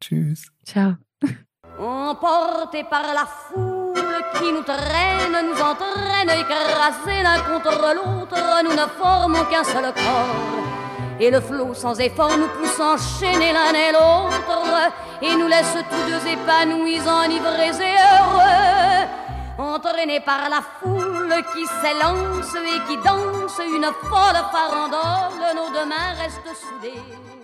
Tschüss. 0.00 0.52
Ciao. 0.64 0.94
Emportés 1.78 2.84
par 2.84 3.14
la 3.14 3.26
foule 3.26 4.22
qui 4.38 4.52
nous 4.52 4.62
traîne, 4.62 5.36
nous 5.48 5.60
entraîne, 5.60 6.28
écrasés 6.28 7.22
l'un 7.22 7.40
contre 7.40 7.94
l'autre, 7.96 8.62
nous 8.62 8.70
ne 8.70 8.86
formons 9.00 9.44
qu'un 9.50 9.64
seul 9.64 9.92
corps. 9.92 11.18
Et 11.18 11.30
le 11.30 11.40
flot 11.40 11.74
sans 11.74 11.98
effort 11.98 12.36
nous 12.36 12.48
pousse 12.48 12.78
enchaîner 12.78 13.52
l'un 13.52 13.72
et 13.72 13.92
l'autre, 13.92 14.92
et 15.22 15.34
nous 15.34 15.48
laisse 15.48 15.76
tous 15.90 16.10
deux 16.10 16.30
épanouis, 16.30 17.00
enivrés 17.00 17.76
et 17.82 17.96
heureux. 18.20 19.23
Entraînés 19.58 20.20
par 20.20 20.48
la 20.48 20.60
foule 20.80 21.34
qui 21.52 21.64
s'élance 21.66 22.54
et 22.56 22.80
qui 22.88 22.96
danse 22.96 23.60
une 23.64 23.84
folle 24.02 24.42
farandole, 24.50 25.54
nos 25.54 25.70
deux 25.70 25.86
mains 25.86 26.14
restent 26.18 26.60
soudées. 26.60 27.43